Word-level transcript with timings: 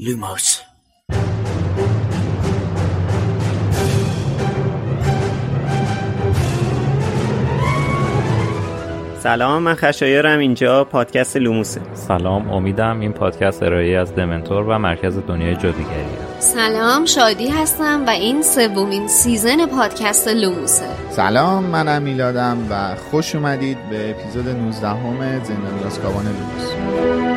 لوموس 0.00 0.60
سلام 9.18 9.62
من 9.62 9.74
خشایارم 9.74 10.38
اینجا 10.38 10.84
پادکست 10.84 11.36
لوموسه. 11.36 11.80
سلام 11.94 12.50
امیدم 12.50 13.00
این 13.00 13.12
پادکست 13.12 13.62
ارائه‌ای 13.62 13.98
از 13.98 14.14
دمنتور 14.14 14.64
و 14.68 14.78
مرکز 14.78 15.18
دنیای 15.18 15.54
جادوگریه 15.54 16.38
سلام 16.38 17.04
شادی 17.04 17.48
هستم 17.48 18.04
و 18.06 18.10
این 18.10 18.42
سومین 18.42 19.08
season 19.08 19.66
پادکست 19.66 20.28
لوموسه. 20.28 20.86
سلام 21.10 21.64
منم 21.64 22.02
میلادم 22.02 22.58
و 22.70 22.96
خوش 23.10 23.34
اومدید 23.34 23.78
به 23.90 24.10
اپیزود 24.10 24.48
19 24.48 24.88
همه 24.88 25.44
زندانی 25.44 25.84
آزکابان 25.86 26.24
لوموس. 26.24 27.27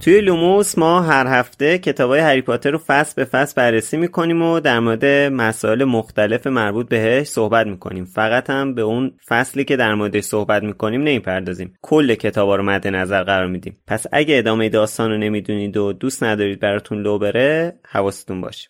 توی 0.00 0.20
لوموس 0.20 0.78
ما 0.78 1.02
هر 1.02 1.26
هفته 1.26 1.78
کتاب 1.78 2.10
های 2.10 2.20
هری 2.20 2.42
پاتر 2.42 2.70
رو 2.70 2.78
فصل 2.86 3.12
به 3.16 3.24
فصل 3.24 3.54
بررسی 3.56 3.96
می‌کنیم 3.96 4.42
و 4.42 4.60
در 4.60 4.80
مورد 4.80 5.04
مسائل 5.32 5.84
مختلف 5.84 6.46
مربوط 6.46 6.88
بهش 6.88 7.26
صحبت 7.26 7.66
می‌کنیم. 7.66 8.04
فقط 8.04 8.50
هم 8.50 8.74
به 8.74 8.82
اون 8.82 9.12
فصلی 9.28 9.64
که 9.64 9.76
در 9.76 9.94
موردش 9.94 10.24
صحبت 10.24 10.62
می‌کنیم 10.62 11.00
نمی‌پردازیم. 11.00 11.74
کل 11.82 12.14
کتابا 12.14 12.56
رو 12.56 12.62
مد 12.62 12.88
نظر 12.88 13.22
قرار 13.22 13.46
میدیم. 13.46 13.76
پس 13.86 14.06
اگه 14.12 14.38
ادامه 14.38 14.68
داستان 14.68 15.10
رو 15.10 15.18
نمی‌دونید 15.18 15.76
و 15.76 15.92
دوست 15.92 16.22
ندارید 16.22 16.60
براتون 16.60 17.02
لو 17.02 17.18
بره 17.18 17.78
حواستون 17.88 18.40
باشه. 18.40 18.68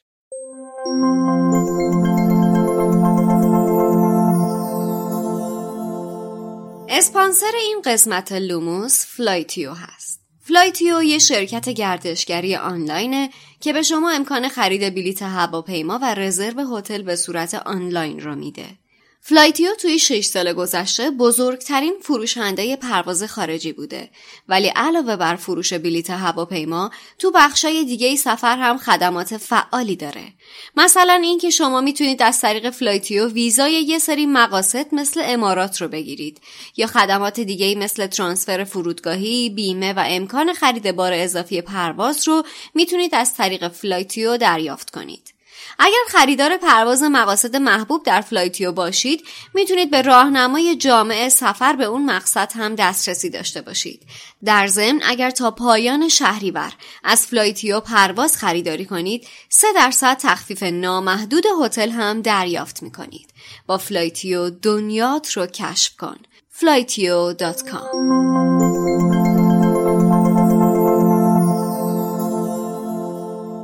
اسپانسر 6.91 7.53
این 7.61 7.83
قسمت 7.84 8.33
لوموس 8.33 9.06
فلایتیو 9.17 9.70
هست. 9.70 10.09
فلایتیو 10.51 11.03
یه 11.03 11.19
شرکت 11.19 11.69
گردشگری 11.69 12.56
آنلاینه 12.56 13.31
که 13.61 13.73
به 13.73 13.83
شما 13.83 14.11
امکان 14.11 14.48
خرید 14.48 14.95
بلیت 14.95 15.23
هواپیما 15.23 15.98
و 16.03 16.15
رزرو 16.15 16.77
هتل 16.77 17.03
به 17.03 17.17
صورت 17.17 17.55
آنلاین 17.55 18.20
رو 18.20 18.34
میده. 18.34 18.80
فلایتیو 19.23 19.75
توی 19.75 19.99
6 19.99 20.25
سال 20.25 20.53
گذشته 20.53 21.11
بزرگترین 21.11 21.95
فروشنده 22.03 22.77
پرواز 22.77 23.25
خارجی 23.25 23.73
بوده. 23.73 24.11
ولی 24.49 24.69
علاوه 24.69 25.17
بر 25.17 25.37
فروش 25.37 25.73
بلیت 25.73 26.11
هواپیما 26.11 26.91
تو 27.19 27.31
بخشای 27.31 27.85
دیگه 27.85 28.17
سفر 28.17 28.57
هم 28.57 28.79
خدمات 28.79 29.37
فعالی 29.37 29.97
داره. 29.97 30.33
مثلا 30.77 31.12
اینکه 31.12 31.51
شما 31.51 31.81
می‌تونید 31.81 32.23
از 32.23 32.41
طریق 32.41 32.71
فلایتیو 32.71 33.29
ویزای 33.29 33.73
یه 33.73 33.99
سری 33.99 34.27
مقاصد 34.27 34.87
مثل 34.95 35.23
امارات 35.25 35.83
رو 35.83 35.89
بگیرید 35.89 36.41
یا 36.77 36.87
خدمات 36.87 37.41
دیگه 37.41 37.75
مثل 37.75 38.07
ترانسفر 38.07 38.65
فرودگاهی 38.65 39.51
بیمه 39.51 39.93
و 39.93 40.05
امکان 40.07 40.53
خرید 40.53 40.93
بار 40.93 41.12
اضافی 41.12 41.61
پرواز 41.61 42.29
رو 42.29 42.43
می‌تونید 42.75 43.15
از 43.15 43.34
طریق 43.34 43.69
فلایتیو 43.69 44.37
دریافت 44.37 44.91
کنید. 44.91 45.40
اگر 45.83 46.05
خریدار 46.09 46.56
پرواز 46.56 47.03
مقاصد 47.03 47.56
محبوب 47.56 48.05
در 48.05 48.20
فلایتیو 48.20 48.73
باشید 48.73 49.25
می‌تونید 49.55 49.91
به 49.91 50.03
راهنمای 50.03 50.77
جامع 50.77 51.28
سفر 51.28 51.72
به 51.72 51.84
اون 51.84 52.05
مقصد 52.05 52.53
هم 52.55 52.75
دسترسی 52.75 53.31
داشته 53.31 53.61
باشید. 53.61 54.03
در 54.45 54.67
ضمن 54.67 55.00
اگر 55.05 55.31
تا 55.31 55.50
پایان 55.50 56.09
شهریور 56.09 56.72
از 57.05 57.27
فلایتیو 57.27 57.81
پرواز 57.81 58.37
خریداری 58.37 58.84
کنید 58.84 59.27
3 59.49 59.66
درصد 59.75 60.16
تخفیف 60.21 60.62
نامحدود 60.62 61.44
هتل 61.62 61.91
هم 61.91 62.22
دریافت 62.22 62.82
می‌کنید. 62.82 63.31
با 63.66 63.78
فلایتیو 63.78 64.50
دنیات 64.50 65.32
رو 65.32 65.47
کشف 65.47 65.97
کن. 65.97 66.16
flightio.com 66.61 69.30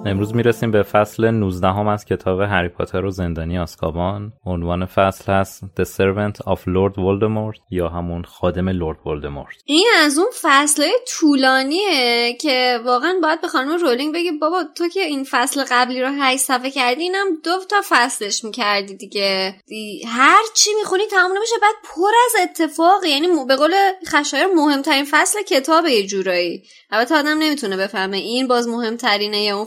امروز 0.07 0.35
می‌رسیم 0.35 0.71
به 0.71 0.83
فصل 0.83 1.31
19 1.31 1.69
هم 1.69 1.89
از 1.89 2.05
کتاب 2.05 2.41
هری 2.41 2.69
پاتر 2.69 3.05
و 3.05 3.11
زندانی 3.11 3.59
آزکابان 3.59 4.33
عنوان 4.47 4.87
فصل 4.87 5.33
هست 5.33 5.65
The 5.81 5.85
Servant 5.85 6.53
of 6.53 6.59
Lord 6.59 6.95
Voldemort 6.95 7.61
یا 7.71 7.89
همون 7.89 8.25
خادم 8.25 8.69
لورد 8.69 9.07
ولدمورت 9.07 9.55
این 9.65 9.87
از 10.05 10.19
اون 10.19 10.31
فصل 10.43 10.89
طولانیه 11.09 12.37
که 12.41 12.81
واقعا 12.85 13.15
باید 13.23 13.41
به 13.41 13.49
خانم 13.49 13.79
رولینگ 13.79 14.15
بگی 14.15 14.31
بابا 14.33 14.65
تو 14.75 14.89
که 14.89 15.01
این 15.01 15.27
فصل 15.31 15.65
قبلی 15.71 16.03
رو 16.03 16.09
هشت 16.21 16.41
صفحه 16.41 16.71
کردی 16.71 17.03
اینم 17.03 17.27
دو 17.45 17.51
تا 17.71 17.77
فصلش 17.89 18.45
می‌کردی 18.45 18.97
دیگه. 18.97 19.55
دی 19.67 20.03
هر 20.07 20.43
چی 20.55 20.71
می‌خونی 20.81 21.07
تمام 21.11 21.33
نمیشه 21.37 21.55
بعد 21.63 21.75
پر 21.85 22.11
از 22.27 22.33
اتفاق 22.43 23.05
یعنی 23.05 23.27
به 23.49 23.57
قول 23.57 23.75
خشایر 24.07 24.47
مهمترین 24.47 25.05
فصل 25.11 25.43
کتاب 25.43 25.87
یه 25.87 26.07
جورایی. 26.07 26.63
البته 26.91 27.15
آدم 27.15 27.39
نمی‌تونه 27.39 27.77
بفهمه 27.77 28.17
این 28.17 28.49
باز 28.49 28.69
مهمترینه 28.69 29.43
یا 29.43 29.57
اون 29.57 29.67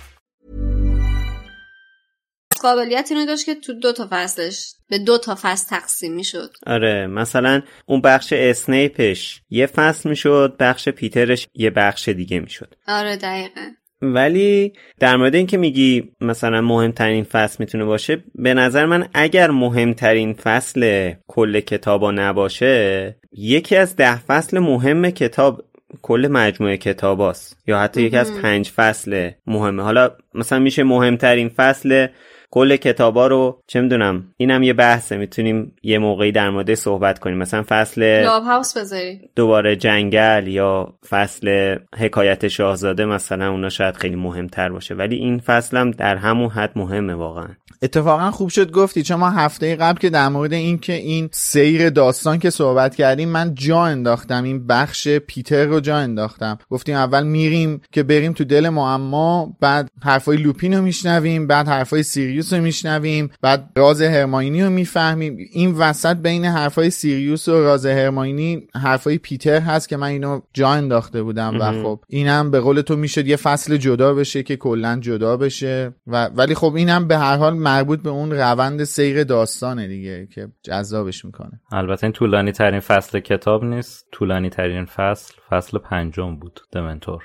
قابلیت 2.61 3.07
اینو 3.11 3.25
داشت 3.25 3.45
که 3.45 3.55
تو 3.55 3.73
دو 3.73 3.93
تا 3.93 4.07
فصلش 4.11 4.73
به 4.89 4.97
دو 4.97 5.17
تا 5.17 5.37
فصل 5.41 5.69
تقسیم 5.69 6.13
می‌شد. 6.13 6.49
آره 6.67 7.07
مثلا 7.07 7.61
اون 7.85 8.01
بخش 8.01 8.33
اسنیپش 8.33 9.41
یه 9.49 9.65
فصل 9.65 10.09
می‌شد 10.09 10.55
بخش 10.59 10.89
پیترش 10.89 11.47
یه 11.53 11.69
بخش 11.69 12.09
دیگه 12.09 12.39
می‌شد. 12.39 12.75
آره 12.87 13.15
دقیقا. 13.15 13.61
ولی 14.01 14.73
در 14.99 15.15
مورد 15.15 15.35
اینکه 15.35 15.57
میگی 15.57 16.11
مثلا 16.21 16.61
مهمترین 16.61 17.23
فصل 17.23 17.55
می‌تونه 17.59 17.85
باشه 17.85 18.23
به 18.35 18.53
نظر 18.53 18.85
من 18.85 19.09
اگر 19.13 19.51
مهمترین 19.51 20.33
فصل 20.33 21.13
کل 21.27 21.59
کتابا 21.59 22.11
نباشه 22.11 23.15
یکی 23.31 23.75
از 23.75 23.95
ده 23.95 24.19
فصل 24.19 24.59
مهم 24.59 25.09
کتاب 25.09 25.65
کل 26.01 26.27
مجموعه 26.31 26.77
کتاباست. 26.77 27.57
یا 27.67 27.79
حتی 27.79 28.01
یکی 28.01 28.17
از 28.17 28.41
پنج 28.41 28.69
فصل 28.69 29.31
مهمه. 29.47 29.83
حالا 29.83 30.11
مثلا 30.33 30.59
میشه 30.59 30.83
مهمترین 30.83 31.49
فصل 31.49 32.07
کل 32.51 32.75
کتابا 32.75 33.27
رو 33.27 33.61
چه 33.67 33.81
می‌دونم 33.81 34.25
اینم 34.37 34.63
یه 34.63 34.73
بحثه 34.73 35.17
می‌تونیم 35.17 35.75
یه 35.83 35.99
موقعی 35.99 36.31
در 36.31 36.49
مورد 36.49 36.73
صحبت 36.73 37.19
کنیم. 37.19 37.37
مثلا 37.37 37.63
فصل 37.67 38.23
لاب 38.23 38.43
هاوس 38.43 38.77
بذاری 38.77 39.29
دوباره 39.35 39.75
جنگل 39.75 40.47
یا 40.47 40.93
فصل 41.09 41.77
حکایت 41.97 42.47
شاهزاده 42.47 43.05
مثلا 43.05 43.51
اونا 43.51 43.69
شاید 43.69 43.95
خیلی 43.95 44.15
مهمتر 44.15 44.69
باشه. 44.69 44.95
ولی 44.95 45.15
این 45.15 45.39
فصلم 45.39 45.91
در 45.91 46.15
همون 46.15 46.49
حد 46.49 46.71
مهمه 46.75 47.13
واقعا. 47.13 47.47
اتفاقا 47.83 48.31
خوب 48.31 48.49
شد 48.49 48.71
گفتی 48.71 49.03
چون 49.03 49.17
ما 49.17 49.29
هفته 49.29 49.75
قبل 49.75 49.99
که 49.99 50.09
در 50.09 50.29
مورد 50.29 50.53
اینکه 50.53 50.93
این 50.93 51.29
سیر 51.31 51.89
داستان 51.89 52.39
که 52.39 52.49
صحبت 52.49 52.95
کردیم 52.95 53.29
من 53.29 53.55
جا 53.55 53.83
انداختم 53.83 54.43
این 54.43 54.67
بخش 54.67 55.07
پیتر 55.07 55.65
رو 55.65 55.79
جا 55.79 55.97
انداختم. 55.97 56.57
گفتیم 56.69 56.95
اول 56.95 57.23
میریم 57.23 57.81
که 57.91 58.03
بریم 58.03 58.33
تو 58.33 58.43
دل 58.43 58.69
معما 58.69 59.57
بعد 59.59 59.89
حرفای 60.01 60.37
لوپین 60.37 60.73
رو 60.73 60.81
میشنویم 60.81 61.47
بعد 61.47 61.67
حرفای 61.67 62.03
سیریوس 62.03 62.53
رو 62.53 62.61
میشنویم 62.61 63.31
بعد 63.41 63.69
راز 63.75 64.01
هرماینی 64.01 64.63
رو 64.63 64.69
می‌فهمیم. 64.69 65.37
این 65.51 65.71
وسط 65.71 66.17
بین 66.17 66.45
حرفای 66.45 66.89
سیریوس 66.89 67.47
و 67.47 67.63
راز 67.63 67.85
هرماینی 67.85 68.67
حرفای 68.75 69.17
پیتر 69.17 69.59
هست 69.59 69.89
که 69.89 69.97
من 69.97 70.07
اینو 70.07 70.39
جا 70.53 70.69
انداخته 70.69 71.23
بودم 71.23 71.57
و 71.59 71.83
خب 71.83 71.99
اینم 72.07 72.51
به 72.51 72.59
قول 72.59 72.81
تو 72.81 72.95
می‌شد 72.95 73.27
یه 73.27 73.35
فصل 73.35 73.77
جدا 73.77 74.13
بشه 74.13 74.43
که 74.43 74.57
کلا 74.57 74.99
جدا 75.01 75.37
بشه 75.37 75.93
و 76.07 76.25
ولی 76.25 76.55
خب 76.55 76.75
اینم 76.75 77.07
به 77.07 77.17
هر 77.17 77.37
حال 77.37 77.53
مربوط 77.71 78.01
به 78.01 78.09
اون 78.09 78.31
روند 78.31 78.83
سیر 78.83 79.23
داستانه 79.23 79.87
دیگه 79.87 80.27
که 80.35 80.47
جذابش 80.63 81.25
می‌کنه. 81.25 81.61
البته 81.71 82.03
این 82.03 82.13
طولانی 82.13 82.51
ترین 82.51 82.79
فصل 82.79 83.19
کتاب 83.19 83.63
نیست. 83.63 84.07
طولانی 84.11 84.49
ترین 84.49 84.85
فصل 84.85 85.33
فصل 85.49 85.77
پنجم 85.77 86.35
بود 86.35 86.59
دمنتور 86.71 87.23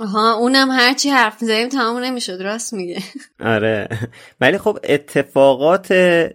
آها 0.00 0.34
اونم 0.34 0.70
هرچی 0.70 1.08
حرف 1.08 1.42
می‌زنیم 1.42 1.68
تمام 1.68 2.02
نمی‌شد 2.04 2.42
راست 2.42 2.74
میگه. 2.74 2.98
آره. 3.54 3.88
ولی 4.40 4.58
خب 4.58 4.78
اتفاقات 4.84 5.92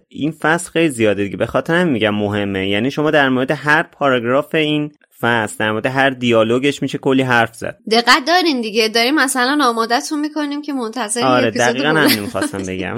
این 0.07 0.31
فصل 0.31 0.71
خیلی 0.71 0.89
زیاده 0.89 1.23
دیگه. 1.23 1.37
به 1.37 1.45
خاطر 1.45 1.75
هم 1.75 1.87
میگم 1.87 2.15
مهمه. 2.15 2.69
یعنی 2.69 2.91
شما 2.91 3.11
در 3.11 3.29
مورد 3.29 3.51
هر 3.51 3.83
پاراگراف 3.83 4.55
این 4.55 4.91
فصل. 5.21 5.55
در 5.59 5.71
مورد 5.71 5.85
هر 5.85 6.09
دیالوگش 6.09 6.81
میشه 6.81 6.97
کلی 6.97 7.21
حرف 7.21 7.55
زد. 7.55 7.77
دقت 7.91 8.25
دارین 8.27 8.61
دیگه. 8.61 8.89
داریم 8.89 9.15
مثلا 9.15 9.57
آمادتون 9.61 10.19
می‌کنیم 10.19 10.61
که 10.61 10.73
منتظر 10.73 11.23
آره 11.23 11.51
دقیقا 11.51 11.89
همینو 11.89 12.21
می‌خواستم 12.21 12.57
بگم. 12.57 12.95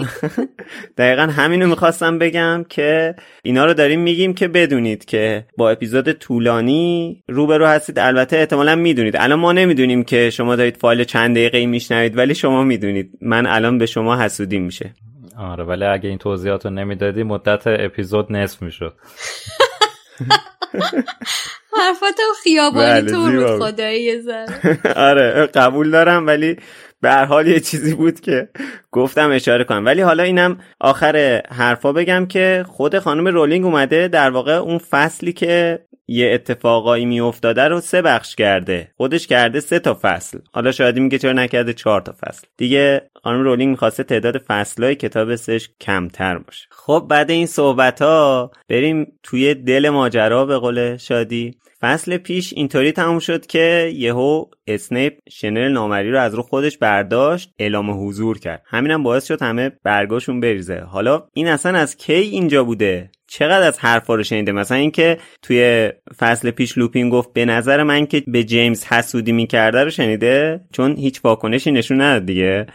دقیقا 0.98 1.22
همینو 1.22 1.68
می‌خواستم 1.68 2.20
بگم 2.20 2.66
که 2.70 3.16
اینا 3.44 3.66
رو 3.66 3.74
داریم 3.74 4.00
میگیم 4.00 4.34
که 4.34 4.48
بدونید 4.48 5.06
که 5.06 5.46
با 5.58 5.70
اپیزود 5.70 6.12
طولانی 6.12 7.24
روبرو 7.28 7.66
هستید. 7.66 8.00
البته 8.00 8.38
احتمالا 8.38 8.76
می‌دونید. 8.76 9.16
الان 9.18 9.40
ما 9.40 9.52
نمی‌دونیم 9.52 10.04
که 10.04 10.30
شما 10.30 10.56
دارید 10.56 10.78
فایل 10.78 11.04
چند 11.04 11.36
دقیقه 11.36 11.58
ای 11.58 11.66
میشنوید 11.66 12.18
ولی 12.18 12.36
شما 12.36 12.64
می‌دونید. 12.64 13.12
من 13.22 13.46
الان 13.46 13.78
به 13.78 13.86
شما 13.86 14.22
حسودی 14.22 14.60
میشه. 14.60 14.94
آره 15.38 15.64
ولی 15.64 15.86
اگه 15.86 16.10
این 16.10 16.18
توضیحات 16.18 16.66
رو 16.66 16.72
نمی‌دادی 16.72 17.24
مدت 17.24 17.64
اپیزود 17.68 18.32
نصف 18.32 18.62
می‌شد. 18.62 18.94
حرفات 21.78 22.20
خیابانی 22.44 23.12
تو 23.12 23.22
بود 23.22 23.60
خدایی 23.60 24.04
یه 24.04 24.24
آره 24.96 25.46
قبول 25.46 25.92
دارم 25.92 26.28
ولی 26.28 26.58
به 27.02 27.10
هر 27.10 27.26
حال 27.26 27.48
یه 27.48 27.60
چیزی 27.60 27.94
بود 27.94 28.20
که 28.20 28.50
گفتم 28.92 29.32
اشاره 29.32 29.64
کنم. 29.64 29.86
ولی 29.86 30.02
حالا 30.02 30.24
اینم 30.24 30.58
آخر 30.80 31.42
حرفا 31.50 31.94
بگم 31.94 32.26
که 32.26 32.66
خود 32.68 33.00
خانم 33.00 33.28
رولینگ 33.28 33.66
اومده 33.66 34.08
در 34.08 34.30
واقع 34.30 34.54
اون 34.54 34.78
فصلی 34.78 35.34
که 35.34 35.80
یه 36.08 36.32
اتفاقایی 36.34 37.06
میافتاده 37.06 37.68
رو 37.68 37.82
سه 37.82 38.02
بخش 38.02 38.36
کرده. 38.36 38.92
خودش 38.98 39.28
کرده 39.28 39.60
سه 39.60 39.80
تا 39.80 40.00
فصل. 40.02 40.40
حالا 40.52 40.72
شاید 40.72 41.00
میگه 41.00 41.18
چرا 41.18 41.34
نکرده 41.34 41.74
چهار 41.74 42.02
تا 42.02 42.16
فصل. 42.26 42.48
دیگه 42.58 43.02
خانم 43.24 43.44
رولینگ 43.44 43.70
می‌خواسته 43.72 44.04
تعداد 44.04 44.38
فصلهای 44.38 44.96
کتاب 44.96 45.36
سش 45.36 45.70
کمتر 45.82 46.38
باشه. 46.38 46.68
خب 46.72 47.06
بعد 47.10 47.32
این 47.32 47.46
صحبت 47.46 48.02
ها 48.02 48.52
بریم 48.70 49.08
توی 49.24 49.54
دل 49.54 49.90
ماجرا 49.90 50.46
به 50.46 50.58
قول 50.58 50.98
شادی. 50.98 51.56
فصل 51.82 52.18
پیش 52.18 52.54
اینطوری 52.54 52.92
تموم 52.92 53.20
شد 53.20 53.46
که 53.46 53.92
یهو 53.96 54.46
اسنیپ 54.68 55.14
شنل 55.30 55.72
نامری 55.72 56.12
رو 56.12 56.20
از 56.20 56.36
رو 56.36 56.42
خودش 56.42 56.78
برداشت 56.78 57.54
اعلام 57.60 58.08
حضور 58.08 58.40
کرد. 58.40 58.64
همینم 58.66 59.04
باعث 59.04 59.26
شد 59.28 59.42
همه 59.42 59.72
برگاشون 59.84 60.40
بریزه. 60.40 60.80
حالا 60.80 61.28
این 61.34 61.48
اصلا 61.48 61.78
از 61.78 61.98
کی 61.98 62.14
اینجا 62.14 62.64
بوده؟ 62.64 63.12
چقدر 63.28 63.68
از 63.68 63.80
حرفا 63.80 64.16
رو 64.16 64.24
شنیده؟ 64.24 64.52
مثلا 64.52 64.78
اینکه 64.78 65.18
توی 65.42 65.92
فصل 66.18 66.52
پیش 66.52 66.78
لوپین 66.78 67.10
گفت 67.10 67.34
به 67.34 67.46
نظر 67.46 67.84
من 67.84 68.06
که 68.06 68.24
به 68.28 68.44
جیمز 68.44 68.86
حسودی 68.86 69.32
می‌کرده 69.32 69.84
رو 69.84 69.90
شنیده؟ 69.90 70.62
چون 70.74 70.98
هیچ 70.98 71.22
واکنشی 71.24 71.72
نشون 71.72 72.02
نداد 72.02 72.26
دیگه. 72.26 72.66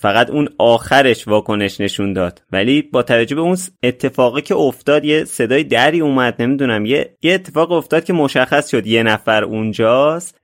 فقط 0.00 0.30
اون 0.30 0.48
آخرش 0.58 1.28
واکنش 1.28 1.80
نشون 1.80 2.12
داد. 2.12 2.42
ولی 2.52 2.82
با 2.82 3.02
توجه 3.02 3.34
به 3.34 3.40
اون 3.40 3.56
اتفاقی 3.82 4.42
که 4.42 4.54
افتاد 4.54 5.04
یه 5.04 5.24
صدای 5.24 5.64
دری 5.64 6.00
اومد 6.00 6.42
نمی‌دونم 6.42 6.84
یه 6.86 7.16
یه 7.22 7.34
اتفاق 7.34 7.72
افتاد 7.72 8.04
که 8.04 8.12
مشخص 8.12 8.70
شد 8.70 8.86
یه 8.86 9.02
نفر 9.02 9.44
اونجاست. 9.44 10.40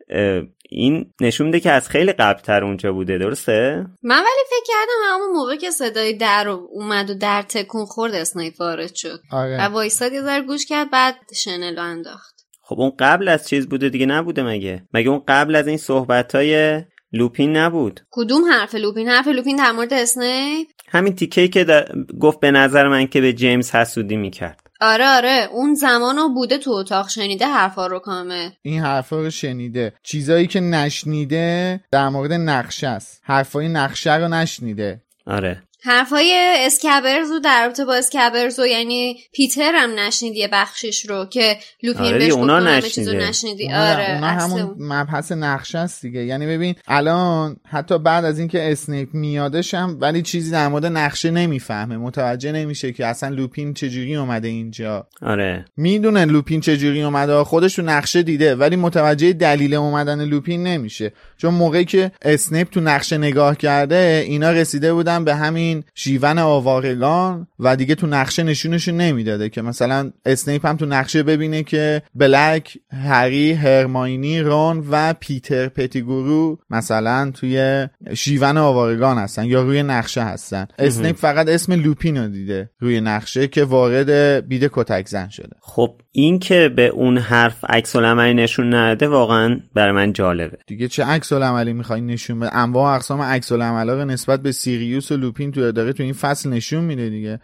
این 0.71 1.13
نشون 1.21 1.47
میده 1.47 1.61
که 1.61 1.71
از 1.71 1.89
خیلی 1.89 2.13
قبلتر 2.13 2.65
اونجا 2.65 2.93
بوده 2.93 3.19
درسته؟ 3.19 3.87
من 4.03 4.19
ولی 4.19 4.45
فکر 4.51 4.73
کردم 4.73 5.15
همون 5.15 5.37
موقع 5.37 5.57
که 5.57 5.71
صدای 5.71 6.13
در 6.13 6.49
اومد 6.49 7.11
و 7.11 7.15
در 7.15 7.43
تکون 7.43 7.85
خورد 7.85 8.15
اسنایپ 8.15 8.61
وارد 8.61 8.95
شد. 8.95 9.21
آره. 9.33 9.57
و 9.61 9.73
وایساد 9.73 10.13
یه 10.13 10.23
ذره 10.23 10.43
گوش 10.43 10.67
کرد 10.67 10.91
بعد 10.91 11.15
شنلو 11.35 11.83
انداخت. 11.83 12.37
خب 12.63 12.81
اون 12.81 12.93
قبل 12.99 13.29
از 13.29 13.49
چیز 13.49 13.69
بوده 13.69 13.89
دیگه 13.89 14.07
نبوده 14.07 14.43
مگه؟ 14.43 14.83
مگه 14.95 15.11
اون 15.11 15.23
قبل 15.29 15.57
از 15.57 15.67
این 15.67 15.77
صحبت 15.77 16.35
های 16.35 16.83
لوپین 17.17 17.57
نبود. 17.57 18.01
کدوم 18.11 18.45
حرف 18.53 18.75
لوپین؟ 18.75 19.09
حرف 19.09 19.29
لوپین 19.29 19.57
در 19.57 19.73
مورد 19.73 19.93
اسنیپ؟ 19.93 20.69
همین 20.89 21.15
تیکه 21.15 21.49
که 21.49 21.85
گفت 22.21 22.41
به 22.41 22.51
نظر 22.51 22.89
من 22.89 23.07
که 23.07 23.21
به 23.21 23.33
جیمز 23.33 23.71
حسودی 23.71 24.17
می‌کرد. 24.17 24.61
آره 24.81 25.07
آره. 25.07 25.49
اون 25.53 25.75
زمانو 25.75 26.29
بوده 26.29 26.59
تو 26.59 26.71
اتاق 26.71 27.09
شنیده 27.09 27.47
حرفا 27.47 27.87
رو 27.87 27.99
کامل. 27.99 28.49
این 28.63 28.81
حرفا 28.81 29.21
رو 29.21 29.31
شنیده. 29.31 29.93
چیزایی 30.03 30.47
که 30.47 30.61
نشنیده 30.61 31.81
در 31.91 32.09
مورد 32.09 32.33
نقشه 32.33 32.87
است. 32.87 33.21
حرفای 33.25 33.69
نقشه 33.69 34.17
رو 34.17 34.29
نشنیده. 34.29 35.01
آره. 35.27 35.63
حرفای 35.87 36.57
اسکبرز 36.67 37.31
رو 37.31 37.39
در 37.39 37.65
رابطه 37.65 37.85
با 37.85 37.95
اسکبرز 37.95 38.59
و 38.59 38.67
یعنی 38.67 39.17
پیتر 39.33 39.73
هم 39.75 39.91
نشنیدی 39.99 40.39
یه 40.39 40.49
بخشش 40.53 41.07
رو 41.07 41.25
که 41.25 41.57
لوپین 41.83 42.07
آره 42.07 42.19
بهش 42.19 42.33
اونا 42.33 42.61
نشنیده. 42.61 42.89
چیزو 42.89 43.13
نشنیدی. 43.13 43.65
اونا, 43.65 43.93
آره 43.93 44.15
اونا 44.15 44.27
اصل 44.27 44.45
همون 44.45 44.61
اون. 44.61 44.75
مبحث 44.79 45.33
نقشه 45.33 45.79
است 45.79 46.03
دیگه. 46.03 46.25
یعنی 46.25 46.47
ببین 46.47 46.75
الان 46.89 47.57
حتی 47.69 47.99
بعد 47.99 48.25
از 48.25 48.39
اینکه 48.39 48.73
اسنیپ 48.73 49.15
میادش 49.15 49.75
هم 49.75 49.99
ولی 50.01 50.23
چیزی 50.23 50.51
در 50.51 50.69
مورد 50.69 50.87
نقشه 50.87 51.31
نمی‌فهمه. 51.31 51.97
متوجه 51.97 52.53
نمیشه 52.53 52.93
که 52.93 53.07
اصلا 53.07 53.29
لوپین 53.29 53.75
چجوری 53.75 54.17
اومده 54.17 54.49
اینجا. 54.49 55.07
آره. 55.23 55.65
می‌دونه 55.77 56.25
لوپین 56.25 56.61
چجوری 56.61 57.03
اومده. 57.03 57.45
خودش 57.45 57.75
تو 57.75 57.83
نقشه 57.83 58.23
دیده 58.23 58.55
ولی 58.55 58.77
متوجه 58.77 59.33
دلیل 59.33 59.75
اومدن 59.75 60.25
لوپین 60.25 60.63
نمیشه. 60.63 61.13
چون 61.37 61.55
موقعی 61.55 61.85
که 61.85 62.13
اسنیپ 62.23 62.71
تو 62.71 62.81
نقشه 62.81 63.19
نگاه 63.19 63.57
کرده 63.57 64.25
اینا 64.27 64.51
رسیده 64.51 64.93
بودن 64.93 65.25
به 65.25 65.35
همین 65.35 65.76
شیون 65.95 66.39
آوارگان 66.39 67.47
و 67.59 67.77
دیگه 67.77 67.95
تو 67.95 68.07
نقشه 68.07 68.43
نشونشون 68.43 68.97
نمی‌داده 68.97 69.49
که 69.49 69.63
مثلا 69.63 70.11
اسنیپ 70.27 70.67
هم 70.67 70.77
تو 70.77 70.87
نقشه 70.87 71.23
ببینه 71.23 71.63
که 71.63 72.03
بلک 72.15 72.79
هری 72.93 73.53
هرماینی 73.53 74.41
رون 74.41 74.87
و 74.91 75.15
پیتر 75.21 75.69
پتیگورو 75.69 76.59
مثلا 76.71 77.31
توی 77.35 77.87
شیون 78.15 78.57
آوارگان 78.57 79.19
هستن 79.19 79.45
یا 79.45 79.63
روی 79.63 79.83
نقشه 79.83 80.23
هستن. 80.23 80.67
اسنیپ 80.79 81.17
فقط 81.17 81.49
اسم 81.49 81.73
لوپین 81.73 82.17
رو 82.17 82.29
دیده 82.29 82.71
روی 82.79 83.01
نقشه 83.01 83.49
که 83.49 83.65
وارد 83.65 84.11
بید 84.49 84.71
کتک‌زن 84.73 85.29
شده. 85.29 85.57
خب 85.61 86.01
این 86.13 86.39
که 86.39 86.69
به 86.77 86.87
اون 86.87 87.19
حرف 87.19 87.65
عکس 87.69 87.97
العملی 87.97 88.35
نشون 88.35 88.75
نده 88.75 89.09
واقعا 89.09 89.61
برای 89.75 89.93
من 89.93 90.13
جالبه. 90.13 90.59
دیگه 90.67 90.89
چه 90.89 91.05
عکس 91.05 91.33
العملی 91.33 91.73
می‌خوای 91.73 92.01
نشون 92.01 92.41
بده 92.41 92.57
انواع 92.57 92.95
اقسام 92.95 93.23
عکس 93.23 93.53
العملا 93.53 94.05
نسبت 94.05 94.43
به 94.43 94.53
سیریوس 94.53 95.13
و 95.13 95.17
لوپین 95.17 95.51
تو 95.57 95.73
داره 95.73 95.93
تو 95.93 96.03
این 96.03 96.13
فصل 96.13 96.49
نشون 96.49 96.85
میده 96.85 97.09
دیگه. 97.09 97.41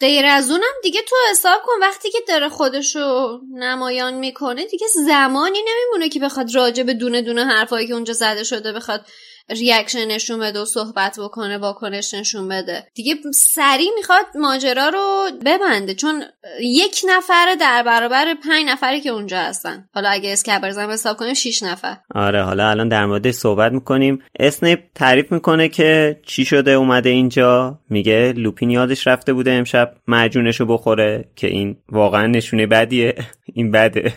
غیر 0.00 0.26
از 0.26 0.50
اونم 0.50 0.74
دیگه 0.82 1.00
تو 1.08 1.16
حساب 1.30 1.62
کن 1.64 1.72
وقتی 1.80 2.10
که 2.10 2.18
داره 2.28 2.48
خودشو 2.48 3.38
نمایان 3.54 4.14
می‌کنه 4.14 4.66
دیگه 4.66 4.86
زمانی 5.06 5.58
نمیمونه 5.58 6.08
که 6.08 6.20
بخواد 6.20 6.54
راجع 6.54 6.82
به 6.82 6.94
دونه 6.94 7.22
دونه 7.22 7.44
حرفایی 7.44 7.86
که 7.86 7.94
اونجا 7.94 8.12
زده 8.12 8.44
شده 8.44 8.72
بخواد 8.72 9.06
reaction 9.50 10.04
نشون 10.04 10.40
بده 10.40 10.60
و 10.60 10.64
صحبت 10.64 11.20
بکنه 11.20 11.58
واکنش 11.58 12.14
نشون 12.14 12.48
بده. 12.48 12.86
دیگه 12.94 13.14
سریع 13.34 13.90
می‌خواد 13.96 14.26
ماجرا 14.34 14.88
رو 14.88 15.30
ببنده 15.46 15.94
چون 15.94 16.22
یک 16.60 17.00
نفر 17.08 17.54
در 17.60 17.82
برابر 17.82 18.34
پنج 18.34 18.66
نفری 18.68 19.00
که 19.00 19.10
اونجا 19.10 19.38
هستن. 19.38 19.88
حالا 19.94 20.08
اگه 20.08 20.32
اسکبرزم 20.32 20.90
حساب 20.90 21.16
کنیم 21.16 21.34
شیش 21.34 21.62
نفر. 21.62 21.96
آره 22.14 22.42
حالا 22.42 22.70
الان 22.70 22.88
در 22.88 23.06
موردش 23.06 23.34
صحبت 23.34 23.72
می‌کنیم. 23.72 24.22
اسنیپ 24.38 24.80
تعریف 24.94 25.32
می‌کنه 25.32 25.68
که 25.68 26.20
چی 26.26 26.44
شده 26.44 26.70
اومده 26.70 27.10
اینجا. 27.10 27.78
میگه 27.90 28.32
لوپین 28.36 28.70
یادش 28.70 29.06
رفته 29.06 29.32
بوده 29.32 29.50
امشب 29.50 29.94
معجونشو 30.06 30.66
بخوره 30.66 31.28
که 31.36 31.46
این 31.46 31.76
واقعا 31.92 32.26
نشونه 32.26 32.66
بدیه. 32.66 33.14
این 33.54 33.70
بده. 33.70 34.12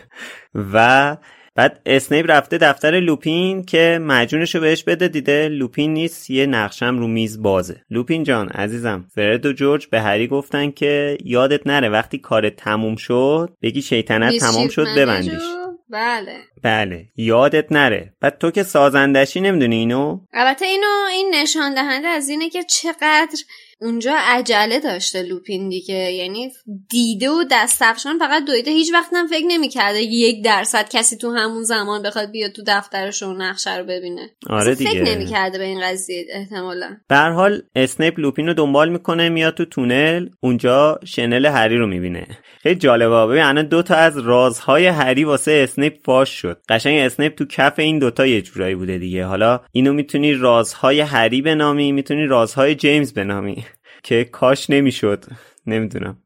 و 0.74 1.18
بعد 1.55 1.81
اسنیپ 1.86 2.25
رفته 2.29 2.57
دفتر 2.57 3.00
لوپین 3.00 3.63
که 3.63 4.00
معجونشو 4.01 4.60
بهش 4.60 4.83
بده 4.83 5.07
دیده 5.07 5.50
لوپین 5.50 5.93
نیست 5.93 6.29
یه 6.29 6.45
نقشم 6.45 7.00
رو 7.00 7.07
میز 7.07 7.41
بازه. 7.41 7.81
لوپین 7.89 8.24
جان 8.24 8.50
عزیزم 8.50 9.05
فرد 9.15 9.45
و 9.45 9.53
جورج 9.53 9.88
به 9.88 10.01
هری 10.01 10.27
گفتن 10.27 10.72
که 10.72 11.17
یادت 11.24 11.67
نره 11.67 11.89
وقتی 11.89 12.17
کار 12.17 12.50
تموم 12.50 12.95
شد 12.95 13.53
بگی 13.62 13.81
شیطنت 13.81 14.39
تمام 14.39 14.67
شد 14.67 14.88
ببندیش. 14.98 15.41
بله. 15.89 16.36
بله 16.63 17.05
یادت 17.15 17.72
نره. 17.72 18.13
بعد 18.22 18.38
تو 18.38 18.51
که 18.51 18.63
سازندشی 18.63 19.41
نمی‌دونی 19.41 19.75
اینو؟ 19.75 20.19
البته 20.33 20.65
اینو 20.65 20.88
این 21.12 21.36
نشان 21.36 21.74
دهنده 21.74 22.07
از 22.07 22.29
اینه 22.29 22.50
که 22.50 22.63
چقدر 22.63 23.38
اونجا 23.82 24.15
عجله 24.18 24.80
داشته 24.80 25.22
لوپین 25.24 25.70
دیگه. 25.70 26.12
یعنی 26.12 26.51
دیده 26.89 27.30
و 27.30 27.44
دستفشان 27.51 28.20
فقط 28.20 28.46
دویده. 28.46 28.72
هیچ 28.72 28.94
وقت 28.94 29.10
هم 29.13 29.27
فکر 29.27 29.46
نمی‌کرده 29.48 30.01
یک 30.01 30.44
درصد 30.44 30.89
کسی 30.89 31.18
تو 31.18 31.32
همون 31.32 31.63
زمان 31.63 32.01
بخواد 32.01 32.32
بیاد 32.32 32.51
تو 32.51 32.62
دفترش 32.68 33.24
و 33.24 33.34
نقشه 33.34 33.77
رو 33.77 33.84
ببینه. 33.84 34.30
آره 34.50 34.75
دیگه 34.75 34.92
فکر 34.92 35.03
نمی‌کرده 35.03 35.58
به 35.58 35.63
این 35.63 35.82
قضیه 35.84 36.25
احتمالا. 36.34 36.98
به 37.10 37.18
حال 37.18 37.62
اسنیپ 37.75 38.20
لوپین 38.20 38.48
رو 38.48 38.53
دنبال 38.53 38.89
می‌کنه 38.89 39.30
میاد 39.30 39.53
تو 39.53 39.65
تونل 39.65 40.30
اونجا 40.42 41.00
شنل 41.06 41.46
هری 41.46 41.77
رو 41.77 41.88
می‌بینه. 41.88 42.27
خیلی 42.62 42.75
جالبه. 42.75 43.27
ببین 43.27 43.44
الان 43.44 43.68
دو 43.68 43.82
تا 43.82 43.96
از 43.96 44.18
رازهای 44.18 44.86
هری 44.86 45.24
واسه 45.24 45.51
اسنیپ 45.51 45.94
فاش 46.06 46.30
شد. 46.30 46.62
قشنگ 46.70 47.00
اسنیپ 47.00 47.36
تو 47.36 47.46
کف 47.46 47.80
این 47.80 48.00
دوتا 48.00 48.25
یه 48.25 48.42
جورایی 48.42 48.75
بوده 48.75 48.98
دیگه. 48.98 49.25
حالا 49.25 49.60
اینو 49.72 49.94
می‌تونی 49.94 50.34
رازهای 50.34 51.00
هری 51.00 51.42
بنامی 51.42 51.92
می‌تونی 51.92 52.25
رازهای 52.25 52.75
جیمز 52.75 53.13
بنامی. 53.13 53.65
که 54.03 54.24
کاش 54.24 54.69
نمی‌شد. 54.69 55.25
نمی‌دونم. 55.67 56.17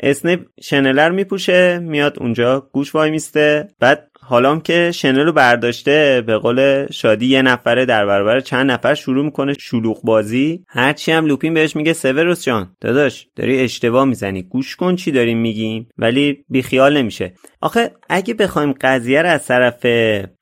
اسنیپ 0.00 0.46
شنل 0.60 0.93
رو 0.93 1.10
میپوشه 1.10 1.78
میاد 1.78 2.18
اونجا 2.18 2.60
گوش 2.72 2.94
وای 2.94 3.10
میسته 3.10 3.68
بعد 3.80 4.10
حالا 4.28 4.58
که 4.58 4.90
شنل 4.94 5.24
رو 5.24 5.32
برداشته 5.32 6.22
به 6.26 6.38
قول 6.38 6.86
شادی 6.92 7.26
یه 7.26 7.42
نفره 7.42 7.84
در 7.84 8.06
برابر 8.06 8.40
چند 8.40 8.70
نفر 8.70 8.94
شروع 8.94 9.24
می‌کنه 9.24 9.52
شلوغ 9.60 10.02
بازی. 10.02 10.64
هرچی 10.68 11.12
هم 11.12 11.26
لوپین 11.26 11.54
بهش 11.54 11.76
میگه 11.76 11.92
سوروس 11.92 12.44
جان 12.44 12.76
داداش 12.80 13.26
داری 13.36 13.60
اشتباه 13.60 14.04
می‌زنی. 14.04 14.42
گوش 14.42 14.76
کن 14.76 14.96
چی 14.96 15.10
داریم 15.10 15.38
میگیم. 15.38 15.88
ولی 15.98 16.44
بیخیال 16.48 16.96
نمیشه. 16.96 17.34
آخه 17.60 17.90
اگه 18.08 18.34
بخوایم 18.34 18.74
قضیه 18.80 19.22
رو 19.22 19.28
از 19.28 19.46
طرف 19.46 19.86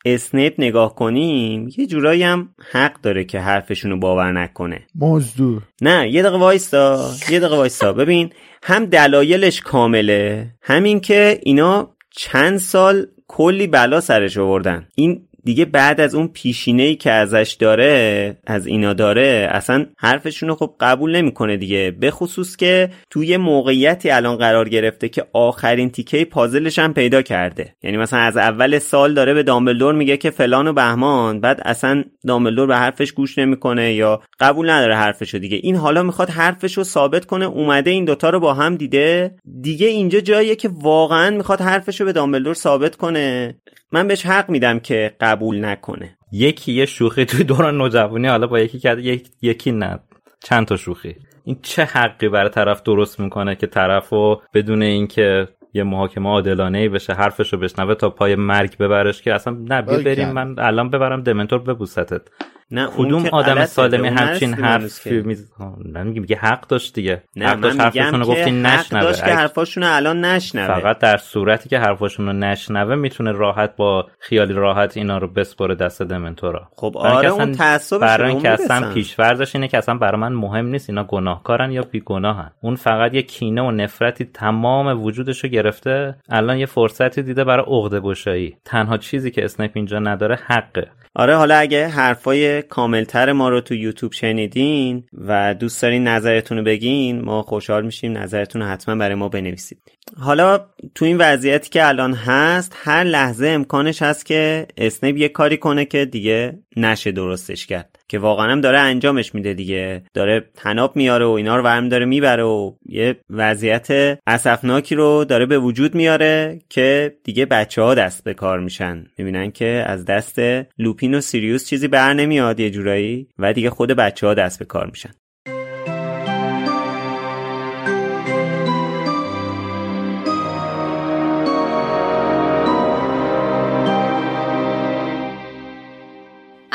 اسنیپ 0.05 0.55
نگاه 0.59 0.95
کنیم 0.95 1.69
یه 1.79 1.87
جورایی 1.87 2.23
هم 2.23 2.49
حق 2.73 3.01
داره 3.01 3.25
که 3.25 3.41
حرفشونو 3.41 3.99
باور 3.99 4.33
نکنه. 4.33 4.87
مزدور. 4.95 5.63
نه 5.83 6.11
یه 6.11 6.23
دقیقه 6.23 6.39
وایستا 6.39 7.11
یه 7.31 7.41
دقیقه 7.41 7.57
وایستا. 7.57 7.93
ببین 7.93 8.31
هم 8.63 8.87
دلایلش 8.87 9.61
کامله 9.61 10.51
همین 10.63 11.01
که 11.01 11.41
اینا 11.43 11.97
چند 12.17 12.59
سال 12.59 13.07
کلی 13.29 13.67
بلا 13.67 14.01
سرش 14.01 14.39
آوردن. 14.39 14.89
این 14.95 15.29
دیگه 15.47 15.65
بعد 15.65 16.01
از 16.01 16.15
اون 16.15 16.29
پیشینه 16.29 16.83
ای 16.83 16.95
که 16.95 17.11
ازش 17.11 17.57
داره 17.61 18.37
از 18.47 18.67
اینا 18.67 18.93
داره 18.93 19.49
اصلا 19.51 19.87
حرفشون 19.99 20.49
رو 20.49 20.55
خب 20.55 20.75
قبول 20.81 21.17
نمی‌کنه 21.17 21.57
دیگه. 21.57 21.97
به 22.01 22.11
خصوص 22.11 22.57
که 22.57 22.91
توی 23.11 23.37
موقعیتی 23.37 24.11
الان 24.11 24.37
قرار 24.37 24.69
گرفته 24.69 25.09
که 25.09 25.25
آخرین 25.33 25.91
تیکه 25.91 26.25
پازلش 26.25 26.79
هم 26.79 26.95
پیدا 26.95 27.23
کرده. 27.23 27.75
یعنی 27.83 27.97
مثلا 27.97 28.19
از 28.19 28.37
اول 28.37 28.79
سال 28.79 29.15
داره 29.15 29.35
به 29.35 29.43
دامبلدور 29.43 29.95
میگه 29.95 30.17
که 30.17 30.31
فلان 30.31 30.69
و 30.69 30.73
بهمان 30.73 31.41
بعد 31.41 31.61
اصلا 31.65 32.05
دامبلدور 32.27 32.67
به 32.67 32.77
حرفش 32.77 33.13
گوش 33.13 33.39
نمی‌کنه 33.39 33.95
یا 33.95 34.23
قبول 34.41 34.71
نداره 34.71 34.97
حرفشو 34.97 35.39
دیگه. 35.39 35.59
این 35.63 35.77
حالا 35.77 36.03
می‌خواد 36.03 36.31
حرفشو 36.31 36.83
ثابت 36.83 37.25
کنه 37.25 37.45
اومده 37.45 37.91
این 37.91 38.05
دوتا 38.05 38.31
رو 38.31 38.41
با 38.41 38.55
هم 38.55 38.77
دیده. 38.77 39.35
دیگه 39.63 39.87
اینجا 39.87 40.21
جاییه 40.21 40.57
که 40.57 40.71
واقعا 40.73 41.31
می‌خواد 41.37 41.61
حرفشو 41.61 42.05
به 42.05 42.13
دامبلدور 42.13 42.55
ثابت 42.55 42.97
کنه. 42.97 43.57
من 43.93 44.09
بهش 44.09 44.27
حق 44.27 44.51
میدم 44.51 44.79
که 44.79 45.17
قبول 45.21 45.65
نکنه. 45.65 46.19
یکی 46.33 46.73
یه 46.73 46.87
شوخی 46.87 47.25
توی 47.25 47.45
دوران 47.45 47.77
نوجوانی 47.77 48.29
حالا 48.29 48.47
با 48.47 48.61
یکی 48.61 48.79
کرده 48.79 49.03
یک... 49.03 49.29
یکی 49.43 49.73
نه. 49.73 50.01
چند 50.45 50.67
تا 50.67 50.77
شوخی. 50.77 51.17
این 51.45 51.59
چه 51.63 51.85
حقی 51.85 52.29
برای 52.29 52.51
طرف 52.51 52.83
درست 52.83 53.21
می‌کنه 53.21 53.55
که 53.55 53.67
طرفو 53.67 54.41
بدون 54.55 54.83
اینکه 54.83 55.49
یه 55.75 55.83
محاکمه 55.83 56.29
عادلانه 56.29 56.79
ای 56.79 56.89
بشه 56.89 57.13
حرفشو 57.13 57.57
بشنوه 57.57 57.95
تا 57.95 58.11
پای 58.11 58.35
مرگ 58.35 58.79
ببرش 58.79 59.23
که 59.23 59.35
اصلا 59.35 59.57
نه 59.69 59.83
بیا 59.83 59.99
بریم 59.99 60.29
من 60.29 60.59
الان 60.59 60.91
ببرم 60.91 61.23
دمنتور 61.23 61.59
ببوستت. 61.59 62.29
نه 62.71 62.87
کدوم 62.97 63.27
آدم 63.33 63.65
سالمی 63.65 64.09
همچین 64.09 64.55
حرفی 64.55 65.21
میز 65.21 65.53
نه 65.85 66.03
میگه 66.03 66.37
حق 66.37 66.67
داشت 66.67 66.95
دیگه. 66.95 67.23
نه 67.37 67.49
حق 67.49 67.61
داشت 67.61 67.81
حرفشون 67.81 68.21
رو 68.21 68.27
که 68.27 68.31
گفتی 68.31 68.51
حق 68.51 68.67
نشنوه. 68.67 69.03
داشت 69.03 69.25
که 69.25 69.31
حرفاشون 69.31 69.83
رو 69.83 69.95
الان 69.97 70.25
نشنوه. 70.25 70.81
فقط 70.81 70.99
در 70.99 71.17
صورتی 71.17 71.69
که 71.69 71.79
حرفاشون 71.79 72.27
رو 72.27 72.33
نشنوه 72.33 72.95
می‌تونه 72.95 73.33
راحت 73.33 73.77
با 73.77 74.07
خیالی 74.19 74.53
راحت 74.53 74.97
اینا 74.97 75.19
رو 75.19 75.29
بسپره 75.29 75.75
دست 75.75 76.03
دمنتورا. 76.03 76.69
خب 76.77 76.97
آره 76.97 77.29
اون 77.29 77.41
اصلا- 77.41 77.55
تعصبش 77.55 78.01
برای 78.01 78.31
اینکه 78.31 78.51
اصلا 78.51 78.79
می‌رسن. 78.81 78.95
پیشورزش 78.95 79.55
اینه 79.55 79.69
که 79.69 79.79
اصلا 79.79 79.95
برای 79.95 80.21
من 80.21 80.33
مهم 80.33 80.67
نیست 80.67 80.91
اینا 80.91 81.05
گناهکارن 81.05 81.71
یا 81.73 81.83
بیگناهن. 81.83 82.51
اون 82.61 82.75
فقط 82.75 83.15
یه 83.15 83.23
کینه 83.23 83.63
و 83.63 83.71
نفرتی 83.71 84.25
تمام 84.25 85.03
وجودش 85.03 85.45
رو 85.45 85.51
گرفته 85.51 86.15
الان 86.29 86.59
یه 86.59 86.67
فرصتی 86.67 87.23
دیده 87.23 87.45
برای 87.45 87.65
عقده 87.69 88.01
گشایی 88.01 88.57
تنها 88.65 88.97
چیزی 88.97 89.31
که 89.31 89.45
اسنیپ 89.45 89.71
اینجا 89.75 89.99
نداره 89.99 90.39
حقه. 90.47 90.89
آره 91.19 91.37
حالا 91.37 91.57
اگه 91.57 91.89
حرفای 91.89 92.63
کاملتر 92.63 93.33
ما 93.33 93.49
رو 93.49 93.61
تو 93.61 93.75
یوتیوب 93.75 94.13
شنیدین 94.13 95.05
و 95.13 95.55
دوست 95.55 95.83
دارین 95.83 96.09
نظرتون 96.09 96.59
رو 96.59 96.65
بگین 96.65 97.21
ما 97.21 97.43
خوشحال 97.43 97.85
میشیم 97.85 98.19
نظرتون 98.19 98.63
رو 98.63 98.69
حتما 98.69 98.95
برای 98.95 99.15
ما 99.15 99.29
بنویسید. 99.29 99.79
حالا 100.17 100.67
تو 100.95 101.05
این 101.05 101.19
وضعیتی 101.19 101.71
که 101.71 101.89
الان 101.89 102.15
هست 102.15 102.73
هر 102.77 103.05
لحظه 103.05 103.47
امکانش 103.47 104.03
هست 104.03 104.27
که 104.27 104.67
اسنیپ 104.77 105.17
یه 105.17 105.29
کاری 105.29 105.57
کنه 105.57 105.85
که 105.85 106.05
دیگه 106.05 106.59
نشه 106.77 107.13
درستش 107.13 107.67
کرد. 107.67 107.96
که 108.09 108.19
واقعا 108.19 108.53
هم 108.53 108.61
داره 108.61 108.79
انجامش 108.79 109.35
میده 109.35 109.55
دیگه. 109.55 110.03
داره 110.15 110.51
تناب 110.55 110.97
میاره 110.97 111.25
و 111.25 111.31
اینا 111.31 111.57
رو 111.57 111.63
ورم 111.63 111.89
داره 111.89 112.05
می‌بره 112.05 112.43
و 112.43 112.73
یه 112.89 113.17
وضعیت 113.31 114.19
اسفناکی 114.27 114.95
رو 114.95 115.25
داره 115.25 115.47
به 115.47 115.59
وجود 115.59 115.95
میاره 115.95 116.59
که 116.69 117.17
دیگه 117.25 117.47
بچه 117.47 117.83
ها 117.83 117.95
دست 117.95 118.25
به 118.25 118.35
کار 118.35 118.61
میشن. 118.61 119.07
می‌بینن 119.19 119.51
که 119.51 119.85
از 119.87 120.05
دست 120.05 120.39
لوپین 120.79 121.15
و 121.15 121.21
سیریوس 121.21 121.69
چیزی 121.69 121.89
بر 121.89 122.15
نمیاد 122.15 122.61
یه 122.61 122.71
جورایی 122.71 123.29
و 123.39 123.53
دیگه 123.53 123.71
خود 123.71 123.91
بچه 123.91 124.27
ها 124.27 124.35
دست 124.35 124.59
به 124.59 124.65
کار 124.65 124.87
میشن. 124.87 125.11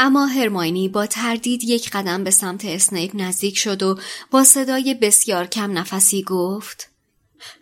اما 0.03 0.25
هرماینی 0.25 0.89
با 0.89 1.05
تردید 1.05 1.63
یک 1.63 1.89
قدم 1.89 2.23
به 2.23 2.31
سمت 2.31 2.65
اسنیپ 2.65 3.11
نزدیک 3.13 3.57
شد 3.57 3.83
و 3.83 3.99
با 4.31 4.43
صدای 4.43 4.93
بسیار 4.93 5.47
کم 5.47 5.77
نفسی 5.77 6.23
گفت 6.23 6.89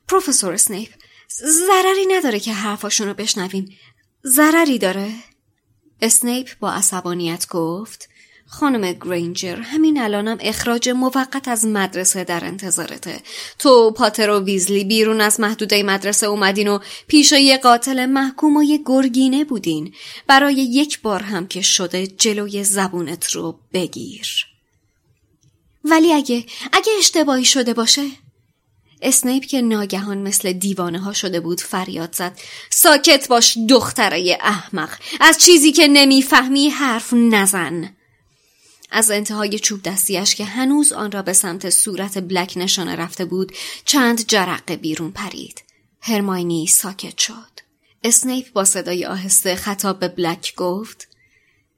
پروفسور 0.08 0.53
اسنیپ 0.53 0.89
ضرری 1.43 2.05
نداره 2.05 2.39
که 2.39 2.53
حرفاشون 2.53 3.08
رو 3.08 3.13
بشنویم. 3.13 3.77
ضرری 4.25 4.79
داره. 4.79 5.13
اسنیپ 6.01 6.50
با 6.60 6.72
عصبانیت 6.72 7.48
گفت 7.48 8.09
خانم 8.51 8.94
گرینجر 8.94 9.56
همین 9.56 10.01
الانم 10.01 10.38
اخراج 10.39 10.89
موقت 10.89 11.48
از 11.48 11.65
مدرسه 11.65 12.24
در 12.24 12.46
انتظارته. 12.46 13.20
تو 13.60 13.91
پاتر 13.91 14.29
و 14.29 14.39
ویزلی 14.39 14.84
بیرون 14.84 15.22
از 15.22 15.39
محدوده 15.39 15.84
مدرسه 15.84 16.27
اومدین 16.27 16.68
و 16.68 16.79
پیش 17.08 17.32
یه 17.32 17.58
قاتل 17.58 18.06
محکوم 18.06 18.58
و 18.58 18.63
یه 18.63 18.79
گرگینه 18.86 19.44
بودین. 19.44 19.94
برای 20.27 20.53
یک 20.56 21.01
بار 21.01 21.24
هم 21.24 21.48
که 21.48 21.62
شده 21.62 22.08
جلوی 22.08 22.63
زبونت 22.63 23.32
رو 23.32 23.60
بگیر. 23.74 24.46
ولی 25.84 26.13
اگه 26.13 26.46
اگه 26.74 26.91
اشتباهی 27.00 27.46
شده 27.46 27.74
باشه؟ 27.74 28.06
اسنیپ 29.01 29.46
که 29.46 29.62
ناگهان 29.62 30.18
مثل 30.18 30.53
دیوانه 30.53 31.00
ها 31.00 31.13
شده 31.13 31.39
بود 31.39 31.62
فریاد 31.62 32.15
زد. 32.15 32.39
ساکت 32.70 33.27
باش 33.27 33.58
دختره 33.70 34.38
احمق. 34.41 34.89
از 35.22 35.38
چیزی 35.38 35.72
که 35.72 35.88
نمی‌فهمی 35.88 36.70
حرف 36.70 37.13
نزن. 37.13 37.96
از 38.91 39.12
انتهای 39.12 39.60
چوب 39.60 39.84
دستیش 39.84 40.36
که 40.36 40.46
هنوز 40.46 40.91
آن 40.91 41.12
را 41.12 41.22
به 41.22 41.34
سمت 41.34 41.69
صورت 41.69 42.17
بلک 42.17 42.53
نشانه 42.55 42.96
رفته 42.96 43.25
بود 43.25 43.51
چند 43.86 44.27
جرقه 44.27 44.77
بیرون 44.77 45.12
پرید. 45.12 45.63
هرماینی 46.01 46.67
ساکت 46.67 47.17
شد. 47.17 47.60
اسنیپ 48.03 48.51
با 48.53 48.65
صدای 48.65 49.05
آهسته 49.05 49.55
خطاب 49.55 50.00
به 50.00 50.08
بلک 50.08 50.55
گفت 50.55 51.08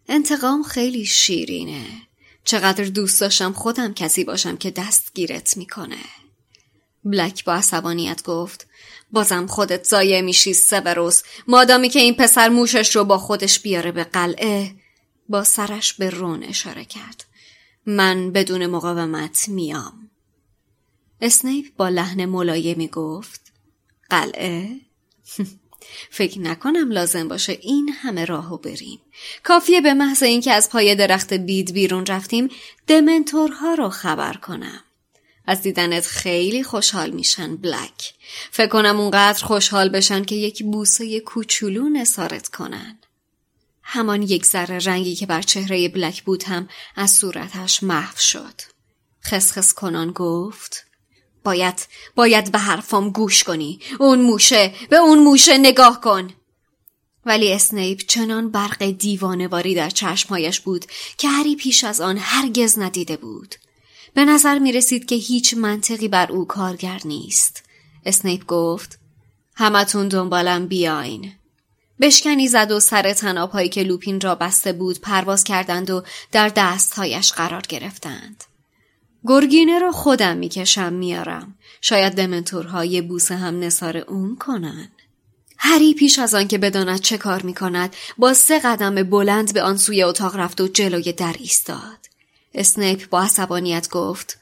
انتقام 0.08 0.64
خیلی 0.64 1.06
شیرینه. 1.06 1.86
چقدر 2.44 2.84
دوست 2.84 3.22
داشتم 3.22 3.54
خودم 3.54 3.94
کسی 3.94 4.24
باشم 4.24 4.58
که 4.58 4.72
دستگیرت 4.72 5.58
می‌کنه. 5.58 5.98
بلک 7.04 7.46
با 7.46 7.54
عصبانیت 7.54 8.24
گفت 8.24 8.68
بازم 9.12 9.48
خودت 9.48 9.84
ضایع 9.84 10.22
میشی 10.22 10.54
سبروس. 10.54 11.24
مادامی 11.48 11.90
که 11.90 12.00
این 12.00 12.16
پسر 12.16 12.50
موشش 12.50 12.96
رو 12.96 13.04
با 13.04 13.18
خودش 13.18 13.60
بیاره 13.60 13.92
به 13.92 14.04
قلعه 14.04 14.72
با 15.32 15.44
سرش 15.44 15.94
به 15.94 16.10
رون 16.10 16.44
اشاره 16.44 16.86
کرد. 16.86 17.26
من 17.86 18.32
بدون 18.32 18.68
مقاومت 18.68 19.50
میام. 19.50 20.10
اسنیپ 21.22 21.66
با 21.78 21.90
لحن 21.90 22.26
ملایمی 22.26 22.88
گفت 22.88 23.42
قلعه؟ 24.10 24.70
فکر 26.10 26.40
نکنم 26.40 26.92
لازم 26.92 27.28
باشه 27.28 27.58
این 27.62 27.90
همه 27.90 28.26
راهو 28.26 28.58
بریم. 28.58 29.00
کافیه 29.44 29.82
به 29.82 29.94
محض 29.94 30.24
اینکه 30.24 30.52
از 30.52 30.70
پای 30.70 30.96
درخت 30.96 31.34
بید 31.34 31.74
بیرون 31.74 32.06
رفتیم 32.06 32.50
دمنتورها 32.88 33.74
رو 33.74 33.90
خبر 33.90 34.34
کنم. 34.34 34.84
از 35.46 35.62
دیدنت 35.62 36.06
خیلی 36.06 36.64
خوشحال 36.64 37.10
میشن 37.10 37.56
بلک. 37.56 38.14
فکر 38.52 38.68
کنم 38.68 39.00
اونقدر 39.00 39.46
خوشحال 39.46 39.90
بشن 39.90 40.24
که 40.24 40.36
یک 40.36 40.64
بوسه 40.64 41.20
کوچولو 41.20 41.90
نسارت 41.90 42.48
کنن. 42.48 43.00
همان 43.84 44.22
یک 44.22 44.46
ذره 44.46 44.78
رنگی 44.78 45.16
که 45.16 45.26
بر 45.26 45.42
چهره 45.42 45.90
بلک 45.90 46.24
بود 46.24 46.44
هم 46.44 46.70
از 46.96 47.12
صورتش 47.12 47.84
محو 47.84 48.18
شد. 48.18 48.62
خسخس 49.26 49.74
کنان 49.74 50.12
گفت 50.12 50.86
باید 51.44 51.88
باید 52.16 52.52
به 52.52 52.60
حرفام 52.60 53.10
گوش 53.10 53.44
کنی. 53.44 53.80
اون 54.00 54.22
موشه 54.22 54.74
به 54.90 54.98
اون 54.98 55.20
موشه 55.20 55.58
نگاه 55.58 56.02
کن. 56.02 56.30
ولی 57.26 57.54
اسنیپ 57.54 58.02
چنان 58.08 58.52
برق 58.52 58.86
دیوانواری 58.86 59.76
در 59.76 59.90
چشمهایش 59.90 60.60
بود 60.60 60.86
که 61.18 61.30
هری 61.30 61.56
پیش 61.56 61.84
از 61.84 62.02
آن 62.02 62.18
هرگز 62.18 62.80
ندیده 62.80 63.18
بود. 63.18 63.56
به 64.14 64.26
نظر 64.26 64.60
می 64.60 64.72
رسید 64.72 65.06
که 65.06 65.16
هیچ 65.16 65.54
منطقی 65.54 66.08
بر 66.08 66.32
او 66.32 66.46
کارگر 66.46 67.02
نیست. 67.06 67.64
اسنیپ 68.06 68.46
گفت 68.46 69.00
همتون 69.56 70.08
دنبالم 70.08 70.68
بیاین. 70.68 71.34
بشکنی 72.02 72.48
زد 72.48 72.72
و 72.72 72.80
سر 72.80 73.14
تنابهایی 73.14 73.70
که 73.70 73.84
لوپین 73.84 74.22
را 74.22 74.36
بسته 74.36 74.74
بود 74.74 75.02
پرواز 75.02 75.44
کردند 75.44 75.90
و 75.90 76.04
در 76.32 76.52
دستهایش 76.56 77.32
قرار 77.32 77.62
گرفتند. 77.62 78.44
گرگینه 79.26 79.80
رو 79.80 79.92
خودم 79.92 80.38
می‌کشم 80.38 80.94
میارم. 80.94 81.56
شاید 81.82 82.14
دمنتورها 82.14 82.86
یه 82.86 83.02
بوسه 83.02 83.36
هم 83.36 83.60
نصار 83.60 83.98
اون 83.98 84.36
کنن. 84.36 84.92
هری 85.58 85.94
پیش 85.94 86.20
از 86.20 86.36
آن 86.36 86.48
که 86.48 86.58
بداند 86.58 87.00
چه 87.02 87.18
کار 87.18 87.42
می 87.42 87.54
کند 87.54 87.96
با 88.18 88.34
سه 88.34 88.60
قدم 88.60 89.04
بلند 89.04 89.54
به 89.54 89.62
آن 89.62 89.78
سوی 89.78 90.04
اتاق 90.04 90.36
رفت 90.36 90.62
و 90.62 90.68
جلوی 90.68 91.14
در 91.14 91.36
ایستاد. 91.40 91.98
اسنیپ 92.54 93.10
با 93.10 93.22
عصبانیت 93.22 93.90
گفت 93.90 94.38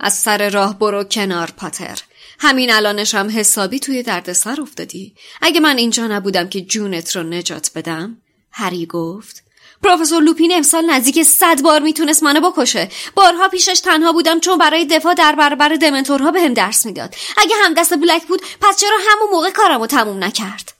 از 0.00 0.14
سر 0.14 0.50
راه 0.50 0.78
برو 0.78 1.04
کنار 1.04 1.50
پاتر. 1.56 1.98
همین 2.38 2.72
الانش 2.72 3.14
هم 3.14 3.38
حسابی 3.38 3.78
توی 3.78 4.02
دردسر 4.02 4.60
افتادی. 4.60 5.14
اگه 5.42 5.60
من 5.60 5.78
اینجا 5.78 6.06
نبودم 6.06 6.48
که 6.48 6.60
جونت 6.60 7.16
رو 7.16 7.22
نجات 7.22 7.70
بدم 7.74 8.16
هری 8.50 8.86
گفت 8.86 9.44
پروفسور 9.82 10.22
لوپین 10.22 10.52
امسال 10.54 10.90
نزدیک 10.90 11.22
صد 11.22 11.62
بار 11.62 11.80
می‌تونست 11.82 12.22
منو 12.22 12.50
بکشه. 12.50 12.88
بارها 13.14 13.48
پیشش 13.48 13.80
تنها 13.80 14.12
بودم 14.12 14.40
چون 14.40 14.58
برای 14.58 14.86
دفاع 14.86 15.14
در 15.14 15.34
برابر 15.34 15.68
دمنتورها 15.68 16.30
بهم 16.30 16.54
درس 16.54 16.86
می‌داد. 16.86 17.14
اگه 17.36 17.54
هم 17.64 17.74
دست 17.74 17.94
بلک 17.94 18.26
بود 18.26 18.42
پس 18.60 18.80
چرا 18.80 18.98
همون 19.08 19.30
موقع 19.32 19.50
کارمو 19.50 19.86
تموم 19.86 20.24
نکرد؟ 20.24 20.74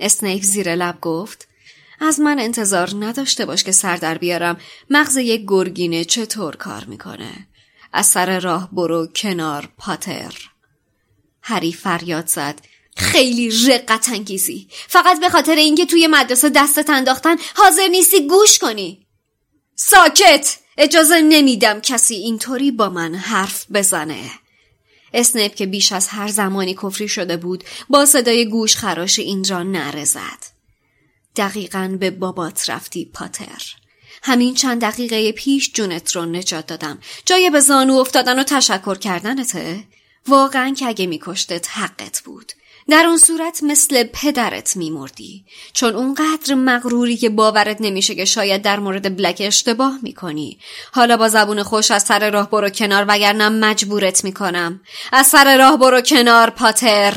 اسنیپ 0.00 0.42
زیر 0.42 0.74
لب 0.74 1.00
گفت 1.00 1.48
از 2.00 2.20
من 2.20 2.38
انتظار 2.38 2.90
نداشته 3.00 3.46
باش 3.46 3.64
که 3.64 3.72
سر 3.72 3.96
در 3.96 4.18
بیارم. 4.18 4.60
مغز 4.90 5.16
یک 5.16 5.44
گرگینه 5.48 6.04
چطور 6.04 6.56
کار 6.56 6.84
می‌کنه؟ 6.84 7.46
از 7.92 8.06
سر 8.06 8.40
راه 8.40 8.68
برو 8.72 9.06
کنار 9.06 9.68
پاتر. 9.78 10.49
هری 11.42 11.72
فریاد 11.72 12.26
زد. 12.26 12.60
خیلی 12.96 13.66
رقت 13.66 14.08
انگیزی. 14.08 14.68
فقط 14.88 15.20
به 15.20 15.28
خاطر 15.28 15.54
اینکه 15.54 15.86
توی 15.86 16.06
مدرسه 16.06 16.48
دستت 16.48 16.90
انداختن 16.90 17.36
حاضر 17.56 17.88
نیستی 17.88 18.26
گوش 18.26 18.58
کنی. 18.58 19.06
ساکت! 19.76 20.56
اجازه 20.78 21.20
نمیدم 21.20 21.80
کسی 21.80 22.14
اینطوری 22.14 22.70
با 22.70 22.88
من 22.88 23.14
حرف 23.14 23.66
بزنه. 23.72 24.30
اسنیپ 25.14 25.54
که 25.54 25.66
بیش 25.66 25.92
از 25.92 26.08
هر 26.08 26.28
زمانی 26.28 26.74
کفری 26.74 27.08
شده 27.08 27.36
بود 27.36 27.64
با 27.88 28.06
صدای 28.06 28.46
گوش 28.46 28.76
خراش 28.76 29.18
اینجا 29.18 29.62
نرزد. 29.62 30.46
دقیقا 31.36 31.96
به 32.00 32.10
بابات 32.10 32.70
رفتی 32.70 33.10
پاتر. 33.14 33.62
همین 34.22 34.54
چند 34.54 34.80
دقیقه 34.80 35.32
پیش 35.32 35.72
جونت 35.72 36.16
رو 36.16 36.26
نجات 36.26 36.66
دادم. 36.66 36.98
جای 37.24 37.50
به 37.50 37.60
زانو 37.60 37.94
افتادن 37.96 38.38
و 38.38 38.42
تشکر 38.42 38.94
کردنته؟ 38.94 39.84
واقعا 40.28 40.74
که 40.78 40.86
اگه 40.86 41.06
میکشتت 41.06 41.68
حقت 41.70 42.22
بود. 42.24 42.52
در 42.88 43.06
اون 43.06 43.18
صورت 43.18 43.62
مثل 43.62 44.04
پدرت 44.04 44.76
میمردی. 44.76 45.44
چون 45.72 45.94
اونقدر 45.94 46.54
مغروری 46.54 47.16
که 47.16 47.28
باورت 47.28 47.76
نمیشه 47.80 48.14
که 48.14 48.24
شاید 48.24 48.62
در 48.62 48.78
مورد 48.78 49.16
بلک 49.16 49.42
اشتباه 49.44 49.98
می‌کنی. 50.02 50.58
حالا 50.92 51.16
با 51.16 51.28
زبون 51.28 51.62
خوش 51.62 51.90
از 51.90 52.02
سر 52.02 52.30
راه 52.30 52.50
برو 52.50 52.70
کنار 52.70 53.04
وگرنه 53.08 53.48
مجبورت 53.48 54.24
می‌کنم. 54.24 54.80
از 55.12 55.26
سر 55.26 55.58
راه 55.58 55.76
برو 55.76 56.00
کنار 56.00 56.50
پاتر. 56.50 57.14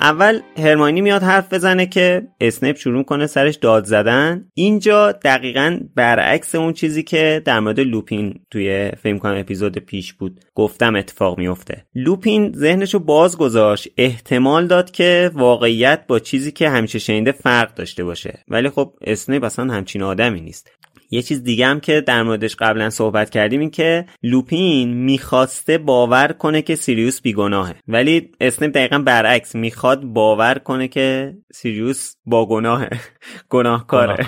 اول 0.00 0.40
هرماینی 0.56 1.00
میاد 1.00 1.22
حرف 1.22 1.52
بزنه 1.52 1.86
که 1.86 2.28
اسنیپ 2.40 2.76
شروع 2.76 3.04
کنه 3.04 3.26
سرش 3.26 3.56
داد 3.56 3.84
زدن. 3.84 4.48
اینجا 4.54 5.12
دقیقا 5.12 5.80
برعکس 5.94 6.54
اون 6.54 6.72
چیزی 6.72 7.02
که 7.02 7.42
در 7.44 7.60
مورد 7.60 7.80
لوپین 7.80 8.40
توی 8.50 8.90
فیلم 9.02 9.18
کنم 9.18 9.40
اپیزود 9.40 9.78
پیش 9.78 10.12
بود. 10.12 10.40
گفتم 10.54 10.96
اتفاق 10.96 11.38
میفته. 11.38 11.84
لوپین 11.94 12.52
ذهنشو 12.52 12.98
باز 12.98 13.36
گذاشت 13.36 13.88
احتمال 13.96 14.66
داد 14.66 14.90
که 14.90 15.30
واقعیت 15.34 16.06
با 16.06 16.18
چیزی 16.18 16.52
که 16.52 16.68
همیشه 16.68 16.98
شنیده 16.98 17.32
فرق 17.32 17.74
داشته 17.74 18.04
باشه. 18.04 18.44
ولی 18.48 18.70
خب 18.70 18.94
اسنیپ 19.00 19.44
اصلا 19.44 19.72
همچین 19.72 20.02
آدمی 20.02 20.40
نیست. 20.40 20.70
یه 21.10 21.22
چیز 21.22 21.42
دیگه 21.42 21.66
هم 21.66 21.80
که 21.80 22.00
در 22.00 22.22
موردش 22.22 22.56
قبلا 22.56 22.90
صحبت 22.90 23.30
کردیم 23.30 23.60
این 23.60 23.70
که 23.70 24.06
لوپین 24.22 24.94
می‌خواسته 24.94 25.78
باور 25.78 26.32
کنه 26.32 26.62
که 26.62 26.74
سیریوس 26.74 27.20
بیگناهه. 27.20 27.74
ولی 27.88 28.32
اسنیپ 28.40 28.72
دقیقا 28.74 28.98
برعکس 28.98 29.54
می‌خواد 29.54 30.04
باور 30.04 30.54
کنه 30.54 30.88
که 30.88 31.36
سیریوس 31.52 32.14
با 32.24 32.46
گناهه 32.46 32.90
گناهکاره. 33.48 34.26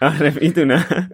آره 0.00 0.34
می‌دونم. 0.40 1.10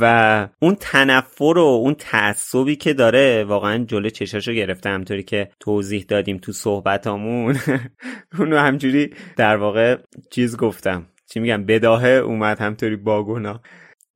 و 0.00 0.48
اون 0.62 0.76
تنفر 0.80 1.58
و 1.58 1.58
اون 1.58 1.94
تعصبی 1.94 2.76
که 2.76 2.92
داره 2.92 3.44
واقعا 3.44 3.84
جلو 3.84 4.08
چشاشو 4.08 4.52
گرفته. 4.52 4.90
همونطوری 4.90 5.22
که 5.22 5.50
توضیح 5.60 6.04
دادیم 6.08 6.38
تو 6.38 6.52
صحبتامون. 6.52 7.58
اونو 8.38 8.58
همجوری 8.58 9.14
در 9.36 9.56
واقع 9.56 9.96
چیز 10.30 10.56
گفتم. 10.56 11.06
چی 11.32 11.40
میگم 11.40 11.64
بداهه 11.64 12.08
اومد 12.08 12.60
همینطوری 12.60 12.96
باگونا 12.96 13.60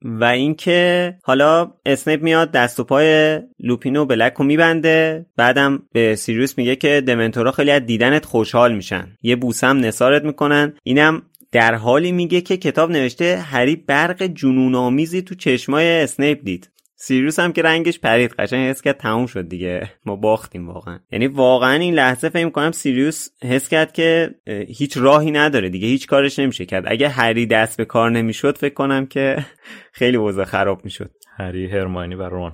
و 0.05 0.25
اینکه 0.25 1.15
حالا 1.23 1.73
اسنیپ 1.87 2.23
میاد 2.23 2.51
دست 2.51 2.81
و 2.81 2.85
پای 2.85 3.41
لوپینو 3.61 4.05
بلک 4.05 4.35
رو 4.35 4.45
میبنده 4.45 5.27
بعدم 5.37 5.83
به 5.93 6.15
سیریوس 6.17 6.59
میگه 6.59 6.77
که 6.77 7.01
دمنتورا 7.01 7.53
خیلی 7.53 7.71
از 7.71 7.87
دیدنت 7.87 8.25
خوشحال 8.25 8.75
میشن. 8.75 9.17
یه 9.23 9.37
بوسم 9.37 9.77
نثارت 9.77 10.25
می‌کنن. 10.25 10.73
اینم 10.83 11.23
در 11.53 11.75
حالی 11.75 12.13
میگه 12.13 12.41
که 12.41 12.57
کتاب 12.57 12.91
نوشته 12.91 13.37
هری 13.37 13.77
برق 13.77 14.23
جنون 14.23 14.75
آمیزی 14.75 15.23
تو 15.23 15.35
چشمای 15.35 16.03
اسنیپ 16.03 16.45
دید. 16.45 16.71
سیریوس 17.07 17.39
هم 17.39 17.53
که 17.53 17.63
رنگش 17.63 17.99
پرید 18.01 18.35
قشنگ 18.39 18.69
حس 18.71 18.83
کرد 18.83 18.97
تموم 18.97 19.27
شد 19.27 19.49
دیگه. 19.49 19.91
ما 20.07 20.17
باختیم 20.17 20.69
واقعا. 20.69 20.99
یعنی 21.13 21.27
واقعا 21.27 21.75
این 21.75 21.95
لحظه 21.95 22.29
فکر 22.29 22.51
کنم 22.51 22.73
سیریوس 22.73 23.29
حس 23.43 23.69
کرد 23.69 23.93
که 23.93 24.35
هیچ 24.69 24.97
راهی 24.97 25.31
نداره 25.31 25.69
دیگه 25.69 25.89
هیچ 25.89 26.07
کارش 26.07 26.39
نمیشه 26.39 26.67
کرد. 26.67 26.85
اگه 26.87 27.09
هری 27.09 27.47
دست 27.47 27.77
به 27.77 27.85
کار 27.85 28.11
نمی‌شد 28.11 28.59
فکر 28.59 28.75
کنم 28.75 29.07
که 29.07 29.47
خیلی 29.99 30.17
وضع 30.17 30.45
خراب 30.45 30.85
می‌شد. 30.85 31.11
هری 31.37 31.67
هرماینی 31.67 32.15
و 32.15 32.23
رون. 32.23 32.53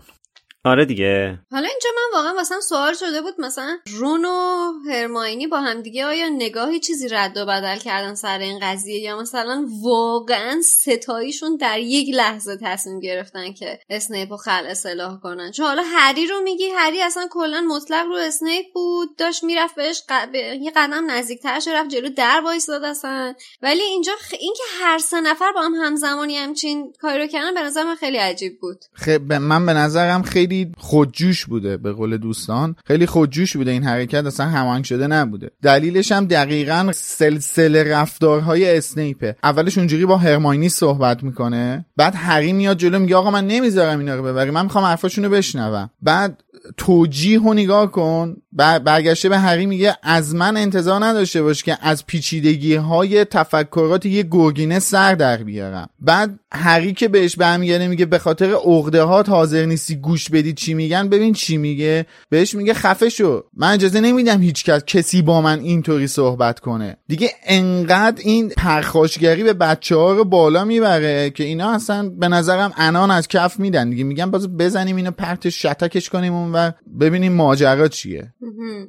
آره 0.64 0.84
دیگه. 0.84 1.38
حالا 1.50 1.68
اینجا 1.68 1.90
من 1.96 2.18
واقعا 2.18 2.40
مثلا 2.40 2.60
سوال 2.60 2.94
شده 2.94 3.22
بود 3.22 3.34
مثلا 3.38 3.78
رون 3.86 4.24
و 4.24 4.72
هرماینی 4.90 5.46
با 5.46 5.60
هم 5.60 5.82
دیگه 5.82 6.04
آیا 6.04 6.28
نگاهی 6.28 6.80
چیزی 6.80 7.08
رد 7.08 7.36
و 7.36 7.46
بدل 7.46 7.76
کردن 7.76 8.14
سر 8.14 8.38
این 8.38 8.58
قضیه 8.62 8.98
یا 8.98 9.20
مثلا 9.20 9.66
واقعا 9.82 10.60
ستاییشون 10.62 11.56
در 11.56 11.78
یک 11.78 12.14
لحظه 12.14 12.58
تصمیم 12.62 13.00
گرفتن 13.00 13.52
که 13.52 13.78
اسنیپ 13.90 14.30
رو 14.30 14.36
خل 14.36 14.66
اصلاح 14.66 15.20
کنن؟ 15.20 15.50
چون 15.50 15.66
حالا 15.66 15.82
هری 15.86 16.26
رو 16.26 16.40
میگی 16.40 16.68
هری 16.76 17.02
اصلا 17.02 17.26
کلا 17.30 17.60
مطلق 17.60 18.06
رو 18.06 18.16
اسنیپ 18.16 18.66
بود 18.74 19.16
داشت 19.16 19.44
می‌رفت 19.44 19.74
بهش 19.74 20.02
ق... 20.08 20.34
یه 20.34 20.72
قدم 20.76 21.10
نزدیکترش 21.10 21.68
رفت 21.68 21.90
جلو 21.90 22.08
در 22.08 22.40
وایساد 22.44 22.84
اصلا. 22.84 23.34
ولی 23.62 23.82
اینجا 23.82 24.12
خ... 24.20 24.34
اینکه 24.40 24.62
هر 24.80 24.98
سه 24.98 25.20
نفر 25.20 25.52
با 25.52 25.60
هم 25.62 25.74
همزمانی 25.74 26.36
همچین 26.36 26.92
کاری 27.00 27.18
رو 27.18 27.26
کردن 27.26 27.54
به 27.54 27.60
نظر 27.60 27.84
من 27.84 27.94
خیلی 27.94 28.18
عجیب 28.18 28.60
بود. 28.60 28.78
خب 28.94 29.32
من 29.32 29.66
به 29.66 29.72
نظرم 29.72 30.22
خیلی 30.22 30.49
خیلی 30.50 30.72
خودجوش 30.78 31.46
بوده 31.46 31.76
به 31.76 31.92
قول 31.92 32.16
دوستان. 32.16 32.76
خیلی 32.84 33.06
خودجوش 33.06 33.56
بوده 33.56 33.70
این 33.70 33.84
حرکت 33.84 34.24
اصلا 34.26 34.46
هماهنگ 34.46 34.84
شده 34.84 35.06
نبوده. 35.06 35.50
دلیلش 35.62 36.12
هم 36.12 36.26
دقیقا 36.26 36.90
سلسله 36.94 37.84
رفتارهای 37.84 38.76
اسنیپه. 38.76 39.36
اولش 39.42 39.78
اونجوری 39.78 40.06
با 40.06 40.16
هرماینی 40.16 40.68
صحبت 40.68 41.22
می‌کنه 41.22 41.84
بعد 41.96 42.14
هری 42.16 42.52
میاد 42.52 42.78
جلو 42.78 42.98
میگه 42.98 43.16
آقا 43.16 43.30
من 43.30 43.46
نمی‌ذارم 43.46 43.98
اینا 43.98 44.14
رو 44.14 44.22
ببری 44.22 44.50
من 44.50 44.62
می‌خوام 44.62 44.84
حرفاشونو 44.84 45.28
بشنوم. 45.28 45.90
بعد 46.02 46.42
توجیه 46.76 47.40
و 47.40 47.54
نگاه 47.54 47.90
کن 47.90 48.36
برگشته 48.52 49.28
به 49.28 49.38
هری 49.38 49.66
میگه 49.66 49.96
از 50.02 50.34
من 50.34 50.56
انتظار 50.56 51.04
نداشته 51.04 51.42
باش 51.42 51.62
که 51.62 51.78
از 51.80 52.06
پیچیدگی 52.06 52.74
های 52.74 53.24
تفکرات 53.24 54.06
یه 54.06 54.22
گرگینه 54.30 54.78
سر 54.78 55.14
در 55.14 55.36
بیارم. 55.36 55.88
بعد 56.00 56.40
هری 56.52 56.92
که 56.92 57.08
بهش 57.08 57.36
برمیگرده 57.36 57.88
میگه 57.88 58.06
به 58.06 58.18
خاطر 58.18 58.52
عقده 58.52 59.02
ها 59.02 59.22
حاضر 59.22 59.64
نیستی 59.64 59.96
گوش 59.96 60.28
بدید 60.28 60.56
چی 60.56 60.74
میگن؟ 60.74 61.08
ببین 61.08 61.32
چی 61.32 61.56
میگه. 61.56 62.06
بهش 62.28 62.54
میگه 62.54 62.74
خفه 62.74 63.08
شو. 63.08 63.44
من 63.56 63.72
اجازه 63.72 64.00
نمیدم 64.00 64.40
هیچ 64.40 64.64
کس 64.64 64.84
کسی 64.84 65.22
با 65.22 65.40
من 65.40 65.60
اینطوری 65.60 66.06
صحبت 66.06 66.60
کنه. 66.60 66.96
دیگه 67.08 67.30
انقدر 67.46 68.22
این 68.24 68.48
پرخاشگری 68.48 69.42
به 69.42 69.52
بچه 69.52 69.96
ها 69.96 70.12
رو 70.12 70.24
بالا 70.24 70.64
می‌بره 70.64 71.30
که 71.30 71.44
اینا 71.44 71.70
اصلا 71.70 72.08
به 72.08 72.28
نظرم 72.28 72.72
انان 72.76 73.10
از 73.10 73.28
کف 73.28 73.60
میدن. 73.60 73.90
دیگه 73.90 74.04
میگن 74.04 74.30
باز 74.30 74.56
بزنیم 74.56 74.96
اینو 74.96 75.10
پرت 75.10 75.48
شتکش 75.48 76.08
کنیم 76.08 76.34
و 76.54 76.70
ببینیم 77.00 77.32
ماجرا 77.32 77.88
چیه. 77.88 78.32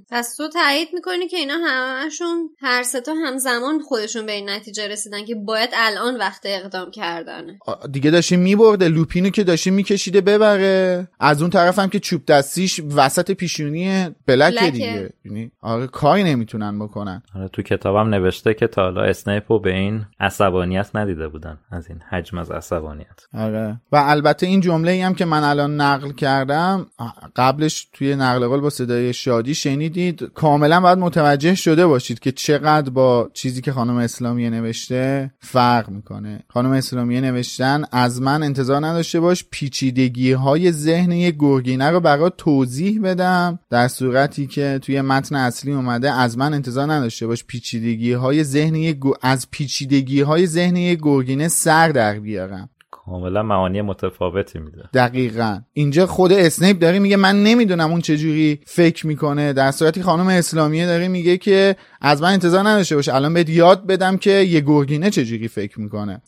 پس 0.09 0.35
تو 0.35 0.49
تایید 0.49 0.87
می‌کنی 0.93 1.27
که 1.27 1.37
اینا 1.37 1.53
همشون 1.65 2.49
هر 2.59 2.83
ستا 2.83 3.13
همزمان 3.13 3.79
خودشون 3.79 4.25
به 4.25 4.31
این 4.31 4.49
نتیجه 4.49 4.87
رسیدن 4.87 5.25
که 5.25 5.35
باید 5.35 5.69
الان 5.73 6.17
وقت 6.17 6.41
اقدام 6.45 6.91
کردن. 6.91 7.43
دیگه 7.91 8.11
داشتیم 8.11 8.39
میبرده 8.39 8.87
لوپینو 8.87 9.29
که 9.29 9.43
داشتیم 9.43 9.73
میکشیده 9.73 10.21
ببره. 10.21 11.07
از 11.19 11.41
اون 11.41 11.51
طرف 11.51 11.79
هم 11.79 11.89
که 11.89 11.99
چوب 11.99 12.25
دستیش 12.25 12.81
وسط 12.95 13.31
پیشونی 13.31 14.15
بلک 14.27 14.63
دیگه. 14.63 15.13
یعنی 15.25 15.51
آره 15.61 15.87
کاری 15.87 16.23
نمی‌تونن 16.23 16.79
بکنن. 16.79 17.23
آره 17.35 17.47
تو 17.47 17.61
کتابم 17.61 18.09
نوشته 18.09 18.53
که 18.53 18.67
تا 18.67 18.81
حالا 18.81 19.01
اسنیپو 19.01 19.59
به 19.59 19.73
این 19.73 20.05
عصبانیت 20.19 20.95
ندیده 20.95 21.27
بودن. 21.27 21.59
از 21.71 21.87
این 21.87 21.99
حجم 22.09 22.37
از 22.37 22.51
عصبانیت. 22.51 23.19
آره. 23.33 23.81
و 23.91 23.95
البته 24.05 24.47
این 24.47 24.61
جمله 24.61 24.91
ای 24.91 25.01
هم 25.01 25.15
که 25.15 25.25
من 25.25 25.43
الان 25.43 25.81
نقل 25.81 26.11
کردم 26.11 26.87
قبلش 27.35 27.89
توی 27.93 28.15
نقل 28.15 28.47
قول 28.47 28.59
با 28.59 28.69
صدای 28.69 29.13
شادی 29.41 29.55
شنیدید. 29.55 30.23
کاملا 30.33 30.79
باید 30.79 30.97
متوجه 30.97 31.55
شده 31.55 31.87
باشید 31.87 32.19
که 32.19 32.31
چقدر 32.31 32.89
با 32.89 33.29
چیزی 33.33 33.61
که 33.61 33.71
خانم 33.71 33.95
اسلامیه 33.95 34.49
نوشته 34.49 35.31
فرق 35.39 35.89
می‌کنه. 35.89 36.39
خانم 36.47 36.71
اسلامیه 36.71 37.21
نوشتن 37.21 37.83
از 37.91 38.21
من 38.21 38.43
انتظار 38.43 38.85
نداشته 38.85 39.19
باش 39.19 39.45
پیچیدگی 39.51 40.31
های 40.31 40.71
ذهن 40.71 41.11
یک 41.11 41.35
گرگینه 41.39 41.89
رو 41.89 41.99
برای 41.99 42.31
توضیح 42.37 43.01
بدم. 43.01 43.59
در 43.69 43.87
صورتی 43.87 44.47
که 44.47 44.79
توی 44.81 45.01
متن 45.01 45.35
اصلی 45.35 45.71
اومده 45.71 46.11
از 46.11 46.37
من 46.37 46.53
انتظار 46.53 46.91
نداشته 46.91 47.27
باش 47.27 47.45
پیچیدگی 47.45 48.13
های 48.13 48.43
ذهن 48.43 48.95
از 49.21 49.47
پیچیدگی 49.51 50.21
های 50.21 50.47
ذهن 50.47 50.75
یک 50.75 50.99
گرگینه 51.01 51.47
سر 51.47 51.89
در 51.89 52.19
بیارم. 52.19 52.69
کاملا 53.05 53.43
معانی 53.43 53.81
متفاوتی 53.81 54.59
میده. 54.59 54.89
دقیقا. 54.93 55.59
اینجا 55.73 56.05
خود 56.05 56.31
اسنیپ 56.31 56.79
داره 56.79 56.99
میگه 56.99 57.17
من 57.17 57.43
نمی‌دونم 57.43 57.91
اون 57.91 58.01
چجوری 58.01 58.59
فکر 58.65 59.07
می‌کنه. 59.07 59.53
در 59.53 59.71
صورتی 59.71 60.01
خانم 60.01 60.27
اسلامیه 60.27 60.85
داره 60.85 61.07
میگه 61.07 61.37
که 61.37 61.75
از 62.01 62.21
من 62.21 62.33
انتظار 62.33 62.67
نداشته 62.67 62.95
باشه. 62.95 63.15
الان 63.15 63.33
بهت 63.33 63.49
یاد 63.49 63.87
بدم 63.87 64.17
که 64.17 64.31
یه 64.31 64.59
گرگینه 64.59 65.09
چجوری 65.09 65.47
فکر 65.47 65.79
می‌کنه. 65.79 66.21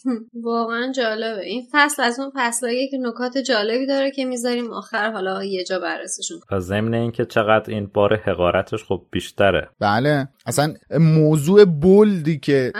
واقعا 0.43 0.91
جالبه. 0.91 1.41
این 1.45 1.63
فصل 1.71 2.03
از 2.03 2.19
اون 2.19 2.31
فصلایی 2.35 2.89
که 2.89 2.97
نکات 2.97 3.37
جالبی 3.37 3.87
داره 3.87 4.11
که 4.11 4.25
می‌ذاریم 4.25 4.71
آخر 4.71 5.11
حالا 5.11 5.43
یه 5.43 5.63
جا 5.63 5.79
بررسیشون 5.79 6.37
و 6.51 6.59
ضمن 6.59 6.93
اینکه 6.93 7.25
چقدر 7.25 7.73
این 7.73 7.89
بار 7.93 8.15
حقارتش 8.15 8.83
خب 8.83 9.01
بیشتره. 9.11 9.69
بله. 9.79 10.27
اصلا 10.45 10.73
موضوع 10.99 11.65
bold 11.65 12.23
ی 12.23 12.37
که 12.37 12.71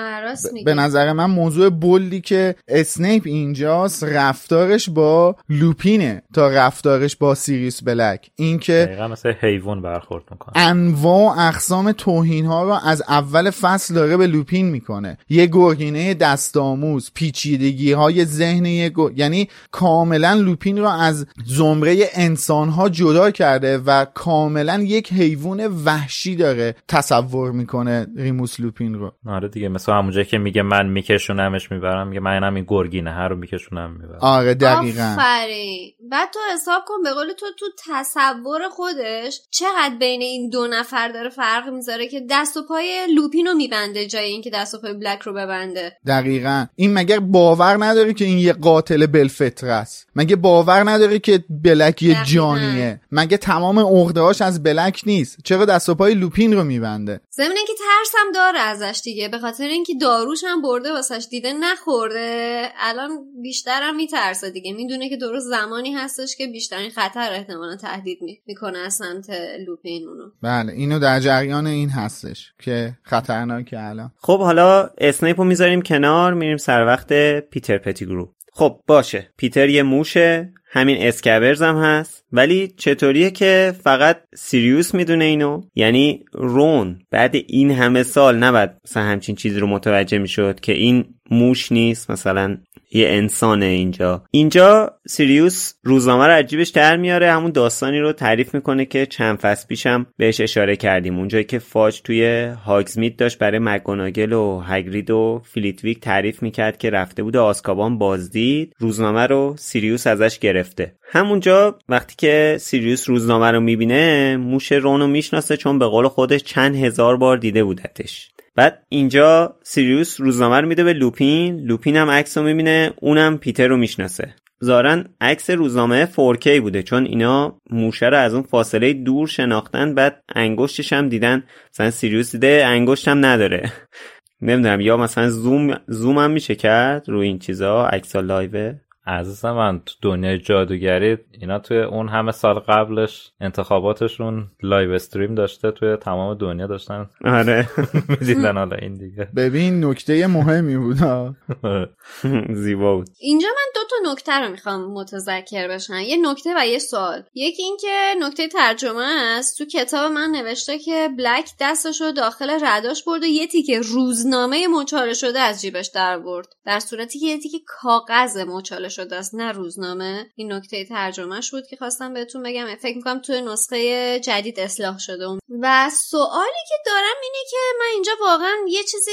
به 0.65 0.73
نظر 0.73 1.13
من 1.13 1.25
موضوع 1.25 1.69
bold 1.69 2.11
ی 2.11 2.21
که 2.21 2.55
اسنیپ 2.67 3.23
اینجاست 3.25 4.03
رفتارش 4.03 4.89
با 4.89 5.35
لوپینه 5.49 6.23
تا 6.33 6.47
رفتارش 6.47 7.15
با 7.15 7.35
سیریوس 7.35 7.83
بلک. 7.83 8.29
اینکه 8.35 8.85
دقیقا 8.87 9.07
مثل 9.07 9.33
حیوان 9.41 9.81
برخورد 9.81 10.23
می‌کنه. 10.31 10.63
انواع 10.63 11.39
اقسام 11.39 11.91
توهین 11.91 12.45
ها 12.45 12.63
رو 12.63 12.79
از 12.83 13.03
اول 13.07 13.49
فصل 13.49 13.93
داره 13.93 14.17
به 14.17 14.27
لوپین 14.27 14.69
می‌کنه. 14.69 15.17
یه 15.29 15.45
گرگینه 15.45 16.13
دست‌آموز 16.13 17.11
پیچیدگی 17.13 17.91
های 17.91 18.25
ذهن 18.25 18.65
یه 18.65 18.91
یعنی 19.15 19.49
کاملا 19.71 20.33
لوپین 20.33 20.77
رو 20.77 20.87
از 20.87 21.27
زمره 21.45 22.09
انسان 22.13 22.69
ها 22.69 22.89
جدا 22.89 23.31
کرده 23.31 23.77
و 23.77 24.05
کاملا 24.05 24.79
یک 24.81 25.13
حیوان 25.13 25.67
وحشی 25.85 26.35
داره 26.35 26.75
تصور 26.87 27.51
می‌کنه 27.51 28.07
ریموس 28.17 28.59
لوپین 28.59 28.93
رو. 28.93 29.11
آره 29.27 29.47
دیگه 29.47 29.69
مثل 29.69 29.91
همونجا 29.91 30.23
که 30.23 30.37
میگه 30.37 30.61
من 30.61 30.87
میکشونمش 30.89 31.71
می‌برم 31.71 32.07
میگه 32.07 32.19
من 32.19 32.31
اینم 32.31 32.55
این 32.55 32.65
گرگینه 32.67 33.11
هر 33.11 33.27
رو 33.27 33.35
میکشونم 33.35 33.91
می‌برم. 33.91 34.19
آره 34.21 34.53
دقیقا. 34.53 35.15
آفرین. 35.17 35.91
بعد 36.11 36.29
تو 36.33 36.39
حساب 36.53 36.83
کن 36.87 37.03
به 37.03 37.13
قول 37.13 37.27
تو 37.39 37.45
تو 37.59 37.65
تصور 37.87 38.69
خودش 38.69 39.41
چقدر 39.51 39.95
بین 39.99 40.21
این 40.21 40.49
دو 40.49 40.67
نفر 40.67 41.07
داره 41.07 41.29
فرق 41.29 41.69
می‌ذاره 41.69 42.07
که 42.07 42.21
دست 42.29 42.57
و 42.57 42.61
پای 42.73 43.07
لوپین 43.15 43.47
رو 43.47 43.53
میبنده 43.53 44.05
جای 44.05 44.25
اینکه 44.25 44.49
دست 44.49 44.73
و 44.73 44.77
پای 44.77 44.93
بلک 44.93 45.21
رو 45.21 45.33
ببنده. 45.33 45.97
دقیقا. 46.07 46.65
این 46.75 46.93
مگه 46.93 47.19
باور 47.19 47.85
نداره 47.85 48.13
که 48.13 48.25
این 48.25 48.37
یه 48.37 48.53
قاتل 48.53 49.05
بلفطر 49.05 49.67
است؟ 49.67 50.07
مگه 50.15 50.35
باور 50.35 50.89
نداره 50.89 51.19
که 51.19 51.43
بلک 51.49 52.03
یه 52.03 52.17
جانیه؟ 52.25 53.01
مگه 53.11 53.37
تمام 53.37 53.79
عقده‌هاش 53.79 54.41
از 54.41 54.63
بلک 54.63 55.01
نیست؟ 55.05 55.37
چرا 55.43 55.65
دست 55.65 55.89
و 55.89 55.95
پای 55.95 56.13
لوپین 56.13 56.53
رو 56.53 56.63
میبنده؟ 56.63 57.21
ضمن 57.33 57.55
که 57.67 57.73
ترسم 57.73 58.31
داره 58.33 58.59
ازش 58.59 59.01
دیگه. 59.03 59.27
به 59.27 59.39
خاطر 59.39 59.67
اینکه 59.67 59.93
داروش 60.01 60.43
هم 60.47 60.61
برده 60.61 60.91
واسش 60.91 61.27
دیده 61.29 61.53
نخورده. 61.53 62.67
الان 62.79 63.09
بیشترم 63.41 63.95
میترسه 63.95 64.49
دیگه. 64.49 64.73
می‌دونه 64.73 65.09
که 65.09 65.17
درست 65.17 65.45
زمانی 65.47 65.93
هستش 65.93 66.35
که 66.35 66.47
بیشترین 66.47 66.89
خطر 66.89 67.33
احتمالا 67.33 67.75
تهدید 67.75 68.19
می‌کنه 68.47 68.77
از 68.77 68.93
سمت 68.93 69.29
لوپین 69.67 70.07
اونو 70.07 70.23
بله 70.41 70.73
اینو 70.73 70.99
در 70.99 71.19
جریان 71.19 71.67
این 71.67 71.89
هستش. 71.89 72.53
که 72.63 72.93
خطرناکه 73.03 73.79
الان. 73.79 74.11
خب 74.17 74.39
حالا 74.39 74.89
اسنیپ 74.97 75.39
رو 75.39 75.45
می‌ذاریم 75.45 75.81
کنار 75.81 76.33
میریم 76.33 76.57
سر 76.57 76.85
وقت 76.85 77.39
پیتر 77.39 77.77
پتیگرو 77.77 78.33
خب 78.53 78.79
باشه. 78.87 79.29
پیتر 79.37 79.69
یه 79.69 79.83
موشه 79.83 80.53
همین 80.71 80.97
اسکبرز 80.99 81.61
هم 81.61 81.75
هست. 81.75 82.25
ولی 82.31 82.67
چطوریه 82.77 83.31
که 83.31 83.73
فقط 83.83 84.21
سیریوس 84.35 84.93
می‌دونه 84.93 85.25
اینو؟ 85.25 85.61
یعنی 85.75 86.25
رون. 86.33 86.99
بعد 87.11 87.35
این 87.47 87.71
همه 87.71 88.03
سال 88.03 88.37
نباید 88.37 88.69
مثلا 88.85 89.03
همچین 89.03 89.35
چیزی 89.35 89.59
رو 89.59 89.67
متوجه 89.67 90.17
می‌شد 90.17 90.59
که 90.59 90.71
این 90.73 91.05
موش 91.31 91.71
نیست. 91.71 92.11
مثلا 92.11 92.57
یه 92.93 93.07
انسانه 93.09 93.65
اینجا. 93.65 94.23
اینجا 94.31 94.91
سیریوس 95.07 95.73
روزنامه 95.83 96.27
رو 96.27 96.31
از 96.31 96.38
جیبش 96.38 96.69
در 96.69 96.97
میاره 96.97 97.31
همون 97.31 97.51
داستانی 97.51 97.99
رو 97.99 98.13
تعریف 98.13 98.53
می‌کنه 98.55 98.85
که 98.85 99.05
چند 99.05 99.37
فصل 99.39 99.67
پیشم 99.67 100.05
بهش 100.17 100.41
اشاره 100.41 100.75
کردیم. 100.75 101.17
اونجایی 101.17 101.43
که 101.43 101.59
فاج 101.59 102.01
توی 102.01 102.51
هاگزمید 102.65 103.17
داشت 103.17 103.37
برای 103.37 103.59
مک‌گوناگل 103.59 104.33
و 104.33 104.59
هگرید 104.65 105.11
و 105.11 105.41
فلیتویک 105.45 105.99
تعریف 105.99 106.41
می‌کرد 106.41 106.77
که 106.77 106.89
رفته 106.89 107.23
بود 107.23 107.37
آزکابان 107.37 107.97
بازدید 107.97 108.75
روزنامه 108.79 109.27
رو 109.27 109.55
سیریوس 109.57 110.07
ازش 110.07 110.39
گرفته. 110.39 110.95
همونجا 111.11 111.79
وقتی 111.89 112.15
که 112.17 112.57
سیریوس 112.59 113.09
روزنامه 113.09 113.51
رو 113.51 113.59
می‌بینه 113.59 114.37
موش 114.37 114.71
رونو 114.71 115.07
می‌شناسه 115.07 115.57
چون 115.57 115.79
به 115.79 115.85
قول 115.85 116.07
خودش 116.07 116.43
چند 116.43 116.75
هزار 116.75 117.17
بار 117.17 117.37
دیده 117.37 117.63
بودتش. 117.63 118.32
بعد 118.55 118.83
اینجا 118.89 119.59
سیریوس 119.63 120.21
روزنامه 120.21 120.61
رو 120.61 120.67
میده 120.67 120.83
به 120.83 120.93
لوپین. 120.93 121.59
لوپین 121.59 121.97
هم 121.97 122.09
عکس 122.09 122.37
رو 122.37 122.43
می‌بینه 122.43 122.93
اونم 123.01 123.37
پیتر 123.37 123.67
رو 123.67 123.77
می‌شناسه. 123.77 124.35
ظاهرا 124.63 125.03
عکس 125.21 125.49
روزنامه 125.49 126.05
4K 126.05 126.47
بوده 126.47 126.83
چون 126.83 127.05
اینا 127.05 127.59
موشه 127.69 128.05
رو 128.05 128.17
از 128.17 128.33
اون 128.33 128.43
فاصله 128.43 128.93
دور 128.93 129.27
شناختن 129.27 129.95
بعد 129.95 130.23
انگشتش 130.35 130.93
هم 130.93 131.09
دیدن. 131.09 131.43
مثلا 131.73 131.91
سیریوس 131.91 132.31
دیده 132.31 132.63
انگشت 132.67 133.07
هم 133.07 133.25
نداره. 133.25 133.71
نمی‌دونم 134.41 134.81
یا 134.81 134.97
مثلا 134.97 135.29
zoom 135.29 135.79
zoom 135.87 136.17
هم 136.17 136.31
میشه 136.31 136.55
کرد 136.55 137.09
روی 137.09 137.27
این 137.27 137.39
چیزا 137.39 137.85
عکس 137.85 138.15
live 138.15 138.54
ه. 138.54 138.73
عزیز 139.07 139.45
من 139.45 139.81
تو 139.85 139.93
دنیای 140.01 140.37
جادوگری 140.39 141.17
اینا 141.31 141.59
توی 141.59 141.77
اون 141.77 142.09
همه 142.09 142.31
سال 142.31 142.59
قبلش 142.59 143.31
انتخاباتشون 143.41 144.47
live 144.61 144.91
stream 144.91 145.35
داشته 145.35 145.71
توی 145.71 145.95
تمام 145.95 146.33
دنیا 146.33 146.67
داشتن. 146.67 147.09
آره. 147.25 147.69
می‌دیدن 148.09 148.57
حالا 148.57 148.75
این 148.75 148.93
دیگه. 148.93 149.27
ببین 149.35 149.85
نکته 149.85 150.27
مهمی 150.27 150.77
بود. 150.77 150.97
زیبا 152.63 152.95
بود. 152.95 153.09
اینجا 153.19 153.47
من 153.47 153.71
دو 153.75 153.81
تا 153.89 154.11
نکته 154.11 154.31
رو 154.31 154.51
می‌خوام 154.51 154.93
متذکر 154.93 155.67
بشن 155.67 155.99
یه 155.99 156.17
نکته 156.31 156.53
و 156.57 156.67
یه 156.67 156.79
سوال. 156.79 157.23
یکی 157.33 157.63
اینکه 157.63 158.13
نکته 158.19 158.47
ترجمه 158.47 159.03
است. 159.37 159.57
تو 159.57 159.65
کتاب 159.65 160.11
من 160.11 160.29
نوشته 160.29 160.79
که 160.79 161.09
بلک 161.17 161.49
دستش 161.59 162.01
رو 162.01 162.11
داخل 162.11 162.59
رداش 162.61 163.03
برد 163.03 163.23
و 163.23 163.25
یه 163.25 163.47
تیکه 163.47 163.79
روزنامه 163.79 164.67
مچاله 164.67 165.13
شده 165.13 165.39
از 165.39 165.61
جیبش 165.61 165.87
در 165.87 166.19
برد. 166.19 166.47
در 166.65 166.79
صورتی 166.79 167.19
که 167.19 167.25
یه 167.25 167.37
تیکه 167.37 167.57
کاغذ 167.67 168.37
مچاله 168.37 168.89
شده 168.95 169.15
است 169.15 169.35
نه 169.35 169.51
روزنامه. 169.51 170.25
این 170.35 170.53
نکته 170.53 170.85
ترجمهش 170.85 171.51
بود 171.51 171.67
که 171.67 171.75
خواستم 171.75 172.13
بهتون 172.13 172.43
بگم. 172.43 172.75
فکر 172.75 172.95
می‌کنم 172.95 173.19
توی 173.19 173.41
نسخه 173.41 174.19
جدید 174.19 174.59
اصلاح 174.59 174.97
شده. 174.99 175.25
و 175.61 175.89
سوالی 176.09 176.63
که 176.69 176.75
دارم 176.85 177.15
اینه 177.23 177.43
که 177.51 177.57
من 177.79 177.85
اینجا 177.93 178.11
واقعا 178.21 178.55
یه 178.67 178.83
چیزی 178.83 179.11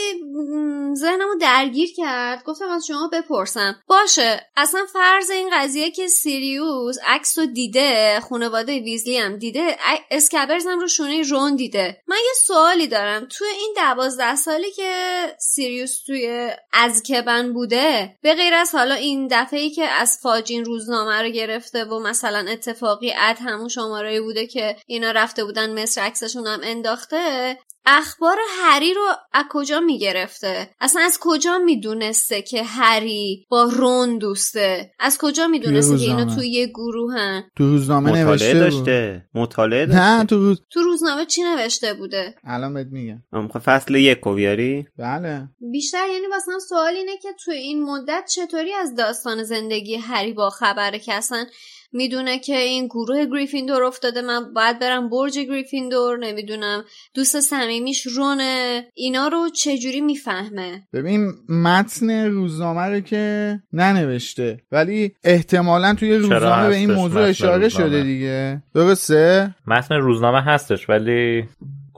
ذهنمو 0.95 1.35
درگیر 1.41 1.89
کرد. 1.97 2.45
گفتم 2.45 2.69
از 2.69 2.87
شما 2.87 3.09
بپرسم. 3.13 3.83
باشه 3.87 4.47
اصلا 4.57 4.81
فرض 4.93 5.31
این 5.31 5.51
قضیه 5.53 5.91
که 5.91 6.09
سیریوس 6.09 6.97
عکس 7.07 7.39
رو 7.39 7.47
دیده 7.47 8.21
خانواده 8.29 8.79
ویزلی 8.79 9.19
هم 9.19 9.37
دیده 9.37 9.77
اسکبرز 10.11 10.67
هم 10.67 10.81
رو 10.81 10.89
شونه 10.89 11.23
رون 11.23 11.57
دیده. 11.57 12.03
من 12.07 12.17
یه 12.17 12.33
سوالی 12.47 12.87
دارم. 12.87 13.27
توی 13.27 13.49
این 13.49 13.75
دوازده 13.77 14.37
سالی 14.37 14.71
که 14.71 14.93
سیریوس 15.39 16.03
توی 16.07 16.51
ازکبن 16.73 17.53
بوده 17.53 18.17
به 18.23 18.35
غیر 18.35 18.55
از 18.55 18.75
حالا 18.75 18.95
این 18.95 19.29
دفعه 19.31 19.70
که 19.71 19.85
از 19.85 20.19
فاجین 20.23 20.65
روزنامه 20.65 21.23
رو 21.23 21.29
گرفته 21.29 21.85
و 21.85 22.01
مثلا 22.01 22.47
اتفاقی 22.51 23.13
اد 23.17 23.37
همون 23.41 23.69
شماره 23.69 24.21
بوده 24.21 24.47
که 24.47 24.77
اینا 24.87 25.11
رفته 25.11 25.45
بودن 25.45 25.83
مصر 25.83 26.01
عکسشون 26.01 26.47
هم 26.47 26.61
انداخته 26.63 27.59
اخبار 27.87 28.37
هری 28.59 28.95
رو 28.95 29.03
از 29.33 29.45
کجا 29.51 29.81
می‌گرفته؟ 29.81 30.71
اصلا 30.81 31.03
از 31.03 31.19
کجا 31.21 31.59
می‌دونسته 31.59 32.43
که 32.43 32.63
هری 32.63 33.47
با 33.51 33.65
رون 33.65 34.19
دوسته؟ 34.19 34.91
از 34.99 35.19
کجا 35.21 35.47
می‌دونسته 35.47 35.99
که 35.99 36.05
اینا 36.05 36.35
توی 36.35 36.49
یه 36.49 36.67
گروهن؟ 36.67 37.45
تو 37.57 37.65
روزنامه 37.65 38.11
مطالعه 38.11 38.29
نوشته 38.29 38.59
داشته. 38.59 39.25
مطالعه 39.35 39.87
داشته. 39.87 40.03
نه 40.03 40.25
تو 40.25 40.37
روز 40.37 40.63
تو 40.71 40.81
روزنامه 40.83 41.27
چی 41.27 41.43
نوشته 41.43 41.95
بوده؟ 41.95 42.35
الان 42.45 42.75
بهت 42.75 42.87
میگم. 42.91 43.23
می‌خوای 43.33 43.65
فصل 43.65 43.95
یک 43.95 44.21
رو 44.25 44.35
بیاری. 44.35 44.87
بله. 44.99 45.49
بیشتر 45.73 46.09
یعنی 46.13 46.27
واسه 46.27 46.59
سوال 46.69 46.95
اینه 46.95 47.17
که 47.23 47.29
توی 47.45 47.55
این 47.55 47.83
مدت 47.83 48.25
چطوری 48.35 48.73
از 48.73 48.95
داستان 48.95 49.43
زندگی 49.43 49.97
هری 49.97 50.33
با 50.33 50.51
خبره 50.51 50.99
که 50.99 51.15
اصلا 51.15 51.47
می‌دونه 51.93 52.39
که 52.39 52.57
این 52.57 52.87
گروه 52.87 53.27
گریفیندور 53.27 53.85
افتاده 53.85 54.23
من 54.23 54.55
باید 54.55 54.79
برم 54.79 55.11
برج 55.11 55.39
گریفیندور 55.39 56.19
نمی‌دونم 56.19 56.85
دوست 57.15 57.41
صمیمیش 57.41 58.07
رونه. 58.07 58.85
اینا 58.95 59.29
رو 59.29 59.49
چجوری 59.49 60.01
می‌فهمه؟ 60.01 60.83
ببین 60.93 61.33
متن 61.49 62.11
روزنامه 62.11 62.83
رو 62.83 63.01
که 63.01 63.59
ننوشته 63.73 64.63
ولی 64.73 65.13
احتمالا 65.25 65.95
توی 65.95 66.17
روزنامه 66.17 66.69
به 66.69 66.77
این 66.77 66.93
موضوع 66.93 67.23
اشاره 67.23 67.63
روزنامه؟ 67.63 67.91
شده 67.91 68.03
دیگه. 68.03 68.63
درسته؟ 68.75 69.55
متن 69.67 69.95
روزنامه 69.95 70.43
هستش 70.43 70.89
ولی 70.89 71.45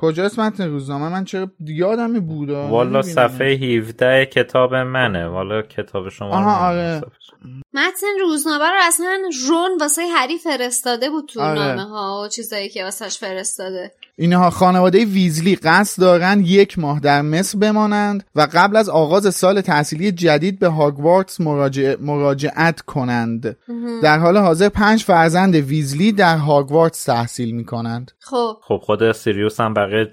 کجاست 0.03 0.39
متن 0.39 0.69
روزنامه؟ 0.69 1.09
من 1.09 1.25
چرا 1.25 1.51
یادم 1.61 2.21
بود 2.21 2.51
والا 2.51 3.03
صفحه 3.03 3.47
17 3.47 4.27
کتاب 4.27 4.75
منه. 4.75 5.29
والا 5.29 5.63
کتاب 5.63 6.09
شما 6.09 6.29
آها، 6.29 6.69
آره. 6.69 7.03
متن 7.75 8.07
روزنامه 8.21 8.65
رو 8.65 8.77
اصلا 8.83 9.23
رون 9.49 9.71
واسه 9.81 10.03
هری 10.17 10.39
فرستاده 10.39 11.11
بود 11.11 11.29
تو 11.29 11.41
آره. 11.41 11.59
نامه 11.59 11.83
ها 11.83 12.23
و 12.25 12.29
چیزایی 12.29 12.69
که 12.69 12.85
واسهش 12.85 13.19
فرستاده. 13.19 13.93
اینها 14.19 14.51
خانواده 14.51 15.05
ویزلی 15.05 15.57
قصد 15.57 16.01
دارند 16.03 16.47
یک 16.47 16.79
ماه 16.79 17.01
در 17.01 17.23
مصر 17.23 17.59
بمانند 17.59 18.25
و 18.35 18.49
قبل 18.53 18.77
از 18.77 18.89
آغاز 18.89 19.35
سال 19.35 19.61
تحصیلی 19.61 20.13
جدید 20.13 20.59
به 20.59 20.69
هاگوارتس 20.69 21.41
مراجع- 21.41 21.97
مراجعت 22.01 22.81
کنند. 22.81 23.57
در 24.03 24.19
حال 24.19 24.37
حاضر 24.37 24.69
پنج 24.69 25.03
فرزند 25.03 25.55
ویزلی 25.55 26.13
در 26.13 26.37
هاگوارتس 26.37 27.05
تحصیل 27.05 27.55
می 27.55 27.65
کنند 27.65 28.13
خب. 28.19 28.57
خب 28.63 28.77
خود 28.83 29.13
سیریوس 29.13 29.61
هم 29.61 29.75
بقیه 29.75 30.11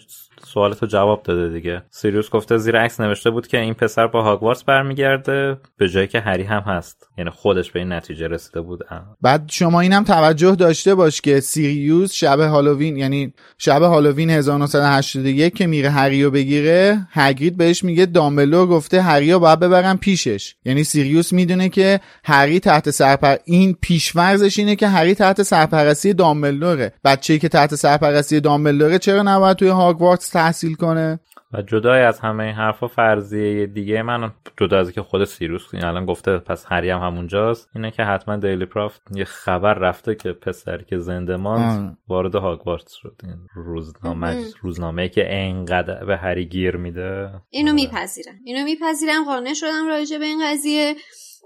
سوالتو 0.53 0.85
جواب 0.85 1.23
داده 1.23 1.49
دیگه. 1.49 1.81
سیریوس 1.89 2.29
گفته 2.29 2.57
زیر 2.57 2.79
عکس 2.79 2.99
نوشته 2.99 3.29
بود 3.29 3.47
که 3.47 3.59
این 3.59 3.73
پسر 3.73 4.07
با 4.07 4.23
هاگوارتس 4.23 4.63
برمیگرده 4.63 5.57
به 5.77 5.89
جایی 5.89 6.07
که 6.07 6.19
هری 6.19 6.43
هم 6.43 6.61
هست. 6.61 7.09
یعنی 7.17 7.29
خودش 7.29 7.71
به 7.71 7.79
این 7.79 7.93
نتیجه 7.93 8.27
رسیده 8.27 8.61
بود. 8.61 8.79
بعد 9.21 9.49
شما 9.51 9.81
اینم 9.81 10.03
توجه 10.03 10.55
داشته 10.55 10.95
باش 10.95 11.21
که 11.21 11.39
سیریوس 11.39 12.13
شب 12.13 12.39
هالووین 12.39 12.97
یعنی 12.97 13.33
شب 13.57 13.81
هالووین 13.81 14.29
1981 14.29 15.55
که 15.55 15.67
میره 15.67 15.89
هریو 15.89 16.31
بگیره 16.31 17.07
هگرید 17.11 17.57
بهش 17.57 17.83
میگه 17.83 18.05
دامبلور 18.05 18.67
گفته 18.67 19.01
هریو 19.01 19.39
باید 19.39 19.59
ببرن 19.59 19.97
پیشش. 19.97 20.55
یعنی 20.65 20.83
سیریوس 20.83 21.33
می‌دونه 21.33 21.69
که 21.69 21.99
هری 22.23 22.59
تحت 22.59 22.89
سرپر 22.89 23.35
این 23.45 23.77
پیشورزش 23.81 24.59
اینه 24.59 24.75
که 24.75 24.87
هری 24.87 25.15
تحت 25.15 25.43
سرپرستی 25.43 26.13
دامبلوره. 26.13 26.93
بچه‌ای 27.03 27.39
که 27.39 27.49
تحت 27.49 27.75
سرپرستی 27.75 28.39
دامبلوره 28.39 28.99
چرا 28.99 29.23
نباید 29.23 29.57
توی 29.57 29.67
هاگوارتس 29.67 30.31
تحصیل 30.39 30.75
کنه. 30.75 31.19
و 31.53 31.61
جدای 31.61 32.01
از 32.01 32.19
همه 32.19 32.43
این 32.43 32.53
حرفا 32.53 32.87
فرضیه 32.87 33.67
دیگه 33.67 34.01
من 34.01 34.31
جدا 34.57 34.79
از 34.79 34.91
که 34.91 35.01
خود 35.01 35.23
سیروس 35.25 35.73
این 35.73 35.83
الان 35.83 36.05
گفته 36.05 36.37
پس 36.37 36.65
هری 36.67 36.89
هم 36.89 36.99
همونجاست 36.99 37.69
اینه 37.75 37.91
که 37.91 38.03
حتما 38.03 38.35
دیلی 38.35 38.65
پرافت 38.65 39.01
یه 39.15 39.23
خبر 39.23 39.73
رفته 39.73 40.15
که 40.15 40.31
پسری 40.31 40.85
که 40.85 40.97
زنده 40.97 41.37
ماند. 41.37 41.97
وارد 42.07 42.35
هاگوارتس 42.35 42.93
شد. 42.93 43.15
این 43.23 43.47
روزنامه 43.55 44.45
روزنامه 44.61 45.09
که 45.09 45.35
انقدر 45.35 46.05
به 46.05 46.17
هری 46.17 46.45
گیر 46.45 46.77
میده. 46.77 47.29
اینو 47.49 47.71
آره. 47.71 47.81
میپذیرم 47.81 48.35
اینو 48.45 48.63
میپذیرم 48.63 49.25
قانع 49.25 49.53
شدم 49.53 49.87
راجع 49.87 50.17
به 50.17 50.25
این 50.25 50.41
قضیه. 50.45 50.95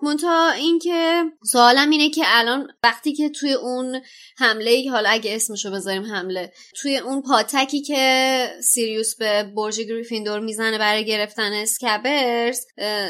منتها 0.04 0.52
اینکه 0.52 1.24
سوالم 1.52 1.89
اینه 1.89 2.10
که 2.10 2.24
الان 2.28 2.68
وقتی 2.84 3.13
که 3.13 3.30
توی 3.30 3.54
اون 3.54 4.02
حمله 4.38 4.92
حالا 4.92 5.10
اگه 5.10 5.36
اسمشو 5.36 5.72
بذاریم 5.72 6.04
حمله 6.04 6.52
توی 6.82 6.98
اون 6.98 7.22
پاتکی 7.22 7.82
که 7.82 8.48
سیریوس 8.63 9.16
به 9.16 9.44
برج 9.56 9.80
گریفیندور 9.80 10.39
می‌زنه 10.39 10.78
برای 10.78 11.06
گرفتن 11.06 11.54
اسکبرز 11.54 12.60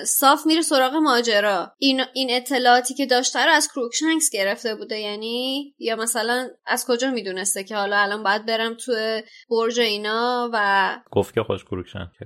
صاف 0.06 0.46
میره 0.46 0.62
سراغ 0.62 0.96
ماجرا. 0.96 1.72
این 1.78 2.02
این 2.14 2.28
اطلاعاتی 2.32 2.94
که 2.94 3.06
داشته 3.06 3.46
رو 3.46 3.52
از 3.52 3.68
کروکشنکس 3.68 4.30
گرفته 4.30 4.76
بوده. 4.76 5.00
یعنی 5.00 5.74
یا 5.80 5.96
مثلا 5.96 6.48
از 6.68 6.86
کجا 6.88 7.12
می‌دونسته 7.12 7.64
که 7.64 7.76
حالا 7.76 7.98
الان 7.98 8.24
باید 8.24 8.46
برم 8.46 8.74
توی 8.74 9.24
برج 9.50 9.80
اینا 9.80 10.50
و 10.54 10.98
گفت 11.12 11.34
که 11.34 11.44
خودش 11.44 11.64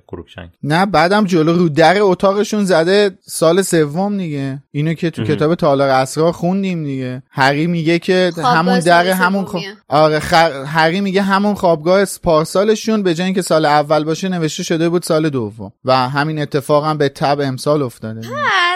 کروکشنکس 0.07 0.49
نه 0.63 0.85
بعدم 0.85 1.25
جلو 1.25 1.53
رو 1.53 1.69
در 1.69 2.01
اتاقشون 2.01 2.65
زده 2.65 3.17
سال 3.21 3.61
سوم 3.61 4.17
دیگه. 4.17 4.56
اینو 4.71 4.93
که 4.93 5.09
تو. 5.09 5.23
کتاب 5.23 5.55
تالار 5.55 5.89
اسرار 5.89 6.31
خوندیم 6.31 6.83
دیگه. 6.83 7.23
هری 7.31 7.67
میگه 7.67 7.99
که 7.99 8.31
همون 8.37 8.79
در 8.79 9.07
همون 9.07 9.45
خ... 9.45 9.55
آره 9.87 10.19
خ- 10.19 10.67
هری 10.67 11.01
میگه 11.01 11.21
همون 11.21 11.55
خوابگاه 11.55 12.05
پارسالشون 12.23 13.03
به 13.03 13.13
جای 13.13 13.25
اینکه 13.25 13.41
سال 13.41 13.65
اول 13.65 14.03
باشه 14.03 14.29
نوشته 14.29 14.63
شده 14.63 14.89
بود 14.89 15.03
سال 15.03 15.29
دوم. 15.29 15.71
و 15.85 16.09
همین 16.09 16.39
اتفاق 16.39 16.85
هم 16.85 16.97
به 16.97 17.09
تبع 17.09 17.39
امسال 17.43 17.81
افتاده. 17.81 18.21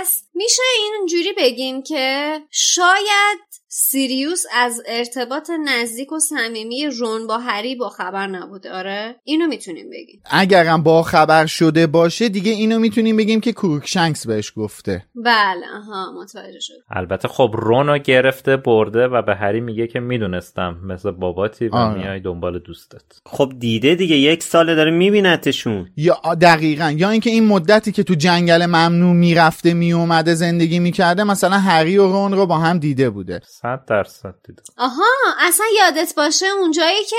پس 0.01 0.23
میشه 0.35 0.61
اینجوری 0.77 1.33
بگیم 1.37 1.83
که 1.83 2.39
شاید 2.51 3.39
سیریوس 3.73 4.43
از 4.53 4.81
ارتباط 4.87 5.49
نزدیک 5.65 6.11
و 6.11 6.19
صمیمی 6.19 6.85
رون 6.85 7.27
با 7.27 7.37
هری 7.37 7.75
با 7.75 7.89
خبر 7.89 8.27
نبوده. 8.27 8.71
آره؟ 8.71 9.15
اینو 9.23 9.47
می‌تونیم 9.47 9.89
بگیم. 9.89 10.21
اگرم 10.31 10.83
با 10.83 11.03
خبر 11.03 11.45
شده 11.45 11.87
باشه 11.87 12.29
دیگه 12.29 12.51
اینو 12.51 12.79
می‌تونیم 12.79 13.17
بگیم 13.17 13.41
که 13.41 13.51
کروکشنکس 13.51 14.27
بهش 14.27 14.53
گفته. 14.55 15.05
بله 15.15 15.65
آها 15.75 16.21
متوجه 16.21 16.59
شد 16.59 16.73
البته 16.89 17.27
خب 17.27 17.51
رونو 17.53 17.97
گرفته 17.97 18.57
برده 18.57 19.07
و 19.07 19.21
به 19.21 19.35
هری 19.35 19.59
میگه 19.59 19.87
که 19.87 19.99
می‌دونستم. 19.99 20.79
مثل 20.83 21.11
باباتی 21.11 21.67
و 21.67 21.75
آره. 21.75 21.97
میای 21.97 22.19
دنبال 22.19 22.59
دوستت. 22.59 23.01
خب 23.25 23.53
دیده 23.59 23.95
دیگه 23.95 24.15
یک 24.15 24.43
ساله 24.43 24.75
داره 24.75 24.91
میبینتشون. 24.91 25.89
یا 25.97 26.21
دقیقا. 26.41 26.91
یا 26.97 27.09
اینکه 27.09 27.29
این 27.29 27.45
مدتی 27.45 27.91
که 27.91 28.03
تو 28.03 28.13
جنگل 28.13 28.65
ممنوع 28.65 29.13
می‌رفته 29.13 29.73
میومده 29.93 30.35
زندگی 30.35 30.79
می‌کرده 30.79 31.23
مثلا 31.23 31.57
هری 31.57 31.97
و 31.97 32.11
رون 32.11 32.31
رو 32.31 32.45
با 32.45 32.57
هم 32.57 32.79
دیده 32.79 33.09
بوده. 33.09 33.41
صد 33.47 33.79
درصد 33.87 34.35
دیده. 34.47 34.63
آها 34.77 35.03
اصلا 35.39 35.65
یادت 35.77 36.13
باشه 36.17 36.45
اونجایی 36.45 37.03
که 37.09 37.15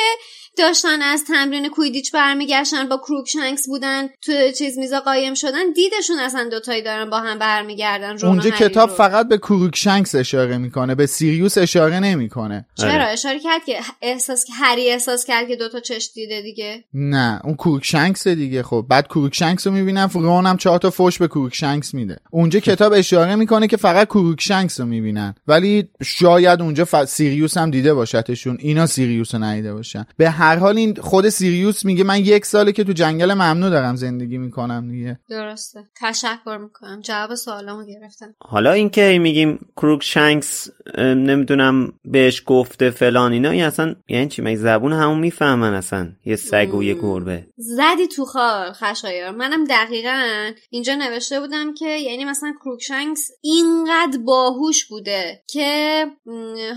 داشتن 0.58 1.02
از 1.02 1.24
تمرین 1.24 1.68
کویدیچ 1.68 2.12
برمیگشتن 2.12 2.88
با 2.88 2.96
کروکشنکس 2.96 3.68
بودن 3.68 4.08
تو 4.08 4.32
چیز 4.58 4.78
میزا 4.78 5.00
قایم 5.00 5.34
شدن 5.34 5.72
دیدشون 5.74 6.18
اصلا 6.18 6.48
دوتایی 6.48 6.82
دارن 6.82 7.10
با 7.10 7.20
هم 7.20 7.38
برمیگردن 7.38 8.26
اونجا 8.26 8.50
کتاب 8.50 8.88
رو. 8.88 8.94
فقط 8.94 9.28
به 9.28 9.38
کروکشنکس 9.38 10.14
اشاره 10.14 10.58
می‌کنه 10.58 10.94
به 10.94 11.06
سیریوس 11.06 11.58
اشاره 11.58 12.00
نمی‌کنه. 12.00 12.66
چرا؟ 12.74 13.04
اشاره 13.04 13.38
کرد 13.38 13.64
که 13.64 13.80
احساس 14.02 14.44
هری 14.52 14.90
احساس 14.90 15.24
کرد 15.24 15.48
که 15.48 15.56
دوتا 15.56 15.80
چش 15.80 16.10
دیده 16.14 16.42
دیگه. 16.42 16.84
نه 16.94 17.40
اون 17.44 17.54
کروکشنکس 17.54 18.28
دیگه. 18.28 18.62
خب 18.62 18.86
بعد 18.88 19.08
کروکشنکس 19.08 19.66
رو 19.66 19.72
می‌بینم 19.72 20.10
رون 20.14 20.46
هم 20.46 20.56
چهار 20.56 20.78
تا 20.78 20.90
فوش 20.90 21.18
به 21.18 21.28
کروکشنکس 21.28 21.94
میده. 21.94 22.16
اونجا 22.30 22.60
کتاب 22.60 22.92
اشاره 22.92 23.34
می‌کنه 23.36 23.66
که 23.66 23.76
فقط 23.76 24.08
کروکشنکس 24.08 24.80
رو 24.80 24.86
می‌بینن. 24.86 25.34
ولی 25.46 25.88
شاید 26.02 26.62
اونجا 26.62 26.84
ف... 26.84 27.04
سیریوس 27.04 27.56
هم 27.56 27.70
دیده 27.70 27.94
باشتشون. 27.94 28.56
اینا 28.60 28.86
سیریوس 28.86 29.34
رو 29.34 29.44
ندیده 29.44 29.74
باشن. 29.74 30.06
به 30.16 30.30
هر 30.42 30.56
حال 30.56 30.76
این 30.76 30.94
خود 30.94 31.28
سیریوس 31.28 31.84
میگه 31.84 32.04
من 32.04 32.18
یک 32.18 32.46
ساله 32.46 32.72
که 32.72 32.84
تو 32.84 32.92
جنگل 32.92 33.34
ممنوع 33.34 33.70
دارم 33.70 33.96
زندگی 33.96 34.38
می‌کنم 34.38 34.90
دیگه. 34.90 35.18
درسته. 35.30 35.80
تشکر 36.00 36.58
می‌کنم. 36.62 37.00
جواب 37.00 37.34
سوالامو 37.34 37.84
گرفتم. 37.84 38.34
حالا 38.38 38.72
اینکه 38.72 39.18
میگیم 39.22 39.66
کروکشنکس 39.76 40.68
نمی‌دونم 40.98 41.92
بهش 42.04 42.42
گفته 42.46 42.90
فلان 42.90 43.32
اینا 43.32 43.50
این 43.50 43.64
اصلا 43.64 43.94
یعنی 44.08 44.28
چی؟ 44.28 44.42
مگه 44.42 44.56
زبون 44.56 44.92
همو 44.92 45.18
می‌فهمن 45.18 45.74
اصلا؟ 45.74 46.08
یه 46.24 46.36
سگ 46.36 46.74
و 46.74 46.82
یه 46.82 46.94
گربه. 46.94 47.46
زدی 47.56 48.06
تو 48.16 48.24
خال 48.24 48.72
خشایار. 48.72 49.30
منم 49.30 49.64
دقیقا 49.64 50.50
اینجا 50.70 50.94
نوشته 50.94 51.40
بودم 51.40 51.74
که 51.74 51.88
یعنی 51.88 52.24
مثلا 52.24 52.52
کروکشنکس 52.64 53.30
اینقدر 53.40 54.18
باهوش 54.24 54.84
بوده 54.84 55.42
که 55.46 56.06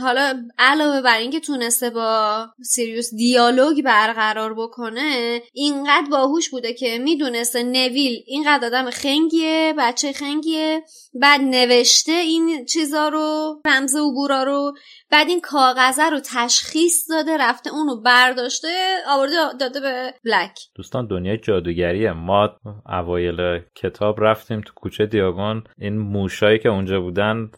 حالا 0.01 0.34
علاوه 0.58 1.01
بر 1.01 1.17
اینکه 1.17 1.39
تونسته 1.39 1.89
با 1.89 2.45
سیریوس 2.63 3.15
دیالوگ 3.15 3.54
برقرار 3.81 4.53
بکنه 4.53 5.41
اینقدر 5.53 6.09
باهوش 6.11 6.49
بوده 6.49 6.73
که 6.73 6.97
می‌دونسته 6.97 7.63
نویل 7.63 8.23
اینقدر 8.27 8.65
آدم 8.65 8.89
خنگیه 8.89 9.73
بچه 9.77 10.13
خنگیه 10.13 10.83
بعد 11.13 11.41
نوشته 11.41 12.11
این 12.11 12.65
چیزا 12.65 13.07
رو 13.09 13.61
رمز 13.65 13.95
عبورا 13.95 14.43
رو 14.43 14.73
بعد 15.11 15.27
این 15.27 15.41
کاغذه 15.41 16.09
رو 16.09 16.19
تشخیص 16.19 17.11
داده 17.11 17.37
رفته 17.39 17.69
اونو 17.73 18.01
برداشته 18.01 18.67
آورده 19.09 19.33
داده 19.59 19.79
به 19.79 20.13
بلک 20.25 20.59
دوستان 20.75 21.07
دنیای 21.07 21.37
جادوگریه. 21.37 22.11
ما 22.11 22.49
اوایل 22.89 23.59
کتاب 23.75 24.23
رفتیم 24.23 24.61
تو 24.61 24.73
کوچه 24.75 25.05
دیاگون. 25.05 25.63
این 25.77 25.97
موشایی 25.97 26.59
که 26.59 26.69
اونجا 26.69 27.01
بودن 27.01 27.49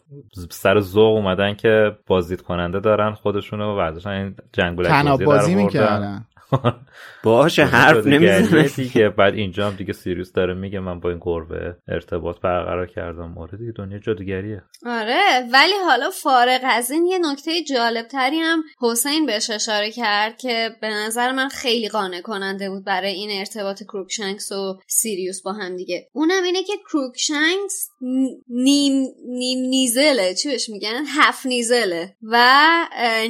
سر 0.50 0.80
ذوق 0.80 1.14
اومدن 1.14 1.54
که 1.54 1.98
بازدید 2.06 2.40
کننده 2.40 2.80
دارن 2.80 3.14
خودشونو 3.14 3.76
برداشتن 3.76 4.10
این 4.10 4.36
جنگولک 4.52 5.22
بازی 5.24 5.54
می‌کردن. 5.54 6.26
باشه 7.22 7.64
حرف 7.64 8.06
نمی‌زنه. 8.06 8.68
دیگه 8.68 9.08
بعد 9.08 9.34
اینجا 9.34 9.66
هم 9.66 9.76
دیگه 9.76 9.92
سیریوس 9.92 10.32
داره 10.32 10.54
میگه 10.54 10.80
من 10.80 11.00
با 11.00 11.10
این 11.10 11.18
گربه 11.22 11.76
ارتباط 11.88 12.40
برقرار 12.40 12.86
کردم. 12.86 13.38
آره 13.38 13.58
دیگه 13.58 13.72
دنیا 13.76 13.98
جادوگریه. 13.98 14.62
آره 14.86 15.48
ولی 15.52 15.72
حالا 15.86 16.10
فارغ 16.10 16.60
از 16.64 16.90
این 16.90 17.06
یه 17.06 17.18
نکته 17.18 17.62
جالب 17.62 18.06
تری 18.06 18.38
هم 18.38 18.62
حسین 18.80 19.26
بهش 19.26 19.50
اشاره 19.50 19.90
کرد 19.90 20.38
که 20.38 20.70
به 20.80 20.88
نظر 20.88 21.32
من 21.32 21.48
خیلی 21.48 21.88
قانع 21.88 22.20
کننده 22.20 22.70
بود 22.70 22.84
برای 22.84 23.12
این 23.12 23.38
ارتباط 23.38 23.82
کروکشنکس 23.82 24.52
و 24.52 24.78
سیریوس 24.86 25.42
با 25.42 25.52
هم 25.52 25.76
دیگه. 25.76 26.08
اونم 26.12 26.42
اینه 26.42 26.62
که 26.62 26.72
کروکشنکس 26.92 27.90
نیم 28.48 29.06
نیم 29.28 29.58
نیزله. 29.58 30.34
چی 30.34 30.48
بهش 30.48 30.68
میگن؟ 30.68 31.04
هفت 31.08 31.46
نیزله. 31.46 32.16
و 32.22 32.48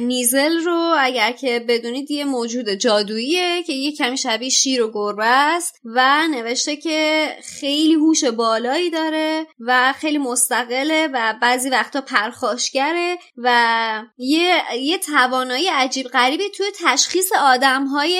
نیزل 0.01 0.57
رو 0.65 0.93
اگر 0.99 1.31
که 1.31 1.65
بدونید 1.67 2.11
یه 2.11 2.25
موجود 2.25 2.65
جادوییه 3.09 3.63
که 3.63 3.73
یه 3.73 3.91
کمی 3.91 4.17
شبیه 4.17 4.49
شیر 4.49 4.83
و 4.83 4.91
گربه 4.91 5.25
است 5.25 5.81
و 5.85 6.27
نوشته 6.31 6.75
که 6.75 7.27
خیلی 7.59 7.93
هوش 7.93 8.23
بالایی 8.23 8.89
داره 8.89 9.47
و 9.59 9.93
خیلی 9.93 10.17
مستقله 10.17 11.09
و 11.13 11.33
بعضی 11.41 11.69
وقتا 11.69 12.01
پرخاشگره 12.01 13.17
و 13.37 14.03
یه, 14.17 14.61
یه 14.79 14.97
توانایی 14.97 15.67
عجیب 15.67 16.07
غریبی 16.07 16.49
توی 16.49 16.65
تشخیص 16.85 17.31
آدم 17.41 17.85
های 17.85 18.19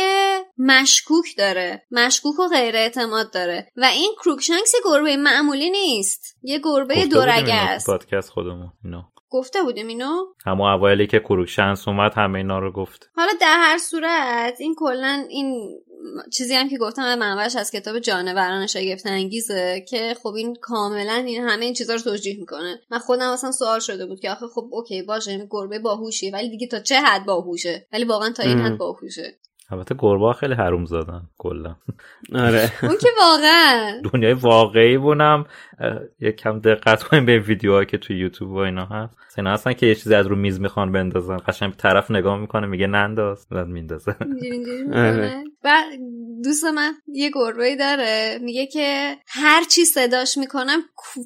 مشکوک 0.58 1.26
داره 1.38 1.84
مشکوک 1.92 2.40
و 2.40 2.48
غیر 2.48 2.76
اعتماد 2.76 3.34
داره 3.34 3.72
و 3.78 3.86
این 3.86 4.12
کروکشنکس 4.22 4.72
گربه 4.86 5.18
معمولی 5.18 5.70
نیست 5.70 6.38
یه 6.44 6.60
گربه 6.64 7.06
دورگه 7.06 7.54
است. 7.54 7.86
پادکست 7.86 8.30
خودمون 8.30 8.72
گفته 9.30 9.64
بودیم 9.64 9.88
اینو؟ 9.88 10.26
همون 10.46 10.70
اوایلی 10.70 11.08
که 11.08 11.20
کروکشنکس 11.20 11.88
اومد 11.88 12.14
همه 12.16 12.38
اینا 12.38 12.60
رو 12.60 12.72
گفت. 12.72 13.10
حالا 13.16 13.32
در 13.42 13.58
هر 13.60 13.78
صورت 13.78 14.56
این 14.60 14.76
کلا 14.78 15.26
این 15.30 15.80
چیزی 16.34 16.56
هم 16.56 16.70
که 16.70 16.78
گفتم 16.78 17.16
منبعش 17.16 17.56
از 17.56 17.72
کتاب 17.72 18.00
جانوران 18.00 18.68
شگفت 18.68 19.08
انگیزه 19.08 19.86
که 19.90 20.16
خب 20.24 20.34
این 20.38 20.56
کاملا 20.62 21.14
این 21.14 21.44
همه 21.44 21.66
این 21.66 21.74
چیزا 21.74 21.94
رو 21.94 22.00
توجیه 22.00 22.40
می‌کنه. 22.40 22.80
من 22.92 23.00
خودم 23.00 23.30
اصلا 23.30 23.52
سوال 23.52 23.80
شده 23.80 24.06
بود 24.06 24.20
که 24.20 24.32
آخه 24.32 24.46
خب 24.56 24.68
OK 24.72 25.02
باشه 25.02 25.32
این 25.32 25.48
گربه 25.50 25.80
باهوشیه 25.80 26.32
ولی 26.34 26.50
دیگه 26.50 26.68
تا 26.68 26.80
چه 26.80 26.96
حد 26.96 27.26
باهوشه؟ 27.26 27.88
ولی 27.94 28.04
واقعا 28.04 28.30
تا 28.30 28.44
این 28.44 28.60
حد 28.60 28.78
باهوشه. 28.78 29.36
البته 29.72 29.96
گربه 30.00 30.34
خیلی 30.34 30.54
حروم‌زادن 30.54 31.22
کلا. 31.38 31.76
آره. 32.36 32.72
اون 32.84 32.98
که 33.02 33.08
واقعا. 33.20 34.02
دنیای 34.14 34.34
واقعی 34.34 34.98
بونم. 34.98 35.46
یک 36.20 36.36
کم 36.36 36.60
دقت 36.60 37.04
کنیم 37.04 37.26
به 37.26 37.40
ویدیوهایی 37.40 37.86
که 37.86 37.98
توی 37.98 38.20
یوتیوب 38.20 38.52
و 38.52 38.58
اینا 38.58 38.86
هست. 38.86 39.18
اینا 39.38 39.54
هستن 39.54 39.74
که 39.74 39.86
یه 39.86 39.96
چیزی 39.96 40.16
از 40.16 40.28
رو 40.28 40.36
میز 40.36 40.60
می‌خوان 40.60 40.92
بندازن. 40.92 41.38
قشنگ 41.38 41.74
طرف 41.74 42.12
نگاه 42.12 42.38
می‌کنه 42.38 42.68
میگه 42.68 42.88
ننداز. 42.88 43.48
بعد 43.52 43.68
میندازه. 43.68 44.16
و 45.64 45.84
دوست 46.44 46.66
من 46.66 46.94
یه 47.08 47.32
گربه 47.34 47.76
داره. 47.76 48.40
میگه 48.42 48.66
که 48.66 49.18
هر 49.28 49.64
چی 49.64 49.86
صداش 49.86 50.38
می‌کنم 50.38 50.80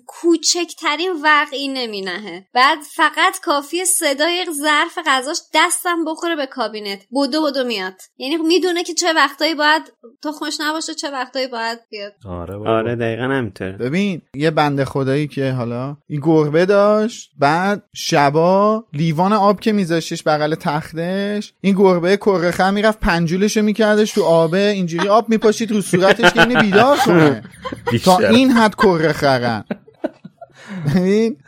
کوچکترین 0.08 1.12
وقعی 1.24 1.68
نمینهه. 1.68 2.46
بعد 2.54 2.78
فقط 2.96 3.39
کافی 3.44 3.86
صدای 3.86 4.46
ظرف 4.52 4.98
غذاش 5.08 5.38
دستم 5.54 6.06
بخوره 6.06 6.36
به 6.36 6.46
کابینت. 6.46 7.06
بودو 7.10 7.42
بودو 7.42 7.63
میاد. 7.63 7.96
یعنی 8.18 8.38
می‌دونه 8.38 8.84
که 8.84 8.94
چه 8.94 9.13
وقتایی 9.13 9.56
باید 9.56 9.94
تخمش 10.24 10.58
نباشه 10.60 10.94
چه 10.94 11.12
وقتایی 11.12 11.48
باید 11.48 11.80
بیاد. 11.89 12.13
آره 12.26 12.56
آره 12.56 12.96
دقیقا 12.96 13.24
همینطوره. 13.24 13.72
ببین 13.72 14.22
یه 14.43 14.51
بنده 14.51 14.86
خدایی 14.86 15.27
که 15.27 15.51
حالا 15.51 15.97
این 16.08 16.21
گربه 16.23 16.65
داشت 16.65 17.32
بعد 17.39 17.84
شبا 17.95 18.86
لیوان 18.93 19.34
آب 19.34 19.60
که 19.60 19.71
میذاشتش 19.71 20.23
بغل 20.23 20.56
تختش 20.56 21.53
این 21.62 21.75
گربه 21.75 22.17
کرخه 22.17 22.71
می‌رفت 22.71 22.99
پنجولشو 22.99 23.62
میکردش 23.62 24.12
تو 24.12 24.23
آبه 24.23 24.69
اینجوری 24.69 25.08
آب 25.08 25.29
میپاشید 25.29 25.71
رو 25.71 25.82
صورتش 25.82 26.34
که 26.34 26.47
اینو 26.47 26.62
بیدار 26.62 26.97
کنه. 26.97 27.43
تا 28.03 28.17
این 28.17 28.51
حد 28.51 28.75
کرخرن 28.75 29.63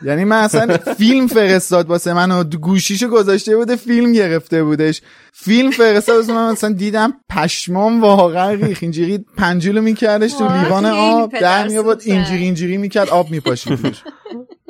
یعنی 0.04 0.24
من 0.26 0.38
اصلا 0.44 0.78
فیلم 0.78 1.28
فرستاد 1.28 1.88
واسه 1.88 2.14
من 2.14 2.32
و 2.32 2.44
گوشیشو 2.44 3.08
گذاشته 3.08 3.58
بوده 3.58 3.76
فیلم 3.76 4.14
گرفته 4.14 4.64
بودش. 4.64 5.02
فیلم 5.34 5.72
فرستاد 5.72 6.16
واسه 6.16 6.34
من 6.34 6.52
مثلا 6.52 6.74
دیدم 6.74 7.14
پشمام 7.30 8.02
واقعا 8.02 8.54
ریخت 8.54 8.80
اینجوری 8.82 9.26
پنجولو 9.38 9.82
میکردش 9.82 10.34
تو 10.34 10.58
لیوان 10.58 10.86
آب 10.86 11.40
در 11.42 11.68
میابود 11.68 12.02
اینجوری 12.06 12.44
اینجوری 12.44 12.78
می‌کرد 12.78 13.10
آب 13.10 13.32
میپاشید 13.32 13.98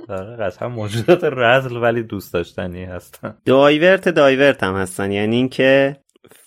آره 0.10 0.54
هم 0.62 0.72
موجودات 0.72 1.24
رذل 1.24 1.76
ولی 1.78 2.04
دوست 2.04 2.34
داشتنی 2.34 2.84
هستن. 2.84 3.38
divert 3.46 4.10
divert 4.10 4.64
هم 4.64 4.76
هستن. 4.76 5.12
یعنی 5.12 5.36
اینکه 5.36 5.98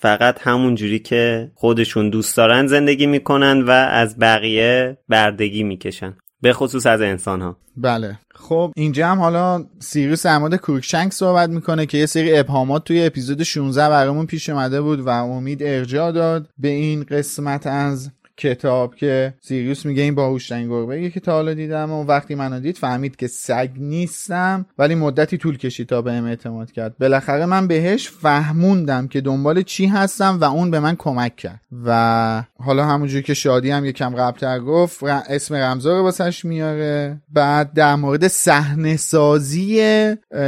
فقط 0.00 0.38
همون 0.40 0.74
جوری 0.74 0.98
که 0.98 1.50
خودشون 1.54 2.10
دوست 2.10 2.36
دارن 2.36 2.66
زندگی 2.66 3.06
می‌کنن 3.06 3.62
و 3.62 3.70
از 3.70 4.18
بقیه 4.18 4.98
بردگی 5.08 5.62
می‌کشن. 5.62 6.16
به 6.42 6.52
خصوص 6.52 6.86
از 6.86 7.00
انسان 7.00 7.42
ها 7.42 7.56
بله. 7.76 8.18
خب 8.34 8.72
اینجا 8.76 9.08
هم 9.08 9.18
حالا 9.18 9.64
سیریوس 9.78 10.26
در 10.26 10.38
مورد 10.38 10.56
کروکشنک 10.56 11.12
صحبت 11.12 11.50
می‌کنه 11.50 11.86
که 11.86 11.98
یه 11.98 12.06
سری 12.06 12.38
ابهامات 12.38 12.84
توی 12.84 13.06
اپیزود 13.06 13.42
16 13.42 13.88
برامون 13.88 14.26
پیش 14.26 14.48
اومده 14.48 14.80
بود 14.80 15.00
و 15.00 15.08
امید 15.08 15.62
ارجاع 15.62 16.12
داد 16.12 16.48
به 16.58 16.68
این 16.68 17.04
قسمت 17.04 17.66
از 17.66 18.10
کتاب 18.38 18.94
که 18.94 19.34
سیریوس 19.40 19.86
میگه 19.86 20.02
این 20.02 20.14
باهوشترین 20.14 20.68
گربه 20.68 21.10
که 21.10 21.20
تا 21.20 21.32
حالا 21.32 21.54
دیدم 21.54 21.90
و 21.90 22.04
وقتی 22.04 22.34
منو 22.34 22.60
دید 22.60 22.78
فهمید 22.78 23.16
که 23.16 23.26
سگ 23.26 23.70
نیستم 23.76 24.66
ولی 24.78 24.94
مدتی 24.94 25.36
طول 25.38 25.58
کشید 25.58 25.88
تا 25.88 26.02
بهم 26.02 26.24
اعتماد 26.24 26.72
کرد. 26.72 26.98
بالاخره 26.98 27.46
من 27.46 27.66
بهش 27.66 28.08
فهموندم 28.08 29.08
که 29.08 29.20
دنبال 29.20 29.62
چی 29.62 29.86
هستم 29.86 30.38
و 30.40 30.44
اون 30.44 30.70
به 30.70 30.80
من 30.80 30.96
کمک 30.96 31.36
کرد. 31.36 31.60
و 31.86 32.44
حالا 32.58 32.84
همونجور 32.84 33.22
که 33.22 33.34
شادی 33.34 33.70
هم 33.70 33.84
یکم 33.84 34.14
قبلتر 34.14 34.60
گفت 34.60 35.04
اسم 35.04 35.54
رمزا 35.54 35.96
رو 35.96 36.02
واسش 36.02 36.44
میاره. 36.44 37.20
بعد 37.32 37.72
در 37.72 37.94
مورد 37.94 38.28
صحنه 38.28 38.96
سازی 38.96 39.82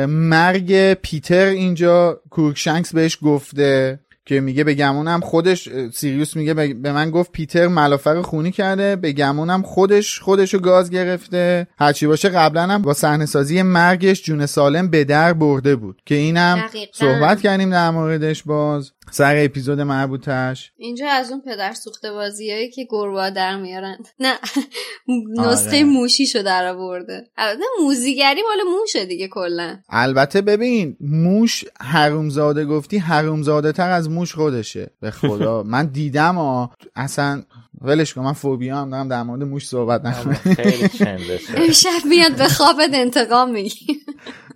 مرگ 0.08 0.94
پیتر 0.94 1.44
اینجا 1.44 2.20
کروکشنکس 2.30 2.94
بهش 2.94 3.18
گفته. 3.22 3.98
که 4.30 4.40
میگه 4.40 4.64
به 4.64 4.74
گمونم 4.74 5.20
خودش 5.20 5.68
سیریوس 5.92 6.36
میگه 6.36 6.54
به 6.54 6.92
من 6.92 7.10
گفت 7.10 7.32
پیتر 7.32 7.66
ملافر 7.66 8.22
خونی 8.22 8.50
کرده 8.50 8.96
به 8.96 9.12
گمونم 9.12 9.62
خودش 9.62 10.20
خودشو 10.20 10.58
گاز 10.58 10.90
گرفته. 10.90 11.66
هرچی 11.78 12.06
باشه 12.06 12.28
قبلا 12.28 12.62
هم 12.62 12.82
با 12.82 12.94
صحنه 12.94 13.26
سازی 13.26 13.62
مرگش 13.62 14.22
جون 14.22 14.46
سالم 14.46 14.88
به 14.88 15.04
در 15.04 15.32
برده 15.32 15.76
بود. 15.76 16.02
که 16.06 16.14
اینم 16.14 16.64
صحبت 16.92 17.40
کردیم 17.40 17.70
در 17.70 17.90
موردش 17.90 18.42
باز. 18.42 18.92
سر 19.10 19.44
اپیزود 19.44 19.80
مربوطش. 19.80 20.72
اینجا 20.76 21.08
از 21.08 21.30
اون 21.30 21.40
پدر 21.40 21.72
سوخته 21.72 22.12
بازیایی 22.12 22.70
که 22.70 22.86
گربا 22.90 23.30
در 23.30 23.56
میارند 23.56 24.08
نه 24.20 24.34
نسخه 25.38 25.68
آره. 25.68 25.84
موشیشو 25.84 26.42
در 26.42 26.66
آورده. 26.66 27.24
البته 27.36 27.64
موزیگری 27.82 28.42
مال 28.42 28.78
موشه 28.80 29.04
دیگه 29.04 29.28
کلا. 29.28 29.78
البته 29.88 30.40
ببین 30.40 30.96
موش 31.00 31.64
حرومزاده 31.80 32.64
گفتی 32.64 32.98
حرومزاده 32.98 33.72
تر 33.72 33.90
از 33.90 34.10
موش 34.10 34.34
خودشه. 34.34 34.90
به 35.00 35.10
خدا. 35.10 35.62
من 35.72 35.86
دیدم 35.86 36.34
ها 36.34 36.70
اصلا 36.96 37.42
ولش 37.80 38.14
کن 38.14 38.20
من 38.20 38.32
فوبیا 38.32 38.76
هم 38.76 38.90
دارم 38.90 39.08
در 39.08 39.22
مورد 39.22 39.42
موش 39.42 39.68
صحبت 39.68 40.04
نکنم. 40.04 40.40
امشب 41.56 42.06
میاد 42.08 42.36
به 42.36 42.48
خوابت 42.48 42.90
انتقام 42.92 43.50
میگی 43.50 44.00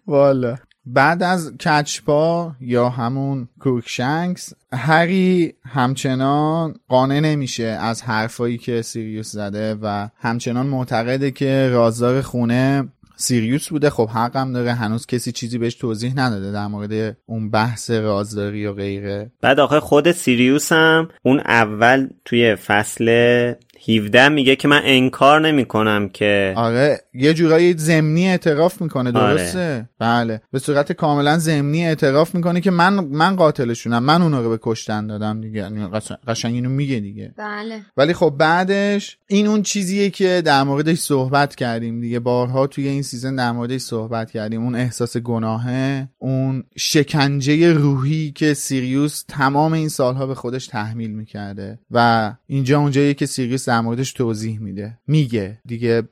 والا. 0.07 0.57
بعد 0.87 1.23
از 1.23 1.53
کج‌پا 1.57 2.53
یا 2.61 2.89
همون 2.89 3.49
کروکشنکس 3.61 4.53
هری 4.73 5.55
همچنان 5.69 6.75
قانع 6.89 7.21
نمیشه 7.21 7.65
از 7.65 8.03
حرفایی 8.03 8.59
که 8.59 8.83
سیریوس 8.83 9.33
زده 9.33 9.75
و 9.83 10.09
همچنان 10.17 10.67
معتقده 10.67 11.31
که 11.31 11.69
رازدار 11.73 12.23
خونه 12.23 12.89
سیریوس 13.17 13.69
بوده. 13.69 13.91
خب 13.91 14.09
حقم 14.09 14.53
داره 14.53 14.73
هنوز 14.73 15.07
کسی 15.07 15.33
چیزی 15.33 15.59
بهش 15.59 15.75
توضیح 15.75 16.13
نداده 16.17 16.53
در 16.53 16.67
مورد 16.67 17.17
اون 17.27 17.51
بحث 17.51 17.91
رازداری 17.91 18.67
و 18.67 18.73
غیره. 18.73 19.31
بعد 19.41 19.61
آخه 19.61 19.81
خود 19.81 20.13
سیریوس 20.13 20.73
هم 20.73 21.09
اون 21.23 21.41
اول 21.41 22.09
توی 22.25 22.55
فصل 22.55 23.55
17 23.89 24.29
میگه 24.29 24.57
که 24.57 24.69
من 24.69 24.81
انکار 24.85 25.49
نمی 25.49 25.65
کنم 25.65 26.09
که 26.09 26.53
آره 26.57 27.01
یه 27.15 27.35
جورایی 27.35 27.75
ضمنی 27.79 28.29
اعتراف 28.29 28.83
می‌کنه 28.83 29.19
آره. 29.19 29.35
درسته؟ 29.35 29.89
بله. 29.99 30.41
به 30.53 30.59
صورت 30.59 30.93
کاملا 30.93 31.39
ضمنی 31.39 31.87
اعتراف 31.87 32.35
می‌کنه 32.35 32.61
که 32.61 32.71
من 32.71 32.95
من 32.95 33.37
قاتلشونم. 33.37 34.03
من 34.05 34.23
اونا 34.23 34.41
رو 34.41 34.51
به 34.51 34.59
کشتن 34.63 35.07
دادم 35.07 35.41
دیگه. 35.41 35.59
یعنی 35.61 35.87
قش- 35.87 36.13
قشنگ 36.29 36.55
اینو 36.55 36.69
میگه 36.69 37.01
دیگه. 37.01 37.35
بله. 37.37 37.83
ولی 37.97 38.13
خب 38.13 38.35
بعدش 38.39 39.19
این 39.27 39.47
اون 39.47 39.63
چیزیه 39.63 40.11
که 40.11 40.43
در 40.45 40.63
موردش 40.63 40.99
صحبت 40.99 41.55
کردیم 41.55 42.01
دیگه. 42.01 42.19
بارها 42.19 42.67
توی 42.67 42.89
این 42.89 43.03
season 43.03 43.37
در 43.37 43.53
موردش 43.53 43.81
صحبت 43.81 44.31
کردیم. 44.31 44.63
اون 44.63 44.75
احساس 44.75 45.17
گناهه 45.17 46.09
اون 46.19 46.65
شکنجه 46.77 47.73
روحی 47.73 48.33
که 48.33 48.55
سیریوس 48.55 49.25
تمام 49.29 49.73
این 49.73 49.89
سالها 49.89 50.27
به 50.27 50.35
خودش 50.35 50.67
تحمیل 50.67 51.11
می‌کرده. 51.11 51.79
و 51.91 52.33
اینجا 52.47 52.79
اونجاییه 52.79 53.15
که 53.15 53.27
سیریوس 53.27 53.69
در 53.75 53.81
موردش 53.81 54.13
توضیح 54.13 54.59
میده. 54.59 54.99
میگه. 55.07 55.59
دیگه 55.67 56.03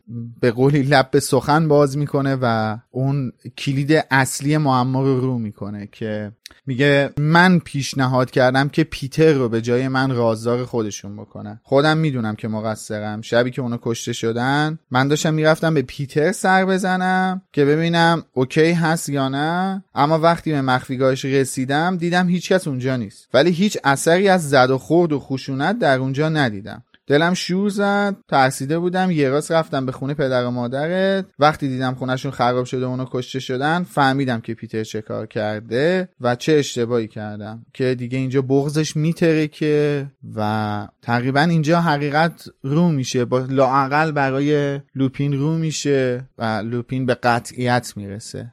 به 0.40 0.50
قولی 0.50 0.82
لب 0.82 1.10
به 1.10 1.20
سخن 1.20 1.68
باز 1.68 1.98
می‌کنه 1.98 2.38
و 2.42 2.78
اون 2.90 3.32
کلید 3.58 4.04
اصلی 4.10 4.56
معما 4.56 5.02
رو 5.02 5.20
رو 5.20 5.38
می‌کنه 5.38 5.88
که 5.92 6.32
میگه 6.66 7.10
من 7.18 7.58
پیشنهاد 7.58 8.30
کردم 8.30 8.68
که 8.68 8.84
پیتر 8.84 9.32
رو 9.32 9.48
به 9.48 9.60
جای 9.60 9.88
من 9.88 10.10
رازدار 10.10 10.64
خودشون 10.64 11.16
بکنن. 11.16 11.60
خودم 11.62 11.98
می‌دونم 11.98 12.34
که 12.34 12.48
مقصرم. 12.48 13.20
شبی 13.20 13.50
که 13.50 13.62
اونا 13.62 13.78
کشته 13.82 14.12
شدن 14.12 14.78
من 14.90 15.08
داشتم 15.08 15.34
می‌رفتم 15.34 15.74
به 15.74 15.82
پیتر 15.82 16.32
سر 16.32 16.64
بزنم 16.64 17.42
که 17.52 17.64
ببینم 17.64 18.22
OK 18.32 18.72
هست 18.72 19.08
یا 19.08 19.28
نه. 19.28 19.84
اما 19.94 20.18
وقتی 20.18 20.52
به 20.52 20.60
مخفیگاهش 20.62 21.24
رسیدم 21.24 21.96
دیدم 21.96 22.28
هیچکس 22.28 22.68
اونجا 22.68 22.96
نیست. 22.96 23.28
ولی 23.34 23.50
هیچ 23.50 23.78
اثری 23.84 24.28
از 24.28 24.50
زد 24.50 24.70
و 24.70 24.78
خورد 24.78 25.12
و 25.12 25.18
خشونت 25.18 25.78
در 25.78 25.98
اونجا 25.98 26.28
ندیدم. 26.28 26.82
دلم 27.06 27.34
شور 27.34 27.68
زد 27.68 28.16
ترسیده 28.28 28.78
بودم 28.78 29.10
یه 29.10 29.28
راست 29.28 29.52
رفتم 29.52 29.86
به 29.86 29.92
خونه 29.92 30.14
پدر 30.14 30.44
و 30.44 30.50
مادرت. 30.50 31.26
وقتی 31.38 31.68
دیدم 31.68 31.94
خونشون 31.94 32.32
خراب 32.32 32.64
شده 32.64 32.86
و 32.86 32.88
اونا 32.88 33.08
کشته 33.10 33.40
شدن 33.40 33.82
فهمیدم 33.82 34.40
که 34.40 34.54
پیتر 34.54 34.84
چه 34.84 35.00
کار 35.00 35.26
کرده 35.26 36.08
و 36.20 36.34
چه 36.36 36.52
اشتباهی 36.52 37.08
کردم. 37.08 37.66
که 37.74 37.94
دیگه 37.94 38.18
اینجا 38.18 38.42
بغزش 38.42 38.96
میترکه 38.96 40.06
و 40.36 40.88
تقریبا 41.02 41.40
اینجا 41.40 41.80
حقیقت 41.80 42.48
رو 42.62 42.88
میشه. 42.88 43.24
با 43.24 43.38
لاعقل 43.38 44.12
برای 44.12 44.80
لوپین 44.94 45.32
رو 45.32 45.58
میشه 45.58 46.28
و 46.38 46.62
لوپین 46.64 47.06
به 47.06 47.14
قطعیت 47.14 47.92
می‌رسه. 47.96 48.52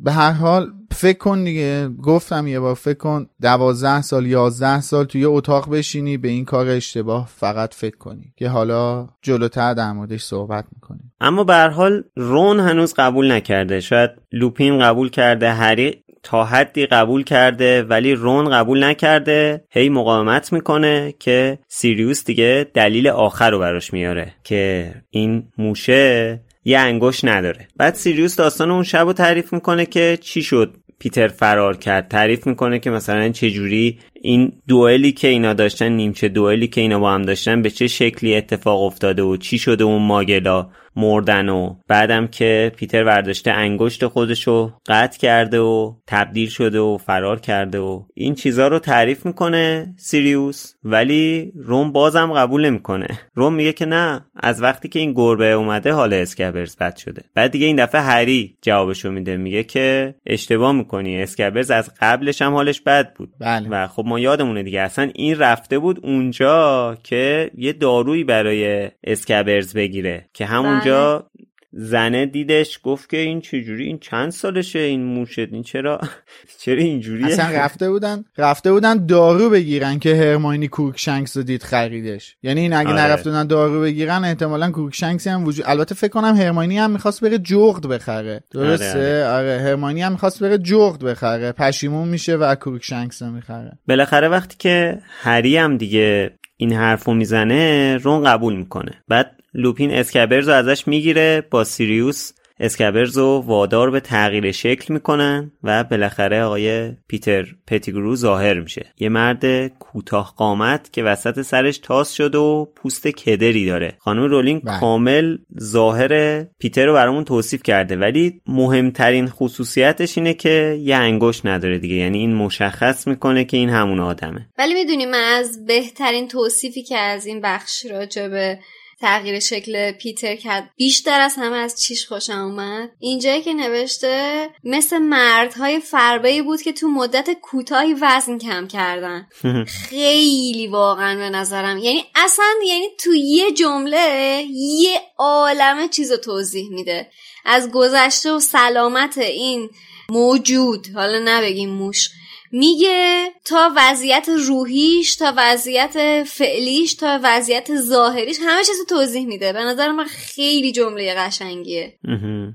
به 0.00 0.12
هر 0.12 0.32
حال 0.32 0.72
فکر 0.92 1.18
کن 1.18 1.44
دیگه 1.44 1.88
گفتم 1.88 2.46
یه 2.46 2.60
بار 2.60 2.74
فکر 2.74 2.98
کن 2.98 3.26
دوازده 3.42 4.02
سال 4.02 4.26
یازده 4.26 4.80
سال 4.80 5.04
توی 5.04 5.24
اتاق 5.24 5.70
بشینی 5.70 6.16
به 6.16 6.28
این 6.28 6.44
کار 6.44 6.68
اشتباه 6.68 7.28
فقط 7.36 7.74
فکر 7.74 7.96
کنی 7.96 8.32
که 8.36 8.48
حالا 8.48 9.08
جلوتر 9.22 9.74
در 9.74 9.92
موردش 9.92 10.22
صحبت 10.22 10.64
می‌کنیم. 10.74 11.12
اما 11.20 11.44
به 11.44 11.54
حال 11.54 12.02
رون 12.16 12.60
هنوز 12.60 12.94
قبول 12.94 13.32
نکرده. 13.32 13.80
شاید 13.80 14.10
لوپین 14.32 14.78
قبول 14.78 15.10
کرده 15.10 15.52
هری 15.52 16.04
تا 16.22 16.44
حدی 16.44 16.86
قبول 16.86 17.24
کرده 17.24 17.82
ولی 17.82 18.14
رون 18.14 18.50
قبول 18.50 18.84
نکرده. 18.84 19.64
هی 19.70 19.88
مقاومت 19.88 20.52
می‌کنه 20.52 21.14
که 21.18 21.58
سیریوس 21.68 22.24
دیگه 22.24 22.66
دلیل 22.74 23.08
آخر 23.08 23.50
رو 23.50 23.58
براش 23.58 23.92
میاره 23.92 24.34
که 24.44 24.92
این 25.10 25.48
موشه 25.58 26.40
یه 26.64 26.78
انگوش 26.78 27.24
نداره. 27.24 27.68
بعد 27.76 27.94
سیریوس 27.94 28.36
داستان 28.36 28.70
اون 28.70 28.82
شب 28.82 28.98
رو 29.06 29.12
تعریف 29.12 29.52
می‌کنه 29.52 29.86
که 29.86 30.18
چی 30.20 30.42
شد 30.42 30.76
پیتر 30.98 31.28
فرار 31.28 31.76
کرد. 31.76 32.08
تعریف 32.08 32.46
می‌کنه 32.46 32.78
که 32.78 32.90
مثلا 32.90 33.28
چجوری 33.28 33.98
این 34.22 34.52
دوئلی 34.68 35.12
که 35.12 35.28
اینا 35.28 35.52
داشتن 35.52 35.88
نیمچه 35.92 36.28
دوئلی 36.28 36.68
که 36.68 36.80
اینا 36.80 36.98
با 36.98 37.12
هم 37.12 37.22
داشتن 37.22 37.62
به 37.62 37.70
چه 37.70 37.86
شکلی 37.86 38.36
اتفاق 38.36 38.82
افتاده 38.82 39.22
و 39.22 39.36
چی 39.36 39.58
شده 39.58 39.84
اون 39.84 40.02
ماگلا 40.02 40.70
مردن 40.96 41.48
و 41.48 41.74
بعدم 41.88 42.26
که 42.26 42.72
پیتر 42.76 43.04
ورداشته 43.04 43.50
انگشت 43.50 44.06
خودشو 44.06 44.72
قطع 44.86 45.18
کرده 45.18 45.60
و 45.60 45.94
تبدیل 46.06 46.48
شده 46.48 46.80
و 46.80 46.98
فرار 46.98 47.40
کرده 47.40 47.78
و 47.78 48.02
این 48.14 48.34
چیزا 48.34 48.68
رو 48.68 48.78
تعریف 48.78 49.26
می‌کنه 49.26 49.94
سیریوس 49.98 50.74
ولی 50.84 51.52
روم 51.56 51.92
بازم 51.92 52.32
قبول 52.32 52.66
نمی‌کنه. 52.66 53.06
روم 53.34 53.54
میگه 53.54 53.72
که 53.72 53.86
نه 53.86 54.24
از 54.36 54.62
وقتی 54.62 54.88
که 54.88 54.98
این 54.98 55.12
گربه 55.12 55.52
اومده 55.52 55.92
حال 55.92 56.14
اسکبرز 56.14 56.76
بد 56.76 56.96
شده. 56.96 57.22
بعد 57.34 57.50
دیگه 57.50 57.66
این 57.66 57.76
دفعه 57.76 58.00
هری 58.00 58.56
جوابشو 58.62 59.10
میده 59.10 59.36
میگه 59.36 59.64
که 59.64 60.14
اشتباه 60.26 60.72
می‌کنی 60.72 61.22
اسکبرز 61.22 61.70
از 61.70 61.90
قبلش 62.00 62.42
هم 62.42 62.54
حالش 62.54 62.80
بد 62.80 63.14
بود. 63.14 63.32
بله. 63.40 63.68
و 63.70 63.86
خب 63.86 64.04
ما 64.10 64.18
یادمونه 64.18 64.62
دیگه. 64.62 64.80
اصلا 64.80 65.10
این 65.14 65.38
رفته 65.38 65.78
بود 65.78 66.00
اونجا 66.02 66.96
که 67.02 67.50
یه 67.58 67.72
دارویی 67.72 68.24
برای 68.24 68.90
اسکبرز 69.04 69.74
بگیره 69.74 70.28
که 70.34 70.46
همونجا 70.46 71.30
زنه 71.72 72.26
دیدش 72.26 72.80
گفت 72.82 73.10
که 73.10 73.16
این 73.16 73.40
چجوری؟ 73.40 73.86
این 73.86 73.98
چند 73.98 74.30
سالشه 74.30 74.78
این 74.78 75.04
موشت؟ 75.04 75.38
این 75.38 75.62
چرا؟ 75.62 76.00
چرا 76.62 76.82
اینجوریه؟ 76.82 77.26
اصلا 77.26 77.50
رفته 77.50 77.90
بودن 77.90 78.24
رفته 78.38 78.72
بودن 78.72 79.06
دارو 79.06 79.50
بگیرن 79.50 79.98
که 79.98 80.14
هرماینی 80.14 80.68
کورکشنکس 80.68 81.36
رو 81.36 81.42
دید 81.42 81.62
خریدش. 81.62 82.36
یعنی 82.42 82.60
این 82.60 82.72
اگه 82.72 82.90
آره. 82.90 83.00
نرفته 83.00 83.30
بودن 83.30 83.46
دارو 83.46 83.80
بگیرن 83.80 84.24
احتمالا 84.24 84.70
کورکشنکسی 84.70 85.30
هم 85.30 85.44
وجود 85.44 85.64
البته 85.68 85.94
فکر 85.94 86.10
کنم 86.10 86.36
هرماینی 86.36 86.78
هم 86.78 86.90
می‌خواست 86.90 87.24
بره 87.24 87.38
جغد 87.38 87.86
بخره. 87.86 88.40
درسته؟ 88.50 89.24
آره، 89.24 89.52
آره, 89.52 89.62
هرماینی 89.62 90.02
هم 90.02 90.12
می‌خواست 90.12 90.42
بره 90.42 90.58
جغد 90.58 91.04
بخره. 91.04 91.52
پشیمون 91.52 92.08
میشه 92.08 92.36
و 92.36 92.54
کورکشنکس 92.54 93.22
رو 93.22 93.30
می‌خره. 93.30 93.78
بالاخره 93.88 94.28
وقتی 94.28 94.56
که 94.58 94.98
هری 95.20 95.56
هم 95.56 95.76
دیگه 95.76 96.30
این 96.56 96.72
حرفو 96.72 97.14
می‌زنه 97.14 97.96
رون 97.96 98.24
قبول 98.24 98.56
می‌کنه. 98.56 98.92
بعد 99.08 99.39
لوپین 99.54 99.90
اسکبرز 99.90 100.48
رو 100.48 100.54
ازش 100.54 100.88
می‌گیره 100.88 101.46
با 101.50 101.64
سیریوس. 101.64 102.32
اسکبرز 102.62 103.18
رو 103.18 103.44
وادار 103.46 103.90
به 103.90 104.00
تغییر 104.00 104.52
شکل 104.52 104.94
می‌کنن 104.94 105.52
و 105.62 105.84
بالاخره 105.84 106.42
آقای 106.42 106.92
پیتر 107.08 107.46
پتیگرو 107.66 108.16
ظاهر 108.16 108.60
میشه. 108.60 108.86
یه 108.98 109.08
مرد 109.08 109.66
کوتاه 109.66 110.34
قامت 110.36 110.92
که 110.92 111.02
وسط 111.02 111.42
سرش 111.42 111.78
تاس 111.78 112.12
شده 112.12 112.38
و 112.38 112.64
پوست 112.64 113.08
کدری 113.08 113.66
داره. 113.66 113.96
خانم 113.98 114.22
رولینگ 114.22 114.62
بله. 114.62 114.80
کامل 114.80 115.36
ظاهر 115.60 116.44
پیتر 116.44 116.86
رو 116.86 116.92
برامون 116.92 117.24
توصیف 117.24 117.62
کرده. 117.62 117.96
ولی 117.96 118.40
مهمترین 118.46 119.28
خصوصیتش 119.28 120.18
اینه 120.18 120.34
که 120.34 120.78
یه 120.80 120.96
انگشت 120.96 121.46
نداره 121.46 121.78
دیگه. 121.78 121.94
یعنی 121.94 122.18
این 122.18 122.34
مشخص 122.34 123.06
می‌کنه 123.06 123.44
که 123.44 123.56
این 123.56 123.70
همون 123.70 124.00
آدمه. 124.00 124.48
ولی 124.58 124.74
می‌دونی 124.74 125.06
من 125.06 125.34
از 125.38 125.64
بهترین 125.66 126.28
توصیفی 126.28 126.82
که 126.82 126.96
از 126.96 127.26
این 127.26 127.40
بخش 127.40 127.86
راجع 127.90 128.28
به 128.28 128.58
تغییر 129.00 129.38
شکل 129.38 129.92
پیتر 129.92 130.36
کرد. 130.36 130.70
بیشتر 130.76 131.20
از 131.20 131.34
همه 131.36 131.56
از 131.56 131.82
چیش 131.82 132.06
خوشم 132.06 132.38
اومد. 132.38 132.90
اینجایی 132.98 133.42
که 133.42 133.52
نوشته 133.52 134.48
مثل 134.64 134.98
مردهای 134.98 135.80
فربهی 135.80 136.42
بود 136.42 136.62
که 136.62 136.72
تو 136.72 136.88
مدت 136.88 137.30
کوتاهی 137.42 137.94
وزن 138.00 138.38
کم 138.38 138.66
کردن. 138.66 139.28
خیلی 139.88 140.66
واقعا 140.66 141.16
به 141.16 141.30
نظرم. 141.30 141.78
یعنی 141.78 142.04
اصلا 142.14 142.44
یعنی 142.66 142.86
تو 142.98 143.14
یه 143.14 143.52
جمله 143.52 144.44
یه 144.54 145.00
عالمه 145.18 145.88
چیز 145.88 146.10
رو 146.10 146.16
توضیح 146.16 146.70
میده. 146.70 147.10
از 147.44 147.70
گذشته 147.70 148.32
و 148.32 148.40
سلامت 148.40 149.18
این 149.18 149.70
موجود 150.10 150.86
حالا 150.94 151.20
نبگیم 151.24 151.70
موش 151.70 152.10
میگه 152.52 153.26
تا 153.44 153.70
وضعیت 153.76 154.28
روحیش 154.48 155.16
تا 155.16 155.32
وضعیت 155.36 156.24
فعلیش 156.26 156.94
تا 156.94 157.20
وضعیت 157.22 157.76
ظاهریش 157.76 158.36
همه 158.46 158.64
چیز 158.64 158.76
توضیح 158.88 159.26
میده. 159.26 159.52
به 159.52 159.58
نظر 159.58 159.92
من 159.92 160.04
خیلی 160.04 160.72
جمله 160.72 161.14
قشنگیه. 161.14 161.98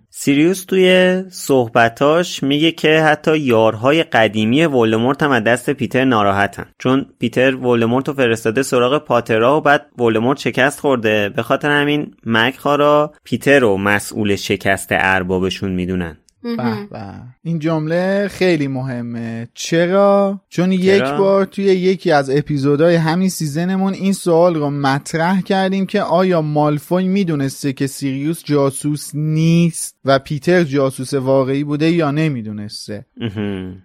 سیریوس 0.10 0.66
توی 0.66 1.24
صحبتاش 1.32 2.44
میگه 2.44 2.72
که 2.72 3.00
حتی 3.00 3.38
یارهای 3.38 4.04
قدیمی 4.04 4.66
ولدمورت 4.66 5.24
هم 5.24 5.32
از 5.32 5.44
دست 5.44 5.70
پیتر 5.70 6.06
ناراحتن. 6.06 6.72
چون 6.80 7.06
پیتر 7.20 7.56
ولدمورت 7.56 8.08
رو 8.08 8.14
فرستاده 8.14 8.64
سراغ 8.64 8.98
پاترا 8.98 9.58
و 9.58 9.62
بعد 9.62 9.86
ولدمورت 9.98 10.40
شکست 10.40 10.80
خورده. 10.80 11.30
به 11.30 11.44
خاطر 11.44 11.72
همین 11.72 12.16
مکخارا 12.26 13.14
پیتر 13.24 13.60
رو 13.60 13.78
مسئول 13.78 14.36
شکست 14.36 14.88
اربابشون 14.92 15.72
می‌دونن. 15.72 16.18
به 16.46 16.88
به. 16.92 17.14
این 17.44 17.60
جمله 17.60 18.28
خیلی 18.28 18.68
مهمه. 18.68 19.48
چرا؟ 19.54 20.42
چون 20.50 20.72
یک 20.72 20.98
چرا؟ 20.98 21.18
بار 21.18 21.46
توی 21.46 21.66
یکی 21.66 22.12
از 22.12 22.30
اپیزودهای 22.30 22.96
همین 22.96 23.30
season 23.30 23.72
مون 23.72 23.94
این 23.94 24.14
سوال 24.14 24.56
رو 24.56 24.70
مطرح 24.70 25.42
کردیم 25.42 25.86
که 25.86 26.02
آیا 26.02 26.42
مالفوی 26.42 27.08
می‌دونسته 27.08 27.74
که 27.74 27.88
سیریوس 27.88 28.44
جاسوس 28.44 29.12
نیست 29.14 29.96
و 30.06 30.20
پیتر 30.20 30.64
جاسوس 30.64 31.14
واقعی 31.14 31.64
بوده 31.64 31.92
یا 31.92 32.12
نمی‌دونسته. 32.12 33.06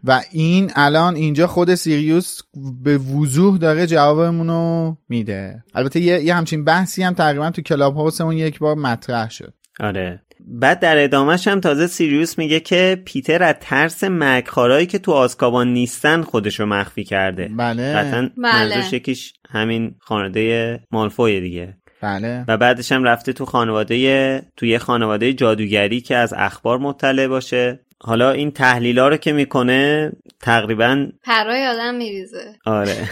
و 0.05 0.21
این 0.33 0.71
الان 0.75 1.15
اینجا 1.15 1.47
خود 1.47 1.75
سیریوس 1.75 2.41
به 2.83 2.99
وضوح 2.99 3.59
داره 3.59 3.87
جوابمونو 3.87 4.95
میده. 5.09 5.65
البته 5.75 6.01
یه, 6.01 6.25
یه 6.25 6.35
همچین 6.35 6.65
بحثی 6.65 7.03
هم 7.03 7.15
تقریبا 7.15 7.51
تو 7.51 7.63
کلاب 7.63 7.97
هاوسمون 7.97 8.37
یک 8.37 8.59
بار 8.59 8.75
مطرح 8.75 9.31
شد. 9.31 9.55
آره. 9.81 10.23
بعد 10.47 10.81
در 10.81 11.05
ادامهش 11.05 11.49
هم 11.49 11.61
تازه 11.61 11.87
سیریوس 11.87 12.39
میگه 12.39 12.61
که 12.61 13.03
پیتر 13.05 13.43
از 13.43 13.55
ترس 13.61 14.05
مرگخوارایی 14.05 14.87
که 14.87 14.99
تو 14.99 15.13
آزکابان 15.13 15.73
نیستن 15.73 16.23
خودشو 16.23 16.67
مخفی 16.67 17.05
کرده. 17.05 17.51
بله. 17.57 17.93
قطعا 17.93 18.21
بله. 18.21 18.33
منظورش 18.37 18.93
یکیش 18.93 19.33
همین 19.51 19.95
خانواده 19.99 20.81
مالفوی 20.91 21.41
دیگه. 21.41 21.77
بله. 22.03 22.45
و 22.49 22.57
بعدش 22.57 22.93
هم 22.93 23.05
رفته 23.05 23.33
تو 23.33 23.45
خانواده 23.45 24.43
توی 24.57 24.79
خانواده 24.79 25.33
جادوگری 25.33 26.01
که 26.01 26.17
از 26.17 26.35
اخبار 26.37 26.79
مطلع 26.79 27.27
باشه. 27.27 27.81
حالا 28.03 28.31
این 28.31 28.51
تحلیلا 28.51 29.09
رو 29.09 29.17
که 29.17 29.33
می‌کنه 29.33 30.13
تقریبا 30.41 31.07
پرای 31.25 31.67
آدم 31.67 31.95
میریزه. 31.95 32.55
آره. 32.65 33.09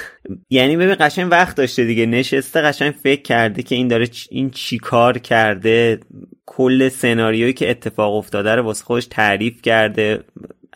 یعنی 0.50 0.76
ببین 0.76 0.96
قشنگ 1.00 1.32
وقت 1.32 1.56
داشته 1.56 1.84
دیگه. 1.84 2.06
نشسته 2.06 2.62
قشنگ 2.62 2.94
فکر 3.02 3.22
کرده 3.22 3.62
که 3.62 3.74
این 3.74 3.88
داره 3.88 4.06
چ- 4.06 4.26
این 4.30 4.50
چی 4.50 4.78
کار 4.78 5.18
کرده. 5.18 6.00
کل 6.50 6.88
سناریویی 6.88 7.52
که 7.52 7.70
اتفاق 7.70 8.14
افتاده 8.14 8.54
رو 8.54 8.62
واسه 8.62 8.84
خودش 8.84 9.06
تعریف 9.06 9.62
کرده. 9.62 10.24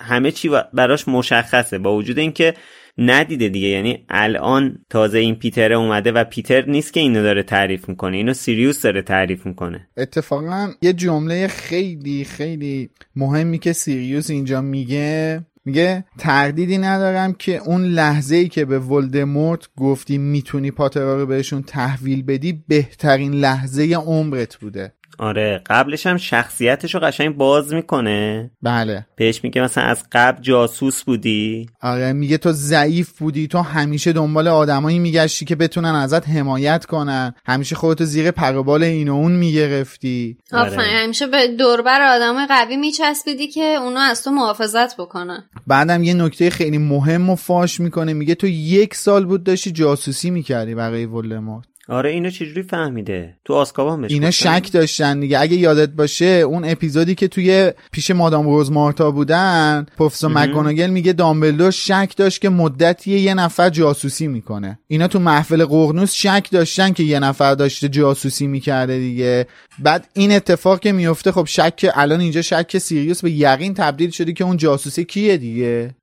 همه 0.00 0.30
چی 0.30 0.50
براش 0.72 1.08
مشخصه. 1.08 1.78
با 1.78 1.96
وجود 1.96 2.18
اینکه 2.18 2.54
ندیده 2.98 3.48
دیگه. 3.48 3.68
یعنی 3.68 4.04
الان 4.08 4.78
تازه 4.90 5.18
این 5.18 5.34
پیتر 5.34 5.72
اومده 5.72 6.12
و 6.12 6.24
پیتر 6.24 6.64
نیست 6.66 6.92
که 6.92 7.00
اینو 7.00 7.22
داره 7.22 7.42
تعریف 7.42 7.88
می‌کنه. 7.88 8.16
اینو 8.16 8.34
سیریوس 8.34 8.82
داره 8.82 9.02
تعریف 9.02 9.46
می‌کنه. 9.46 9.88
اتفاقا 9.96 10.72
یه 10.82 10.92
جمله 10.92 11.48
خیلی 11.48 12.24
خیلی 12.24 12.90
مهمی 13.16 13.58
که 13.58 13.72
سیریوس 13.72 14.30
اینجا 14.30 14.60
میگه 14.60 15.44
میگه 15.64 16.04
تردیدی 16.18 16.78
ندارم 16.78 17.32
که 17.32 17.60
اون 17.66 17.84
لحظه 17.84 18.36
ای 18.36 18.48
که 18.48 18.64
به 18.64 18.78
ولدمورت 18.78 19.68
گفتی 19.76 20.18
می‌تونی 20.18 20.70
پاترا 20.70 21.16
رو 21.16 21.26
بهشون 21.26 21.62
تحویل 21.62 22.22
بدی 22.22 22.64
بهترین 22.68 23.34
لحظه 23.34 23.94
عمرت 23.94 24.56
بوده. 24.56 24.92
آره 25.18 25.62
قبلش 25.66 26.06
هم 26.06 26.16
شخصیتش 26.16 26.94
رو 26.94 27.00
قشنگ 27.00 27.36
باز 27.36 27.74
می‌کنه. 27.74 28.50
بله. 28.62 29.06
بهش 29.16 29.44
میگه 29.44 29.62
مثلا 29.62 29.84
از 29.84 30.04
قبل 30.12 30.42
جاسوس 30.42 31.02
بودی. 31.02 31.66
آره 31.82 32.12
میگه 32.12 32.38
تو 32.38 32.52
ضعیف 32.52 33.18
بودی 33.18 33.46
تو 33.46 33.58
همیشه 33.58 34.12
دنبال 34.12 34.48
آدمایی 34.48 34.98
میگشتی 34.98 35.44
که 35.44 35.56
بتونن 35.56 35.94
ازت 35.94 36.28
حمایت 36.28 36.84
کنن. 36.84 37.34
همیشه 37.46 37.76
خودتو 37.76 38.04
زیر 38.04 38.30
پروبال 38.30 38.82
این 38.82 39.08
و 39.08 39.14
اون 39.14 39.32
می‌گرفتی. 39.32 40.36
آره. 40.52 40.70
آفرین 40.70 40.96
همیشه 40.96 41.26
به 41.26 41.48
دوربر 41.48 42.02
آدم 42.02 42.46
قوی 42.46 42.76
میچسبیدی 42.76 43.46
که 43.46 43.64
اونا 43.64 44.00
از 44.00 44.24
تو 44.24 44.30
محافظت 44.30 44.96
بکنن. 44.96 45.44
بعدم 45.66 46.02
یه 46.02 46.14
نکته 46.14 46.50
خیلی 46.50 46.78
مهم 46.78 47.30
و 47.30 47.36
فاش 47.36 47.80
می‌کنه 47.80 48.12
میگه 48.12 48.34
تو 48.34 48.46
یک 48.46 48.94
سال 48.94 49.24
بود 49.24 49.44
داشتی 49.44 49.70
جاسوسی 49.70 50.30
می‌کردی 50.30 50.74
برای 50.74 51.06
ولدمورت. 51.06 51.64
آره 51.88 52.10
اینو 52.10 52.30
چجوری 52.30 52.62
فهمیده؟ 52.62 53.36
تو 53.44 53.54
آسکابان 53.54 54.04
اینا؟ 54.04 54.30
شک 54.30 54.68
داشتن 54.72 55.20
دیگه. 55.20 55.40
اگه 55.40 55.56
یادت 55.56 55.88
باشه 55.88 56.24
اون 56.24 56.64
اپیزودی 56.64 57.14
که 57.14 57.28
توی 57.28 57.72
پیش 57.92 58.10
مادام 58.10 58.46
روزمارتا 58.46 59.10
بودن 59.10 59.86
پروفسور 59.98 60.30
مکگوناگل 60.30 60.90
میگه 60.90 61.12
دامبلدور 61.12 61.70
شک 61.70 62.12
داشت 62.16 62.40
که 62.40 62.48
مدتی 62.48 63.18
یه 63.18 63.34
نفر 63.34 63.70
جاسوسی 63.70 64.26
می‌کنه. 64.26 64.78
اینا 64.86 65.08
تو 65.08 65.18
محفل 65.18 65.64
قرنوس 65.64 66.14
شک 66.14 66.48
داشتن 66.52 66.92
که 66.92 67.02
یه 67.02 67.18
نفر 67.18 67.54
داشته 67.54 67.88
جاسوسی 67.88 68.46
می‌کرده 68.46 68.98
دیگه. 68.98 69.46
بعد 69.78 70.08
این 70.12 70.32
اتفاق 70.32 70.80
که 70.80 70.92
میفته 70.92 71.32
خب 71.32 71.44
شک 71.46 71.90
الان 71.94 72.20
اینجا 72.20 72.42
شک 72.42 72.78
سیریوس 72.78 73.22
به 73.22 73.30
یقین 73.30 73.74
تبدیل 73.74 74.10
شده 74.10 74.32
که 74.32 74.44
اون 74.44 74.56
جاسوسی 74.56 75.04
کیه 75.04 75.36
دیگه؟ 75.36 75.94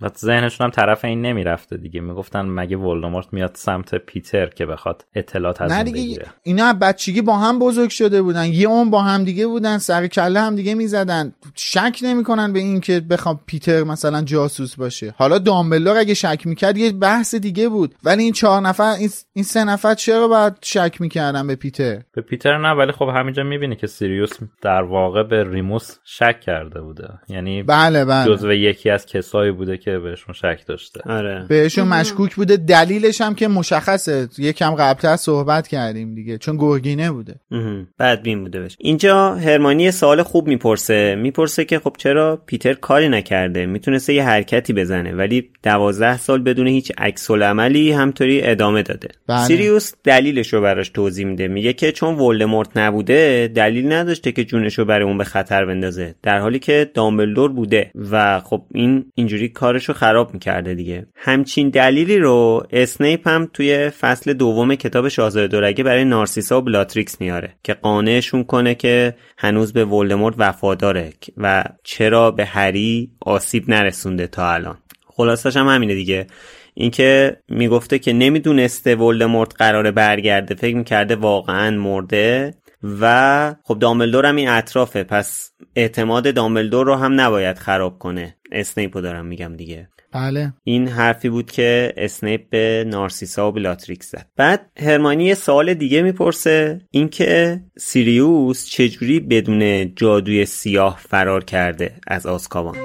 تو 0.00 0.08
ذهنشون 0.18 0.64
هم 0.64 0.70
طرف 0.70 1.04
این 1.04 1.22
نمی‌رفته 1.22 1.76
دیگه. 1.76 2.00
می‌گفتن 2.00 2.42
مگه 2.42 2.76
ولدمورت 2.76 3.26
میاد 3.32 3.52
سمت 3.54 3.94
پیتر 3.94 4.46
که 4.46 4.66
بخواد 4.66 5.05
اطلاعات 5.14 5.62
از 5.62 5.72
نه 5.72 5.84
دیگه 5.84 6.26
اینا 6.42 6.64
از 6.64 6.78
بچگی 6.78 7.22
با 7.22 7.36
هم 7.36 7.58
بزرگ 7.58 7.90
شده 7.90 8.22
بودن. 8.22 8.44
یه 8.44 8.68
اون 8.68 8.90
با 8.90 9.02
هم 9.02 9.24
دیگه 9.24 9.46
بودن 9.46 9.78
سر 9.78 10.06
کله 10.06 10.40
هم 10.40 10.56
دیگه 10.56 10.74
می‌زدن. 10.74 11.32
شک 11.54 11.98
نمی‌کنن 12.02 12.52
به 12.52 12.58
این 12.58 12.80
که 12.80 13.00
بخوام 13.00 13.40
پیتر 13.46 13.82
مثلا 13.82 14.22
جاسوس 14.22 14.76
باشه. 14.76 15.14
حالا 15.18 15.38
دامبلور 15.38 15.98
اگه 15.98 16.14
شک 16.14 16.46
می‌کرد 16.46 16.76
یه 16.76 16.92
بحث 16.92 17.34
دیگه 17.34 17.68
بود. 17.68 17.94
ولی 18.04 18.22
این 18.22 18.32
چهار 18.32 18.60
نفر 18.60 18.94
این, 18.98 19.10
این 19.32 19.44
سه 19.44 19.64
نفر 19.64 19.94
چرا 19.94 20.28
باید 20.28 20.52
شک 20.62 21.00
می‌کردن 21.00 21.46
به 21.46 21.54
پیتر؟ 21.54 22.02
به 22.14 22.22
پیتر 22.22 22.58
نه 22.58 22.70
ولی 22.70 22.92
خب 22.92 23.08
همینجا 23.14 23.42
می‌بینی 23.42 23.76
که 23.76 23.86
سیریوس 23.86 24.30
در 24.62 24.82
واقع 24.82 25.22
به 25.22 25.50
ریموس 25.50 25.96
شک 26.04 26.40
کرده 26.40 26.80
بوده. 26.80 27.08
یعنی 27.28 27.62
بله 27.62 28.04
بله. 28.04 28.26
جزو 28.26 28.52
یکی 28.52 28.90
از 28.90 29.06
کسایی 29.06 29.52
بوده 29.52 29.76
که 29.76 29.98
بهشون 29.98 30.34
شک 30.34 30.66
داشته. 30.66 31.00
آره. 31.06 31.46
بهشون 31.48 31.88
مشکوک 31.88 32.34
بوده. 32.34 32.56
دلیلش 32.56 33.20
هم 33.20 33.34
که 33.34 33.48
مشخصه. 33.48 34.28
یکم 34.38 34.74
قبلتر 34.86 35.16
صحبت 35.16 35.68
کردیم 35.68 36.14
دیگه 36.14 36.38
چون 36.38 36.56
گرگینه 36.56 37.10
بوده. 37.10 37.34
مهم. 37.50 37.88
بدبین 37.98 38.42
بوده 38.42 38.60
بشه. 38.60 38.76
اینجا 38.80 39.34
هرماینی 39.34 39.90
سوال 39.90 40.22
خوب 40.22 40.48
می‌پرسه. 40.48 41.14
می‌پرسه 41.14 41.64
که 41.64 41.78
خب 41.78 41.96
چرا 41.98 42.42
پیتر 42.46 42.74
کاری 42.74 43.08
نکرده؟ 43.08 43.66
می‌تونسته 43.66 44.14
یه 44.14 44.24
حرکتی 44.24 44.72
بزنه 44.72 45.12
ولی 45.12 45.50
دوازده 45.62 46.18
سال 46.18 46.42
بدون 46.42 46.66
هیچ 46.66 46.92
عکس‌العملی 46.98 47.92
همینطوری 47.92 48.42
ادامه 48.42 48.82
داده. 48.82 49.08
بله. 49.28 49.44
سیریوس 49.44 49.92
دلیلش 50.04 50.52
رو 50.52 50.60
براش 50.60 50.88
توضیح 50.88 51.26
میده. 51.26 51.48
میگه 51.48 51.72
که 51.72 51.92
چون 51.92 52.14
ولدمورت 52.14 52.76
نبوده 52.76 53.50
دلیل 53.54 53.92
نداشته 53.92 54.32
که 54.32 54.44
جونش 54.44 54.78
رو 54.78 54.84
برای 54.84 55.04
اون 55.04 55.18
به 55.18 55.24
خطر 55.24 55.64
بندازه. 55.64 56.14
در 56.22 56.38
حالی 56.38 56.58
که 56.58 56.90
دامبلدور 56.94 57.52
بوده 57.52 57.90
و 58.10 58.40
خب 58.40 58.62
این 58.74 59.04
اینجوری 59.14 59.48
کارش 59.48 59.84
رو 59.84 59.94
خراب 59.94 60.34
می‌کرده 60.34 60.74
دیگه. 60.74 61.06
همچین 61.14 61.68
دلیلی 61.68 62.18
رو 62.18 62.66
اسنیپ 62.70 63.28
هم 63.28 63.48
توی 63.52 63.90
فصل 63.90 64.32
دوم 64.32 64.74
کتاب 64.76 65.08
شاهزاده 65.08 65.46
دورگه 65.46 65.84
برای 65.84 66.04
نارسیسا 66.04 66.58
و 66.58 66.62
بلاتریکس 66.62 67.20
میاره 67.20 67.54
که 67.62 67.74
قانعشون 67.74 68.44
کنه 68.44 68.74
که 68.74 69.14
هنوز 69.38 69.72
به 69.72 69.84
ولدمورت 69.84 70.34
وفاداره 70.38 71.12
و 71.36 71.64
چرا 71.84 72.30
به 72.30 72.44
هری 72.44 73.10
آسیب 73.20 73.70
نرسونده 73.70 74.26
تا 74.26 74.52
الان. 74.52 74.78
خلاصش 75.06 75.56
هم 75.56 75.68
همینه 75.68 75.94
دیگه. 75.94 76.26
اینکه 76.74 77.36
می‌گفته 77.48 77.98
که 77.98 78.12
نمی‌دونسته 78.12 78.94
ولدمورت 78.94 79.52
قراره 79.58 79.90
برگرده 79.90 80.54
فکر 80.54 80.76
می‌کرده 80.76 81.16
واقعا 81.16 81.70
مرده 81.76 82.54
و 83.00 83.54
خب 83.64 83.78
دامبلدور 83.78 84.26
هم 84.26 84.36
این 84.36 84.48
اطرافه 84.48 85.02
پس 85.04 85.52
اعتماد 85.76 86.34
دامبلدور 86.34 86.86
رو 86.86 86.94
هم 86.94 87.20
نباید 87.20 87.58
خراب 87.58 87.98
کنه. 87.98 88.36
اسنیپ 88.52 88.96
رو 88.96 89.02
دارم 89.02 89.26
میگم 89.26 89.56
دیگه. 89.56 89.88
بله. 90.16 90.52
این 90.64 90.88
حرفی 90.88 91.28
بود 91.28 91.50
که 91.50 91.94
اسنیپ 91.96 92.50
به 92.50 92.84
نارسیسا 92.88 93.48
و 93.48 93.52
بلاتریکس 93.52 94.10
زد. 94.10 94.26
بعد 94.36 94.70
هرماینی 94.78 95.24
یه 95.24 95.34
سوال 95.34 95.74
دیگه 95.74 96.02
می‌پرسه 96.02 96.80
اینکه 96.90 97.60
سیریوس 97.78 98.66
چجوری 98.66 99.20
بدون 99.20 99.94
جادوی 99.94 100.46
سیاه 100.46 100.98
فرار 101.08 101.44
کرده 101.44 101.94
از 102.06 102.26
آزکابان 102.26 102.76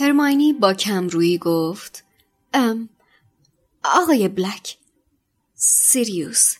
هرماینی 0.00 0.52
با 0.52 0.74
کمرویی 0.74 1.38
گفت 1.38 2.04
ام 2.54 2.88
آقای 3.84 4.28
بلک 4.28 4.76
سیریوس. 5.64 6.54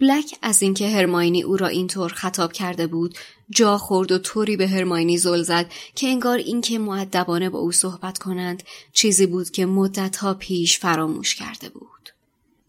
بلک 0.00 0.38
از 0.42 0.62
اینکه 0.62 0.88
هرماینی 0.88 1.42
او 1.42 1.56
را 1.56 1.66
اینطور 1.66 2.12
خطاب 2.12 2.52
کرده 2.52 2.86
بود 2.86 3.18
جا 3.50 3.78
خورد 3.78 4.12
و 4.12 4.18
طوری 4.18 4.56
به 4.56 4.68
هرماینی 4.68 5.18
زل 5.18 5.42
زد 5.42 5.72
که 5.94 6.08
انگار 6.08 6.38
اینکه 6.38 6.78
معدبانه 6.78 7.50
با 7.50 7.58
او 7.58 7.72
صحبت 7.72 8.18
کنند 8.18 8.62
چیزی 8.92 9.26
بود 9.26 9.50
که 9.50 9.66
مدتها 9.66 10.34
پیش 10.34 10.78
فراموش 10.78 11.34
کرده 11.34 11.68
بود. 11.68 12.10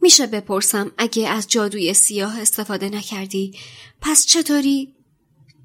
میشه 0.01 0.28
بپرسم 0.28 0.91
اگه 0.97 1.30
از 1.30 1.47
جادوی 1.47 1.93
سیاه 1.93 2.41
استفاده 2.41 2.89
نکردی 2.89 3.57
پس 4.01 4.26
چطوری؟ 4.26 4.93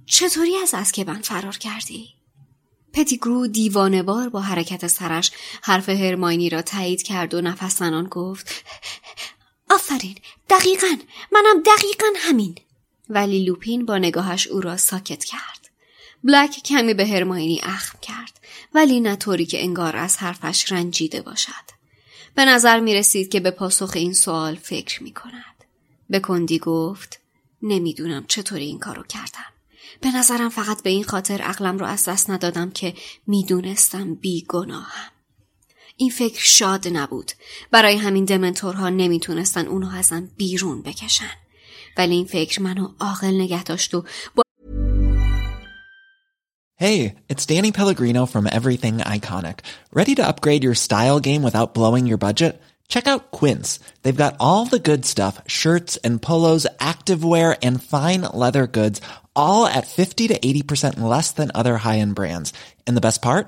چطوری 0.07 0.57
از 0.57 0.75
اسکبن 0.75 1.21
فرار 1.21 1.57
کردی؟ 1.57 2.09
پتیگرو 2.93 3.47
دیوانوار 3.47 4.29
با 4.29 4.41
حرکت 4.41 4.87
سرش 4.87 5.31
حرف 5.63 5.89
هرماینی 5.89 6.51
را 6.51 6.63
تایید 6.63 7.03
کرد 7.03 7.35
و 7.35 7.41
نفس 7.41 7.79
زنان 7.79 8.07
گفت 8.07 8.65
آفرین 9.71 10.17
دقیقا 10.51 10.97
منم 11.33 11.63
دقیقا 11.63 12.07
همین 12.17 12.55
ولی 13.09 13.45
لوپین 13.45 13.87
با 13.87 13.99
نگاهش 13.99 14.47
او 14.47 14.61
را 14.61 14.77
ساکت 14.77 15.25
کرد 15.25 15.71
بلک 16.25 16.51
کمی 16.51 16.95
به 16.95 17.07
هرماینی 17.07 17.61
اخم 17.63 17.99
کرد 18.03 18.41
ولی 18.75 19.01
نه 19.01 19.17
طوری 19.17 19.47
که 19.47 19.63
انگار 19.63 19.97
از 19.97 20.17
حرفش 20.17 20.73
رنجیده 20.73 21.23
باشد 21.23 21.79
به 22.35 22.45
نظر 22.45 22.81
می 22.81 22.95
رسید 22.95 23.29
که 23.29 23.41
به 23.41 23.51
پاسخ 23.51 23.93
این 23.95 24.13
سوال 24.13 24.55
فکر 24.55 25.03
می 25.03 25.13
کند. 25.13 25.65
به 26.11 26.21
کندی 26.21 26.59
گفت 26.59 27.21
نمی‌دونم 27.63 28.25
چطوری 28.29 28.65
این 28.65 28.79
کارو 28.79 29.03
کردم. 29.03 29.53
به 30.01 30.11
نظرم 30.11 30.49
فقط 30.49 30.83
به 30.83 30.91
این 30.91 31.05
خاطر 31.05 31.41
عقلم 31.41 31.79
رو 31.79 31.87
از 31.87 32.05
دست 32.05 32.31
ندادم 32.31 32.71
که 32.71 32.95
می‌دونستم 33.27 34.15
بیگناهم. 34.15 35.11
این 35.98 36.10
فکر 36.10 36.42
شاد 36.44 36.88
نبود. 36.88 37.32
برای 37.72 37.98
همین 37.98 38.26
دمنتورها 38.26 38.90
نمیتونستن 38.90 39.68
اونو 39.68 39.90
ازم 39.90 40.30
بیرون 40.38 40.82
بکشن. 40.82 41.32
ولی 41.98 42.16
این 42.16 42.26
فکر 42.26 42.62
منو 42.62 42.90
عاقل 43.00 43.42
نگه 43.42 43.64
داشت 43.64 43.94
و 43.94 44.04
با 44.36 44.44
Hey, 46.80 47.16
it's 47.30 47.46
Danny 47.46 47.72
Pellegrino 47.72 48.26
from 48.26 48.46
Everything 48.46 48.98
Iconic. 48.98 49.60
Ready 49.94 50.16
to 50.16 50.28
upgrade 50.28 50.64
your 50.64 50.76
style 50.76 51.20
game 51.20 51.42
without 51.42 51.74
blowing 51.74 52.08
your 52.08 52.18
budget? 52.18 52.62
Check 52.90 53.08
out 53.08 53.32
Quince. 53.32 53.80
They've 54.02 54.24
got 54.24 54.36
all 54.40 54.66
the 54.66 54.80
good 54.80 55.06
stuff, 55.06 55.42
shirts 55.48 55.98
and 56.04 56.22
polos, 56.22 56.68
activewear 56.80 57.58
and 57.62 57.82
fine 57.82 58.22
leather 58.22 58.68
goods, 58.68 59.00
all 59.36 59.66
at 59.66 59.88
50 59.88 60.28
to 60.30 60.40
80% 60.40 61.00
less 61.00 61.32
than 61.32 61.52
other 61.56 61.78
high-end 61.78 62.16
brands. 62.16 62.52
And 62.86 62.98
the 62.98 63.08
best 63.08 63.22
part? 63.22 63.48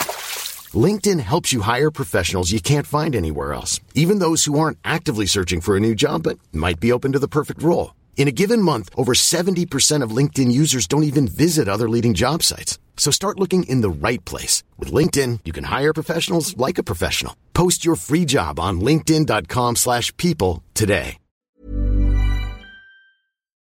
LinkedIn 0.74 1.20
helps 1.20 1.52
you 1.52 1.60
hire 1.60 2.00
professionals 2.00 2.50
you 2.50 2.60
can't 2.60 2.86
find 2.86 3.14
anywhere 3.14 3.52
else, 3.52 3.80
even 3.94 4.18
those 4.18 4.44
who 4.44 4.58
aren't 4.58 4.78
actively 4.84 5.26
searching 5.26 5.60
for 5.60 5.76
a 5.76 5.80
new 5.80 5.94
job 5.94 6.24
but 6.24 6.40
might 6.52 6.80
be 6.80 6.90
open 6.90 7.12
to 7.12 7.20
the 7.20 7.34
perfect 7.38 7.62
role. 7.62 7.94
In 8.16 8.26
a 8.26 8.38
given 8.42 8.60
month, 8.60 8.90
over 8.96 9.12
70% 9.12 10.02
of 10.02 10.16
LinkedIn 10.18 10.50
users 10.50 10.88
don't 10.88 11.04
even 11.10 11.28
visit 11.28 11.68
other 11.68 11.88
leading 11.88 12.14
job 12.14 12.42
sites. 12.42 12.80
So 12.96 13.12
start 13.12 13.38
looking 13.38 13.62
in 13.64 13.82
the 13.82 14.08
right 14.08 14.24
place. 14.24 14.64
With 14.78 14.90
LinkedIn, 14.90 15.40
you 15.44 15.52
can 15.52 15.64
hire 15.64 15.92
professionals 15.92 16.56
like 16.56 16.78
a 16.78 16.82
professional. 16.82 17.36
Post 17.52 17.84
your 17.84 17.94
free 17.94 18.24
job 18.24 18.58
on 18.58 18.80
linkedin.com 18.80 19.76
slash 19.76 20.16
people 20.16 20.62
today. 20.74 21.18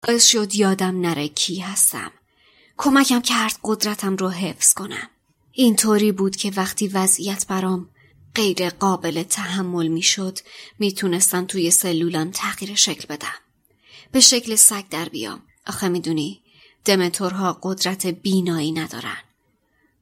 باعث 0.09 0.25
شد 0.25 0.55
یادم 0.55 1.01
نره 1.01 1.29
کی 1.29 1.61
هستم. 1.61 2.11
کمکم 2.77 3.21
کرد 3.21 3.59
قدرتم 3.65 4.17
رو 4.17 4.31
حفظ 4.31 4.73
کنم. 4.73 5.09
اینطوری 5.60 6.12
بود 6.12 6.36
که 6.36 6.52
وقتی 6.56 6.88
وضعیت 6.88 7.48
برام 7.48 7.90
غیر 8.36 8.70
قابل 8.70 9.24
تحمل 9.24 9.88
می‌شد 9.88 10.40
می‌تونستم 10.80 11.46
توی 11.46 11.72
سلولم 11.72 12.32
تغییر 12.32 12.76
شکل 12.76 13.06
بدم. 13.08 13.34
به 14.12 14.20
شکل 14.20 14.56
سگ 14.56 14.90
در 14.90 15.10
بیام. 15.10 15.42
آخه 15.68 15.88
می‌دونی 15.88 16.42
دمتورها 16.86 17.60
قدرت 17.64 18.08
بینایی 18.08 18.72
ندارن. 18.72 19.18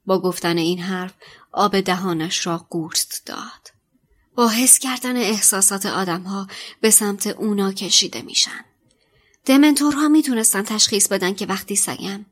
با 0.05 0.19
گفتن 0.19 0.57
این 0.57 0.79
حرف 0.79 1.13
آب 1.51 1.79
دهانش 1.79 2.47
را 2.47 2.57
قورت 2.69 3.21
داد. 3.25 3.71
با 4.35 4.49
حس 4.49 4.79
کردن 4.79 5.17
احساسات 5.17 5.85
آدمها 5.85 6.47
به 6.81 6.89
سمت 6.89 7.27
اونا 7.27 7.71
کشیده 7.71 8.21
میشن. 8.21 8.65
دمنتورها 9.45 10.07
می‌تونستن 10.07 10.61
تشخیص 10.61 11.07
بدن 11.07 11.33
که 11.33 11.45
وقتی 11.45 11.75
سگم 11.75 12.25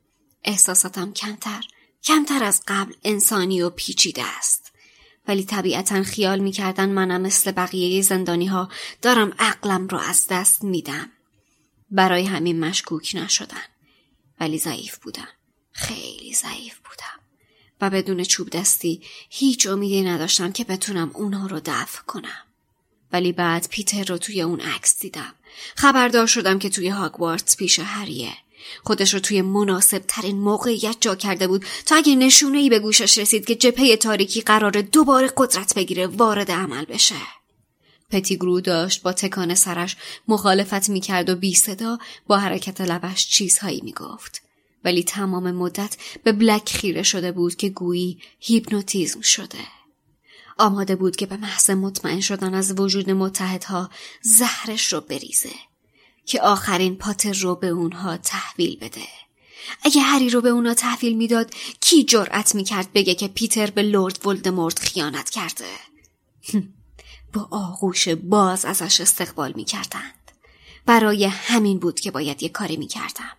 احساساتم 0.44 1.12
کمتر 1.12 1.64
کمتر 2.04 2.44
از 2.44 2.62
قبل 2.68 2.92
انسانی 3.04 3.62
و 3.62 3.70
پیچیده 3.70 4.24
است. 4.38 4.72
ولی 5.28 5.44
طبیعتا 5.44 6.02
خیال 6.02 6.38
می‌کردن 6.38 6.88
منم 6.88 7.20
مثل 7.20 7.52
بقیه 7.52 8.02
زندانی 8.02 8.46
ها 8.46 8.68
دارم 9.02 9.32
عقلم 9.38 9.88
رو 9.88 9.98
از 9.98 10.26
دست 10.30 10.64
میدم. 10.64 11.10
برای 11.90 12.24
همین 12.24 12.60
مشکوک 12.60 13.12
نشدن. 13.14 13.62
ولی 14.40 14.58
ضعیف 14.58 14.98
بودم. 14.98 15.28
خیلی 15.72 16.34
ضعیف 16.34 16.78
بودم. 16.78 17.20
و 17.80 17.90
بدون 17.90 18.24
چوب 18.24 18.50
دستی 18.50 19.02
هیچ 19.30 19.66
امیدی 19.66 20.02
نداشتم 20.02 20.52
که 20.52 20.64
بتونم 20.64 21.10
اونها 21.14 21.46
رو 21.46 21.60
دفع 21.64 22.02
کنم. 22.02 22.44
ولی 23.12 23.32
بعد 23.32 23.68
پیتر 23.70 24.04
رو 24.04 24.18
توی 24.18 24.42
اون 24.42 24.60
عکس 24.60 24.98
دیدم. 24.98 25.34
خبردار 25.76 26.26
شدم 26.26 26.58
که 26.58 26.70
توی 26.70 26.88
هاگوارتس 26.88 27.56
پیش 27.56 27.78
هریه. 27.78 28.36
خودش 28.84 29.14
رو 29.14 29.20
توی 29.20 29.42
مناسب 29.42 30.02
ترین 30.08 30.36
موقعیت 30.36 30.96
جا 31.00 31.14
کرده 31.14 31.46
بود 31.46 31.64
تا 31.86 31.96
اگه 31.96 32.16
نشونه 32.16 32.58
ای 32.58 32.68
به 32.68 32.78
گوشش 32.78 33.18
رسید 33.18 33.44
که 33.44 33.54
جپه 33.54 33.96
تاریکی 33.96 34.40
قرار 34.40 34.70
دوباره 34.70 35.30
قدرت 35.36 35.74
بگیره 35.74 36.06
وارد 36.06 36.50
عمل 36.50 36.84
بشه. 36.84 37.14
پتیگرو 38.10 38.60
داشت 38.60 39.02
با 39.02 39.12
تکان 39.12 39.54
سرش 39.54 39.96
مخالفت 40.28 40.88
می‌کرد 40.88 41.30
و 41.30 41.36
بی 41.36 41.54
صدا 41.54 41.98
با 42.26 42.38
حرکت 42.38 42.80
لبش 42.80 43.28
چیزهایی 43.28 43.80
می‌گفت. 43.84 44.42
ولی 44.84 45.02
تمام 45.02 45.50
مدت 45.50 45.96
به 46.24 46.32
بلک 46.32 46.68
خیره 46.68 47.02
شده 47.02 47.32
بود 47.32 47.56
که 47.56 47.68
گویی 47.68 48.18
هیپنوتیزم 48.40 49.20
شده. 49.20 49.58
آماده 50.58 50.96
بود 50.96 51.16
که 51.16 51.26
به 51.26 51.36
محض 51.36 51.70
مطمئن 51.70 52.20
شدن 52.20 52.54
از 52.54 52.80
وجود 52.80 53.10
متحدها 53.10 53.90
زهرش 54.22 54.92
رو 54.92 55.00
بریزه 55.00 55.50
که 56.26 56.40
آخرین 56.40 56.96
پاتر 56.96 57.32
رو 57.32 57.54
به 57.54 57.68
اونها 57.68 58.16
تحویل 58.16 58.78
بده. 58.78 59.08
اگه 59.82 60.00
هری 60.00 60.30
رو 60.30 60.40
به 60.40 60.48
اونا 60.48 60.74
تحویل 60.74 61.16
می‌داد 61.16 61.54
کی 61.80 62.04
جرأت 62.04 62.54
می‌کرد 62.54 62.92
بگه 62.92 63.14
که 63.14 63.28
پیتر 63.28 63.70
به 63.70 63.82
لورد 63.82 64.26
ولدمورت 64.26 64.78
خیانت 64.78 65.30
کرده؟ 65.30 65.70
با 67.32 67.48
آغوش 67.50 68.08
باز 68.08 68.64
ازش 68.64 69.00
استقبال 69.00 69.52
می‌کردند. 69.56 70.14
برای 70.86 71.24
همین 71.24 71.78
بود 71.78 72.00
که 72.00 72.10
باید 72.10 72.42
یه 72.42 72.48
کاری 72.48 72.76
می‌کردم. 72.76 73.36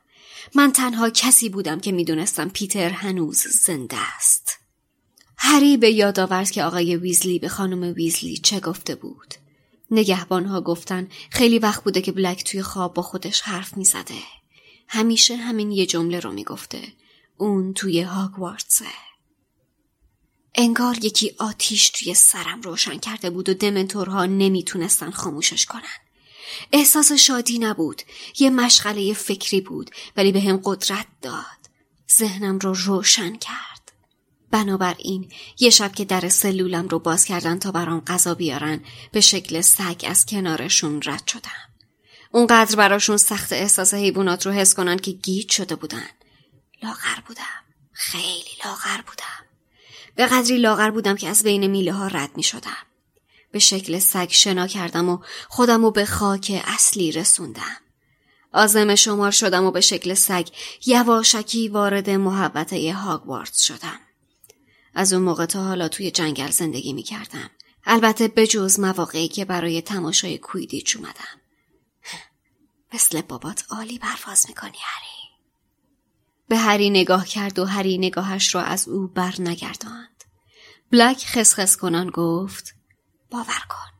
من 0.55 0.71
تنها 0.71 1.09
کسی 1.09 1.49
بودم 1.49 1.79
که 1.79 1.91
می‌دونستم 1.91 2.49
پیتر 2.49 2.89
هنوز 2.89 3.37
زنده 3.37 3.97
است. 4.17 4.57
هری 5.37 5.77
به 5.77 5.91
یاد 5.91 6.19
آورد 6.19 6.51
که 6.51 6.63
آقای 6.63 6.95
ویزلی 6.95 7.39
به 7.39 7.49
خانم 7.49 7.93
ویزلی 7.93 8.37
چه 8.37 8.59
گفته 8.59 8.95
بود. 8.95 9.33
نگهبانها 9.91 10.61
گفتن 10.61 11.07
خیلی 11.29 11.59
وقت 11.59 11.83
بوده 11.83 12.01
که 12.01 12.11
بلک 12.11 12.43
توی 12.43 12.61
خواب 12.61 12.93
با 12.93 13.01
خودش 13.01 13.41
حرف 13.41 13.77
می‌زده. 13.77 14.23
همیشه 14.87 15.35
همین 15.35 15.71
یه 15.71 15.85
جمله 15.85 16.19
رو 16.19 16.31
می‌گفته. 16.31 16.81
اون 17.37 17.73
توی 17.73 18.01
هاگوارتسه. 18.01 18.85
انگار 20.55 21.05
یکی 21.05 21.31
آتیش 21.37 21.89
توی 21.89 22.13
سرم 22.13 22.61
روشن 22.61 22.97
کرده 22.97 23.29
بود 23.29 23.49
و 23.49 23.53
دمنتورها 23.53 24.25
نمی‌تونستن 24.25 25.11
خاموشش 25.11 25.65
کنن. 25.65 25.81
احساس 26.71 27.11
شادی 27.11 27.59
نبود. 27.59 28.01
یه 28.39 28.49
مشغله 28.49 29.13
فکری 29.13 29.61
بود 29.61 29.91
ولی 30.17 30.31
به 30.31 30.41
هم 30.41 30.61
قدرت 30.63 31.07
داد. 31.21 31.45
ذهنم 32.17 32.59
رو 32.59 32.73
روشن 32.73 33.35
کرد. 33.35 33.84
بنابراین 34.55 35.31
یه 35.59 35.69
شب 35.69 35.91
که 35.91 36.05
در 36.05 36.29
سلولم 36.29 36.87
رو 36.87 36.99
باز 36.99 37.25
کردن 37.25 37.59
تا 37.59 37.71
برام 37.71 37.99
غذا 37.99 38.35
بیارن 38.35 38.81
به 39.11 39.21
شکل 39.21 39.61
سگ 39.61 40.05
از 40.07 40.25
کنارشون 40.25 41.01
رد 41.05 41.27
شدم. 41.27 41.49
اونقدر 42.31 42.75
براشون 42.75 43.17
سخت 43.17 43.53
احساس 43.53 43.93
حیوانات 43.93 44.45
رو 44.45 44.51
حس 44.51 44.73
کنن 44.73 44.97
که 44.97 45.11
گیج 45.11 45.51
شده 45.51 45.75
بودن. 45.75 46.07
لاغر 46.83 47.19
بودم. 47.27 47.63
خیلی 47.91 48.51
لاغر 48.65 49.01
بودم. 49.07 49.45
به 50.15 50.25
قدری 50.25 50.57
لاغر 50.57 50.91
بودم 50.91 51.15
که 51.15 51.29
از 51.29 51.43
بین 51.43 51.67
میله 51.67 51.93
ها 51.93 52.07
رد 52.07 52.37
می 52.37 52.43
شدم. 52.43 52.85
به 53.51 53.59
شکل 53.59 53.99
سگ 53.99 54.29
شنا 54.31 54.67
کردم 54.67 55.09
و 55.09 55.19
خودم 55.49 55.81
رو 55.81 55.91
به 55.91 56.05
خاک 56.05 56.61
اصلی 56.65 57.11
رسوندم. 57.11 57.77
آزم 58.53 58.95
شمار 58.95 59.31
شدم 59.31 59.63
و 59.65 59.71
به 59.71 59.81
شکل 59.81 60.13
سگ 60.13 60.47
یواشکی 60.85 61.67
وارد 61.67 62.09
محبته 62.09 62.93
هاگوارتس 62.93 63.61
شدم. 63.61 63.99
از 64.95 65.13
اون 65.13 65.23
موقع 65.23 65.45
تا 65.45 65.63
حالا 65.63 65.87
توی 65.87 66.11
جنگل 66.11 66.51
زندگی 66.51 66.93
می 66.93 67.03
کردم. 67.03 67.49
البته 67.85 68.27
به 68.27 68.47
جز 68.47 68.79
مواقعی 68.79 69.27
که 69.27 69.45
برای 69.45 69.81
تماشای 69.81 70.37
کویدیچ 70.37 70.95
اومدم. 70.95 71.41
مثل 72.93 73.21
بابات 73.21 73.65
عالی 73.69 73.99
پرواز 73.99 74.45
می‌کنی 74.47 74.77
هری. 74.81 75.29
به 76.47 76.57
هری 76.57 76.89
نگاه 76.89 77.25
کرد 77.25 77.59
و 77.59 77.65
هری 77.65 77.97
نگاهش 77.97 78.55
را 78.55 78.61
از 78.61 78.87
او 78.87 79.07
بر 79.07 79.35
نگرداند. 79.39 80.23
بلک 80.91 81.25
خسخس 81.25 81.77
کنان 81.77 82.09
گفت 82.09 82.75
باور 83.31 83.63
کن. 83.69 83.91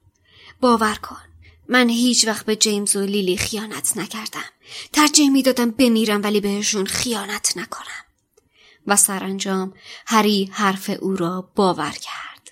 باور 0.62 0.96
کن. 0.96 1.22
من 1.70 1.90
هیچ 1.90 2.28
وقت 2.28 2.46
به 2.46 2.56
جیمز 2.56 2.96
و 2.96 3.02
لیلی 3.02 3.38
خیانت 3.38 3.98
نکردم. 3.98 4.50
ترجیح 4.94 5.30
می‌دادم 5.30 5.72
بمیرم 5.72 6.24
ولی 6.24 6.42
بهشون 6.42 6.86
خیانت 6.86 7.58
نکنم. 7.58 8.05
و 8.88 8.96
سرانجام 8.96 9.74
هری 10.06 10.50
حرف 10.54 10.92
او 11.00 11.16
را 11.16 11.50
باور 11.56 11.92
کرد. 11.92 12.52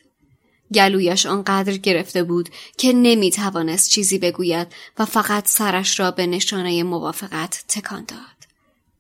گلویش 0.74 1.26
آنقدر 1.26 1.78
گرفته 1.78 2.24
بود 2.24 2.50
که 2.78 2.94
نمی 2.94 3.32
توانست 3.32 3.90
چیزی 3.90 4.18
بگوید 4.18 4.68
و 5.00 5.06
فقط 5.06 5.48
سرش 5.48 6.00
را 6.00 6.12
به 6.12 6.28
نشانه 6.28 6.84
موافقت 6.84 7.66
تکان 7.68 8.06
داد. 8.06 8.20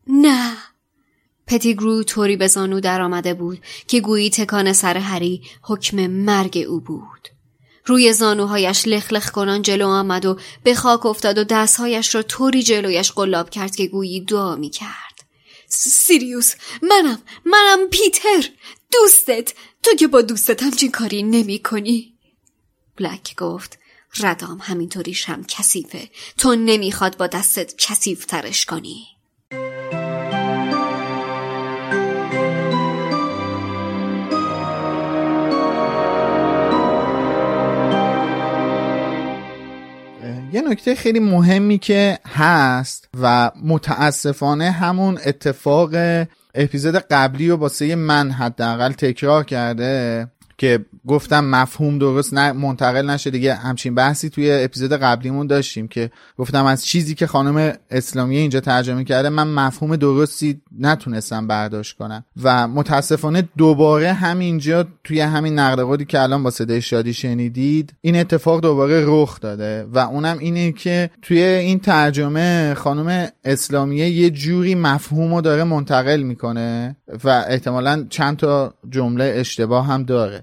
نه 0.08 0.58
پتیگرو 1.48 2.04
طوری 2.04 2.38
به 2.38 2.48
زانو 2.48 2.80
درآمده 2.80 3.34
بود 3.34 3.60
که 3.88 4.00
گویی 4.00 4.30
تکان 4.30 4.74
سر 4.74 4.98
هری 4.98 5.42
حکم 5.62 6.08
مرگ 6.08 6.66
او 6.68 6.80
بود. 6.80 7.30
روی 7.86 8.14
زانوهایش 8.14 8.88
لخلخ 8.88 9.32
کنان 9.32 9.62
جلو 9.62 9.88
آمد 9.88 10.26
و 10.26 10.40
به 10.64 10.76
خاک 10.76 11.06
افتاد 11.06 11.38
و 11.38 11.44
دستهایش 11.44 12.16
را 12.16 12.22
طوری 12.22 12.64
جلویش 12.64 13.12
قلاب 13.12 13.50
کرد 13.50 13.76
که 13.76 13.88
گویی 13.88 14.22
دعا 14.22 14.56
می 14.56 14.70
کرد. 14.70 15.13
سیریوس 15.74 16.54
منم 16.82 17.22
منم 17.46 17.90
پیتر 17.92 18.50
دوستت. 18.92 19.54
تو 19.84 19.96
که 19.96 20.08
با 20.08 20.22
دوستت 20.22 20.64
همچین 20.64 20.92
کاری 20.92 21.24
نمی 21.24 21.60
کنی. 21.60 22.14
بلک 22.98 23.36
گفت 23.36 23.80
ردام 24.20 24.58
همینطوریش 24.62 25.26
هم 25.26 25.44
کثیفه. 25.44 26.10
تو 26.38 26.56
نمی‌خواد 26.56 27.18
با 27.18 27.28
دستت 27.28 27.74
کثیف 27.78 28.26
ترش 28.26 28.66
کنی. 28.66 29.13
یه 40.54 40.62
نکته 40.62 40.96
خیلی 40.96 41.20
مهمی 41.20 41.78
که 41.78 42.20
هست 42.28 43.10
و 43.22 43.52
متاسفانه 43.64 44.72
همون 44.72 45.20
اتفاق 45.26 45.90
اپیزود 46.56 46.96
قبلی 46.96 47.50
و 47.50 47.58
باسه 47.58 47.96
من 47.96 48.32
حداقل 48.32 48.92
تکرار 48.92 49.44
کرده 49.44 50.28
که 50.58 50.86
گفتم 51.08 51.46
مفهوم 51.46 51.98
درست 51.98 52.34
نه 52.34 52.52
منتقل 52.52 53.10
نشه 53.10 53.30
دیگه. 53.30 53.56
همچین 53.56 53.96
بحثی 53.96 54.30
توی 54.30 54.52
اپیزود 54.52 54.94
قبلیمون 54.94 55.48
داشتیم 55.48 55.88
که 55.88 56.12
گفتم 56.38 56.66
از 56.66 56.86
چیزی 56.86 57.16
که 57.16 57.28
خانم 57.28 57.74
اسلامی 57.92 58.38
اینجا 58.38 58.60
ترجمه 58.60 59.04
کرده 59.04 59.30
من 59.30 59.48
مفهوم 59.48 59.96
درستی 59.96 60.62
نتونستم 60.80 61.48
برداشت 61.48 61.98
کنم. 61.98 62.26
و 62.44 62.68
متاسفانه 62.68 63.50
دوباره 63.58 64.14
همینجا 64.14 64.88
توی 65.04 65.20
همین 65.20 65.60
نقد 65.60 66.04
که 66.08 66.22
الان 66.22 66.44
با 66.44 66.50
صدای 66.50 66.82
شادی 66.82 67.14
شنیدید 67.14 67.94
این 68.02 68.16
اتفاق 68.16 68.62
دوباره 68.62 69.04
رخ 69.06 69.40
داده. 69.40 69.84
و 69.84 70.00
اونم 70.00 70.38
اینه 70.40 70.72
که 70.72 71.10
توی 71.22 71.44
این 71.44 71.80
ترجمه 71.80 72.74
خانم 72.74 73.28
اسلامیه 73.44 74.10
یه 74.10 74.30
جوری 74.30 74.76
مفهوم 74.76 75.36
رو 75.36 75.42
داره 75.42 75.64
منتقل 75.64 76.22
می‌کنه 76.22 76.96
و 77.24 77.30
احتمالا 77.48 78.06
چند 78.10 78.38
تا 78.38 78.74
جمله 78.90 79.34
اشتباه 79.38 79.86
هم 79.86 80.04
داره. 80.04 80.43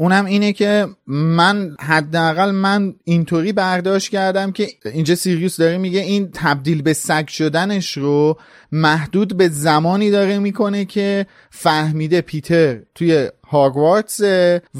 اونم 0.00 0.24
اینه 0.24 0.52
که 0.52 0.86
من 1.06 1.76
حداقل 1.80 2.50
من 2.50 2.94
اینطوری 3.04 3.52
برداشت 3.52 4.10
کردم 4.10 4.52
که 4.52 4.68
اینجا 4.84 5.14
سیریوس 5.14 5.56
داره 5.56 5.78
میگه 5.78 6.00
این 6.00 6.30
تبدیل 6.34 6.82
به 6.82 6.92
سگ 6.92 7.28
شدنش 7.28 7.96
رو 7.96 8.38
محدود 8.72 9.36
به 9.36 9.48
زمانی 9.48 10.10
داره 10.10 10.38
می‌کنه 10.38 10.84
که 10.84 11.26
فهمیده 11.50 12.20
پیتر 12.20 12.78
توی 12.94 13.28
هاگوارتس 13.50 14.20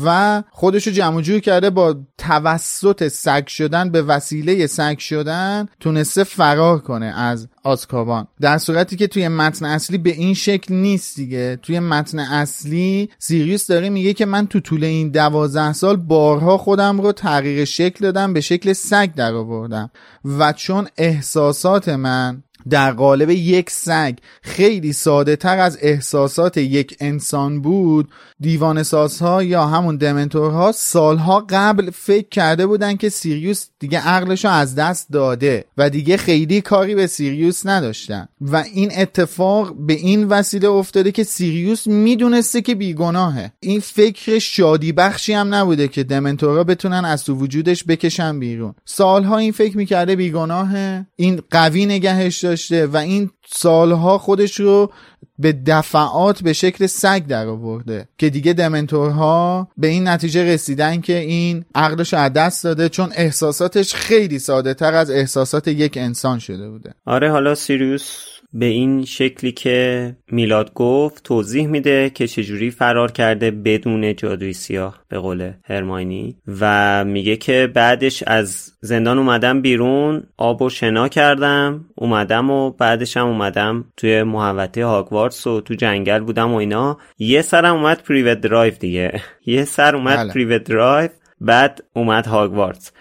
و 0.04 0.42
خودش 0.50 0.86
رو 0.86 0.92
جمع 0.92 1.22
جور 1.22 1.40
کرده 1.40 1.70
با 1.70 1.96
توسط 2.18 3.08
سگ 3.08 3.46
شدن 3.46 3.90
به 3.90 4.02
وسیله 4.02 4.66
سگ 4.66 4.98
شدن 4.98 5.66
تونسته 5.80 6.24
فرار 6.24 6.78
کنه 6.78 7.06
از 7.06 7.48
آزکابان. 7.64 8.26
در 8.40 8.58
صورتی 8.58 8.96
که 8.96 9.06
توی 9.06 9.28
متن 9.28 9.64
اصلی 9.64 9.98
به 9.98 10.10
این 10.10 10.34
شکل 10.34 10.74
نیست 10.74 11.16
دیگه. 11.16 11.58
توی 11.62 11.80
متن 11.80 12.18
اصلی 12.18 13.10
سیریوس 13.18 13.66
داره 13.66 13.88
میگه 13.88 14.12
که 14.12 14.26
من 14.26 14.46
تو 14.46 14.60
طول 14.60 14.84
این 14.84 15.09
دوازده 15.12 15.72
سال 15.72 15.96
بارها 15.96 16.58
خودم 16.58 17.00
رو 17.00 17.12
تغییر 17.12 17.64
شکل 17.64 18.04
دادم 18.04 18.32
به 18.32 18.40
شکل 18.40 18.72
سگ 18.72 19.14
در 19.14 19.34
آوردم 19.34 19.90
و 20.24 20.52
چون 20.52 20.88
احساسات 20.96 21.88
من 21.88 22.42
در 22.70 22.92
قالب 22.92 23.30
یک 23.30 23.70
سگ 23.70 24.14
خیلی 24.42 24.92
ساده 24.92 25.36
تر 25.36 25.58
از 25.58 25.78
احساسات 25.80 26.56
یک 26.56 26.96
انسان 27.00 27.62
بود 27.62 28.08
دیوان 28.40 28.82
سازها 28.82 29.42
یا 29.42 29.66
همون 29.66 29.96
دمنتورها 29.96 30.72
سالها 30.72 31.46
قبل 31.50 31.90
فکر 31.90 32.28
کرده 32.28 32.66
بودن 32.66 32.96
که 32.96 33.08
سیریوس 33.08 33.66
دیگه 33.78 33.98
عقلشو 33.98 34.48
از 34.48 34.74
دست 34.74 35.06
داده 35.12 35.64
و 35.78 35.90
دیگه 35.90 36.16
خیلی 36.16 36.60
کاری 36.60 36.94
به 36.94 37.06
سیریوس 37.06 37.66
نداشتن. 37.66 38.28
و 38.40 38.56
این 38.56 38.90
اتفاق 38.96 39.74
به 39.76 39.92
این 39.92 40.24
وسیله 40.24 40.68
افتاده 40.68 41.12
که 41.12 41.24
سیریوس 41.24 41.86
می‌دونسته 41.86 42.60
که 42.60 42.74
بیگناهه. 42.74 43.52
این 43.60 43.80
فکر 43.80 44.38
شادی 44.38 44.92
بخشی 44.92 45.32
هم 45.32 45.54
نبوده 45.54 45.88
که 45.88 46.04
دمنتورها 46.04 46.64
بتونن 46.64 47.04
از 47.04 47.24
تو 47.24 47.34
وجودش 47.34 47.84
بکشن 47.84 48.40
بیرون. 48.40 48.74
سالها 48.84 49.38
این 49.38 49.52
فکر 49.52 49.76
می‌کرده 49.76 50.16
بیگناهه. 50.16 51.06
این 51.16 51.42
قوی 51.50 51.86
نگهش 51.86 52.44
داشته 52.50 52.86
و 52.86 52.96
این 52.96 53.30
سالها 53.46 54.18
خودش 54.18 54.60
رو 54.60 54.92
به 55.38 55.52
دفعات 55.52 56.42
به 56.42 56.52
شکل 56.52 56.86
سگ 56.86 57.26
در 57.26 57.46
آورده 57.46 58.08
که 58.18 58.30
دیگه 58.30 58.52
دمنتورها 58.52 59.68
به 59.76 59.86
این 59.86 60.08
نتیجه 60.08 60.44
رسیدن 60.44 61.00
که 61.00 61.18
این 61.18 61.64
عقلش 61.74 62.14
از 62.14 62.32
دست 62.32 62.64
داده 62.64 62.88
چون 62.88 63.12
احساساتش 63.14 63.94
خیلی 63.94 64.38
ساده 64.38 64.74
تر 64.74 64.94
از 64.94 65.10
احساسات 65.10 65.68
یک 65.68 65.96
انسان 65.96 66.38
شده 66.38 66.70
بوده. 66.70 66.94
آره 67.06 67.30
حالا 67.30 67.54
سیریوس 67.54 68.39
به 68.52 68.66
این 68.66 69.04
شکلی 69.04 69.52
که 69.52 70.16
میلاد 70.30 70.72
گفت 70.74 71.22
توضیح 71.24 71.66
میده 71.66 72.10
که 72.10 72.26
چجوری 72.26 72.70
فرار 72.70 73.12
کرده 73.12 73.50
بدون 73.50 74.16
جادوی 74.16 74.52
سیاه 74.52 75.04
به 75.08 75.18
قول 75.18 75.52
هرماینی 75.64 76.36
و 76.60 77.04
میگه 77.04 77.36
که 77.36 77.70
بعدش 77.74 78.22
از 78.26 78.72
زندان 78.80 79.18
اومدم 79.18 79.62
بیرون 79.62 80.22
آب 80.36 80.62
و 80.62 80.70
شنا 80.70 81.08
کردم 81.08 81.84
اومدم 81.94 82.50
و 82.50 82.70
بعدش 82.70 83.16
هم 83.16 83.26
اومدم 83.26 83.84
توی 83.96 84.22
محوطه 84.22 84.84
هاگوارتس 84.84 85.46
و 85.46 85.60
تو 85.60 85.74
جنگل 85.74 86.20
بودم 86.20 86.52
و 86.52 86.56
اینا. 86.56 86.98
یه 87.18 87.42
سرم 87.42 87.76
اومد 87.76 88.02
پریوت 88.02 88.40
درایو 88.40 88.74
دیگه. 88.74 89.22
یه 89.46 89.64
سر 89.64 89.96
اومد 89.96 90.16
بله. 90.16 90.32
پریوت 90.32 90.64
درایو 90.64 91.08
بعد 91.40 91.84
اومد 91.92 92.26
هاگوارتس. 92.26 92.92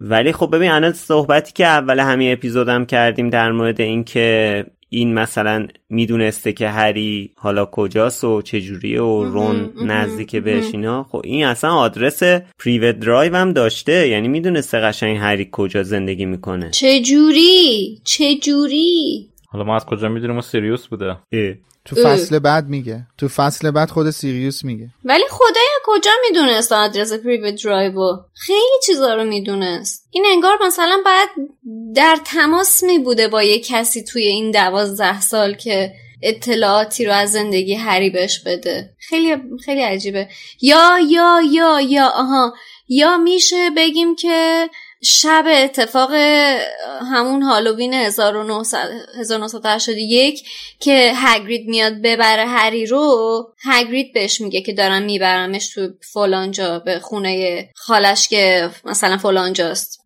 ولی 0.00 0.32
خب 0.32 0.56
ببین 0.56 0.70
الان 0.70 0.92
صحبتی 0.92 1.52
که 1.52 1.66
اول 1.66 2.00
همین 2.00 2.32
اپیزودم 2.32 2.84
کردیم 2.84 3.30
در 3.30 3.52
مورد 3.52 3.80
اینکه 3.80 4.64
این 4.92 5.14
مثلا 5.14 5.66
می‌دونسته 5.88 6.52
که 6.52 6.68
هری 6.68 7.30
حالا 7.36 7.66
کجاست 7.66 8.24
و 8.24 8.42
چجوریه 8.42 9.02
و 9.02 9.24
رون 9.24 9.72
نزدیک 9.86 10.36
بهش 10.36 10.64
اینا 10.72 11.04
خب 11.04 11.20
این 11.24 11.44
اصلا 11.44 11.74
آدرس 11.74 12.22
پریوت 12.58 12.98
درایو 12.98 13.36
هم 13.36 13.52
داشته 13.52 14.08
یعنی 14.08 14.28
می‌دونسته 14.28 14.80
قشنگ 14.80 15.16
هری 15.16 15.48
کجا 15.52 15.82
زندگی 15.82 16.26
می‌کنه. 16.26 16.70
چجوری؟ 16.70 17.98
چجوری؟ 18.04 19.28
حالا 19.46 19.64
ما 19.64 19.76
از 19.76 19.86
کجا 19.86 20.08
می‌دونیم؟ 20.08 20.38
و 20.38 20.40
سیریوس 20.40 20.86
بوده. 20.86 21.16
تو 21.90 22.04
فصل 22.04 22.38
بعد 22.38 22.68
میگه. 22.68 23.06
تو 23.18 23.28
فصل 23.28 23.70
بعد 23.70 23.90
خود 23.90 24.10
سیریوس 24.10 24.64
میگه. 24.64 24.88
ولی 25.04 25.24
خدای 25.30 25.68
کجا 25.84 26.10
می‌دونست 26.28 26.72
آدرس 26.72 27.12
پریوت 27.12 27.64
درایو 27.64 28.16
خیلی 28.34 28.78
چیزا 28.86 29.14
رو 29.14 29.24
می‌دونست. 29.24 30.06
این 30.10 30.24
انگار 30.32 30.58
مثلا 30.66 31.02
بعد 31.06 31.28
در 31.94 32.18
تماس 32.24 32.82
میبوده 32.82 33.28
با 33.28 33.42
یه 33.42 33.58
کسی 33.58 34.02
توی 34.04 34.26
این 34.26 34.50
دوازده 34.50 35.20
سال 35.20 35.54
که 35.54 35.92
اطلاعاتی 36.22 37.04
رو 37.04 37.12
از 37.12 37.32
زندگی 37.32 37.74
هری 37.74 38.10
بهش 38.10 38.38
بده. 38.38 38.90
خیلی 38.98 39.36
خیلی 39.64 39.82
عجیبه. 39.82 40.28
یا 40.60 40.98
یا 41.08 41.40
یا 41.52 41.80
یا 41.80 42.06
آها. 42.06 42.54
یا 42.88 43.16
میشه 43.16 43.70
بگیم 43.76 44.16
که 44.16 44.68
شب 45.02 45.44
اتفاق 45.46 46.12
همون 47.12 47.42
هالووین 47.42 47.94
1981 47.94 50.42
که 50.80 51.12
هگرید 51.14 51.68
میاد 51.68 51.92
ببره 51.92 52.46
هری 52.46 52.86
رو 52.86 53.52
هگرید 53.62 54.12
بهش 54.12 54.40
میگه 54.40 54.60
که 54.60 54.72
دارم 54.72 55.02
میبرمش 55.02 55.68
تو 55.68 55.88
فلانجا 56.12 56.78
به 56.78 56.98
خونه 56.98 57.68
خالش 57.74 58.28
که 58.28 58.70
مثلا 58.84 59.16
فلانجاست. 59.16 59.99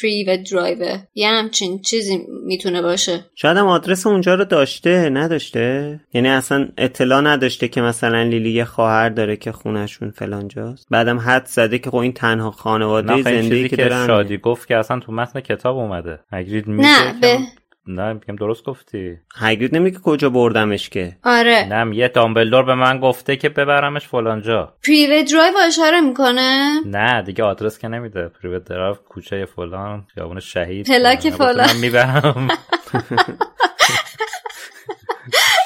پری 0.00 0.24
و 0.24 0.36
درایو 0.50 0.98
یه 1.14 1.28
همچین 1.28 1.82
چیزی 1.82 2.18
می‌تونه 2.46 2.82
باشه. 2.82 3.24
شاید 3.34 3.56
هم 3.56 3.66
آدرس 3.66 4.06
اونجا 4.06 4.34
رو 4.34 4.44
داشته 4.44 5.10
نداشته؟ 5.10 6.00
یعنی 6.14 6.28
اصلا 6.28 6.68
اطلاع 6.78 7.20
نداشته 7.20 7.68
که 7.68 7.80
مثلا 7.80 8.22
لیلی 8.22 8.50
یه 8.50 8.64
خواهر 8.64 9.08
داره 9.08 9.36
که 9.36 9.52
خونهشون 9.52 10.10
فلانجاست 10.10 10.86
بعدم 10.90 11.18
حد 11.18 11.46
زده 11.46 11.78
که 11.78 11.90
خب 11.90 11.96
این 11.96 12.12
تنها 12.12 12.50
خانواده 12.50 13.22
زندگی 13.22 13.68
که 13.68 13.76
دارن 13.76 14.06
شادی 14.06 14.38
گفت 14.38 14.68
که 14.68 14.76
اصلا 14.76 15.00
تو 15.00 15.12
متن 15.12 15.40
کتاب 15.40 15.76
اومده. 15.76 16.18
میگه 16.32 16.66
نه 16.66 17.20
به 17.20 17.38
نه 17.86 18.12
میگم 18.12 18.36
درست 18.36 18.64
گفتی. 18.64 19.18
هگرید 19.36 19.76
نمیگه 19.76 19.98
کجا 19.98 20.30
بردمش 20.30 20.88
که. 20.88 21.16
آره. 21.24 21.66
نه 21.70 21.96
یه 21.96 22.08
دامبلدور 22.08 22.62
به 22.62 22.74
من 22.74 23.00
گفته 23.00 23.36
که 23.36 23.48
ببرمش 23.48 24.08
فلانجا. 24.08 24.74
پریوت 24.86 25.32
درایو 25.32 25.54
اشاره 25.66 26.00
می‌کنه؟ 26.00 26.80
نه 26.86 27.22
دیگه 27.22 27.44
آدرس 27.44 27.78
که 27.78 27.88
نمیده. 27.88 28.28
پریوت 28.28 28.64
درایو 28.64 28.94
کوچه 28.94 29.44
فلان 29.44 30.06
خیابون 30.14 30.40
شهید. 30.40 30.86
پلاک 30.86 31.30
فلان. 31.30 31.66
من 31.66 31.76
می‌برم. 31.80 32.48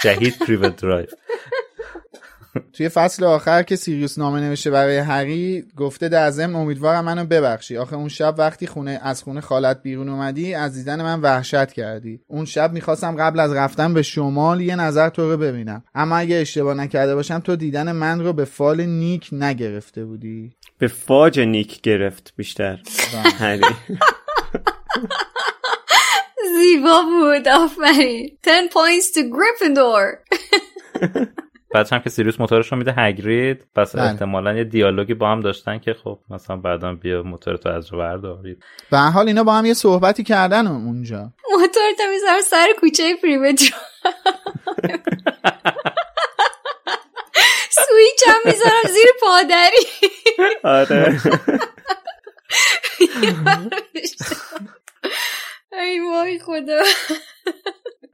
شهید 0.02 0.38
پریوت 0.38 0.76
درایو. 0.82 1.06
توی 2.72 2.88
فصل 2.88 3.24
آخر 3.24 3.62
که 3.62 3.76
سیریوس 3.76 4.18
نامه 4.18 4.40
نوشته 4.40 4.70
برای 4.70 4.98
هری 4.98 5.64
گفته 5.76 6.08
در 6.08 6.30
ضمن 6.30 6.56
امیدوارم 6.56 7.04
منو 7.04 7.24
ببخشی. 7.24 7.76
آخه 7.76 7.96
اون 7.96 8.08
شب 8.08 8.34
وقتی 8.38 8.66
خونه 8.66 9.00
از 9.02 9.22
خونه 9.22 9.40
خالت 9.40 9.82
بیرون 9.82 10.08
اومدی 10.08 10.54
از 10.54 10.74
دیدن 10.74 11.02
من 11.02 11.20
وحشت 11.20 11.72
کردی. 11.72 12.20
اون 12.26 12.44
شب 12.44 12.72
می‌خواستم 12.72 13.16
قبل 13.16 13.40
از 13.40 13.52
رفتن 13.52 13.94
به 13.94 14.02
شمال 14.02 14.60
یه 14.60 14.76
نظر 14.76 15.08
تو 15.08 15.30
رو 15.30 15.36
ببینم. 15.36 15.84
اما 15.94 16.16
اگه 16.16 16.36
اشتباه 16.36 16.74
نکرده 16.74 17.14
باشم 17.14 17.38
تو 17.38 17.56
دیدن 17.56 17.92
من 17.92 18.20
رو 18.20 18.32
به 18.32 18.44
فال 18.44 18.80
نیک 18.80 19.28
نگرفته 19.32 20.04
بودی. 20.04 20.56
به 20.78 20.88
فاج 20.88 21.40
نیک 21.40 21.80
گرفت 21.80 22.32
بیشتر. 22.36 22.78
هری. 23.38 23.62
زیبا 26.56 27.02
بود 27.02 27.48
آفرین. 27.48 28.38
10 28.42 28.50
points 28.68 29.10
to 29.14 29.20
Gryffindor. 29.20 30.04
بعدش 31.74 31.92
هم 31.92 31.98
که 31.98 32.10
سیریوس 32.10 32.40
موتورش 32.40 32.72
رو 32.72 32.78
میده 32.78 32.94
هگرید 32.96 33.66
پس 33.74 33.96
بله. 33.96 34.04
احتمالا 34.04 34.52
یه 34.52 34.64
دیالوگی 34.64 35.14
با 35.14 35.30
هم 35.30 35.40
داشتن 35.40 35.78
که 35.78 35.94
خب 35.94 36.18
مثلا 36.30 36.56
بعدا 36.56 36.94
بیا 36.94 37.22
موتور 37.22 37.56
تو 37.56 37.68
از 37.68 37.92
رو 37.92 37.98
بردارید. 37.98 38.64
به 38.90 38.98
هر 38.98 39.10
حال 39.10 39.26
اینا 39.26 39.44
با 39.44 39.52
هم 39.54 39.66
یه 39.66 39.74
صحبتی 39.74 40.24
کردن 40.24 40.66
اونجا. 40.66 41.32
موتور 41.52 41.92
تا 41.98 42.04
می‌ذارم 42.12 42.40
سر 42.40 42.66
کوچه 42.80 43.16
پریمترو 43.22 43.78
سوییچ 47.70 48.22
هم 48.26 48.40
می‌ذارم 48.44 48.82
زیر 48.88 49.06
پادری. 49.20 49.86
آره. 50.64 51.20
ای 55.72 56.00
وای 56.00 56.38
خدا. 56.38 56.82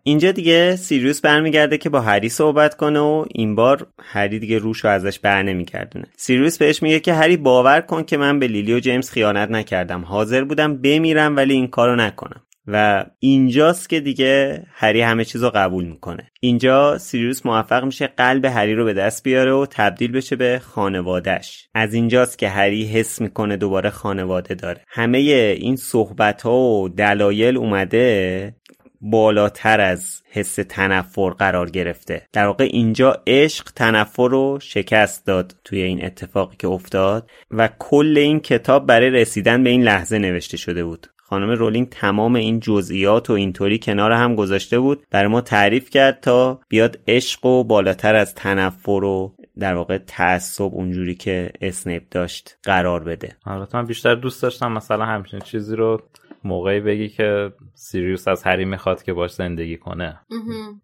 اینجا 0.03 0.33
دیگه 0.33 0.77
سیریوس 0.77 1.21
برمیگرده 1.21 1.79
که 1.79 1.89
با 1.89 2.01
هری 2.01 2.29
صحبت 2.29 2.77
کنه 2.77 3.01
و 3.01 3.25
این 3.35 3.55
بار 3.55 3.87
هری 4.03 4.39
دیگه 4.39 4.59
روش 4.59 4.85
رو 4.85 4.91
ازش 4.91 5.19
بر 5.19 5.43
نمیگردونه 5.43 6.07
سیریوس 6.17 6.59
بهش 6.59 6.83
میگه 6.83 7.01
که 7.01 7.15
هری 7.15 7.37
باور 7.37 7.81
کن 7.81 8.03
که 8.03 8.17
من 8.17 8.39
به 8.39 8.47
لیلی 8.47 8.75
و 8.75 8.81
جیمز 8.81 9.11
خیانت 9.11 9.51
نکردم. 9.51 10.05
حاضر 10.05 10.45
بودم 10.45 10.77
بمیرم 10.77 11.37
ولی 11.37 11.55
این 11.55 11.69
کارو 11.69 11.97
نکنم. 11.97 12.43
و 12.67 13.05
اینجاست 13.19 13.89
که 13.89 14.01
دیگه 14.01 14.63
هری 14.73 15.01
همه 15.01 15.25
چیز 15.25 15.43
رو 15.43 15.51
قبول 15.55 15.85
می‌کنه. 15.85 16.31
اینجا 16.41 16.99
سیریوس 16.99 17.47
موفق 17.47 17.85
میشه 17.85 18.07
قلب 18.07 18.45
هری 18.45 18.75
رو 18.75 18.85
به 18.85 18.93
دست 18.93 19.23
بیاره 19.23 19.53
و 19.53 19.67
تبدیل 19.71 20.13
بشه 20.13 20.37
به 20.37 20.61
خانوادهش 20.65 21.69
از 21.75 21.95
اینجاست 21.95 22.39
که 22.39 22.49
هری 22.49 22.85
حس 22.85 23.21
می‌کنه 23.21 23.57
دوباره 23.57 23.91
خانواده 23.91 24.55
داره. 24.55 24.85
همه 24.89 25.19
این 25.19 25.77
صحبت 25.77 26.43
ها 26.43 26.59
و 26.59 26.89
دلایل 26.89 27.57
اومده 27.57 28.55
بالاتر 29.01 29.81
از 29.81 30.23
حس 30.31 30.55
تنفر 30.55 31.31
قرار 31.31 31.71
گرفته. 31.71 32.23
در 32.33 32.47
واقع 32.47 32.65
اینجا 32.65 33.23
عشق 33.27 33.65
تنفر 33.77 34.29
رو 34.29 34.59
شکست 34.63 35.27
داد 35.27 35.55
توی 35.65 35.83
این 35.83 36.05
اتفاقی 36.05 36.57
که 36.57 36.69
افتاد 36.69 37.31
و 37.51 37.69
کل 37.79 38.19
این 38.19 38.41
کتاب 38.41 38.87
برای 38.87 39.11
رسیدن 39.11 39.65
به 39.65 39.71
این 39.71 39.83
لحظه 39.83 40.19
نوشته 40.19 40.57
شده 40.57 40.85
بود. 40.85 41.07
خانم 41.17 41.51
رولینگ 41.51 41.89
تمام 41.89 42.35
این 42.35 42.61
جزئیات 42.61 43.31
و 43.31 43.33
اینطوری 43.33 43.79
کنار 43.79 44.13
هم 44.13 44.35
گذاشته 44.35 44.79
بود. 44.79 45.07
برای 45.11 45.29
ما 45.29 45.41
تعریف 45.41 45.91
کرد 45.91 46.21
تا 46.21 46.61
بیاد 46.69 46.99
عشق 47.09 47.47
و 47.47 47.65
بالاتر 47.65 48.15
از 48.15 48.35
تنفر 48.35 48.91
و 49.05 49.35
در 49.59 49.75
واقع 49.75 49.99
تعصب 49.99 50.65
اونجوری 50.65 51.15
که 51.15 51.53
اسنیپ 51.61 52.03
داشت 52.11 52.59
قرار 52.63 53.05
بده. 53.05 53.37
البته 53.47 53.79
من 53.79 53.87
بیشتر 53.87 54.15
دوست 54.15 54.43
داشتم 54.43 54.73
مثلا 54.73 55.05
همچین 55.05 55.41
چیزی 55.41 55.77
رو 55.77 56.03
موقعی 56.45 56.81
بگی 56.81 57.09
که 57.09 57.53
سیریوس 57.75 58.29
از 58.29 58.43
هری 58.45 58.65
می‌خواد 58.65 59.03
که 59.03 59.13
باش 59.13 59.35
زندگی 59.35 59.77
کنه. 59.77 60.21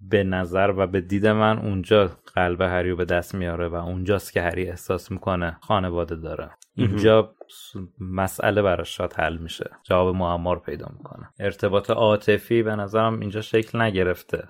به 0.00 0.24
نظر 0.24 0.74
و 0.76 0.86
به 0.86 1.00
دید 1.00 1.26
من 1.26 1.59
اونجا 1.59 2.11
قلب 2.37 2.61
هری 2.61 2.91
رو 2.91 2.97
به 2.97 3.05
دست 3.05 3.34
میاره 3.34 3.68
و 3.68 3.74
اونجاست 3.74 4.32
که 4.32 4.43
هری 4.43 4.68
احساس 4.68 5.11
می‌کنه 5.11 5.59
خانواده 5.62 6.16
داره. 6.16 6.51
اینجا 6.78 7.34
مسئله 8.01 8.62
براش 8.62 8.97
شاید 8.97 9.12
حل 9.12 9.37
میشه. 9.37 9.70
جواب 9.84 10.14
معما 10.16 10.53
رو 10.53 10.61
پیدا 10.61 10.87
می‌کنه. 10.97 11.28
ارتباط 11.41 11.91
عاطفی 11.91 12.62
به 12.62 12.76
نظرم 12.76 13.20
اینجا 13.20 13.41
شکل 13.41 13.80
نگرفته. 13.80 14.49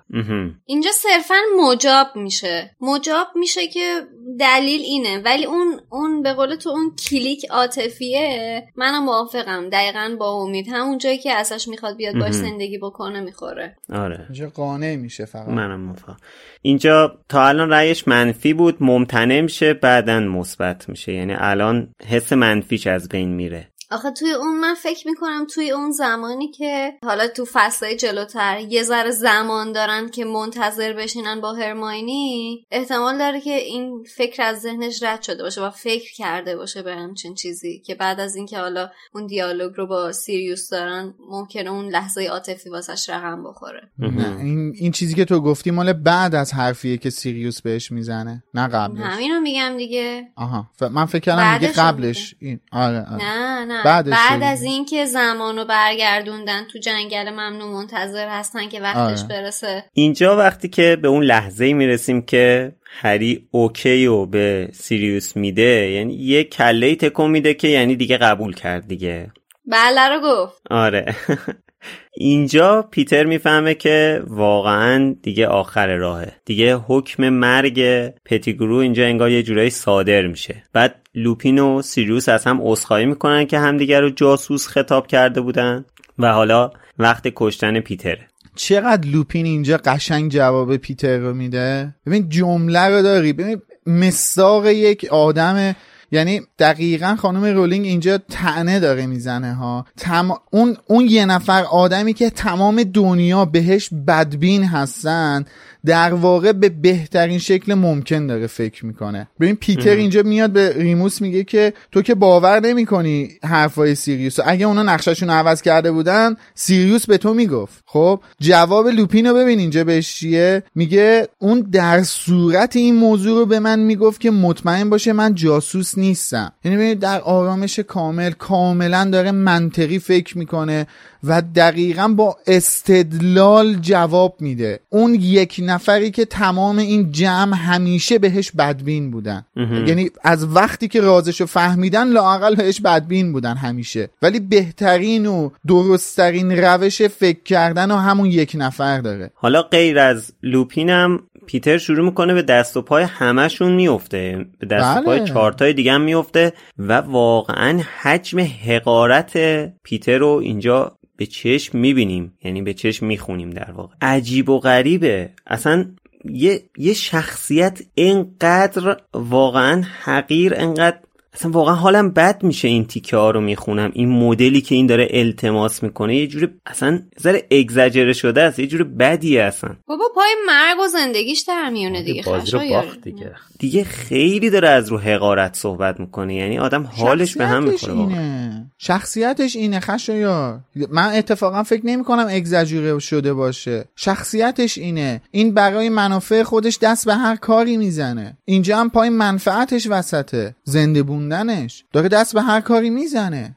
اینجا 0.65 0.91
صرفا 0.91 1.35
مجاب 1.67 2.07
میشه. 2.15 2.75
مجاب 2.81 3.27
میشه 3.35 3.67
که 3.67 4.01
دلیل 4.39 4.81
اینه. 4.81 5.21
ولی 5.25 5.45
اون 5.45 5.79
اون 5.89 6.21
به 6.21 6.33
قول 6.33 6.55
تو 6.55 6.69
اون 6.69 6.95
کلیک 7.09 7.45
عاطفیه 7.51 8.63
منم 8.75 9.03
موافقم. 9.03 9.69
دقیقا 9.69 10.15
با 10.19 10.31
امید. 10.31 10.67
همون 10.71 10.97
جایی 10.97 11.17
که 11.17 11.31
ازش 11.31 11.67
می‌خواد 11.67 11.97
بیاد 11.97 12.15
باش 12.15 12.31
زندگی 12.31 12.77
بکنه 12.77 13.19
می‌خوره. 13.19 13.75
آره. 13.93 14.19
اینجا 14.23 14.49
قانع 14.49 14.95
میشه 14.95 15.25
فقط. 15.25 15.47
منم 15.47 15.81
موافقم. 15.81 16.17
اینجا 16.61 17.19
تا 17.29 17.47
الان 17.47 17.73
رأیش 17.77 18.07
منفی 18.07 18.53
بود 18.53 18.77
ممتنع 18.79 19.41
میشه 19.41 19.73
بعدا 19.73 20.19
مثبت 20.19 20.89
میشه. 20.89 21.13
یعنی 21.13 21.33
الان 21.37 21.87
حس 22.07 22.33
منفیش 22.33 22.87
از 22.87 23.09
بین 23.09 23.29
میره. 23.29 23.67
آخه 23.91 24.11
توی 24.11 24.31
اون 24.31 24.59
من 24.59 24.73
فکر 24.73 25.07
می‌کنم 25.07 25.45
توی 25.53 25.71
اون 25.71 25.91
زمانی 25.91 26.51
که 26.51 26.93
حالا 27.03 27.27
تو 27.27 27.45
فصلهای 27.53 27.95
جلوتر 27.95 28.59
یه 28.59 28.83
ذره 28.83 29.11
زمان 29.11 29.71
دارن 29.71 30.09
که 30.09 30.25
منتظر 30.25 30.93
بشینن 30.93 31.41
با 31.41 31.53
هرماینی 31.53 32.65
احتمال 32.71 33.17
داره 33.17 33.41
که 33.41 33.53
این 33.53 34.03
فکر 34.15 34.43
از 34.43 34.61
ذهنش 34.61 35.03
رد 35.03 35.21
شده 35.21 35.43
باشه 35.43 35.61
و 35.61 35.69
فکر 35.69 36.13
کرده 36.15 36.55
باشه 36.55 36.81
به 36.81 36.95
همچین 36.95 37.35
چیزی 37.35 37.81
که 37.85 37.95
بعد 37.95 38.19
از 38.19 38.35
اینکه 38.35 38.59
حالا 38.59 38.89
اون 39.13 39.25
دیالوگ 39.27 39.73
رو 39.75 39.87
با 39.87 40.11
سیریوس 40.11 40.69
دارن 40.69 41.13
ممکنه 41.29 41.69
اون 41.69 41.89
لحظه 41.89 42.23
عاطفی 42.23 42.69
واسش 42.69 43.09
رقم 43.09 43.43
بخوره. 43.43 43.91
نه 43.99 44.37
این, 44.39 44.73
این 44.75 44.91
چیزی 44.91 45.15
که 45.15 45.25
تو 45.25 45.41
گفتی 45.41 45.71
مال 45.71 45.93
بعد 45.93 46.35
از 46.35 46.53
حرفیه 46.53 46.97
که 46.97 47.09
سیریوس 47.09 47.61
بهش 47.61 47.91
می‌زنه 47.91 48.43
نه 48.53 48.67
قبلش. 48.67 49.01
همین 49.01 49.31
رو 49.31 49.39
میگم 49.39 49.77
دیگه. 49.77 50.27
آها 50.35 50.69
ف... 50.79 50.83
من 50.83 51.05
فکر 51.05 51.19
کردم 51.19 51.53
میگه 51.53 51.73
قبلش. 51.73 52.35
این 52.39 52.59
آره, 52.71 53.05
آره. 53.11 53.23
نه 53.23 53.65
نه 53.65 53.76
بعدش 53.85 54.13
بعد. 54.13 54.43
از 54.43 54.63
اینکه 54.63 55.05
زمانو 55.05 55.65
برگردوندن 55.65 56.63
تو 56.71 56.79
جنگل 56.79 57.29
ممنوع 57.29 57.73
منتظر 57.73 58.27
هستن 58.29 58.69
که 58.69 58.81
وقتش 58.81 59.19
آره. 59.19 59.27
برسه 59.29 59.83
اینجا 59.93 60.37
وقتی 60.37 60.67
که 60.69 60.97
به 61.01 61.07
اون 61.07 61.23
لحظه 61.23 61.73
می‌رسیم 61.73 62.21
که 62.21 62.75
هری 63.01 63.47
اوکی 63.51 64.05
و 64.05 64.25
به 64.25 64.69
سیریوس 64.73 65.35
میده 65.35 65.89
یعنی 65.91 66.13
یه 66.13 66.43
کله 66.43 66.95
تکون 66.95 67.31
میده 67.31 67.53
که 67.53 67.67
یعنی 67.67 67.95
دیگه 67.95 68.17
قبول 68.17 68.55
کرد 68.55 68.87
دیگه 68.87 69.31
بله 69.65 70.09
رو 70.09 70.19
گفت 70.23 70.61
آره 70.69 71.15
اینجا 72.13 72.81
پیتر 72.81 73.23
می‌فهمه 73.23 73.73
که 73.73 74.23
واقعا 74.27 75.15
دیگه 75.23 75.47
آخر 75.47 75.95
راهه. 75.95 76.31
دیگه 76.45 76.75
حکم 76.75 77.29
مرگ 77.29 78.09
پتیگرو 78.25 78.75
اینجا 78.75 79.03
انگار 79.03 79.31
یه 79.31 79.43
جورایی 79.43 79.69
صادر 79.69 80.27
میشه. 80.27 80.63
بعد 80.73 80.95
لوپین 81.15 81.59
و 81.59 81.81
سیریوس 81.81 82.29
از 82.29 82.45
هم 82.45 82.59
عذرخواهی 82.61 83.05
می‌کنن 83.05 83.45
که 83.45 83.59
همدیگه 83.59 83.99
رو 83.99 84.09
جاسوس 84.09 84.67
خطاب 84.67 85.07
کرده 85.07 85.41
بودن 85.41 85.85
و 86.19 86.33
حالا 86.33 86.71
وقت 86.99 87.27
کشتن 87.35 87.79
پیتره. 87.79 88.27
چقدر 88.55 89.09
لوپین 89.09 89.45
اینجا 89.45 89.77
قشنگ 89.77 90.31
جواب 90.31 90.77
پیتر 90.77 91.17
رو 91.17 91.33
میده؟ 91.33 91.95
ببین 92.05 92.29
جمله 92.29 92.87
رو 92.87 93.01
داری. 93.01 93.33
ببین 93.33 93.61
مصداق 93.85 94.65
یک 94.65 95.05
آدم 95.11 95.75
یعنی 96.11 96.41
دقیقا 96.59 97.15
خانم 97.19 97.45
رولینگ 97.45 97.85
اینجا 97.85 98.17
طعنه 98.17 98.79
داره 98.79 99.05
می‌زنه 99.05 99.53
ها. 99.53 99.85
تم... 99.97 100.31
اون 100.51 100.77
اون 100.87 101.05
یه 101.05 101.25
نفر 101.25 101.63
آدمی 101.63 102.13
که 102.13 102.29
تمام 102.29 102.83
دنیا 102.83 103.45
بهش 103.45 103.89
بدبین 104.07 104.63
هستن. 104.63 105.45
در 105.87 106.13
واقع 106.13 106.51
به 106.51 106.69
بهترین 106.69 107.39
شکل 107.39 107.73
ممکن 107.73 108.27
داره 108.27 108.47
فکر 108.47 108.85
می‌کنه. 108.85 109.27
ببین 109.39 109.55
پیتر 109.55 109.95
اینجا 109.95 110.23
میاد 110.23 110.49
به 110.49 110.73
ریموس 110.73 111.21
میگه 111.21 111.43
که 111.43 111.73
تو 111.91 112.01
که 112.01 112.15
باور 112.15 112.59
نمی‌کنی 112.59 113.29
حرفای 113.43 113.95
سیریوس. 113.95 114.37
اگه 114.45 114.65
اونا 114.65 114.83
نقششون 114.83 115.29
رو 115.29 115.35
عوض 115.35 115.61
کرده 115.61 115.91
بودن 115.91 116.35
سیریوس 116.55 117.05
به 117.05 117.17
تو 117.17 117.33
می‌گفت. 117.33 117.83
خب 117.85 118.19
جواب 118.39 118.87
لوپین 118.87 119.27
رو 119.27 119.35
ببین 119.35 119.59
اینجا 119.59 119.83
بهش 119.83 120.15
چیه. 120.15 120.63
میگه 120.75 121.27
اون 121.39 121.59
در 121.71 122.03
صورت 122.03 122.75
این 122.75 122.95
موضوع 122.95 123.39
رو 123.39 123.45
به 123.45 123.59
من 123.59 123.79
می‌گفت 123.79 124.21
که 124.21 124.31
مطمئن 124.31 124.89
باشه 124.89 125.13
من 125.13 125.35
جاسوس 125.35 125.97
نیستم. 125.97 126.51
یعنی 126.65 126.77
ببینید 126.77 126.99
در 126.99 127.21
آرامش 127.21 127.79
کامل 127.79 128.31
کاملا 128.31 129.09
داره 129.11 129.31
منطقی 129.31 129.99
فکر 129.99 130.37
می‌کنه. 130.37 130.87
و 131.23 131.41
دقیقا 131.41 132.07
با 132.07 132.37
استدلال 132.47 133.73
جواب 133.73 134.35
میده. 134.39 134.79
اون 134.89 135.13
یک 135.13 135.61
نفری 135.63 136.11
که 136.11 136.25
تمام 136.25 136.77
این 136.77 137.11
جمع 137.11 137.55
همیشه 137.55 138.19
بهش 138.19 138.51
بدبین 138.51 139.11
بودن. 139.11 139.45
یعنی 139.87 140.09
از 140.23 140.55
وقتی 140.55 140.87
که 140.87 141.01
رازشو 141.01 141.45
فهمیدن 141.45 142.07
لاقل 142.07 142.55
بهش 142.55 142.81
بدبین 142.81 143.33
بودن 143.33 143.55
همیشه. 143.55 144.09
ولی 144.21 144.39
بهترین 144.39 145.25
و 145.25 145.49
درستترین 145.67 146.51
روش 146.51 147.01
فکر 147.01 147.43
کردن 147.43 147.91
و 147.91 147.95
همون 147.95 148.25
یک 148.25 148.51
نفر 148.59 149.01
داره. 149.01 149.31
حالا 149.35 149.61
غیر 149.61 149.99
از 149.99 150.33
لوپینم 150.43 151.19
پیتر 151.45 151.77
شروع 151.77 152.05
می‌کنه 152.05 152.33
به 152.33 152.41
دست 152.41 152.77
و 152.77 152.81
پای 152.81 153.03
همشون 153.03 153.71
میفته 153.71 154.45
به 154.59 154.67
دست 154.67 154.97
و 154.97 155.01
پای 155.01 155.19
بله. 155.19 155.27
چارتای 155.27 155.73
دیگه 155.73 155.91
هم 155.91 156.01
میفته 156.01 156.53
و 156.79 156.93
واقعا 156.93 157.81
حجم 158.01 158.39
حقارت 158.39 159.37
پیتر 159.83 160.17
رو 160.17 160.41
اینجا 160.43 160.97
به 161.17 161.25
چشم 161.25 161.77
می‌بینیم 161.77 162.33
یعنی 162.43 162.61
به 162.61 162.73
چشم 162.73 163.05
می‌خونیم 163.05 163.49
در 163.49 163.71
واقع. 163.71 163.95
عجیب 164.01 164.49
و 164.49 164.59
غریبه. 164.59 165.29
اصلا 165.47 165.85
یه 166.25 166.63
یه 166.77 166.93
شخصیت 166.93 167.81
اینقدر 167.95 168.97
واقعا 169.13 169.83
حقیر 170.03 170.53
انقدر 170.55 170.97
اصلا 171.37 171.51
واقعا 171.51 171.75
حالم 171.75 172.11
بد 172.11 172.43
میشه 172.43 172.67
این 172.67 172.85
تیکه 172.85 173.17
ها 173.17 173.31
رو 173.31 173.41
می‌خونم. 173.41 173.91
این 173.93 174.09
مدلی 174.09 174.61
که 174.61 174.75
این 174.75 174.87
داره 174.87 175.07
التماس 175.11 175.83
می‌کنه 175.83 176.15
یه 176.15 176.27
جور 176.27 176.51
اصلا 176.65 177.01
ذره 177.21 177.47
اگزاجره 177.51 178.13
شده 178.13 178.41
است 178.41 178.59
یه 178.59 178.67
جور 178.67 178.83
بدیه 178.83 179.43
اصلا. 179.43 179.75
بابا 179.87 180.03
پای 180.15 180.35
مرگ 180.47 180.79
و 180.85 180.87
زندگیش 180.87 181.41
در 181.41 181.69
میونه 181.69 182.03
دیگه 182.03 182.23
بازی 182.25 182.51
رو. 182.51 182.59
باخت 182.69 183.01
دیگه. 183.01 183.31
دیگه 183.59 183.83
خیلی 183.83 184.49
داره 184.49 184.69
از 184.69 184.89
رو 184.89 184.97
حقارت 184.97 185.55
صحبت 185.55 185.99
می‌کنه. 185.99 186.35
یعنی 186.35 186.59
آدم 186.59 186.89
حالش 186.93 187.37
به 187.37 187.47
هم 187.47 187.65
شخصیتش 187.65 187.83
می‌خوره 187.83 187.93
واقعا. 187.93 188.17
اینه. 188.17 188.71
شخصیتش 188.77 189.55
اینه 189.55 189.79
خشایار. 189.79 190.59
من 190.91 191.09
اتفاقا 191.13 191.63
فکر 191.63 191.85
نمی 191.85 192.03
کنم 192.03 192.27
اگزاجوره 192.29 192.99
شده 192.99 193.33
باشه. 193.33 193.85
شخصیتش 193.95 194.77
اینه. 194.77 195.21
این 195.31 195.53
برای 195.53 195.89
منافع 195.89 196.43
خودش 196.43 196.79
دست 196.81 197.05
به 197.05 197.15
هر 197.15 197.35
کاری 197.35 197.77
می‌زنه. 197.77 198.37
اینجا 198.45 198.77
هم 198.77 198.89
پای 198.89 199.09
منفعتش 199.09 199.87
وسطه. 199.89 200.55
زنده 200.63 201.03
بوندنش 201.27 201.83
داره 201.93 202.07
دست 202.07 202.33
به 202.33 202.41
هر 202.41 202.61
کاری 202.61 202.89
می‌زنه. 202.89 203.55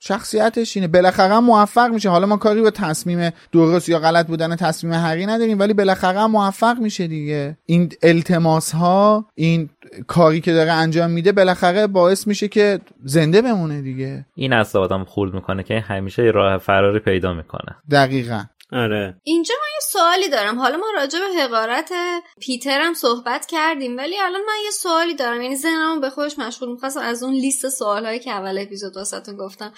شخصیتش 0.00 0.76
اینه. 0.76 0.88
بالاخره 0.88 1.38
موفق 1.38 1.90
میشه. 1.90 2.08
حالا 2.08 2.26
ما 2.26 2.36
کاری 2.36 2.62
به 2.62 2.70
تصمیم 2.70 3.30
درست 3.52 3.88
یا 3.88 3.98
غلط 3.98 4.26
بودن 4.26 4.56
تصمیم 4.56 4.92
هری 4.92 5.26
نداریم 5.26 5.58
ولی 5.58 5.74
بالاخره 5.74 6.26
موفق 6.26 6.78
میشه 6.78 7.06
دیگه. 7.06 7.56
این 7.66 7.92
التماس 8.02 8.72
ها 8.72 9.26
این 9.34 9.70
کاری 10.06 10.40
که 10.40 10.52
داره 10.52 10.72
انجام 10.72 11.10
میده 11.10 11.32
بالاخره 11.32 11.86
باعث 11.86 12.26
میشه 12.26 12.48
که 12.48 12.80
زنده 13.04 13.42
بمونه 13.42 13.82
دیگه. 13.82 14.26
این 14.34 14.52
از 14.52 14.76
آدم 14.76 15.04
خورد 15.04 15.34
می‌کنه 15.34 15.62
که 15.62 15.80
همیشه 15.80 16.22
راه 16.22 16.58
فراری 16.58 16.98
پیدا 16.98 17.34
می‌کنه. 17.34 17.76
دقیقا. 17.90 18.42
آره. 18.72 19.20
اینجا 19.24 19.54
من 19.54 19.68
یه 19.74 19.80
سوالی 19.90 20.28
دارم. 20.28 20.58
حالا 20.58 20.76
ما 20.76 20.86
راجع 20.94 21.18
به 21.18 21.42
حقارت 21.42 21.92
پیتر 22.40 22.80
هم 22.80 22.94
صحبت 22.94 23.46
کردیم 23.46 23.96
ولی 23.96 24.18
الان 24.18 24.40
من 24.40 24.64
یه 24.64 24.70
سوالی 24.70 25.14
دارم. 25.14 25.42
یعنی 25.42 25.56
ذهنمو 25.56 26.00
به 26.00 26.10
خودش 26.10 26.38
مشغول 26.38 26.72
می‌خواستم 26.72 27.00
از 27.00 27.22
اون 27.22 27.34
لیست 27.34 27.68
سوالهایی 27.68 28.18
که 28.18 28.30
اول 28.30 28.58
اپیزود 28.58 28.96
واسهتون 28.96 29.36
گفتم. 29.36 29.72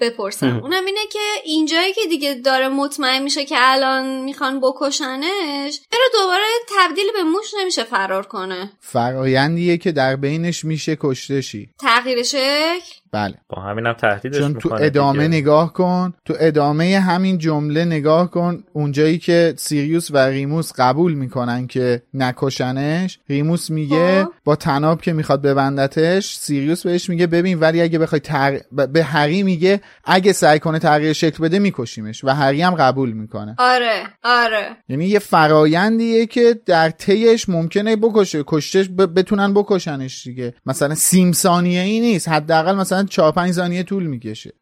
بپرسم 0.00 0.60
اونم 0.62 0.84
اینه 0.86 1.00
که 1.12 1.18
اینجایی 1.44 1.92
که 1.92 2.00
دیگه 2.08 2.34
داره 2.34 2.68
مطمئن 2.68 3.22
میشه 3.22 3.44
که 3.44 3.56
الان 3.58 4.24
می‌خوان 4.24 4.60
بکشنش 4.60 5.80
چرا 5.90 6.20
دوباره 6.20 6.44
تبدیل 6.78 7.06
به 7.14 7.22
موش 7.22 7.46
نمیشه 7.60 7.84
فرار 7.84 8.26
کنه 8.26 8.70
فرایندیه 8.80 9.76
که 9.76 9.92
در 9.92 10.16
بینش 10.16 10.64
میشه 10.64 10.96
کشته 11.00 11.40
شی 11.40 11.68
تغییر 11.80 12.22
شکل 12.22 12.98
بله 13.12 13.34
با 13.48 13.62
همینم 13.62 13.92
تهدیدش 13.92 14.38
چون 14.38 14.54
تو 14.54 14.74
ادامه 14.80 15.28
دیگه. 15.28 15.38
نگاه 15.38 15.72
کن 15.72 16.14
تو 16.24 16.34
ادامه 16.40 16.98
همین 16.98 17.38
جمله 17.38 17.84
نگاه 17.84 18.30
کن 18.30 18.64
اونجایی 18.72 19.18
که 19.18 19.54
سیریوس 19.56 20.10
و 20.10 20.18
ریموس 20.18 20.72
قبول 20.78 21.14
می‌کنن 21.14 21.66
که 21.66 22.02
نکشنش 22.14 23.18
ریموس 23.28 23.70
میگه 23.70 24.24
خب. 24.24 24.32
با 24.44 24.56
طناب 24.56 25.02
که 25.02 25.12
می‌خواد 25.12 25.42
ببندتش 25.42 26.36
سیریوس 26.36 26.86
بهش 26.86 27.10
میگه 27.10 27.26
ببین 27.26 27.60
ولی 27.60 27.80
اگه 27.80 27.98
بخوای. 27.98 28.20
ب- 28.78 28.86
به 28.92 29.04
هری 29.04 29.42
میگه 29.42 29.80
اگه 30.04 30.32
سعی 30.32 30.58
کنه 30.58 30.78
تغییر 30.78 31.12
شکل 31.12 31.42
بده 31.42 31.58
میکشیمش 31.58 32.24
و 32.24 32.28
هری 32.28 32.62
هم 32.62 32.74
قبول 32.74 33.12
می‌کنه. 33.12 33.54
آره 33.58 34.02
آره. 34.24 34.76
یعنی 34.88 35.06
یه 35.06 35.18
فرایندیه 35.18 36.26
که 36.26 36.60
در 36.66 36.90
طیش 36.90 37.48
ممکنه 37.48 37.96
بکشه 37.96 38.44
کشتش 38.46 38.88
ب... 38.88 39.18
بتونن 39.18 39.54
بکشنش 39.54 40.24
دیگه. 40.24 40.54
مثلا 40.66 40.94
سیم 40.94 41.32
ثانیه 41.32 41.80
ای 41.80 42.00
نیست 42.00 42.28
حداقل 42.28 42.74
مثلا 42.74 43.04
4 43.04 43.32
5 43.32 43.52
ثانیه 43.52 43.82
طول 43.82 44.06
می‌کشه. 44.06 44.52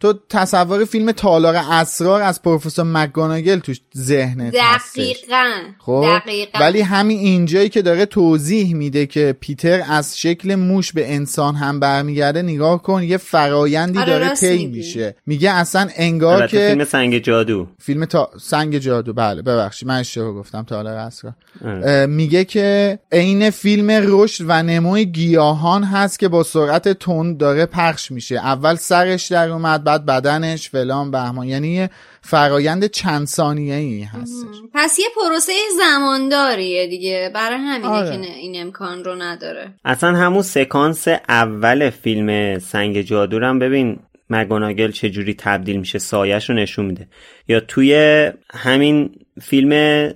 تو 0.00 0.14
تصور 0.28 0.84
فیلم 0.84 1.12
تالار 1.12 1.56
اسرار 1.56 2.22
از 2.22 2.42
پروفسور 2.42 2.84
مکگوناگل 2.84 3.58
توش 3.58 3.80
ذهنت 3.96 4.54
دقیقا. 4.54 5.50
خب 5.78 6.04
دقیقا. 6.06 6.58
ولی 6.60 6.80
همین 6.80 7.18
اینجایی 7.18 7.68
که 7.68 7.82
داره 7.82 8.06
توضیح 8.06 8.74
میده 8.74 9.06
که 9.06 9.36
پیتر 9.40 9.82
از 9.88 10.18
شکل 10.18 10.54
موش 10.54 10.92
به 10.92 11.14
انسان 11.14 11.54
هم 11.54 11.80
برمیگرده 11.80 12.42
نگاه 12.42 12.82
کن 12.82 13.02
یه 13.02 13.16
فرایندی 13.16 13.98
آره، 13.98 14.06
داره 14.06 14.34
طی 14.48 14.66
میگی. 14.66 14.78
میشه؟ 14.78 15.16
میگه 15.26 15.50
اصلا 15.50 15.88
انگار 15.96 16.46
که 16.46 16.68
فیلم 16.68 16.84
سنگ 16.84 17.18
جادو. 17.18 17.66
فیلم 17.78 18.04
تا... 18.04 18.30
سنگ 18.40 18.78
جادو. 18.78 19.12
بله 19.12 19.42
ببخشید 19.42 19.88
من 19.88 20.00
اشتباه 20.00 20.32
گفتم 20.32 20.62
تالار 20.62 20.96
اسرار 20.96 21.34
آره. 21.64 22.06
میگه 22.06 22.44
که 22.44 22.98
عین 23.12 23.50
فیلم 23.50 23.90
رشد 23.90 24.44
و 24.48 24.62
نموی 24.62 25.04
گیاهان 25.04 25.84
هست 25.84 26.18
که 26.18 26.28
با 26.28 26.42
سرعت 26.42 26.88
تند 26.88 27.38
داره 27.38 27.66
پخش 27.66 28.10
میشه. 28.10 28.34
اول 28.34 28.74
سرش 28.74 29.32
در 29.32 29.50
اومد 29.50 29.84
بعد 29.84 30.06
بدنش 30.06 30.70
فلان 30.70 31.10
بهمان. 31.10 31.46
یعنی 31.48 31.68
یه 31.68 31.90
فرایند 32.22 32.86
چند 32.86 33.26
ثانیه 33.26 33.74
ای 33.74 34.02
هستش 34.02 34.62
پس 34.74 34.98
یه 34.98 35.06
پروسه 35.16 35.52
زمانداریه 35.78 36.86
دیگه. 36.86 37.30
برای 37.34 37.58
همینه 37.58 37.88
آره. 37.88 38.10
که 38.10 38.34
این 38.34 38.60
امکان 38.60 39.04
رو 39.04 39.14
نداره. 39.14 39.74
اصلا 39.84 40.16
همون 40.16 40.42
سکانس 40.42 41.08
اول 41.28 41.90
فیلم 41.90 42.58
سنگ 42.58 43.02
جادو 43.02 43.38
رو 43.38 43.46
هم 43.46 43.58
ببین 43.58 43.98
مگوناگل 44.34 44.90
چجوری 44.90 45.34
تبدیل 45.34 45.76
میشه 45.76 45.98
سایش 45.98 46.50
رو 46.50 46.56
نشون 46.56 46.86
میده. 46.86 47.08
یا 47.48 47.60
توی 47.60 48.30
همین 48.54 49.10
فیلم 49.40 49.72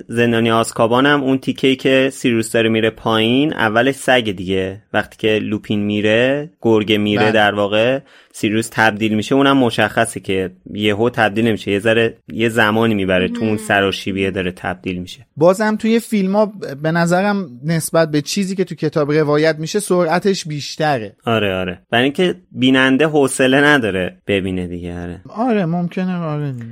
زندانی 0.09 0.51
آسکابان 0.51 1.07
هم 1.07 1.23
اون 1.23 1.39
تیکه 1.39 1.77
که 1.77 2.11
سیروس 2.13 2.53
داره 2.53 2.69
میره 2.69 2.91
پایین 2.91 3.53
اولش 3.53 3.95
سگ 3.95 4.31
دیگه. 4.31 4.83
وقتی 4.93 5.17
که 5.19 5.39
لوپین 5.39 5.81
میره 5.81 6.51
گرگه 6.63 6.99
میره 6.99 7.23
بله. 7.23 7.33
در 7.33 7.55
واقع 7.55 7.99
سیروس 8.33 8.69
تبدیل 8.73 9.15
میشه. 9.15 9.35
اونم 9.35 9.57
مشخصه 9.57 10.21
که 10.21 10.51
یهو 10.75 11.11
تبدیل 11.11 11.47
نمیشه. 11.47 11.71
یه 11.71 11.79
ذره 11.79 12.17
یه 12.33 12.49
زمانی 12.49 12.95
می‌بره 12.95 13.29
تو 13.29 13.45
اون 13.45 13.57
سراشیبیه 13.57 14.31
داره 14.31 14.53
تبدیل 14.53 14.99
میشه. 14.99 15.27
بازم 15.37 15.77
توی 15.77 16.01
فیلم 16.01 16.37
ها 16.37 16.53
به 16.83 16.91
نظرم 16.91 17.61
نسبت 17.65 18.11
به 18.11 18.23
چیزی 18.23 18.57
که 18.57 18.65
تو 18.65 18.75
کتاب 18.75 19.13
روایت 19.13 19.57
میشه 19.59 19.81
سرعتش 19.81 20.45
بیشتره. 20.45 21.17
آره 21.25 21.55
آره. 21.55 21.83
برای 21.91 22.05
اینکه 22.05 22.35
بیننده 22.53 23.07
حوصله 23.07 23.61
نداره 23.61 24.19
ببینه 24.27 24.67
دیگه. 24.67 25.01
آره. 25.01 25.21
آره 25.29 25.67
ممکنه 25.67 26.17
آره 26.17 26.53
دیگه. 26.53 26.67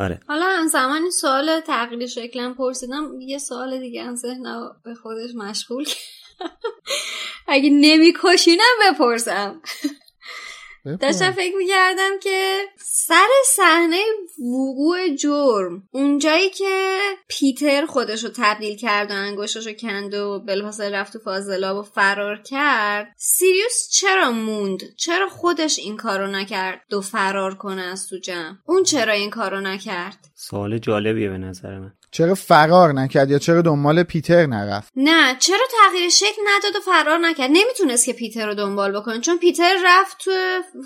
آره 0.00 0.20
حالا 0.28 0.46
هم 0.46 0.66
زمان 0.66 1.02
این 1.02 1.10
سوال 1.10 1.60
تغییر 1.60 2.06
شکلم 2.06 2.54
پرسیدم 2.54 3.20
یه 3.20 3.38
سوال 3.38 3.80
دیگه 3.80 4.04
هم 4.04 4.16
ذهنم 4.16 4.76
به 4.84 4.94
خودش 4.94 5.34
مشغول. 5.34 5.86
اگه 7.48 7.70
نمیکشینم 7.70 8.76
بپرسم 8.84 9.62
داشتم 11.00 11.30
فکر 11.30 11.56
می‌کردم 11.56 12.18
که 12.22 12.56
سر 12.76 13.28
صحنه 13.46 14.02
وقوع 14.38 15.14
جرم 15.14 15.88
اونجایی 15.92 16.50
که 16.50 16.98
پیتر 17.28 17.86
خودش 17.86 18.24
رو 18.24 18.30
تبدیل 18.36 18.76
کرد 18.76 19.10
و 19.10 19.14
انگشتش 19.14 19.66
رو 19.66 19.72
کند 19.72 20.14
و 20.14 20.40
بلافاصله 20.46 20.90
رفت 20.90 21.12
تو 21.12 21.18
فاضلاب 21.18 21.76
و 21.76 21.82
فرار 21.82 22.42
کرد 22.42 23.14
سیریوس 23.16 23.88
چرا 23.90 24.30
موند؟ 24.30 24.80
چرا 24.96 25.28
خودش 25.28 25.78
این 25.78 25.96
کارو 25.96 26.26
نکرد؟ 26.26 26.94
و 26.94 27.00
فرار 27.00 27.54
کنه 27.54 27.82
از 27.82 28.08
تو 28.08 28.18
جمع. 28.18 28.56
اون 28.66 28.82
چرا 28.82 29.12
این 29.12 29.30
کارو 29.30 29.60
نکرد؟ 29.60 30.18
سوال 30.34 30.78
جالبیه 30.78 31.28
به 31.28 31.38
نظر 31.38 31.78
من. 31.78 31.92
چرا 32.10 32.34
فرار 32.34 32.92
نکرد 32.92 33.30
یا 33.30 33.38
چرا 33.38 33.62
دنبال 33.62 34.02
پیتر 34.02 34.46
نرفت؟ 34.46 34.92
نه 34.96 35.36
چرا 35.38 35.66
تغییر 35.84 36.10
شکل 36.10 36.42
نداد 36.56 36.76
و 36.76 36.80
فرار 36.80 37.18
نکرد؟ 37.18 37.50
نمی‌تونست 37.52 38.06
که 38.06 38.12
پیتر 38.12 38.46
رو 38.46 38.54
دنبال 38.54 39.00
بکنه 39.00 39.20
چون 39.20 39.38
پیتر 39.38 39.74
رفت 39.84 40.16
تو 40.18 40.30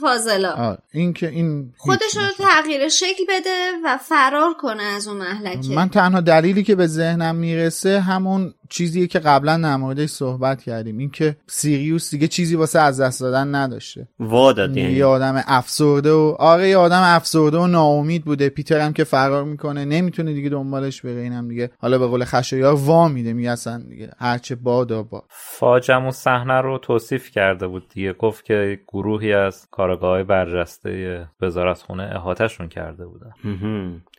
فاضلا. 0.01 0.77
این 0.93 1.13
که 1.13 1.29
این 1.29 1.73
خودش 1.77 2.17
رو. 2.17 2.23
تغییر 2.47 2.89
شکل 2.89 3.25
بده 3.29 3.71
و 3.85 3.99
فرار 3.99 4.55
کنه 4.55 4.83
از 4.83 5.09
اون 5.09 5.17
محلکه 5.17 5.69
من 5.69 5.89
تنها 5.89 6.21
دلیلی 6.21 6.63
که 6.63 6.75
به 6.75 6.87
ذهنم 6.87 7.37
می‌رسه 7.37 8.01
همون 8.01 8.55
چیزیه 8.75 9.07
که 9.07 9.19
قبلا 9.19 9.57
در 9.63 9.77
موردش 9.77 10.09
صحبت 10.09 10.63
کردیم. 10.63 10.99
این 10.99 11.11
که 11.11 11.37
سیریوس 11.47 12.11
دیگه 12.11 12.29
چیزی 12.29 12.57
واسه 12.57 12.81
از 12.81 13.01
دست 13.01 13.21
دادن 13.21 13.55
نداشته. 13.55 14.09
وا 14.21 14.53
داد 14.53 14.77
یعنی 14.77 14.93
یه 14.93 15.05
آدم 15.05 15.43
افسرده 15.47 16.13
و 16.13 16.37
آره 16.39 16.69
یه 16.69 16.77
آدم 16.77 17.03
افسرده 17.05 17.59
و 17.59 17.67
ناامید 17.67 18.25
بوده. 18.25 18.49
پیتر 18.49 18.81
هم 18.81 18.93
که 18.93 19.05
فرار 19.05 19.45
می‌کنه 19.45 19.85
نمی‌تونه 19.85 20.33
دیگه 20.33 20.49
دنبالش 20.49 21.03
بره. 21.03 21.21
اینم 21.21 21.49
دیگه 21.49 21.71
حالا 21.79 21.99
به 21.99 22.07
قول 22.07 22.25
خشایار 22.25 22.75
وا 22.75 23.09
میده 23.09 23.33
میگه 23.33 23.51
اصلا 23.51 23.83
دیگه. 23.89 24.11
هرچه 24.19 24.55
بادا 24.55 25.03
با 25.03 25.25
فاجم 25.29 26.07
و 26.07 26.11
صحنه 26.11 26.61
رو 26.61 26.79
توصیف 26.79 27.31
کرده 27.31 27.67
بود 27.67 27.89
دیگه. 27.89 28.13
گفت 28.13 28.45
که 28.45 28.81
گروهی 28.89 29.33
از 29.33 29.69
کارگاه 29.71 30.23
برجسته 30.23 31.25
وزارت 31.41 31.79
خونه 31.79 32.11
احاتشون 32.15 32.69
کرده 32.69 33.07
بودن. 33.07 33.33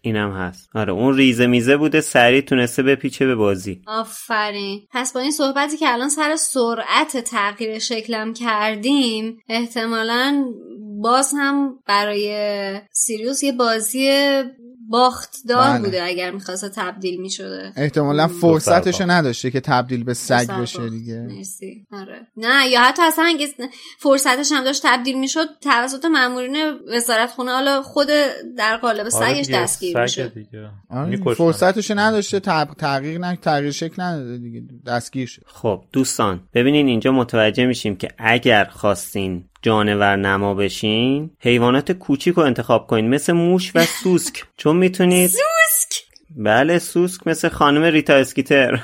اینم 0.05 0.31
هست. 0.31 0.69
آره 0.75 0.93
اون 0.93 1.15
ریزه 1.15 1.47
میزه 1.47 1.77
بوده 1.77 2.01
سریع 2.01 2.41
تونسته 2.41 2.83
بپیچه 2.83 3.25
به 3.25 3.35
بازی. 3.35 3.81
آفرین. 3.87 4.81
پس 4.91 5.13
با 5.13 5.19
این 5.19 5.31
صحبتی 5.31 5.77
که 5.77 5.93
الان 5.93 6.09
سر 6.09 6.35
سرعت 6.35 7.17
تغییر 7.17 7.79
شکلم 7.79 8.33
کردیم 8.33 9.37
احتمالا 9.49 10.45
باز 11.01 11.33
هم 11.37 11.79
برای 11.87 12.81
سیریوس 12.91 13.43
یه 13.43 13.51
بازی 13.51 14.09
باختدار 14.89 15.69
بله. 15.69 15.85
بوده 15.85 16.03
اگر 16.03 16.31
می‌خواسته 16.31 16.69
تبدیل 16.69 17.21
می‌شده 17.21 17.73
احتمالا 17.75 18.27
فرصتشو 18.27 19.11
نداشته 19.11 19.51
که 19.51 19.59
تبدیل 19.59 20.03
به 20.03 20.13
سگ 20.13 20.51
بشه. 20.51 20.89
دیگه 20.89 21.19
مرسی 21.19 21.87
آره 21.91 22.27
نه 22.37 22.67
یا 22.69 22.81
حتی 22.81 23.01
اصلا 23.01 23.25
اگه 23.25 23.47
فرصتش 23.99 24.51
هم 24.51 24.63
داشت 24.63 24.81
تبدیل 24.85 25.19
می‌شد 25.19 25.47
توسط 25.61 26.05
مامورین 26.05 26.57
وزارت 26.95 27.31
خونه 27.31 27.51
حالا 27.51 27.81
خود 27.81 28.07
در 28.57 28.77
قالب 28.77 28.99
آره 28.99 29.09
سگش 29.09 29.49
دستگیر 29.53 30.01
میشه. 30.01 30.31
آره،. 30.89 31.33
فرصتشو 31.33 31.99
نداشته 31.99 32.39
تب... 32.39 32.67
تغییر 32.77 33.17
نه 33.19 33.35
تغییر 33.35 33.71
شکل 33.71 34.01
نداده 34.01 34.37
دیگه 34.37 34.63
دستگیر 34.87 35.27
شد 35.27 35.43
خب 35.45 35.83
دوستان 35.93 36.41
ببینین 36.53 36.87
اینجا 36.87 37.11
متوجه 37.11 37.65
میشیم 37.65 37.95
که 37.95 38.07
اگر 38.17 38.65
خواستین 38.65 39.49
جانور 39.65 40.15
نما 40.15 40.53
بشین 40.53 41.29
حیوانات 41.39 41.91
کوچیک 41.91 42.35
رو 42.35 42.43
انتخاب 42.43 42.87
کنین 42.87 43.09
مثل 43.09 43.33
موش 43.33 43.71
و 43.75 43.83
سوسک. 43.85 44.43
چون 44.57 44.75
می‌تونید 44.75 45.29
سوسک؟ 45.29 46.03
بله 46.35 46.79
سوسک 46.79 47.27
مثل 47.27 47.49
خانم 47.49 47.83
ریتا 47.83 48.13
اسکیتر. 48.13 48.79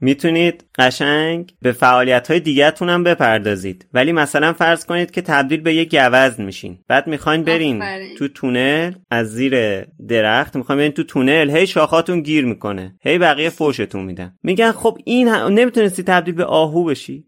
می‌تونید 0.00 0.64
قشنگ 0.78 1.54
به 1.62 1.72
فعالیت 1.72 2.30
های 2.30 2.40
دیگهتون 2.40 2.88
هم 2.88 3.04
بپردازید. 3.04 3.86
ولی 3.94 4.12
مثلا 4.12 4.52
فرض 4.52 4.86
کنید 4.86 5.10
که 5.10 5.22
تبدیل 5.22 5.60
به 5.60 5.74
یه 5.74 5.84
گوزن 5.84 6.44
میشین. 6.44 6.78
بعد 6.88 7.06
می‌خواین 7.06 7.42
برین 7.42 7.82
آفرین. 7.82 8.16
تو 8.16 8.28
تونل 8.28 8.92
از 9.10 9.32
زیر 9.32 9.84
درخت 10.08 10.56
می‌خواین 10.56 10.78
برین 10.78 10.92
تو 10.92 11.02
تونل 11.02 11.56
هی 11.56 11.66
شاخاتون 11.66 12.20
گیر 12.20 12.44
می‌کنه. 12.44 12.94
هی 13.00 13.18
بقیه 13.18 13.50
فوشتون 13.50 14.04
میدن. 14.04 14.34
میگن 14.42 14.72
خب 14.72 14.98
این 15.04 15.28
هم... 15.28 15.52
نمی‌تونستی 15.52 16.02
تبدیل 16.02 16.34
به 16.34 16.44
آهو 16.44 16.84
بشی. 16.84 17.24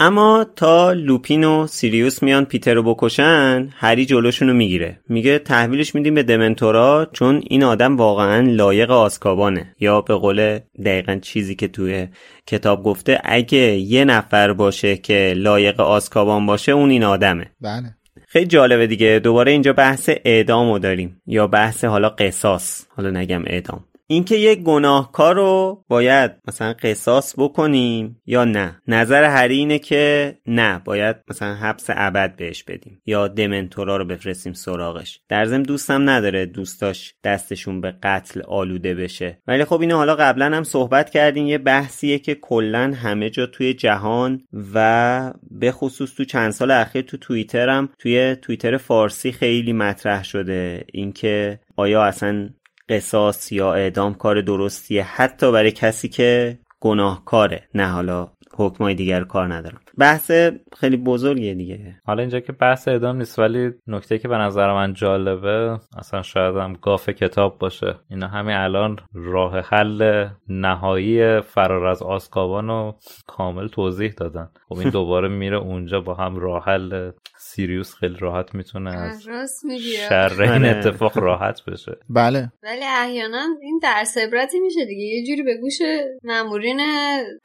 اما 0.00 0.46
تا 0.56 0.92
لوپین 0.92 1.44
و 1.44 1.66
سیریوس 1.66 2.22
میان 2.22 2.44
پیتر 2.44 2.74
رو 2.74 2.82
بکشن 2.82 3.68
هری 3.76 4.06
جلوشون 4.06 4.48
رو 4.48 4.54
می‌گیره. 4.54 5.00
میگه 5.08 5.38
تحویلش 5.38 5.94
میدیم 5.94 6.14
به 6.14 6.22
dementor 6.22 6.97
ا 6.97 7.06
چون 7.12 7.42
این 7.46 7.64
آدم 7.64 7.96
واقعا 7.96 8.40
لایق 8.40 8.90
آزکابانه. 8.90 9.74
یا 9.80 10.00
به 10.00 10.14
قول 10.14 10.58
دقیقا 10.84 11.18
چیزی 11.22 11.54
که 11.54 11.68
توی 11.68 12.08
کتاب 12.46 12.82
گفته 12.82 13.20
اگه 13.24 13.58
یه 13.76 14.04
نفر 14.04 14.52
باشه 14.52 14.96
که 14.96 15.34
لایق 15.36 15.80
آسکابان 15.80 16.46
باشه 16.46 16.72
اون 16.72 16.90
این 16.90 17.04
آدمه. 17.04 17.50
بله. 17.60 17.94
خیلی 18.26 18.46
جالبه 18.46 18.86
دیگه. 18.86 19.20
دوباره 19.24 19.52
اینجا 19.52 19.72
بحث 19.72 20.10
اعدامو 20.24 20.78
داریم. 20.78 21.22
یا 21.26 21.46
بحث 21.46 21.84
حالا 21.84 22.08
قصاص. 22.08 22.86
حالا 22.96 23.10
نگم 23.10 23.42
اعدام. 23.46 23.84
اینکه 24.06 24.36
یک 24.36 24.58
گناهکار 24.58 25.34
رو 25.34 25.84
باید 25.88 26.30
مثلا 26.48 26.72
قصاص 26.72 27.34
بکنیم 27.38 28.22
یا 28.26 28.44
نه. 28.44 28.82
نظر 28.88 29.24
هری 29.24 29.56
اینه 29.56 29.78
که 29.78 30.34
نه 30.46 30.82
باید 30.84 31.16
مثلا 31.28 31.54
حبس 31.54 31.86
ابد 31.88 32.36
بهش 32.36 32.62
بدیم 32.62 33.02
یا 33.06 33.28
دمنتورا 33.28 33.96
رو 33.96 34.04
بفرستیم 34.04 34.52
سراغش. 34.52 35.20
در 35.28 35.44
ضمن 35.44 35.62
دوستم 35.62 36.10
نداره 36.10 36.46
دوستاش 36.46 37.14
دستشون 37.24 37.80
به 37.80 37.94
قتل 38.02 38.42
آلوده 38.48 38.94
بشه. 38.94 39.38
ولی 39.46 39.64
خب 39.64 39.80
اینو 39.80 39.96
حالا 39.96 40.14
قبلا 40.14 40.56
هم 40.56 40.64
صحبت 40.64 41.10
کردیم 41.10 41.46
یه 41.46 41.58
بحثیه 41.58 42.18
که 42.18 42.34
کلا 42.34 42.94
همه 42.96 43.30
جا 43.30 43.46
توی 43.46 43.74
جهان 43.74 44.42
و 44.74 45.32
به 45.50 45.72
خصوص 45.72 46.14
تو 46.14 46.24
چند 46.24 46.50
سال 46.50 46.70
اخیر 46.70 47.02
تو 47.02 47.16
توییتر 47.16 47.88
توی 47.98 48.36
توییتر 48.42 48.76
فارسی 48.76 49.32
خیلی 49.32 49.72
مطرح 49.72 50.24
شده. 50.24 50.84
اینکه 50.92 51.60
آیا 51.76 52.04
اصلا 52.04 52.48
قصاص 52.88 53.52
یا 53.52 53.74
اعدام 53.74 54.14
کار 54.14 54.40
درستیه 54.40 55.02
حتی 55.02 55.52
برای 55.52 55.72
کسی 55.72 56.08
که 56.08 56.58
گناهکاره. 56.80 57.68
نه 57.74 57.86
حالا 57.86 58.28
حکمای 58.56 58.94
دیگر 58.94 59.24
کار 59.24 59.54
ندارم. 59.54 59.80
بحث 59.98 60.30
خیلی 60.76 60.96
بزرگیه 60.96 61.54
دیگه. 61.54 62.00
حالا 62.04 62.20
اینجا 62.20 62.40
که 62.40 62.52
بحث 62.52 62.88
اعدام 62.88 63.16
نیست 63.16 63.38
ولی 63.38 63.70
نکته 63.86 64.18
که 64.18 64.28
به 64.28 64.36
نظر 64.36 64.72
من 64.72 64.94
جالبه 64.94 65.78
اصلا 65.98 66.22
شاید 66.22 66.56
هم 66.56 66.72
گاف 66.72 67.08
کتاب 67.08 67.58
باشه. 67.58 67.94
اینا 68.10 68.28
همین 68.28 68.56
الان 68.56 68.98
راه 69.14 69.58
حل 69.58 70.28
نهایی 70.48 71.40
فرار 71.40 71.86
از 71.86 72.02
آسکابان 72.02 72.68
رو 72.68 72.98
کامل 73.26 73.68
توضیح 73.68 74.12
دادن. 74.12 74.50
خب 74.68 74.78
این 74.78 74.90
دوباره 74.98 75.28
میره 75.28 75.56
اونجا 75.56 76.00
با 76.00 76.14
هم 76.14 76.36
راه 76.36 76.64
حل 76.64 77.10
سیریوس 77.54 77.94
خیلی 77.94 78.16
راحت 78.18 78.54
می‌تونه 78.54 78.90
از 78.90 79.28
راست 79.28 79.64
میگی. 79.64 79.96
شر 80.08 80.42
این 80.42 80.52
آره. 80.52 80.68
اتفاق 80.68 81.18
راحت 81.18 81.64
بشه. 81.64 81.92
بله. 82.10 82.52
ولی 82.62 82.84
احیانا 82.84 83.46
این 83.62 83.80
درس 83.82 84.18
عبرتی 84.18 84.60
میشه 84.60 84.84
دیگه. 84.84 85.02
یه 85.02 85.26
جوری 85.26 85.42
به 85.42 85.56
گوش 85.56 85.78
مامورین 86.24 86.80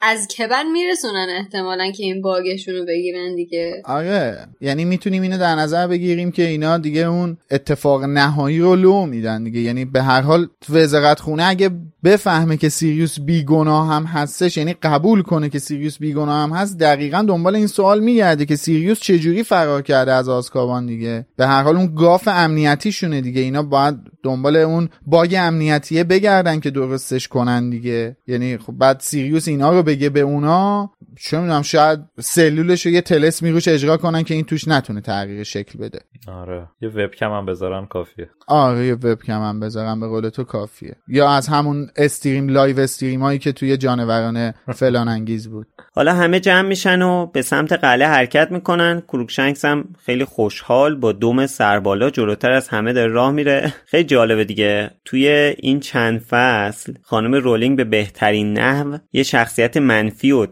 از 0.00 0.28
کبن 0.28 0.66
میرسونن 0.72 1.26
احتمالا 1.38 1.90
که 1.90 2.02
این 2.02 2.22
باگشون 2.22 2.74
رو 2.74 2.84
بگیرن 2.86 3.34
دیگه. 3.34 3.82
آره. 3.84 4.46
یعنی 4.60 4.84
می‌تونیم 4.84 5.22
اینو 5.22 5.38
در 5.38 5.54
نظر 5.54 5.86
بگیریم 5.86 6.32
که 6.32 6.46
اینا 6.46 6.78
دیگه 6.78 7.00
اون 7.00 7.36
اتفاق 7.50 8.04
نهایی 8.04 8.58
رو 8.58 8.76
لو 8.76 9.06
میدن 9.06 9.44
دیگه. 9.44 9.60
یعنی 9.60 9.84
به 9.84 10.02
هر 10.02 10.20
حال 10.20 10.48
وزارت 10.70 11.20
خونه 11.20 11.44
اگه 11.48 11.70
بفهمه 12.04 12.56
که 12.56 12.68
سیریوس 12.68 13.20
بیگناه 13.20 13.88
هم 13.88 14.04
هستش 14.04 14.56
یعنی 14.56 14.74
قبول 14.82 15.22
کنه 15.22 15.48
که 15.48 15.58
سیریوس 15.58 15.98
بیگناه 15.98 16.42
هم 16.42 16.50
هست 16.50 16.78
دقیقا 16.78 17.24
دنبال 17.28 17.56
این 17.56 17.66
سوال 17.66 18.00
میگرده 18.00 18.46
که 18.46 18.56
سیریوس 18.56 19.00
چجوری 19.00 19.42
فرار 19.42 19.82
کرده 19.82 19.99
از 20.08 20.28
آزکابان 20.28 20.86
دیگه. 20.86 21.26
به 21.36 21.46
هر 21.46 21.62
حال 21.62 21.76
اون 21.76 21.94
گاف 21.94 22.28
امنیتیشونه 22.28 23.20
دیگه. 23.20 23.40
اینا 23.40 23.62
باید 23.62 23.96
دنبال 24.22 24.56
اون 24.56 24.88
باگ 25.06 25.36
امنیتیه 25.38 26.04
بگردن 26.04 26.60
که 26.60 26.70
درستش 26.70 27.28
کنن 27.28 27.70
دیگه. 27.70 28.16
یعنی 28.26 28.58
خب 28.58 28.72
بعد 28.72 29.00
سیریوس 29.00 29.48
اینا 29.48 29.72
رو 29.72 29.82
بگه 29.82 30.10
به 30.10 30.20
اونا 30.20 30.90
چه 31.18 31.40
می‌دونم 31.40 31.62
شاید 31.62 32.00
سلولش 32.20 32.86
رو 32.86 32.92
یه 32.92 33.00
تلسمی 33.00 33.50
روش 33.50 33.68
اجرا 33.68 33.96
کنن 33.96 34.22
که 34.22 34.34
این 34.34 34.44
توش 34.44 34.68
نتونه 34.68 35.00
تغییر 35.00 35.42
شکل 35.42 35.78
بده. 35.78 36.00
آره. 36.28 36.68
یه 36.80 36.88
وبکم 36.88 37.30
هم 37.32 37.46
بذارن 37.46 37.86
کافیه. 37.86 38.30
آره 38.46 38.86
یه 38.86 38.94
وبکم 38.94 39.42
هم 39.42 39.60
بذارم 39.60 40.00
به 40.00 40.08
قول 40.08 40.28
تو 40.28 40.44
کافیه. 40.44 40.96
یا 41.08 41.30
از 41.30 41.48
همون 41.48 41.88
stream 41.96 42.48
live 42.48 42.80
stream 42.80 43.22
هایی 43.22 43.38
که 43.38 43.52
توی 43.52 43.76
جانوران 43.76 44.52
فلان 44.74 45.08
انگیز 45.08 45.48
بود. 45.48 45.66
حالا 45.94 46.14
همه 46.14 46.40
جمع 46.40 46.68
میشن 46.68 47.02
و 47.02 47.26
به 47.26 47.42
سمت 47.42 47.72
قلعه 47.72 48.08
حرکت 48.08 48.50
می‌کنن. 48.50 49.02
کروکشنکس 49.08 49.64
هم 49.64 49.84
خیلی 50.04 50.24
خوشحال 50.24 50.96
با 50.96 51.12
دم 51.12 51.46
سربالا 51.46 52.10
جلوتر 52.10 52.50
از 52.52 52.68
همه 52.68 52.92
داره 52.92 53.12
راه 53.12 53.32
میره. 53.32 53.74
خیلی 53.86 54.04
جالبه 54.04 54.44
دیگه. 54.44 54.90
توی 55.04 55.28
این 55.58 55.80
چند 55.80 56.18
فصل 56.18 56.94
خانم 57.02 57.34
رولینگ 57.34 57.76
به 57.76 57.84
بهترین 57.84 58.52
نحو 58.52 58.98
یه 59.12 59.22
شخصیت 59.22 59.76
منفی 59.76 60.30
و 60.30 60.46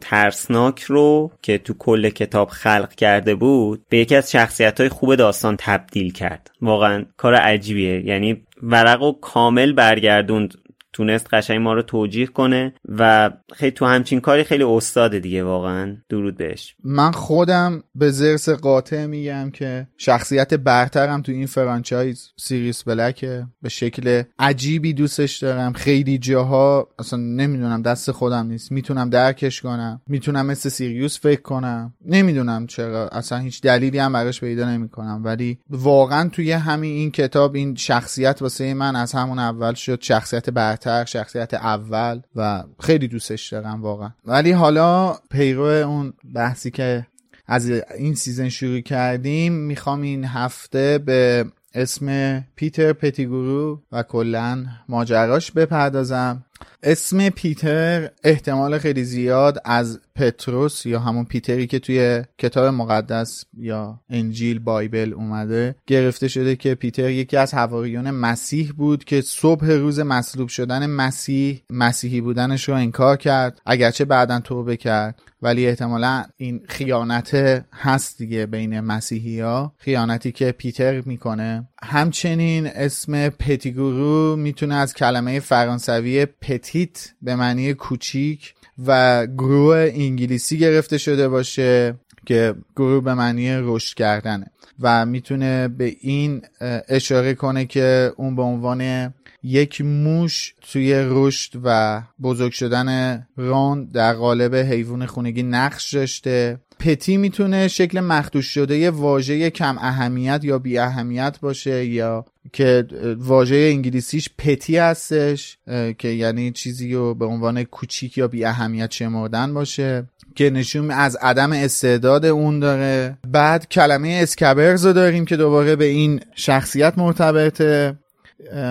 ترسناک 0.49 0.83
رو 0.83 1.31
که 1.43 1.59
تو 1.59 1.75
کل 1.79 2.09
کتاب 2.09 2.49
خلق 2.49 2.95
کرده 2.95 3.35
بود 3.35 3.85
به 3.89 3.99
یکی 3.99 4.17
از 4.17 4.31
شخصیت 4.31 4.81
های 4.81 4.89
خوب 4.89 5.15
داستان 5.15 5.57
تبدیل 5.59 6.13
کرد. 6.13 6.51
واقعا 6.63 7.05
کار 7.17 7.35
عجیبیه. 7.35 8.07
یعنی 8.07 8.43
ورق 8.63 9.03
و 9.03 9.13
کامل 9.13 9.73
برگردوند 9.73 10.55
تونست 10.99 11.35
قشنگ 11.35 11.59
ما 11.61 11.75
رو 11.75 11.83
توجیه 11.83 12.27
کنه 12.27 12.75
و 12.89 13.31
خیلی 13.55 13.71
تو 13.71 13.87
همچین 13.87 14.21
کاری 14.21 14.45
خیلی 14.45 14.65
استاده 14.65 15.21
دیگه 15.21 15.45
واقعا. 15.45 15.97
درود 16.09 16.37
بهش. 16.37 16.77
من 16.85 17.13
خودم 17.13 17.83
به 17.95 18.11
ضرس 18.11 18.49
قاطع 18.49 19.07
میگم 19.07 19.51
که 19.51 19.89
شخصیت 19.97 20.55
برترم 20.55 21.23
تو 21.23 21.33
این 21.33 21.47
franchise 21.47 22.33
سیریوس 22.37 22.83
بلکه 22.83 23.47
به 23.63 23.69
شکل 23.69 24.23
عجیبی 24.39 24.93
دوستش 24.93 25.39
دارم. 25.39 25.73
خیلی 25.73 26.19
جاها 26.19 26.89
اصلا 26.99 27.19
نمی‌دونم 27.19 27.83
دست 27.83 28.11
خودم 28.11 28.47
نیست. 28.47 28.73
می‌تونم 28.73 29.11
درکش 29.11 29.61
کنم. 29.61 30.01
می‌تونم 30.07 30.47
مثل 30.47 30.69
سیریوس 30.69 31.21
فکر 31.21 31.43
کنم. 31.43 31.95
نمی‌دونم 32.07 32.67
چرا. 32.67 33.09
اصلا 33.09 33.39
هیچ 33.39 33.63
دلیلی 33.63 33.99
هم 33.99 34.13
براش 34.13 34.41
پیدا 34.41 34.71
نمی‌کنم. 34.71 35.21
ولی 35.25 35.59
واقعا 35.71 36.29
توی 36.29 36.53
همین 36.53 36.93
این 36.93 37.11
کتاب 37.11 37.55
این 37.55 37.75
شخصیت 37.75 38.43
واسه 38.43 38.75
من 38.75 38.97
از 38.97 39.13
همون 39.13 39.39
اول 39.39 39.75
شد. 39.75 40.03
شخصیت 40.03 40.51
برتر 40.51 40.88
شخصیت 41.05 41.55
اول 41.55 42.21
و 42.37 42.65
خیلی 42.81 43.09
دوستش 43.09 43.49
دارم 43.53 43.83
واقعا. 43.83 44.11
ولی 44.25 44.53
حالا 44.53 45.17
پیرو 45.31 45.65
اون 45.65 46.13
بحثی 46.35 46.71
که 46.71 47.07
از 47.47 47.71
این 47.99 48.15
season 48.15 48.49
شروع 48.49 48.81
کردیم 48.81 49.53
می‌خوام 49.53 50.03
این 50.03 50.25
هفته 50.25 50.99
به 50.99 51.45
اسم 51.75 52.41
پیتر 52.57 52.93
پتیگورو 52.93 53.83
و 53.93 54.03
کلا 54.03 54.67
ماجراش 54.89 55.53
بپردازم. 55.53 56.45
اسم 56.83 57.29
پیتر 57.29 58.11
احتمال 58.25 58.79
خیلی 58.79 59.05
زیاد 59.05 59.59
از 59.65 60.01
پتروس 60.17 60.87
یا 60.87 61.01
همون 61.01 61.25
پیتری 61.25 61.67
که 61.67 61.79
توی 61.79 62.23
کتاب 62.39 62.67
مقدس 62.75 63.45
یا 63.57 64.01
انجیل 64.11 64.59
Bible 64.59 65.13
اومده 65.15 65.75
گرفته 65.87 66.29
شده 66.29 66.57
که 66.57 66.75
پیتر 66.75 67.11
یکی 67.11 67.37
از 67.37 67.55
حواریون 67.55 68.11
مسیح 68.11 68.73
بود 68.77 69.05
که 69.05 69.21
صبح 69.21 69.67
روز 69.67 70.01
مصلوب 70.01 70.49
شدن 70.49 70.87
مسیح 70.87 71.63
مسیحی 71.71 72.21
بودنش 72.21 72.69
رو 72.69 72.75
انکار 72.75 73.17
کرد 73.17 73.61
اگرچه 73.67 74.05
بعدا 74.05 74.41
توبه 74.41 74.77
کرد. 74.77 75.23
ولی 75.43 75.67
احتمالا 75.67 76.25
این 76.37 76.61
خیانت 76.69 77.65
هست 77.73 78.19
دیگه 78.19 78.47
بین 78.47 78.81
مسیحی 78.81 79.41
ها 79.41 79.73
خیانتی 79.79 80.33
که 80.33 80.53
پیتر 80.53 81.01
می‌کنه. 81.01 81.69
همچنین 81.83 82.67
اسم 82.67 83.29
پتیگورو 83.29 84.37
می‌تونه 84.37 84.75
از 84.75 84.95
کلمه 84.95 85.41
فرانسوی 85.41 86.27
petit 86.49 87.13
به 87.23 87.37
معنی 87.37 87.75
کوچیک 87.75 88.55
و 88.87 89.27
گروه 89.27 89.91
انگلیسی 89.95 90.59
گرفته 90.59 90.99
شده 90.99 91.29
باشه 91.29 91.95
که 92.27 92.55
گروه 92.77 93.05
به 93.05 93.15
معنی 93.15 93.51
رشد 93.51 93.95
کردنه 93.95 94.47
و 94.81 95.07
می‌تونه 95.07 95.69
به 95.69 95.97
این 96.01 96.43
اشاره 96.89 97.35
کنه 97.35 97.65
که 97.65 98.13
اون 98.17 98.37
به 98.37 98.43
عنوان 98.43 99.15
یک 99.43 99.81
موش 99.81 100.55
توی 100.73 100.95
رشد 100.95 101.61
و 101.65 102.03
بزرگ 102.23 102.53
شدن 102.53 103.27
ران 103.37 103.85
در 103.85 104.13
قالب 104.13 104.55
حیوان 104.55 105.07
خونگی 105.07 105.43
نقش 105.43 105.95
داشته. 105.95 106.61
پتی 106.81 107.17
می‌تونه 107.17 107.69
شکل 107.69 108.01
مخدوش 108.01 108.47
شده 108.47 108.77
یه 108.77 108.91
واژه 108.91 109.51
کم 109.51 109.79
اهمیت 109.79 110.41
یا 110.45 110.59
بی 110.59 110.79
اهمیت 110.79 111.39
باشه 111.41 111.87
یا 111.87 112.25
که 112.53 112.87
واژه 113.19 113.57
انگلیسیش 113.57 114.29
پتی 114.39 114.77
هستش 114.77 115.59
که 115.99 116.09
یعنی 116.09 116.51
چیزی 116.51 116.95
رو 116.95 117.15
به 117.15 117.25
عنوان 117.25 117.65
کوچیک 117.65 118.19
یا 118.19 118.29
بی 118.29 118.45
اهمیت 118.45 118.91
شمردن 118.91 119.55
باشه 119.55 120.05
که 120.35 120.51
نشون 120.51 120.91
از 120.91 121.17
عدم 121.17 121.53
استعداد 121.53 122.25
اون 122.25 122.59
داره. 122.59 123.19
بعد 123.29 123.69
کلمه 123.69 124.21
اسکبرز 124.23 124.87
رو 124.87 124.93
داریم 124.93 125.25
که 125.25 125.37
دوباره 125.37 125.77
به 125.77 125.85
این 125.85 126.21
شخصیت 126.35 126.99
مرتبطه. 126.99 127.97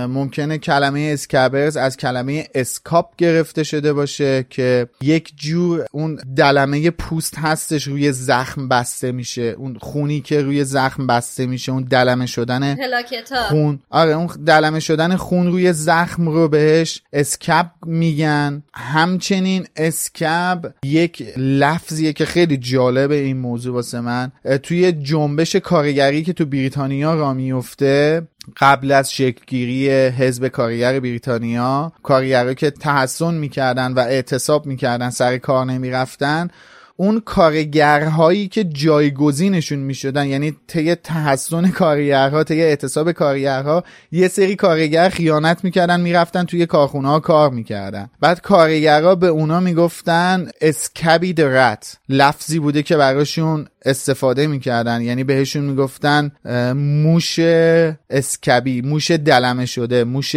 ممکنه 0.10 0.58
کلمه 0.58 1.10
اسکبرز 1.14 1.78
از 1.78 1.98
کلمه 1.98 2.48
اسکاپ 2.56 3.16
گرفته 3.18 3.64
شده 3.64 3.94
باشه 3.94 4.46
که 4.50 4.88
یک 5.02 5.34
جور 5.36 5.86
اون 5.92 6.20
دلمه 6.36 6.90
پوست 6.90 7.38
هستش 7.38 7.88
روی 7.88 8.12
زخم 8.12 8.68
بسته 8.68 9.12
میشه. 9.12 9.42
اون 9.42 9.78
خونی 9.82 10.22
که 10.22 10.42
روی 10.42 10.64
زخم 10.64 11.08
بسته 11.08 11.46
میشه 11.46 11.72
اون 11.72 11.84
دلمه 11.84 12.26
شدن 12.26 12.78
خون. 13.50 13.80
آره 13.90 14.12
اون 14.12 14.28
دلمه 14.46 14.80
شدن 14.80 15.16
خون 15.16 15.48
روی 15.48 15.74
زخم 15.74 16.30
رو 16.30 16.48
بهش 16.48 17.02
اسکپ 17.14 17.68
میگن. 17.86 18.64
همچنین 18.74 19.68
اسکب 19.76 20.74
یک 20.84 21.34
لفظیه 21.38 22.14
که 22.14 22.26
خیلی 22.26 22.58
جالبه 22.58 23.16
این 23.16 23.38
موضوع 23.38 23.74
واسه 23.74 24.02
من. 24.02 24.32
توی 24.64 24.92
جنبش 24.92 25.56
کارگری 25.56 26.24
که 26.24 26.34
تو 26.34 26.46
بریتانیا 26.46 27.16
را 27.16 27.34
میفته 27.34 28.28
قبل 28.58 28.92
از 28.92 29.14
شکلگیری 29.14 29.90
حزب 29.90 30.48
کارگر 30.48 31.00
بریتانیا 31.00 31.92
کارگرها 32.04 32.54
که 32.54 32.72
تحسن 32.72 33.34
می‌کردن 33.34 33.94
و 33.94 34.00
اعتصاب 34.00 34.66
می‌کردن 34.66 35.10
سر 35.10 35.38
کار 35.38 35.66
نمی‌رفتن 35.66 36.48
اون 37.00 37.20
کارگرهایی 37.20 38.48
که 38.48 38.64
جایگزینشون 38.64 39.80
می‌شدن 39.80 40.28
یعنی 40.28 40.56
طی 40.68 40.96
تحسن 40.96 41.68
کارگرها 41.70 42.44
طی 42.44 42.62
اعتصاب 42.62 43.12
کارگرها 43.12 43.84
یه 44.12 44.28
سری 44.28 44.56
کارگر 44.56 45.10
خیانت 45.10 45.64
می‌کردن 45.64 46.02
می‌رفتن 46.02 46.44
توی 46.44 46.66
کارخونه 46.66 47.08
ها 47.08 47.20
کار 47.20 47.50
می‌کردن. 47.50 48.10
بعد 48.20 48.42
کارگرها 48.42 49.16
به 49.16 49.28
اونا 49.28 49.60
می‌گفتن 49.60 50.48
اسکبی 50.62 51.34
درت 51.34 51.98
لفظی 52.10 52.60
بوده 52.60 52.84
که 52.84 52.98
براشون 52.98 53.68
استفاده 53.86 54.48
می‌کردن. 54.48 55.02
یعنی 55.02 55.24
بهشون 55.24 55.64
می‌گفتن 55.64 56.32
موش 56.76 57.40
اسکبی 58.10 58.82
موش 58.82 59.12
دلمه 59.12 59.66
شده 59.66 60.04
موش 60.04 60.36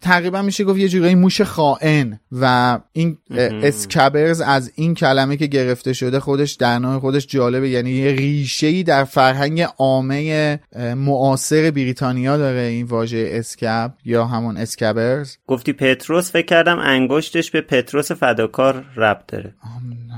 تقریبا 0.00 0.42
میشه 0.42 0.64
گفت 0.64 0.78
یه 0.78 0.88
جورایی 0.88 1.14
موش 1.14 1.40
خائن. 1.40 2.20
و 2.32 2.78
این 2.92 3.18
اسکبرز 3.62 4.40
از 4.40 4.72
این 4.74 4.94
کلمه 4.94 5.36
که 5.36 5.46
گرفته 5.46 5.92
شده 5.92 6.20
خودش 6.20 6.52
در 6.52 6.78
نوع 6.78 7.00
خودش 7.00 7.26
جالبه. 7.26 7.68
یعنی 7.68 7.90
یه 7.90 8.12
ریشه 8.12 8.66
ای 8.66 8.82
در 8.82 9.04
فرهنگ 9.04 9.66
عامه 9.78 10.60
معاصر 10.96 11.70
بریتانیا 11.70 12.36
داره 12.36 12.60
این 12.60 12.86
واژه 12.86 13.28
اسکب 13.32 13.94
یا 14.04 14.24
همون 14.24 14.56
اسکبرز. 14.56 15.36
گفتی 15.46 15.72
پتروس 15.72 16.32
فکر 16.32 16.46
کردم 16.46 16.78
انگشتش 16.78 17.50
به 17.50 17.60
پتروس 17.60 18.12
فداکار 18.12 18.84
ربط 18.96 19.26
داره. 19.26 19.54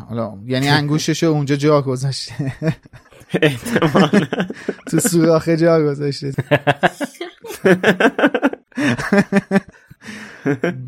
حالا 0.09 0.33
یعنی 0.47 0.69
انگوشش 0.69 1.25
اونجا 1.25 1.57
جا 1.57 1.83
گذاشته. 1.83 2.44
تو 4.91 5.01
سوراخه 5.01 5.57
جا 5.57 5.83
گذاشته 5.83 6.33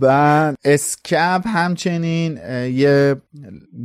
بعد 0.01 0.57
اسکب 0.65 1.43
همچنین 1.47 2.37
یه 2.73 3.17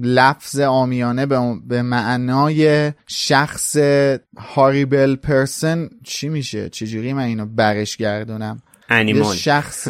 لفظ 0.03 0.60
آمیانه 0.60 1.26
به 1.68 1.81
معنای 1.81 2.91
شخص 3.07 3.77
horrible 4.38 5.15
person 5.15 5.90
چی 6.03 6.30
میشه؟ 6.30 6.69
چجوری 6.69 7.14
من 7.14 7.23
اینو 7.23 7.45
برش 7.45 7.98
گردونم؟ 7.98 8.61
animal 8.90 9.34
یه 9.35 9.41
شخص 9.41 9.88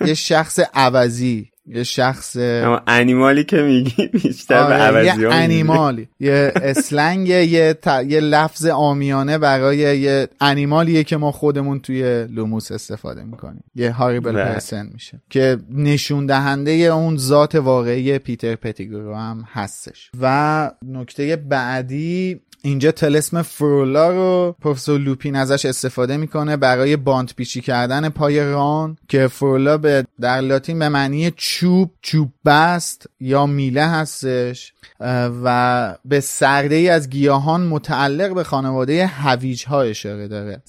یه 0.00 0.14
شخص 0.14 0.60
عوضی. 0.74 1.51
یه 1.66 1.82
شخص 1.82 2.36
اما 2.36 2.80
animal 2.86 3.36
ی 3.36 3.44
که 3.44 3.62
میگی 3.62 4.06
بیشتر 4.06 4.66
به 4.66 4.74
عوضی 4.74 5.22
یه 5.22 5.28
animal 5.28 5.88
ی. 5.88 6.08
یه 6.20 6.52
slang 6.56 7.28
یه, 7.28 7.76
یه 8.06 8.20
لفظ 8.20 8.66
عامیانه 8.66 9.38
برای 9.38 9.78
یه 9.78 10.28
animal 10.40 10.88
یه 10.88 11.04
که 11.04 11.16
ما 11.16 11.32
خودمون 11.32 11.80
توی 11.80 12.26
لوموس 12.26 12.72
استفاده 12.72 13.24
می‌کنیم. 13.24 13.64
یه 13.74 13.92
horrible 13.92 14.32
person 14.32 14.90
میشه 14.92 15.22
که 15.30 15.58
نشون 15.70 16.26
دهنده 16.26 16.72
اون 16.72 17.16
ذات 17.16 17.54
واقعی 17.54 18.18
پیتر 18.18 18.54
پتیگرو 18.54 19.14
هم 19.14 19.44
هستش. 19.52 20.10
و 20.20 20.70
نکته 20.86 21.36
بعدی 21.36 22.40
اینجا 22.64 22.92
تلسم 22.92 23.42
فرولا 23.42 24.10
رو 24.10 24.56
پروفسور 24.60 25.00
لوپین 25.00 25.36
ازش 25.36 25.64
استفاده 25.66 26.16
می‌کنه 26.16 26.56
برای 26.56 26.96
باند 26.96 27.32
پیچی 27.36 27.60
کردن 27.60 28.08
پای 28.08 28.40
ران 28.40 28.96
که 29.08 29.28
فرولا 29.28 29.78
به 29.78 30.04
در 30.20 30.40
لاتین 30.40 30.78
به 30.78 30.88
معنی 30.88 31.30
چوب 31.36 31.90
چوب 32.02 32.32
بست 32.44 33.06
یا 33.20 33.46
میله 33.46 33.86
هستش 33.86 34.72
و 35.44 35.96
به 36.04 36.20
سرده 36.20 36.74
ای 36.74 36.88
از 36.88 37.10
گیاهان 37.10 37.66
متعلق 37.66 38.34
به 38.34 38.44
خانواده 38.44 39.06
هویج 39.06 39.66
ها 39.66 39.82
اشاره 39.82 40.28
داره. 40.28 40.62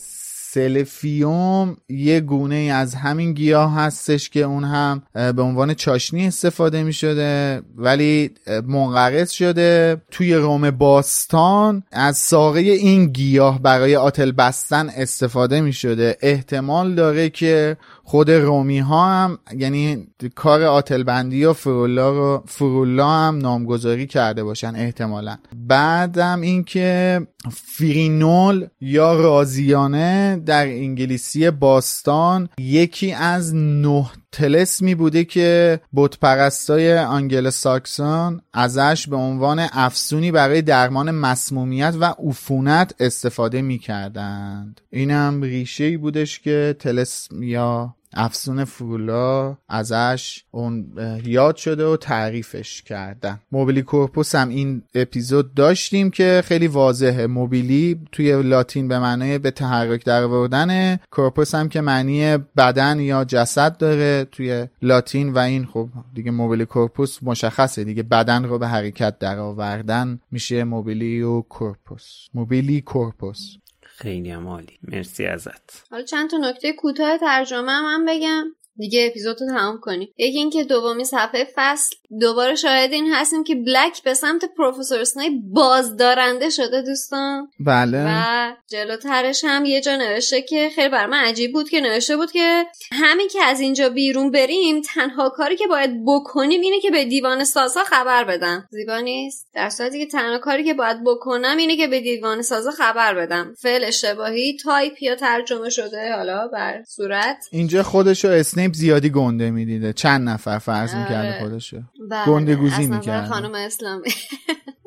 سلفیوم 0.53 1.77
یه 1.89 2.19
گونه 2.19 2.55
از 2.55 2.95
همین 2.95 3.33
گیاه 3.33 3.75
هستش 3.75 4.29
که 4.29 4.39
اون 4.39 4.63
هم 4.63 5.01
به 5.13 5.41
عنوان 5.41 5.73
چاشنی 5.73 6.27
استفاده 6.27 6.83
می 6.83 6.93
شده 6.93 7.61
ولی 7.75 8.31
منقرض 8.67 9.31
شده. 9.31 10.01
توی 10.11 10.33
روم 10.33 10.71
باستان 10.71 11.83
از 11.91 12.17
ساقه 12.17 12.59
این 12.59 13.05
گیاه 13.05 13.61
برای 13.61 13.95
آتل 13.95 14.31
بستن 14.31 14.89
استفاده 14.89 15.61
می 15.61 15.73
شده. 15.73 16.17
احتمال 16.21 16.95
داره 16.95 17.29
که 17.29 17.77
خود 18.05 18.31
رومی 18.31 18.79
ها 18.79 19.05
هم 19.05 19.39
یعنی 19.57 20.07
کار 20.35 20.63
آتل 20.63 21.03
بندی 21.03 21.45
و 21.45 21.53
فرولا 21.53 22.09
رو 22.09 22.43
فرولا 22.47 23.09
هم 23.09 23.37
نامگذاری 23.37 24.07
کرده 24.07 24.43
باشن 24.43 24.75
احتمالا. 24.75 25.37
بعدم 25.55 26.41
اینکه 26.41 27.21
فیرینول 27.51 28.67
یا 28.81 29.13
رازیانه 29.13 30.41
در 30.45 30.65
انگلیسی 30.67 31.51
باستان 31.51 32.49
یکی 32.57 33.13
از 33.13 33.55
نه 33.55 34.05
تلسمی 34.33 34.95
بوده 34.95 35.23
که 35.23 35.79
بتپرستای 35.95 36.97
آنگل 36.97 37.49
ساکسون 37.49 38.41
ازش 38.53 39.07
به 39.07 39.15
عنوان 39.15 39.67
افسونی 39.71 40.31
برای 40.31 40.61
درمان 40.61 41.11
مسمومیت 41.11 41.95
و 41.99 42.05
عفونت 42.27 42.93
استفاده 42.99 43.61
می‌کردند. 43.61 44.81
اینم 44.89 45.41
ریشه 45.41 45.83
ای 45.83 45.97
بودش 45.97 46.39
که 46.39 46.75
تلسم 46.79 47.43
یا 47.43 47.95
افسون 48.13 48.65
فرولا 48.65 49.57
ازش 49.69 50.43
اون 50.51 50.87
یاد 51.25 51.55
شده 51.55 51.85
و 51.85 51.97
تعریفش 51.97 52.81
کردن. 52.81 53.39
موبیلی 53.51 53.81
کورپوس 53.81 54.35
هم 54.35 54.49
این 54.49 54.81
اپیزود 54.95 55.53
داشتیم 55.53 56.09
که 56.09 56.41
خیلی 56.45 56.67
واضحه. 56.67 57.27
موبیلی 57.27 57.99
توی 58.11 58.43
لاتین 58.43 58.87
به 58.87 58.99
معنی 58.99 59.37
به 59.37 59.51
تحرک 59.51 60.05
در 60.05 60.23
آوردن 60.23 60.95
کورپوس 60.95 61.55
هم 61.55 61.69
که 61.69 61.81
معنی 61.81 62.37
بدن 62.37 62.99
یا 62.99 63.25
جسد 63.25 63.77
داره 63.77 64.25
توی 64.31 64.67
لاتین 64.81 65.33
و 65.33 65.37
این 65.37 65.65
خب 65.65 65.89
دیگه 66.13 66.31
موبیلی 66.31 66.65
کورپوس 66.65 67.19
مشخصه. 67.21 67.83
دیگه 67.83 68.03
بدن 68.03 68.43
رو 68.45 68.59
به 68.59 68.67
حرکت 68.67 69.19
در 69.19 69.39
آوردن 69.39 70.19
میشه 70.31 70.63
موبیلی 70.63 71.21
و 71.21 71.41
کورپوس. 71.41 72.27
موبیلی 72.33 72.81
کورپوس. 72.81 73.57
خیلی 73.97 74.31
هم 74.31 74.47
عالی. 74.47 74.79
مرسی 74.83 75.25
ازت. 75.25 75.83
حالا 75.91 76.03
چند 76.03 76.29
تا 76.29 76.37
نکته 76.37 76.73
کوتاه 76.73 77.17
ترجمه 77.17 77.71
هم 77.71 78.05
بگم. 78.05 78.45
دیگه 78.77 79.07
اپیزود 79.09 79.41
رو 79.41 79.47
تمام 79.47 79.79
کنیم. 79.81 80.09
یکی 80.17 80.37
اینکه 80.37 80.63
دومی 80.63 81.03
صفحه 81.03 81.47
فصل. 81.55 81.95
دوباره 82.21 82.55
شاهد 82.55 82.93
این 82.93 83.13
هستیم 83.13 83.43
که 83.43 83.55
بلک 83.55 84.03
به 84.03 84.13
سمت 84.13 84.45
پروفسور 84.57 84.99
اسنای 84.99 85.29
بازدارنده 85.53 86.49
شده 86.49 86.81
دوستان. 86.81 87.47
بله. 87.59 88.05
و 88.07 88.53
جلوترش 88.71 89.43
هم 89.43 89.65
یه 89.65 89.81
جا 89.81 89.95
نوشته 89.95 90.41
که 90.41 90.69
خیلی 90.75 90.89
بر 90.89 91.05
من 91.05 91.17
عجیب 91.17 91.53
بود 91.53 91.69
که 91.69 91.81
نوشته 91.81 92.17
بود 92.17 92.31
که 92.31 92.65
همین 92.91 93.27
که 93.27 93.43
از 93.43 93.59
اینجا 93.59 93.89
بیرون 93.89 94.31
بریم 94.31 94.81
تنها 94.81 95.29
کاری 95.29 95.55
که 95.55 95.67
باید 95.67 96.05
بکنیم 96.07 96.61
اینه 96.61 96.79
که 96.79 96.91
به 96.91 97.05
دیوان 97.05 97.43
سازها 97.43 97.83
خبر 97.83 98.23
بدم. 98.23 98.67
زیبا 98.71 98.99
نیست؟ 98.99 99.47
در 99.53 99.69
صورتی 99.69 99.99
که 99.99 100.11
تنها 100.11 100.37
کاری 100.37 100.63
که 100.63 100.73
باید 100.73 101.03
بکنم 101.03 101.57
اینه 101.57 101.77
که 101.77 101.87
به 101.87 102.01
دیوان 102.01 102.41
سازها 102.41 102.71
خبر 102.71 103.13
بدم. 103.13 103.53
فعل 103.59 103.83
اشتباهی 103.83 104.57
تایپ 104.63 105.03
یا 105.03 105.15
ترجمه 105.15 105.69
شده 105.69 106.13
حالا 106.15 106.47
بر 106.47 106.83
صورت. 106.87 107.45
اینجا 107.51 107.83
خودشو 107.83 108.27
اسنیپ 108.63 108.75
زیادی 108.75 109.09
گنده 109.09 109.51
می‌دیده. 109.51 109.93
چند 109.93 110.29
نفر 110.29 110.57
فرض 110.59 110.95
می‌کرده 110.95 111.39
خودشو 111.39 111.81
بله، 112.09 112.25
گنده 112.25 112.55
گوزی 112.55 112.87
می‌کرده. 112.87 113.27
خانم 113.27 113.55
اسلامی. 113.55 114.09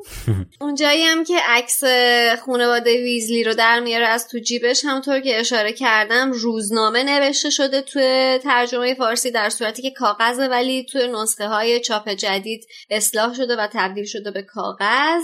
اونجایی 0.61 1.03
هم 1.03 1.23
که 1.23 1.37
عکس 1.47 1.83
خانواده 2.45 3.03
ویزلی 3.03 3.43
رو 3.43 3.53
در 3.53 3.79
میاره 3.79 4.07
از 4.07 4.27
تو 4.27 4.39
جیبش 4.39 4.85
همونطور 4.85 5.19
که 5.19 5.39
اشاره 5.39 5.73
کردم 5.73 6.31
روزنامه 6.31 7.03
نوشته 7.03 7.49
شده 7.49 7.81
توی 7.81 8.39
ترجمه 8.43 8.93
فارسی 8.93 9.31
در 9.31 9.49
صورتی 9.49 9.81
که 9.81 9.91
کاغذه 9.91 10.47
ولی 10.47 10.85
توی 10.85 11.07
نسخه 11.07 11.47
های 11.47 11.79
چاپ 11.79 12.09
جدید 12.09 12.67
اصلاح 12.89 13.33
شده 13.33 13.55
و 13.55 13.67
تبدیل 13.73 14.05
شده 14.05 14.31
به 14.31 14.41
کاغذ. 14.41 15.23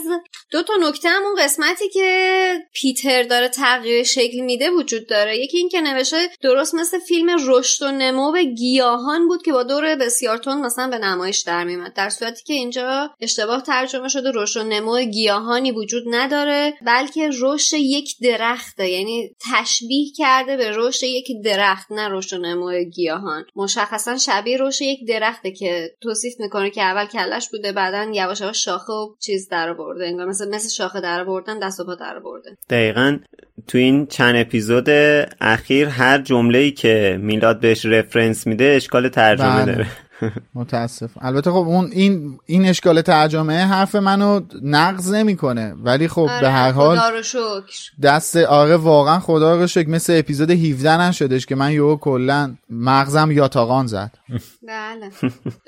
دو 0.51 0.63
تا 0.63 0.73
نکته 0.81 1.09
هم 1.09 1.23
اون 1.23 1.43
قسمتی 1.43 1.89
که 1.89 2.59
پیتر 2.73 3.23
داره 3.23 3.47
تغییر 3.47 4.03
شکل 4.03 4.39
میده 4.39 4.69
وجود 4.69 5.07
داره. 5.07 5.37
یکی 5.37 5.57
این 5.57 5.69
که 5.69 5.81
نوشته 5.81 6.29
درست 6.41 6.75
مثل 6.75 6.99
فیلم 6.99 7.49
رشد 7.49 7.85
و 7.85 7.91
نمو 7.91 8.31
به 8.31 8.43
گیاهان 8.43 9.27
بود 9.27 9.43
که 9.43 9.51
با 9.51 9.63
دور 9.63 9.95
بسیار 9.95 10.37
تند 10.37 10.65
مثلا 10.65 10.87
به 10.87 10.97
نمایش 10.97 11.39
در 11.39 11.63
میمد 11.63 11.93
در 11.93 12.09
صورتی 12.09 12.43
که 12.43 12.53
اینجا 12.53 13.09
اشتباه 13.21 13.61
ترجمه 13.61 14.07
شده 14.07 14.31
رشد 14.35 14.62
و 14.63 14.67
نمو 14.69 14.99
گیاهانی 14.99 15.71
وجود 15.71 16.03
نداره 16.11 16.73
بلکه 16.85 17.29
رشد 17.41 17.77
یک 17.77 18.15
درخته. 18.23 18.89
یعنی 18.89 19.35
تشبیه 19.53 20.11
کرده 20.17 20.57
به 20.57 20.71
رشد 20.75 21.03
یک 21.03 21.27
درخت 21.43 21.91
نه 21.91 22.09
رشد 22.09 22.37
و 22.37 22.41
نمو 22.41 22.83
گیاهان. 22.83 23.45
مشخصا 23.55 24.17
شبیه 24.17 24.57
رشد 24.59 24.81
یک 24.81 25.07
درخته 25.07 25.51
که 25.51 25.91
توصیف 26.01 26.33
می‌کنه 26.39 26.69
که 26.69 26.81
اول 26.81 27.05
کلش 27.05 27.49
بوده 27.49 27.71
بعدا 27.71 28.11
یواش 28.13 28.41
یواش 28.41 28.65
شاخه 28.65 28.93
و 28.93 29.15
چیز 29.19 29.49
در 29.49 29.73
برده 29.73 30.05
انگار 30.05 30.27
مثل 30.27 30.49
مثل 30.49 30.69
شاخه 30.69 31.01
در 31.01 31.23
بردن 31.23 31.59
دست 31.59 31.79
و 31.79 31.85
پا 31.85 31.95
در 31.95 32.19
برده 32.19 32.57
دقیقا 32.69 33.19
تو 33.67 33.77
این 33.77 34.05
چند 34.05 34.35
اپیزود 34.35 34.89
اخیر 35.41 35.87
هر 35.87 36.21
جمله 36.21 36.59
ای 36.59 36.71
که 36.71 37.17
میلاد 37.21 37.59
بهش 37.59 37.85
رفرنس 37.85 38.47
میده 38.47 38.65
اشکال 38.65 39.09
ترجمه 39.09 39.63
بله. 39.63 39.71
داره. 39.71 39.87
متاسف 40.55 41.11
البته 41.21 41.51
خب 41.51 41.57
اون 41.57 41.89
این 41.91 42.39
این 42.45 42.65
اشکال 42.65 43.01
ترجمه 43.01 43.65
حرف 43.65 43.95
منو 43.95 44.41
نقض 44.61 45.13
نمی‌کنه. 45.13 45.75
ولی 45.83 46.07
خب 46.07 46.21
آره، 46.21 46.41
به 46.41 46.49
هر 46.49 46.71
حال 46.71 46.97
خدا 46.97 47.09
رو 47.09 47.23
شکر. 47.23 47.91
دست 48.03 48.35
آره 48.35 48.77
واقعا 48.77 49.19
خدا 49.19 49.55
رو 49.55 49.67
شکر. 49.67 49.89
مثل 49.89 50.19
اپیزود 50.19 50.51
17 50.51 51.01
نشدش 51.01 51.45
که 51.45 51.55
من 51.55 51.71
یهو 51.71 51.95
کلا 51.95 52.55
مغزم 52.69 53.31
یاتاقان 53.31 53.87
زد. 53.87 54.11
بله. 54.67 55.11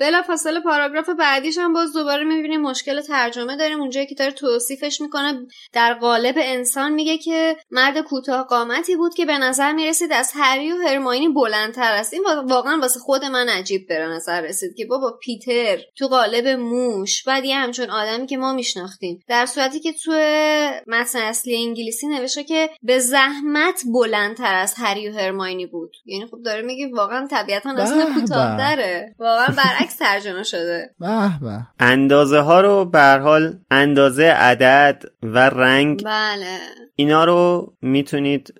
بلا 0.00 0.22
فاصله 0.22 0.60
پاراگراف 0.60 1.08
بعدیش 1.18 1.58
هم 1.58 1.72
باز 1.72 1.92
دوباره 1.92 2.24
می‌بینیم. 2.24 2.62
مشکل 2.62 3.00
ترجمه 3.00 3.56
داریم. 3.56 3.80
اونجایی 3.80 4.06
که 4.06 4.14
داره 4.14 4.30
توصیفش 4.30 5.00
می‌کنه. 5.00 5.32
در 5.72 5.94
قالب 5.94 6.34
انسان 6.38 6.92
میگه 6.92 7.18
که 7.18 7.56
مرد 7.70 8.00
کوتاه 8.00 8.46
قامتی 8.46 8.96
بود 8.96 9.14
که 9.14 9.26
به 9.26 9.38
نظر 9.38 9.72
می‌رسید 9.72 10.12
از 10.12 10.32
هری 10.34 10.72
و 10.72 10.76
هرماینی 10.88 11.28
بلندتر 11.28 11.92
است. 11.92 12.12
این 12.12 12.24
واقعا 12.48 12.78
واسه 12.80 13.00
خود 13.00 13.24
من 13.24 13.48
عجیب 13.48 13.88
به 13.88 13.98
نظر 13.98 14.45
رسید 14.46 14.76
که 14.76 14.86
بابا 14.86 15.18
پیتر 15.22 15.78
تو 15.96 16.08
قالب 16.08 16.46
موش 16.46 17.22
بعد 17.24 17.44
یه 17.44 17.56
همچون 17.56 17.90
آدمی 17.90 18.26
که 18.26 18.36
ما 18.36 18.52
میشناختیم 18.52 19.20
در 19.28 19.46
صورتی 19.46 19.80
که 19.80 19.92
تو 19.92 20.12
متن 20.86 21.18
اصلی 21.18 21.56
انگلیسی 21.56 22.06
نوشته 22.06 22.44
که 22.44 22.70
به 22.82 22.98
زحمت 22.98 23.82
بلندتر 23.94 24.54
از 24.54 24.74
هری 24.76 25.08
و 25.08 25.12
هرماینی 25.12 25.66
بود. 25.66 25.96
یعنی 26.06 26.26
خب 26.26 26.42
داره 26.44 26.62
میگه 26.62 26.90
واقعا 26.94 27.26
طبیعتا 27.30 27.70
از 27.70 27.94
به 27.94 28.04
کوتاه 28.20 28.56
به. 28.56 28.62
داره 28.62 29.14
واقعا 29.18 29.46
برعکس 29.46 29.96
ترجمه 29.96 30.42
شده. 30.42 30.90
به 31.00 31.30
به. 31.40 31.66
اندازه 31.80 32.38
ها 32.38 32.60
رو 32.60 32.84
به 32.84 32.98
هر 32.98 33.18
حال 33.18 33.58
اندازه 33.70 34.24
عدد 34.24 35.02
و 35.22 35.38
رنگ 35.38 36.04
بله. 36.04 36.58
اینا 36.96 37.24
رو 37.24 37.72
می‌تونید 37.82 38.54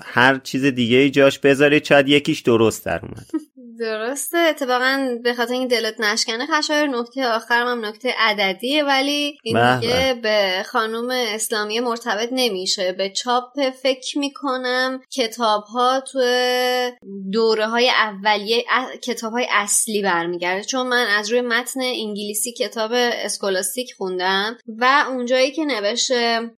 هر 0.00 0.38
چیز 0.38 0.64
دیگه 0.64 0.96
ای 0.96 1.10
جاش 1.10 1.38
بذارید. 1.38 1.84
شاید 1.84 2.08
یکیش 2.08 2.40
درست 2.40 2.84
در 2.84 3.00
اومد. 3.02 3.26
درسته. 3.80 4.38
اتفاقا 4.38 5.18
به 5.22 5.34
خاطر 5.34 5.52
این 5.52 5.68
دلت 5.68 6.00
نشکنه 6.00 6.46
خشایر 6.46 6.86
نکته 6.86 7.26
آخرم 7.26 7.66
هم 7.66 7.86
نکته 7.86 8.14
عددیه 8.18 8.84
ولی 8.84 9.38
این 9.42 9.54
به 9.54 9.78
دیگه 9.80 10.14
به. 10.22 10.62
خانوم 10.66 11.08
اسلامی 11.10 11.80
مرتبط 11.80 12.28
نمیشه. 12.32 12.92
به 12.92 13.10
چاپ 13.10 13.70
فکر 13.82 14.18
می‌کنم 14.18 15.00
کتاب 15.16 15.64
ها 15.64 16.00
تو 16.00 16.20
دوره 17.32 17.66
های 17.66 17.90
اولیه 17.90 18.64
کتاب 19.02 19.32
های 19.32 19.46
اصلی 19.50 20.02
برمیگرده. 20.02 20.64
چون 20.64 20.86
من 20.86 21.06
از 21.06 21.30
روی 21.30 21.40
متن 21.40 21.80
انگلیسی 21.80 22.52
کتاب 22.52 22.90
اسکولاستیک 22.94 23.94
خوندم 23.98 24.56
و 24.78 25.04
اونجایی 25.08 25.50
که 25.50 25.64
نوشته 25.64 26.50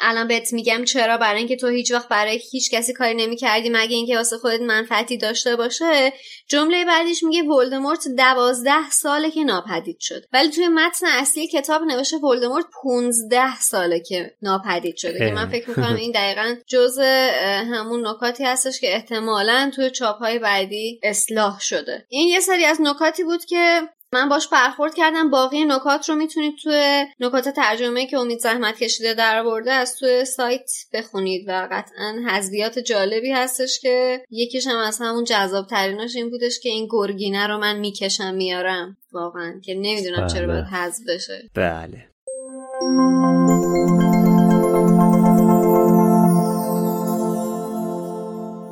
الان 0.00 0.28
بهت 0.28 0.52
میگم 0.52 0.84
چرا؟ 0.84 1.16
برای 1.16 1.38
اینکه 1.38 1.56
تو 1.56 1.68
هیچ 1.68 1.92
وقت 1.92 2.08
برای 2.08 2.40
هیچ 2.50 2.70
کسی 2.70 2.92
کاری 2.92 3.14
نمی‌کردی 3.14 3.68
مگه 3.68 3.96
اینکه 3.96 4.16
واسه 4.16 4.38
خودت 4.38 4.60
منفعتی 4.60 5.16
داشته 5.16 5.56
باشه؟ 5.56 6.12
جمله 6.48 6.84
بعدیش 6.84 7.22
میگه 7.22 7.42
ولدمورت 7.42 8.08
دوازده 8.08 8.90
ساله 8.90 9.30
که 9.30 9.44
ناپدید 9.44 10.00
شد. 10.00 10.24
ولی 10.32 10.48
توی 10.48 10.68
متن 10.68 11.06
اصلی 11.06 11.46
کتاب 11.46 11.82
نوشته 11.82 12.16
ولدمورت 12.16 12.64
15 12.82 13.60
ساله 13.60 14.00
که 14.00 14.34
ناپدید 14.42 14.96
شده. 14.96 15.18
که 15.18 15.34
من 15.34 15.48
فکر 15.48 15.68
می‌کنم 15.68 15.96
این 15.96 16.12
دقیقا 16.12 16.54
جز 16.66 16.98
همون 16.98 18.06
نکاتی 18.06 18.44
هستش 18.44 18.80
که 18.80 18.94
احتمالا 18.94 19.70
توی 19.74 19.90
چاپ 19.90 20.18
های 20.18 20.38
بعدی 20.38 21.00
اصلاح 21.02 21.60
شده. 21.60 22.06
این 22.08 22.28
یه 22.28 22.40
سری 22.40 22.64
از 22.64 22.80
نکاتی 22.80 23.24
بود 23.24 23.44
که 23.44 23.80
من 24.16 24.28
باش 24.28 24.48
برخورد 24.48 24.94
کردم. 24.94 25.30
باقی 25.30 25.64
نکات 25.64 26.08
رو 26.08 26.14
می‌تونید 26.14 26.54
توی 26.62 27.04
نکات 27.20 27.48
ترجمه 27.48 28.06
که 28.06 28.18
امید 28.18 28.38
زحمت 28.38 28.78
کشیده 28.78 29.14
در 29.14 29.42
برده 29.42 29.72
از 29.72 29.96
توی 29.96 30.24
سایت 30.24 30.70
بخونید 30.92 31.48
و 31.48 31.68
قطعا 31.72 32.14
حذویات 32.28 32.78
جالبی 32.78 33.32
هستش 33.32 33.80
که 33.80 34.24
یکیش 34.30 34.66
هم 34.66 34.78
از 34.78 34.98
همون 35.00 35.24
جذاب 35.24 35.66
تریناش 35.66 36.16
این 36.16 36.30
بودش 36.30 36.60
که 36.60 36.68
این 36.68 36.88
گرگینه 36.90 37.46
رو 37.46 37.58
من 37.58 37.78
می‌کشم 37.78 38.34
میارم. 38.34 38.96
واقعا. 39.12 39.60
که 39.64 39.74
نمی‌دونم 39.74 40.26
چرا 40.26 40.46
بله. 40.46 40.54
باید 40.54 40.64
حذف 40.64 41.02
بشه. 41.08 41.50
بله. 41.54 42.08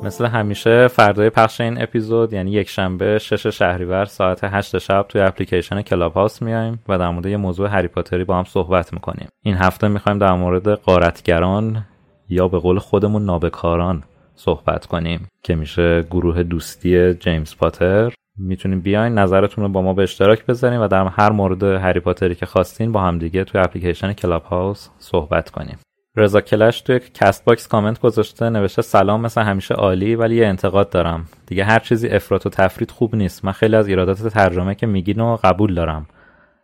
مثل 0.05 0.25
همیشه 0.25 0.87
فردای 0.87 1.29
پخش 1.29 1.61
این 1.61 1.81
اپیزود 1.81 2.33
یعنی 2.33 2.51
یک 2.51 2.69
شنبه 2.69 3.19
شش 3.19 3.47
شهریور 3.47 4.05
ساعت 4.05 4.39
8 4.43 4.77
شب 4.77 5.05
توی 5.09 5.21
اپلیکیشن 5.21 5.81
کلاب 5.81 6.13
هاست 6.13 6.41
میایم 6.41 6.79
و 6.87 6.97
در 6.97 7.09
مورد 7.09 7.25
یه 7.25 7.37
موضوع 7.37 7.69
هری 7.69 7.87
پاتری 7.87 8.23
با 8.23 8.37
هم 8.37 8.43
صحبت 8.43 8.93
می‌کنیم. 8.93 9.27
این 9.43 9.55
هفته 9.55 9.87
می‌خوایم 9.87 10.19
در 10.19 10.33
مورد 10.33 10.69
قارتگران 10.69 11.85
یا 12.29 12.47
به 12.47 12.59
قول 12.59 12.79
خودمون 12.79 13.25
نابکاران 13.25 14.03
صحبت 14.35 14.85
کنیم 14.85 15.27
که 15.43 15.55
میشه 15.55 16.01
گروه 16.01 16.43
دوستی 16.43 17.13
جیمز 17.13 17.55
پاتر. 17.55 18.13
می‌تونیم 18.37 18.81
بیاین 18.81 19.13
نظرتون 19.13 19.63
رو 19.63 19.69
با 19.69 19.81
ما 19.81 19.93
به 19.93 20.03
اشتراک 20.03 20.45
بذاریم 20.45 20.81
و 20.81 20.87
در 20.87 21.07
هر 21.07 21.31
مورد 21.31 21.63
هری 21.63 21.99
پاتری 21.99 22.35
که 22.35 22.45
خواستین 22.45 22.91
با 22.91 23.01
هم 23.01 23.17
دیگه 23.17 23.43
توی 23.43 23.61
اپلیکیشن 23.61 24.13
کلاب 24.13 24.43
هاوس 24.43 24.89
صحبت 24.99 25.49
کنیم. 25.49 25.77
رضا 26.17 26.41
کلش 26.41 26.81
توی 26.81 26.99
کست 27.13 27.45
باکس 27.45 27.67
کامنت 27.67 27.99
گذاشته 27.99 28.49
نوشته 28.49 28.81
سلام 28.81 29.21
مثل 29.21 29.41
همیشه 29.41 29.73
عالی 29.73 30.15
ولی 30.15 30.35
یه 30.35 30.47
انتقاد 30.47 30.89
دارم. 30.89 31.25
دیگه 31.47 31.63
هر 31.63 31.79
چیزی 31.79 32.07
افراط 32.07 32.45
و 32.45 32.49
تفریط 32.49 32.91
خوب 32.91 33.15
نیست. 33.15 33.45
من 33.45 33.51
خیلی 33.51 33.75
از 33.75 33.87
ایرادات 33.87 34.27
ترجمه 34.27 34.75
که 34.75 34.87
میگین 34.87 35.19
و 35.19 35.37
قبول 35.43 35.75
دارم. 35.75 36.05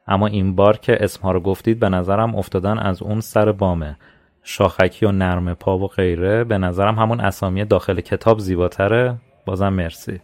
اما 0.08 0.28
این 0.28 0.56
بار 0.56 0.78
که 0.78 1.04
اسمها 1.04 1.32
رو 1.32 1.40
گفتید 1.40 1.80
به 1.80 1.90
نظرم 1.90 2.36
افتادن 2.36 2.80
از 2.80 3.02
اون 3.02 3.20
سر 3.20 3.52
بامه. 3.52 3.98
شاخکی 4.44 5.06
و 5.06 5.12
نرم 5.12 5.54
پا 5.54 5.78
و 5.78 5.88
غیره 5.88 6.44
به 6.44 6.58
نظرم 6.58 7.00
همون 7.00 7.20
اسامی 7.20 7.66
داخل 7.66 8.02
کتاب 8.02 8.40
زیباتره. 8.40 9.18
بازم 9.46 9.70
مرسی. 9.70 10.20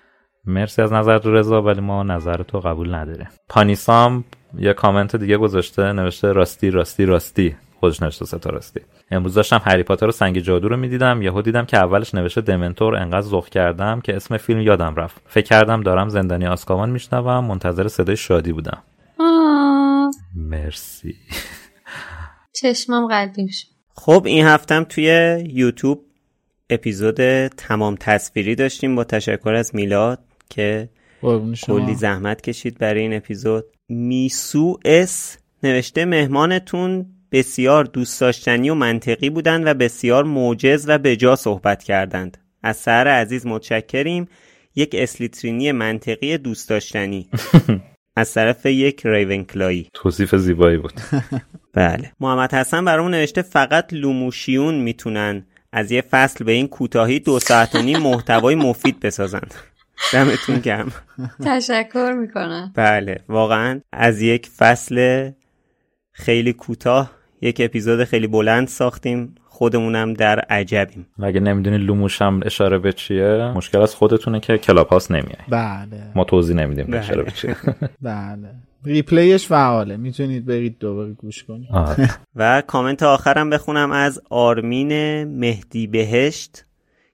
مرسی 0.46 0.82
از 0.82 0.94
نظر 0.94 1.18
رضا 1.18 1.62
ولی 1.62 1.82
ما 1.82 2.04
نظر 2.04 2.44
تو 2.44 2.60
قبول 2.60 2.96
نداریم. 2.96 3.28
پانیسام 3.50 4.24
یه 4.58 4.74
کامنت 4.74 5.16
دیگه 5.16 5.38
گذاشته 5.38 5.92
نوشته 5.92 6.32
راستی 6.32 6.70
راستی 6.70 7.06
راستی. 7.06 7.56
خودش 7.80 7.98
تا 7.98 8.50
راستی 8.50 8.80
امروز 9.12 9.34
داشتم 9.34 9.62
هری 9.64 9.84
پاتر 9.84 10.08
و 10.08 10.12
سنگ 10.12 10.40
جادو 10.40 10.70
رو 10.70 10.78
می‌دیدم 10.78 11.22
یهو 11.22 11.42
دیدم 11.42 11.66
که 11.66 11.78
اولش 11.78 12.16
نوشته 12.16 12.42
دمنتور 12.42 12.96
انقدر 12.96 13.22
ذوق 13.22 13.50
کردم 13.50 14.02
که 14.02 14.16
اسم 14.16 14.38
فیلم 14.38 14.62
یادم 14.62 14.96
رفت. 14.96 15.22
فکر 15.28 15.46
کردم 15.46 15.82
دارم 15.82 16.10
زندانی 16.10 16.48
آسکابان 16.48 16.90
میشنوم 16.90 17.46
منتظر 17.46 17.88
صدای 17.88 18.18
شادی 18.18 18.54
بودم. 18.54 18.84
آه، 19.20 20.12
مرسی. 20.36 21.16
چشمم 22.54 23.08
قلبیم 23.08 23.48
شد. 23.52 23.68
خب 23.94 24.24
این 24.26 24.46
هفتم 24.46 24.84
توی 24.84 25.38
یوتیوب 25.50 26.06
اپیزود 26.70 27.48
تمام 27.48 27.96
تصویری 28.00 28.56
داشتیم 28.56 28.96
با 28.96 29.04
تشکر 29.04 29.54
از 29.54 29.76
میلاد 29.76 30.20
که. 30.50 30.90
کلی 31.64 31.96
زحمت 31.96 32.42
کشید 32.42 32.78
برای 32.78 33.02
این 33.02 33.14
اپیزود. 33.14 33.66
میسو 33.90 34.80
اس 34.86 35.38
نوشته 35.64 36.06
مهمانتون 36.06 37.06
بسیار 37.32 37.84
دوست 37.84 38.22
داشتنی 38.22 38.70
و 38.70 38.74
منطقی 38.74 39.30
بودند 39.30 39.68
و 39.68 39.74
بسیار 39.74 40.24
موجز 40.24 40.86
و 40.88 40.98
بجا 40.98 41.36
صحبت 41.36 41.84
کردند. 41.84 42.38
از 42.64 42.78
سهر 42.78 43.08
عزیز 43.08 43.46
متشکریم. 43.46 44.28
یک 44.76 44.90
اسلیترینی 44.94 45.72
منطقی 45.72 46.38
دوست 46.38 46.70
داشتنی 46.70 47.30
از 48.16 48.34
طرف 48.34 48.66
یک 48.66 49.02
ریونکلایی. 49.06 49.90
توصیف 49.94 50.36
زیبایی 50.36 50.78
بود. 50.78 50.94
بله. 51.74 52.12
محمد 52.20 52.54
حسن 52.54 52.86
برامون 52.86 53.12
نوشته 53.12 53.42
فقط 53.42 53.94
لوموسیون 53.94 54.76
می‌تونن 54.76 55.46
از 55.72 55.92
یه 55.92 56.02
فصل 56.02 56.46
به 56.46 56.52
این 56.52 56.68
کوتاهی 56.68 57.20
دو 57.20 57.40
ساعت 57.40 57.76
و 57.76 57.82
نیم 57.82 57.98
محتوای 57.98 58.56
مفید 58.56 59.00
بسازند 59.00 59.54
دمتون 60.14 60.60
گرم. 60.60 60.92
تشکر 61.46 62.14
می‌کنم. 62.18 62.72
بله 62.76 63.20
واقعا 63.30 63.82
از 63.92 64.22
یک 64.22 64.48
فصل 64.48 65.30
خیلی 66.12 66.54
کوتاه 66.54 67.17
یک 67.42 67.62
اپیزود 67.66 68.04
خیلی 68.04 68.28
بلند 68.28 68.68
ساختیم 68.68 69.36
خودمونم 69.46 70.14
در 70.14 70.40
عجبیم. 70.40 71.08
و 71.20 71.26
اگه 71.26 71.40
نمی‌دونی 71.40 71.78
لوموش 71.78 72.22
هم 72.22 72.40
اشاره 72.46 72.78
به 72.78 72.94
چیه؟ 72.94 73.52
مشکل 73.56 73.82
از 73.82 73.96
خودتونه 73.96 74.40
که 74.40 74.58
کلاب 74.58 74.88
هاوس 74.88 75.12
نمیای. 75.12 75.36
بله. 75.50 76.12
ما 76.16 76.24
توضیح 76.24 76.56
نمیدیم 76.56 76.86
بله. 76.86 77.00
اشاره 77.00 77.24
به 77.24 77.32
چیه. 77.32 77.56
بله. 78.02 78.50
replay 78.86 79.32
ش 79.32 79.48
فعاله. 79.48 79.98
می‌تونید 79.98 80.46
برید 80.46 80.78
دوباره 80.80 81.12
گوش 81.12 81.44
کنید. 81.44 81.70
و 82.36 82.62
کامنت 82.68 83.04
آخرم 83.04 83.50
بخونم 83.50 83.92
از 83.92 84.22
آرمین 84.30 85.24
مهدی 85.24 85.88
بهشت 85.88 86.66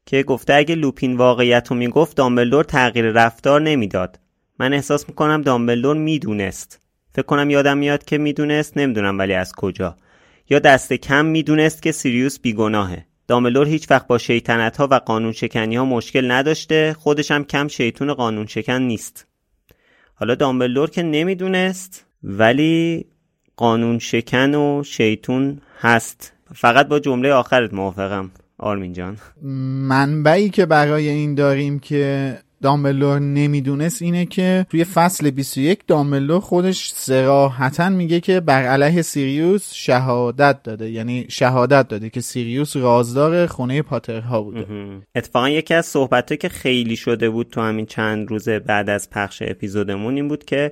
که 0.06 0.24
گفته 0.24 0.54
اگه 0.54 0.76
لوپین 0.76 1.18
واقعیت 1.18 1.68
رو 1.68 1.76
می‌گفت 1.76 2.18
دامبلدور 2.18 2.64
تغییر 2.64 3.06
رفتار 3.06 3.62
نمی‌داد. 3.62 4.20
من 4.60 4.74
احساس 4.74 5.10
می‌کنم 5.10 5.42
دامبلدور 5.42 5.98
می‌دونست. 5.98 6.80
فکر 7.12 7.26
کنم 7.26 7.50
یادم 7.50 7.78
میاد 7.78 8.04
که 8.04 8.18
می‌دونست 8.18 8.78
نمی‌دونم 8.78 9.20
ولی 9.20 9.34
از 9.34 9.52
کجا. 9.56 9.96
یا 10.50 10.60
دست 10.60 10.94
کم 10.94 11.26
می‌دونست 11.26 11.82
که 11.82 11.92
سیریوس 11.92 12.40
بیگناهه. 12.40 13.06
دامبلدور 13.28 13.68
هیچ 13.68 13.92
وقت 13.92 14.08
با 14.08 14.18
شیطنت 14.18 14.78
ها 14.78 14.88
و 14.92 14.96
قانون 14.96 15.32
شکنی 15.32 15.76
ها 15.76 15.86
مشکل 15.86 16.32
نداشته 16.32 16.96
خودش 17.00 17.32
هم 17.32 17.44
کم 17.44 17.68
شیطون 17.68 18.14
قانون 18.14 18.48
شکن 18.48 18.82
نیست. 18.82 19.28
حالا 20.16 20.36
دامبلدور 20.36 20.90
که 20.90 21.04
نمی‌دونست 21.04 22.06
ولی 22.24 23.06
قانون 23.56 24.00
شکن 24.00 24.56
و 24.56 24.84
شیطون 24.84 25.62
هست. 25.80 26.34
فقط 26.56 26.88
با 26.88 27.00
جمله 27.00 27.34
آخرت 27.34 27.74
موافقم 27.74 28.32
آرمین 28.58 28.94
جان. 28.94 29.18
منبعی 29.88 30.50
که 30.50 30.66
برای 30.66 31.10
این 31.10 31.36
داریم 31.36 31.80
که 31.80 32.38
دامبلور 32.64 33.20
نمی‌دونست 33.20 34.02
اینه 34.02 34.26
که 34.26 34.66
توی 34.70 34.84
فصل 34.84 35.30
21 35.30 35.80
دامبلور 35.88 36.40
خودش 36.40 36.92
سراحتا 36.96 37.90
میگه 37.90 38.20
که 38.20 38.40
بر 38.40 38.64
علیه 38.64 39.02
سیریوس 39.02 39.74
شهادت 39.74 40.64
داده. 40.64 40.92
یعنی 40.92 41.26
شهادت 41.30 41.88
داده 41.88 42.10
که 42.10 42.22
سیریوس 42.22 42.76
رازدار 42.76 43.48
خونه 43.48 43.82
پاترها 43.82 44.42
بوده. 44.42 44.66
اتفاقا 45.16 45.50
یکی 45.50 45.74
از 45.74 45.86
صحبت 45.86 46.40
که 46.40 46.50
خیلی 46.50 46.96
شده 46.96 47.30
بود 47.30 47.50
تو 47.50 47.62
همین 47.62 47.86
چند 47.86 48.30
روز 48.30 48.50
بعد 48.50 48.90
از 48.90 49.10
پخش 49.10 49.44
اپیزودمون 49.46 50.16
این 50.16 50.28
بود 50.28 50.46
که 50.46 50.72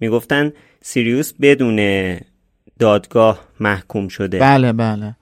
می‌گفتن 0.00 0.52
سیریوس 0.82 1.32
بدون 1.40 2.16
دادگاه 2.78 3.40
محکوم 3.60 4.08
شده. 4.08 4.38
بله 4.38 4.72
بله. 4.72 5.16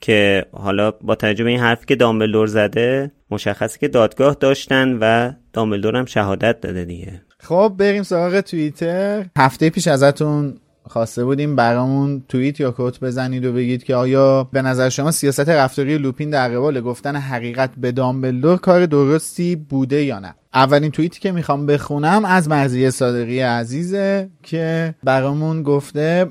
که 0.00 0.46
حالا 0.52 0.90
با 0.90 1.14
توجه 1.14 1.44
به 1.44 1.50
این 1.50 1.60
حرفی 1.60 1.86
که 1.86 1.96
دامبلدور 1.96 2.46
زده 2.46 3.10
مشخصه 3.30 3.78
که 3.78 3.88
دادگاه 3.88 4.36
داشتن 4.40 4.98
و 5.00 5.32
دامبلدور 5.56 5.96
هم 5.96 6.04
شهادت 6.04 6.60
داده 6.60 6.84
دیگه. 6.84 7.22
خب 7.38 7.74
بریم 7.78 8.02
سراغ 8.02 8.40
توییتر. 8.40 9.26
هفته 9.38 9.70
پیش 9.70 9.88
ازتون 9.88 10.54
خواسته 10.88 11.24
بودیم 11.24 11.56
برامون 11.56 12.22
توییت 12.28 12.60
یا 12.60 12.70
کوت 12.70 13.00
بزنید 13.00 13.44
و 13.44 13.52
بگید 13.52 13.84
که 13.84 13.94
آیا 13.94 14.44
به 14.44 14.62
نظر 14.62 14.88
شما 14.88 15.10
سیاست 15.10 15.48
رفتاری 15.48 15.98
لوپین 15.98 16.30
در 16.30 16.48
قبال 16.48 16.80
گفتن 16.80 17.16
حقیقت 17.16 17.70
به 17.76 17.92
دامبلدور 17.92 18.56
کار 18.58 18.86
درستی 18.86 19.56
بوده 19.56 20.04
یا 20.04 20.18
نه؟ 20.18 20.34
اولین 20.54 20.90
توییتی 20.90 21.20
که 21.20 21.32
می‌خوام 21.32 21.66
بخونم 21.66 22.24
از 22.24 22.48
مرزی 22.48 22.90
صادقی 22.90 23.40
عزیزه 23.40 24.30
که 24.42 24.94
برامون 25.04 25.62
گفته 25.62 26.26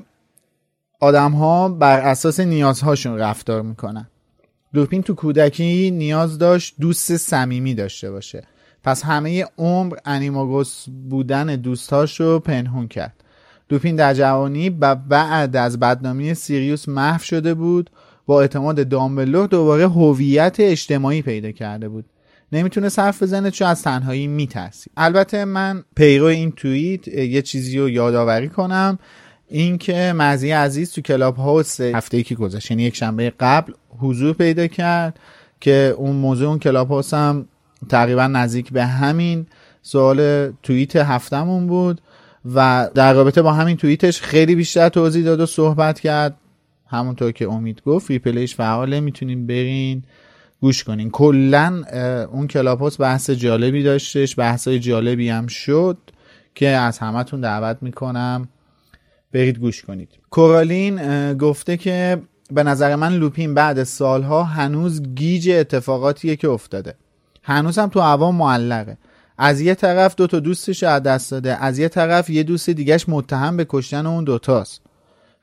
آدم 1.00 1.32
ها 1.32 1.68
بر 1.68 2.00
اساس 2.00 2.40
نیازهاشون 2.40 3.18
رفتار 3.18 3.62
می‌کنن. 3.62 4.08
لوپین 4.74 5.02
تو 5.02 5.14
کودکی 5.14 5.90
نیاز 5.90 6.38
داشت 6.38 6.74
دوست 6.80 7.16
صمیمی 7.16 7.74
داشته 7.74 8.10
باشه. 8.10 8.42
پس 8.86 9.04
همه 9.04 9.44
عمر 9.58 9.96
انیماگوس 10.04 10.86
بودن 11.10 11.56
دوستاش 11.56 12.20
رو 12.20 12.38
پنهون 12.38 12.88
کرد. 12.88 13.24
لوپین 13.70 13.96
در 13.96 14.14
جوانی 14.14 14.70
و 14.70 14.94
بعد 14.94 15.56
از 15.56 15.80
بدنامی 15.80 16.34
سیریوس 16.34 16.88
محو 16.88 17.22
شده 17.22 17.54
بود 17.54 17.90
با 18.26 18.40
اعتماد 18.40 18.88
دامبلور 18.88 19.46
دوباره 19.46 19.88
هویت 19.88 20.56
اجتماعی 20.58 21.22
پیدا 21.22 21.50
کرده 21.50 21.88
بود. 21.88 22.04
نمی‌تونه 22.52 22.88
صرف 22.88 23.22
بزنه 23.22 23.50
چون 23.50 23.68
از 23.68 23.82
تنهایی 23.82 24.26
میترسید. 24.26 24.92
البته 24.96 25.44
من 25.44 25.84
پیرو 25.96 26.26
این 26.26 26.52
توییت 26.52 27.08
یه 27.08 27.42
چیزی 27.42 27.78
رو 27.78 27.88
یادآوری 27.88 28.48
کنم. 28.48 28.98
اینکه 29.48 30.12
مزی 30.16 30.50
عزیز 30.50 30.92
تو 30.92 31.00
کلاب 31.00 31.36
هاوس 31.36 31.80
هفته 31.80 32.16
ای 32.16 32.22
که 32.22 32.34
گذشت 32.34 32.70
یعنی 32.70 32.82
یک 32.82 32.96
شنبه 32.96 33.32
قبل 33.40 33.72
حضور 33.98 34.34
پیدا 34.34 34.66
کرد 34.66 35.20
که 35.60 35.94
اون 35.96 36.16
موضوع 36.16 36.48
اون 36.48 36.58
کلاب 36.58 36.88
هاوس 36.88 37.14
هم 37.14 37.48
تقریبا 37.88 38.26
نزدیک 38.26 38.72
به 38.72 38.84
همین 38.84 39.46
سوال 39.82 40.50
توییت 40.62 40.96
هفتمون 40.96 41.66
بود 41.66 42.00
و 42.54 42.90
در 42.94 43.14
رابطه 43.14 43.42
با 43.42 43.52
همین 43.52 43.76
توییتش 43.76 44.20
خیلی 44.20 44.54
بیشتر 44.54 44.88
توضیح 44.88 45.24
داد 45.24 45.40
و 45.40 45.46
صحبت 45.46 46.00
کرد. 46.00 46.36
همونطور 46.88 47.32
که 47.32 47.48
امید 47.48 47.82
گفت 47.86 48.10
replay 48.10 48.43
ش 48.43 48.54
فعاله 48.54 49.00
می‌تونین 49.00 49.46
برین 49.46 50.02
گوش 50.60 50.84
کنین. 50.84 51.10
کلا 51.10 51.82
اون 52.32 52.46
کلاب 52.46 52.78
هاوس 52.78 53.00
بحث 53.00 53.30
جالبی 53.30 53.82
داشتش 53.82 54.38
بحثای 54.38 54.78
جالبی 54.78 55.28
هم 55.28 55.46
شد 55.46 55.98
که 56.54 56.68
از 56.68 56.98
همتون 56.98 57.40
دعوت 57.40 57.76
می‌کنم 57.80 58.48
برید 59.32 59.58
گوش 59.58 59.82
کنید. 59.82 60.08
کورالین 60.30 61.32
گفته 61.34 61.76
که 61.76 62.22
به 62.50 62.62
نظر 62.62 62.96
من 62.96 63.12
لوپین 63.12 63.54
بعد 63.54 63.84
سالها 63.84 64.44
هنوز 64.44 65.02
گیج 65.02 65.50
اتفاقاتیه 65.50 66.36
که 66.36 66.48
افتاده. 66.48 66.94
هنوز 67.46 67.78
هم 67.78 67.88
تو 67.88 68.00
عوام 68.00 68.34
معلقه. 68.34 68.96
از 69.38 69.60
یه 69.60 69.74
طرف 69.74 70.14
دو 70.14 70.26
تا 70.26 70.40
دوستش 70.40 70.82
از 70.82 71.02
دست 71.02 71.30
داده. 71.30 71.64
از 71.64 71.78
یه 71.78 71.88
طرف 71.88 72.30
یه 72.30 72.42
دوست 72.42 72.70
دیگهش 72.70 73.04
متهم 73.08 73.56
به 73.56 73.66
کشتن 73.68 74.06
اون 74.06 74.24
دوتاست 74.24 74.80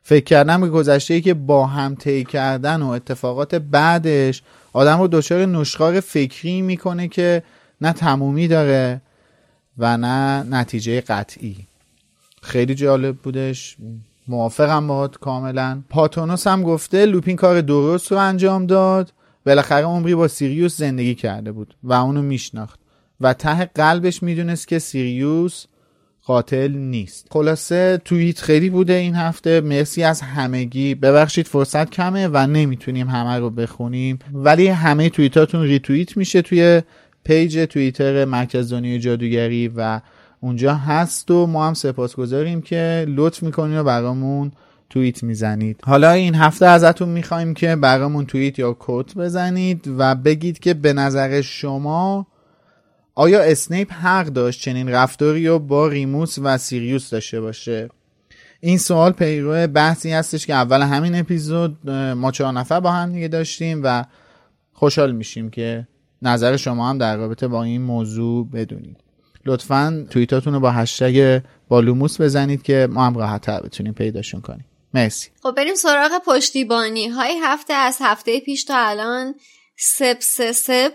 فکر 0.04 0.24
کردم 0.24 0.62
به 0.62 0.70
گذشته 0.70 1.14
ای 1.14 1.22
که 1.22 1.34
با 1.34 1.68
هم 1.68 1.96
طی 1.96 2.24
کردن 2.24 2.82
و 2.82 2.88
اتفاقات 2.88 3.56
بعدش 3.56 4.44
آدم 4.74 5.00
رو 5.00 5.08
دچار 5.08 5.46
نشخار 5.46 6.00
فکری 6.00 6.62
می‌کنه 6.62 7.08
که 7.08 7.44
نه 7.82 7.94
تمومی 7.94 8.48
داره 8.48 9.02
و 9.78 9.98
نه 9.98 10.44
نتیجه 10.44 11.02
قطعی. 11.02 11.56
خیلی 12.42 12.76
جالب 12.76 13.16
بودش. 13.16 13.78
موافقم 14.28 14.88
باهات 14.88 15.18
کاملا. 15.18 15.82
پاتونوس 15.90 16.48
هم 16.48 16.64
گفته 16.64 17.06
لوپین 17.06 17.36
کار 17.36 17.62
درست 17.62 18.12
رو 18.12 18.18
انجام 18.18 18.66
داد. 18.66 19.12
بالاخره 19.46 19.86
عمری 19.86 20.16
با 20.16 20.28
سیریوس 20.28 20.78
زندگی 20.78 21.16
کرده 21.16 21.52
بود 21.52 21.76
و 21.84 21.94
اونو 21.94 22.22
میشناخت 22.22 22.80
و 23.22 23.34
ته 23.34 23.66
قلبش 23.66 24.24
می‌دونست 24.24 24.68
که 24.68 24.80
سیریوس 24.80 25.66
قاتل 26.26 26.72
نیست. 26.72 27.28
خلاصه 27.32 28.02
توییت 28.06 28.40
خیلی 28.40 28.70
بوده 28.70 28.94
این 28.94 29.16
هفته. 29.16 29.62
مرسی 29.62 30.04
از 30.04 30.22
همگی. 30.22 30.96
ببخشید 30.96 31.48
فرصت 31.48 31.90
کمه 31.90 32.28
و 32.28 32.48
نمی‌تونیم 32.48 33.08
همه 33.08 33.40
رو 33.40 33.50
بخونیم. 33.50 34.20
ولی 34.34 34.68
همه 34.68 35.10
توییتاتون 35.10 35.62
ریتوییت 35.62 36.18
میشه 36.18 36.42
توی 36.42 36.82
page 37.24 37.60
توییتر 37.60 38.26
مرکز 38.26 38.74
دنیای 38.74 39.00
جادوگری 39.00 39.72
و 39.76 40.02
اونجا 40.40 40.76
هست 40.76 41.32
و 41.32 41.48
ما 41.48 41.68
هم 41.68 41.74
سپاسگزاریم 41.74 42.62
که 42.62 43.06
لطف 43.08 43.44
می‌کنید 43.44 43.78
و 43.78 43.84
برامون 43.84 44.52
توییت 44.94 45.24
می‌زنید. 45.24 45.80
حالا 45.84 46.12
این 46.12 46.36
هفته 46.36 46.66
ازتون 46.66 47.10
می‌خوایم 47.10 47.54
که 47.54 47.76
برامون 47.76 48.26
توییت 48.26 48.60
یا 48.60 48.74
quote 48.74 49.16
بزنید 49.16 49.90
و 49.98 50.16
بگید 50.16 50.60
که 50.60 50.74
به 50.74 50.94
نظر 50.94 51.42
شما 51.42 52.28
آیا 53.16 53.42
اسنیپ 53.44 53.94
حق 53.94 54.26
داشت 54.26 54.62
چنین 54.62 54.90
رفتاری 54.90 55.48
رو 55.48 55.60
با 55.60 55.88
ریموس 55.88 56.40
و 56.44 56.58
سیریوس 56.58 57.10
داشته 57.10 57.42
باشه؟ 57.42 57.90
این 58.60 58.78
سوال 58.78 59.12
پیرو 59.12 59.68
بحثی 59.68 60.12
هستش 60.12 60.46
که 60.46 60.54
اول 60.54 60.82
همین 60.82 61.16
اپیزود 61.16 61.90
ما 61.90 62.32
چهار 62.32 62.54
نفر 62.54 62.80
با 62.80 62.92
هم 62.92 63.12
دیگه 63.12 63.28
داشتیم 63.28 63.82
و 63.84 64.06
خوشحال 64.74 65.12
میشیم 65.12 65.50
که 65.50 65.88
نظر 66.22 66.58
شما 66.58 66.90
هم 66.90 66.98
در 66.98 67.18
رابطه 67.18 67.48
با 67.48 67.64
این 67.64 67.82
موضوع 67.82 68.48
بدونید. 68.54 68.98
لطفا 69.46 70.06
توییتاتون 70.10 70.54
رو 70.54 70.60
با 70.60 70.72
هشتگ 70.72 71.42
بالوموس 71.68 72.22
بزنید 72.22 72.62
که 72.62 72.88
ما 72.92 73.06
هم 73.06 73.18
راحت 73.18 73.42
تر 73.42 73.62
بتونیم 73.62 73.94
پیداشون 73.94 74.42
کنیم. 74.42 74.66
مرسی. 74.94 75.30
خب 75.44 75.52
بریم 75.52 75.76
سراغ 75.76 76.22
پشتیبانی 76.26 77.08
های 77.08 77.40
هفته. 77.44 77.74
از 77.74 77.98
هفته 78.00 78.40
پیش 78.40 78.64
تا 78.64 78.78
الان 78.78 79.36
سپ 79.78 80.20
سپ 80.54 80.94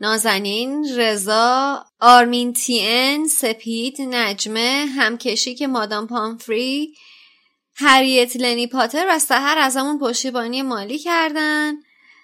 نازنین 0.00 0.98
رضا 0.98 1.84
آرمین 2.00 2.52
تی 2.52 2.80
ان 2.82 3.28
سپید 3.28 4.02
نجمه 4.02 4.86
همکشی 4.96 5.54
که 5.54 5.66
مادام 5.66 6.06
پامفری 6.06 6.94
هریت 7.74 8.36
لنی 8.36 8.66
پاتر 8.66 9.06
و 9.08 9.18
سهر 9.18 9.58
از 9.58 9.76
همون 9.76 9.98
پشتیبانی 9.98 10.62
مالی 10.62 10.98
کردن. 10.98 11.74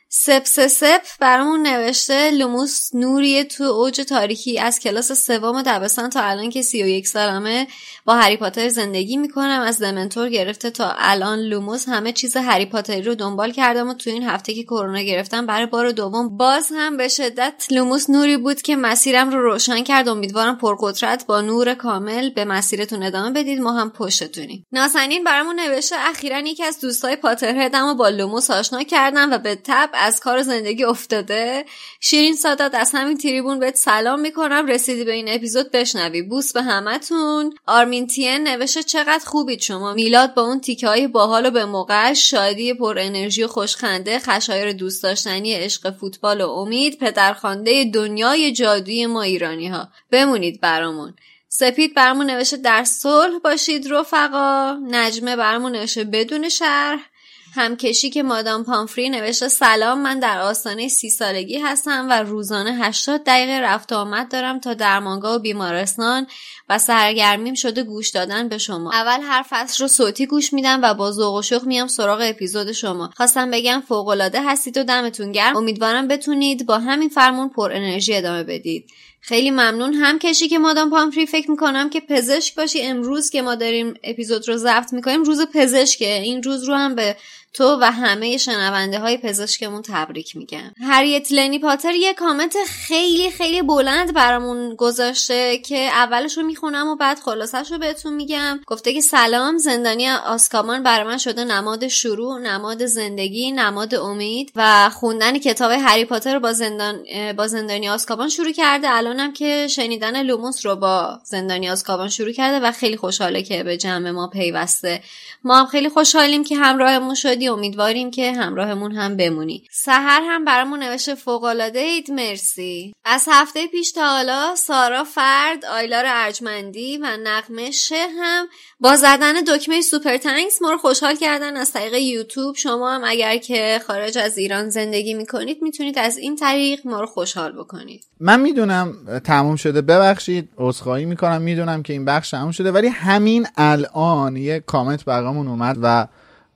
سپ 0.08 0.44
سپ 0.66 1.02
برامون 1.20 1.66
نوشته 1.66 2.30
لوموس 2.30 2.94
نوری 2.94 3.44
تو 3.44 3.64
اوج 3.64 4.00
تاریکی 4.00 4.58
از 4.58 4.80
کلاس 4.80 5.12
سوم 5.12 5.62
دبستان 5.62 6.10
تا 6.10 6.20
الان 6.20 6.50
که 6.50 6.62
سی 6.62 6.82
و 6.82 6.86
یک 6.86 7.08
سالمه. 7.08 7.66
با 8.06 8.14
هری 8.14 8.36
پاتر 8.36 8.68
زندگی 8.68 9.16
می‌کنم. 9.16 9.60
از 9.66 9.82
دمنتور 9.82 10.28
گرفته 10.28 10.70
تا 10.70 10.94
الان 10.98 11.38
لوموس 11.38 11.88
همه 11.88 12.12
چیز 12.12 12.36
هری 12.36 12.66
پاتری 12.66 13.02
رو 13.02 13.14
دنبال 13.14 13.52
کردم 13.52 13.88
و 13.88 13.94
تو 13.94 14.10
این 14.10 14.22
هفته 14.22 14.54
که 14.54 14.62
کرونا 14.62 15.00
گرفتم 15.00 15.46
برای 15.46 15.66
بار 15.66 15.90
دوم 15.90 16.36
باز 16.36 16.72
هم 16.74 16.96
به 16.96 17.08
شدت 17.08 17.66
لوموس 17.70 18.10
نوری 18.10 18.36
بود 18.36 18.62
که 18.62 18.76
مسیرم 18.76 19.30
رو 19.30 19.42
روشن 19.42 19.84
کرد. 19.84 20.08
امیدوارم 20.08 20.58
پرقدرت 20.58 21.26
با 21.26 21.40
نور 21.40 21.74
کامل 21.74 22.30
به 22.30 22.44
مسیرتون 22.44 23.02
ادامه 23.02 23.30
بدید. 23.30 23.60
ما 23.60 23.72
هم 23.72 23.90
پشتتونیم. 23.90 24.66
ناسنین 24.72 25.24
برامون 25.24 25.60
نوشته 25.60 25.96
اخیرا 25.98 26.38
یکی 26.38 26.64
از 26.64 26.80
دوستای 26.80 27.16
Potterhead 27.16 27.56
م 27.56 27.96
با 27.96 28.08
لوموس 28.08 28.50
آشنا 28.50 28.82
کردم 28.82 29.32
و 29.32 29.38
به 29.38 29.58
تبع 29.64 29.90
از 29.94 30.20
کار 30.20 30.42
زندگی 30.42 30.84
افتاده. 30.84 31.64
شیرین 32.00 32.34
سادات 32.34 32.74
از 32.74 32.90
همین 32.94 33.18
تریبون 33.18 33.58
بهت 33.58 33.76
سلام 33.76 34.20
می‌کنم. 34.20 34.66
رسیدی 34.66 35.04
به 35.04 35.12
این 35.12 35.28
اپیزود 35.28 35.70
بشنوی. 35.70 36.22
بوس 36.22 36.52
به 36.52 36.62
همتون. 36.62 37.54
آرمین 37.66 37.95
تین 38.04 38.48
نوشته 38.48 38.82
چقدر 38.82 39.24
خوبید 39.24 39.60
شما. 39.60 39.94
میلاد 39.94 40.34
با 40.34 40.42
اون 40.42 40.60
تیکه 40.60 40.88
های 40.88 41.06
باحال 41.06 41.46
و 41.46 41.50
به 41.50 41.64
موقع 41.64 42.12
شادی 42.12 42.74
پر 42.74 42.98
انرژی 42.98 43.42
و 43.42 43.48
خوشخنده 43.48 44.18
خشایر 44.18 44.72
دوست 44.72 45.02
داشتنی 45.02 45.54
عشق 45.54 45.90
فوتبال 45.90 46.40
و 46.40 46.50
امید 46.50 46.98
پدرخوانده 46.98 47.84
دنیای 47.84 48.52
جادوی 48.52 49.06
ما 49.06 49.22
ایرانی 49.22 49.68
ها 49.68 49.88
بمونید 50.10 50.60
برامون. 50.60 51.14
سپید 51.48 51.94
برمون 51.94 52.26
نوشته 52.26 52.56
در 52.56 52.84
صلح 52.84 53.38
باشید 53.38 53.92
رفقا. 53.92 54.78
نجمه 54.90 55.36
برمون 55.36 55.72
نوشته 55.72 56.04
بدون 56.04 56.48
شرح. 56.48 57.10
همکشی 57.56 58.10
که 58.10 58.22
مادام 58.22 58.64
پامفری 58.64 59.10
نوشته 59.10 59.48
سلام 59.48 60.00
من 60.00 60.18
در 60.18 60.40
آستانه 60.40 60.88
سی 60.88 61.10
سالگی 61.10 61.58
هستم 61.58 62.06
و 62.10 62.22
روزانه 62.22 62.72
80 62.72 63.24
دقیقه 63.24 63.60
رفت 63.60 63.92
آمد 63.92 64.30
دارم 64.30 64.60
تا 64.60 64.74
درمانگاه 64.74 65.34
و 65.34 65.38
بیمارستان 65.38 66.26
و 66.68 66.78
سرگرمیم 66.78 67.54
شده 67.54 67.82
گوش 67.82 68.10
دادن 68.10 68.48
به 68.48 68.58
شما. 68.58 68.92
اول 68.92 69.20
هر 69.22 69.44
فصل 69.50 69.84
رو 69.84 69.88
صوتی 69.88 70.26
گوش 70.26 70.52
میدم 70.52 70.80
و 70.82 70.94
با 70.94 71.12
ذوق 71.12 71.34
و 71.34 71.42
شوق 71.42 71.64
میام 71.64 71.88
سراغ 71.88 72.20
اپیزود 72.22 72.72
شما. 72.72 73.10
خواستم 73.16 73.50
بگم 73.50 73.82
فوق 73.88 74.08
العاده 74.08 74.42
هستید 74.42 74.76
و 74.78 74.82
دمتون 74.82 75.32
گرم. 75.32 75.56
امیدوارم 75.56 76.08
بتونید 76.08 76.66
با 76.66 76.78
همین 76.78 77.08
فرمون 77.08 77.48
پر 77.48 77.72
انرژی 77.72 78.14
ادامه 78.14 78.44
بدید. 78.44 78.90
خیلی 79.20 79.50
ممنون. 79.50 79.94
هم 79.94 80.18
کشی 80.18 80.48
که 80.48 80.58
مادام 80.58 80.90
پامفری 80.90 81.26
فکر 81.26 81.50
می‌کنم 81.50 81.90
که 81.90 82.00
پزشک 82.00 82.54
باشی. 82.54 82.82
امروز 82.82 83.30
که 83.30 83.42
ما 83.42 83.54
داریم 83.54 83.94
اپیزود 84.04 84.48
رو 84.48 84.56
ضبط 84.56 84.92
می‌کنیم 84.92 85.22
روز 85.22 85.40
پزشکه. 85.54 86.12
این 86.12 86.42
روز 86.42 86.64
رو 86.64 86.74
هم 86.74 86.94
به 86.94 87.16
تو 87.56 87.78
و 87.80 87.84
همه 87.84 88.36
شنونده 88.36 88.98
های 88.98 89.16
پزشکمون 89.16 89.82
تبریک 89.82 90.36
میگم. 90.36 90.72
هریت 90.82 91.32
لنی 91.32 91.58
پاتر 91.58 91.94
یه 91.94 92.14
کامنت 92.14 92.56
خیلی 92.66 93.30
خیلی 93.30 93.62
بلند 93.62 94.14
برامون 94.14 94.74
گذاشته 94.74 95.58
که 95.58 95.78
اولش 95.78 96.36
رو 96.36 96.42
می‌خونم 96.42 96.88
و 96.88 96.96
بعد 96.96 97.18
خلاصش 97.18 97.72
رو 97.72 97.78
بهتون 97.78 98.14
میگم. 98.14 98.60
گفته 98.66 98.92
که 98.92 99.00
سلام 99.00 99.58
زندانی 99.58 100.08
آسکامان 100.08 100.82
برای 100.82 101.06
من 101.06 101.18
شده 101.18 101.44
نماد 101.44 101.88
شروع 101.88 102.38
نماد 102.38 102.86
زندگی 102.86 103.52
نماد 103.52 103.94
امید 103.94 104.52
و 104.56 104.90
خوندن 104.90 105.38
کتاب 105.38 105.70
هری 105.70 106.04
پاتر 106.04 106.34
رو 106.34 106.40
با, 106.40 106.52
زندان 106.52 107.02
با 107.36 107.46
زندانی 107.46 107.88
آسکابان 107.88 108.28
شروع 108.28 108.52
کرده. 108.52 108.90
الانم 108.90 109.32
که 109.32 109.66
شنیدن 109.70 110.22
لوموس 110.22 110.66
رو 110.66 110.76
با 110.76 111.18
زندانی 111.24 111.70
آسکابان 111.70 112.08
شروع 112.08 112.32
کرده 112.32 112.66
و 112.66 112.72
خیلی 112.72 112.96
خوشحاله 112.96 113.42
که 113.42 113.62
به 113.62 113.76
جمع 113.76 114.10
ما 114.10 114.28
پیوسته. 114.28 115.02
ما 115.44 115.58
هم 115.60 115.66
خیلی 115.66 115.88
خوشحالیم 115.88 116.44
که 116.44 116.56
همراهمون 116.56 117.14
شدی 117.14 117.45
امیدواریم 117.48 118.10
که 118.10 118.32
همراهمون 118.32 118.92
هم 118.92 119.16
بمونی. 119.16 119.64
سهر 119.72 120.20
هم 120.22 120.44
برامون 120.44 120.82
نوشته 120.82 121.14
فوق 121.14 121.44
العاده 121.44 121.78
اید 121.78 122.10
مرسی. 122.10 122.92
از 123.04 123.28
هفته 123.30 123.66
پیش 123.66 123.92
تا 123.92 124.06
حالا 124.08 124.54
سارا 124.56 125.04
فرد 125.04 125.64
آیلار 125.64 126.04
ارجمندی 126.06 126.98
و 126.98 127.06
نقمه 127.24 127.70
شه 127.70 128.06
هم 128.20 128.46
با 128.80 128.96
زدن 128.96 129.32
دکمه 129.32 129.80
سوپر 129.80 130.16
تنکس 130.16 130.62
ما 130.62 130.70
رو 130.70 130.78
خوشحال 130.78 131.14
کردن 131.14 131.56
از 131.56 131.72
طریق 131.72 131.94
یوتیوب. 131.94 132.56
شما 132.56 132.94
هم 132.94 133.02
اگر 133.04 133.36
که 133.36 133.80
خارج 133.86 134.18
از 134.18 134.38
ایران 134.38 134.70
زندگی 134.70 135.14
می‌کنید 135.14 135.58
می‌تونید 135.62 135.98
از 135.98 136.18
این 136.18 136.36
طریق 136.36 136.80
ما 136.84 137.00
رو 137.00 137.06
خوشحال 137.06 137.52
بکنید. 137.52 138.04
من 138.20 138.40
می‌دونم 138.40 139.20
تموم 139.24 139.56
شده 139.56 139.82
ببخشید 139.82 140.48
عذرخواهی 140.58 141.04
می‌کنم 141.04 141.42
می‌دونم 141.42 141.82
که 141.82 141.92
این 141.92 142.04
بخش 142.04 142.30
تموم 142.30 142.50
شده 142.50 142.72
ولی 142.72 142.88
همین 142.88 143.46
الان 143.56 144.36
یه 144.36 144.60
کامنت 144.60 145.04
برامون 145.04 145.48
اومد 145.48 145.76
و 145.82 146.06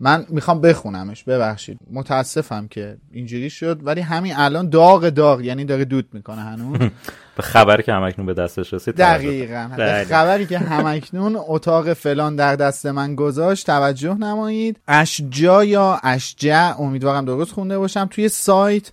من 0.00 0.26
می‌خوام 0.28 0.60
بخونمش 0.60 1.24
ببخشید. 1.24 1.78
متاسفم 1.90 2.68
که 2.68 2.96
اینجوری 3.12 3.50
شد 3.50 3.80
ولی 3.82 4.00
همین 4.00 4.32
الان 4.36 4.68
داغ 4.68 5.08
داغ 5.08 5.40
یعنی 5.40 5.64
داره 5.64 5.84
دود 5.84 6.08
می‌کنه 6.12 6.40
هنوز. 6.40 6.78
به 7.36 7.42
خبری 7.42 7.82
که 7.82 7.92
همکنون 7.92 8.26
به 8.26 8.34
دستش 8.34 8.74
رسید 8.74 8.94
دقیقا. 8.94 9.70
به 9.76 10.06
خبری 10.08 10.46
که 10.46 10.58
همکنون 10.58 11.36
اتاق 11.46 11.92
فلان 11.92 12.36
در 12.36 12.56
دست 12.56 12.86
من 12.86 13.14
گذاشت 13.14 13.66
توجه 13.66 14.14
نمایید. 14.14 14.80
اشجا 14.88 15.64
یا 15.64 16.00
اشجع 16.02 16.74
امیدوارم 16.78 17.24
درست 17.24 17.52
خونده 17.52 17.78
باشم 17.78 18.06
توی 18.10 18.28
سایت 18.28 18.92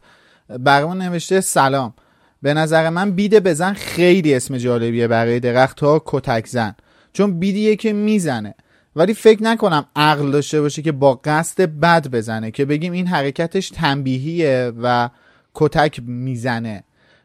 برامون 0.60 1.02
نوشته 1.02 1.42
سلام. 1.42 1.94
به 2.42 2.54
نظر 2.54 2.90
من 2.90 3.12
بیده 3.12 3.40
بزن 3.40 3.74
خیلی 3.74 4.36
اسم 4.36 4.58
جالبیه 4.58 5.08
برای 5.08 5.40
درخت 5.40 5.80
ها 5.80 6.02
کتک 6.06 6.48
زن. 6.48 6.76
چون 7.14 7.40
بیدیه 7.40 7.76
که 7.76 7.94
می‌زنه. 7.94 8.56
ولی 8.98 9.14
فکر 9.14 9.44
نکنم 9.44 9.86
عقل 9.95 10.32
داشته 10.32 10.61
باشه 10.61 10.82
که 10.82 10.91
با 10.91 11.22
قصد 11.24 11.61
بد 11.61 12.07
بزنه 12.07 12.52
که 12.52 12.65
بگیم 12.65 12.94
این 12.94 13.07
حرکتش 13.07 13.69
تنبیهیه 13.69 14.72
و 14.82 15.10
کتک 15.53 16.02
می‌زنه 16.06 16.84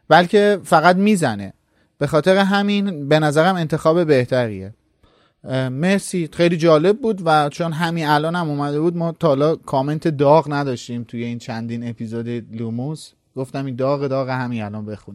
بلکه 0.08 0.58
فقط 0.64 0.96
می‌زنه. 0.96 1.52
به 1.98 2.06
خاطر 2.06 2.36
همین 2.36 3.08
به 3.08 3.18
نظرم 3.18 3.56
انتخاب 3.56 4.06
بهتریه. 4.06 4.74
مرسی 5.70 6.28
خیلی 6.32 6.56
جالب 6.56 6.98
بود 6.98 7.22
و 7.24 7.48
چون 7.48 7.72
همین 7.72 8.06
الان 8.06 8.36
هم 8.36 8.50
اومده 8.50 8.80
بود 8.80 8.96
ما 8.96 9.12
تا 9.12 9.56
کامنت 9.56 10.08
داغ 10.08 10.52
نداشتیم 10.52 11.04
توی 11.04 11.24
این 11.24 11.38
چندین 11.38 11.88
اپیزود 11.88 12.28
لوموس. 12.28 13.12
گفتم 13.36 13.66
این 13.66 13.76
داغ 13.76 14.06
داغ 14.06 14.28
همین 14.28 14.62
الان 14.62 14.86
بخون 14.86 15.14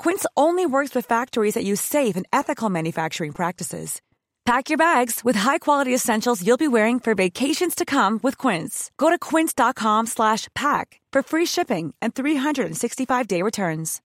Quince 0.00 0.26
only 0.36 0.64
works 0.64 0.94
with 0.94 1.06
factories 1.06 1.54
that 1.54 1.64
use 1.64 1.80
safe 1.80 2.16
and 2.16 2.26
ethical 2.32 2.70
manufacturing 2.70 3.32
practices. 3.32 4.00
Pack 4.44 4.70
your 4.70 4.78
bags 4.78 5.24
with 5.24 5.36
high-quality 5.36 5.92
essentials 5.92 6.46
you'll 6.46 6.56
be 6.56 6.68
wearing 6.68 7.00
for 7.00 7.14
vacations 7.14 7.74
to 7.74 7.84
come 7.84 8.20
with 8.22 8.38
Quince. 8.38 8.90
Go 8.96 9.10
to 9.10 9.18
quince.com/pack 9.18 10.86
for 11.12 11.22
free 11.30 11.46
shipping 11.46 11.94
and 12.02 12.14
365-day 12.14 13.42
returns. 13.42 14.00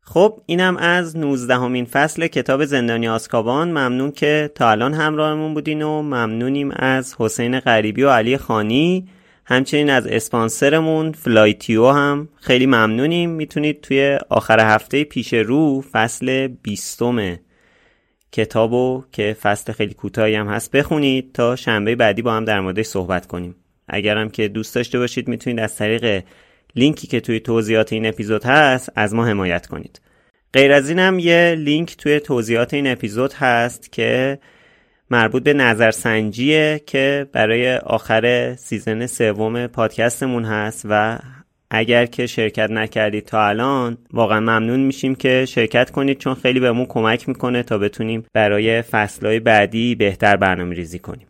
خب 0.00 0.40
اینم 0.46 0.76
از 0.76 1.16
19 1.16 1.54
همین 1.54 1.84
فصل 1.84 2.26
کتاب 2.26 2.64
زندانی 2.64 3.08
آسکابان 3.08 3.68
ممنون 3.68 4.12
که 4.12 4.50
تا 4.54 4.70
الان 4.70 4.94
همراهمون 4.94 5.54
بودین 5.54 5.82
و 5.82 6.02
ممنونیم 6.02 6.70
از 6.76 7.14
حسین 7.18 7.60
غریبی 7.60 8.02
و 8.02 8.10
علی 8.10 8.36
خانی 8.36 9.08
همچنین 9.49 9.89
از 9.89 10.07
اسپانسرمون 10.07 11.11
فلایتیو 11.11 11.87
هم 11.87 12.29
خیلی 12.35 12.65
ممنونیم. 12.65 13.29
می‌تونید 13.29 13.81
توی 13.81 14.19
آخر 14.29 14.59
هفته 14.59 15.03
پیش 15.03 15.33
رو 15.33 15.81
فصل 15.91 16.47
بیستم 16.47 17.39
کتابو 18.31 19.03
که 19.11 19.37
فصل 19.41 19.73
خیلی 19.73 19.93
کوتاهی 19.93 20.35
هم 20.35 20.47
هست 20.47 20.71
بخونید 20.71 21.31
تا 21.33 21.55
شنبه 21.55 21.95
بعدی 21.95 22.21
با 22.21 22.33
هم 22.33 22.45
در 22.45 22.59
موردش 22.59 22.85
صحبت 22.85 23.25
کنیم. 23.25 23.55
اگرم 23.87 24.29
که 24.29 24.47
دوست 24.47 24.75
داشته 24.75 24.99
باشید 24.99 25.27
می‌تونید 25.27 25.59
از 25.59 25.75
طریق 25.75 26.23
لینکی 26.75 27.07
که 27.07 27.19
توی 27.19 27.39
توضیحات 27.39 27.93
این 27.93 28.05
اپیزود 28.05 28.43
هست 28.43 28.91
از 28.95 29.13
ما 29.13 29.25
حمایت 29.25 29.67
کنید. 29.67 30.01
غیر 30.53 30.71
از 30.71 30.89
اینم 30.89 31.19
یه 31.19 31.55
لینک 31.59 31.97
توی 31.97 32.19
توضیحات 32.19 32.73
این 32.73 32.87
اپیزود 32.87 33.33
هست 33.33 33.91
که 33.91 34.39
مربوط 35.11 35.43
به 35.43 35.53
نظرسنجیه 35.53 36.81
که 36.85 37.29
برای 37.31 37.75
آخر 37.75 38.55
season 38.55 39.05
سوم 39.05 39.67
پادکستمون 39.67 40.45
هست 40.45 40.85
و 40.89 41.19
اگر 41.69 42.05
که 42.05 42.27
شرکت 42.27 42.71
نکردید 42.71 43.25
تا 43.25 43.47
الان 43.47 43.97
واقعا 44.13 44.39
ممنون 44.39 44.79
میشیم 44.79 45.15
که 45.15 45.45
شرکت 45.45 45.91
کنید 45.91 46.17
چون 46.17 46.33
خیلی 46.33 46.59
بهمون 46.59 46.85
کمک 46.85 47.29
می‌کنه 47.29 47.63
تا 47.63 47.77
بتونیم 47.77 48.25
برای 48.33 48.81
فصلهای 48.81 49.39
بعدی 49.39 49.95
بهتر 49.95 50.37
برنامه 50.37 50.75
ریزی 50.75 50.99
کنیم. 50.99 51.27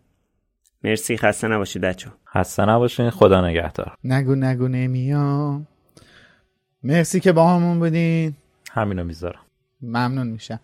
مرسی 0.83 1.17
خسته 1.17 1.47
نباشید 1.47 1.81
بچه 1.81 2.07
خسته 2.33 2.65
نباشین 2.65 3.09
خدا 3.09 3.47
نگهدار. 3.47 3.95
نگو 4.03 4.35
نگو 4.35 4.67
نمیام. 4.67 5.67
مرسی 6.83 7.19
که 7.19 7.31
با 7.31 7.49
همون 7.49 7.79
بودین. 7.79 8.35
همینو 8.71 9.03
می‌ذارم. 9.03 9.39
ممنون 9.81 10.27
میشم. 10.27 10.59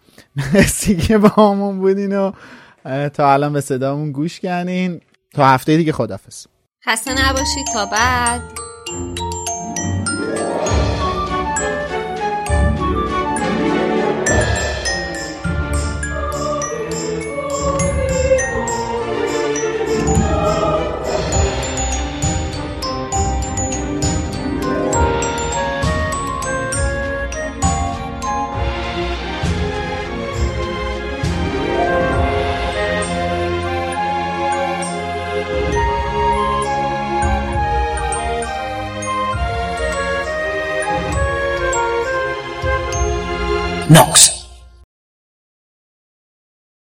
مرسی 0.53 0.97
که 0.97 1.17
با 1.17 1.29
همون 1.29 1.79
بودین 1.79 2.17
و 2.17 2.31
تا 3.13 3.33
الان 3.33 3.53
به 3.53 3.61
صدامون 3.61 4.11
گوش 4.11 4.39
کردین. 4.39 5.01
تا 5.33 5.45
هفته 5.45 5.77
دیگه 5.77 5.91
خدافز 5.91 6.45
خسته 6.85 7.11
نباشید 7.11 7.65
تا 7.73 7.85
بعد. 7.85 8.41
Knox 43.93 44.22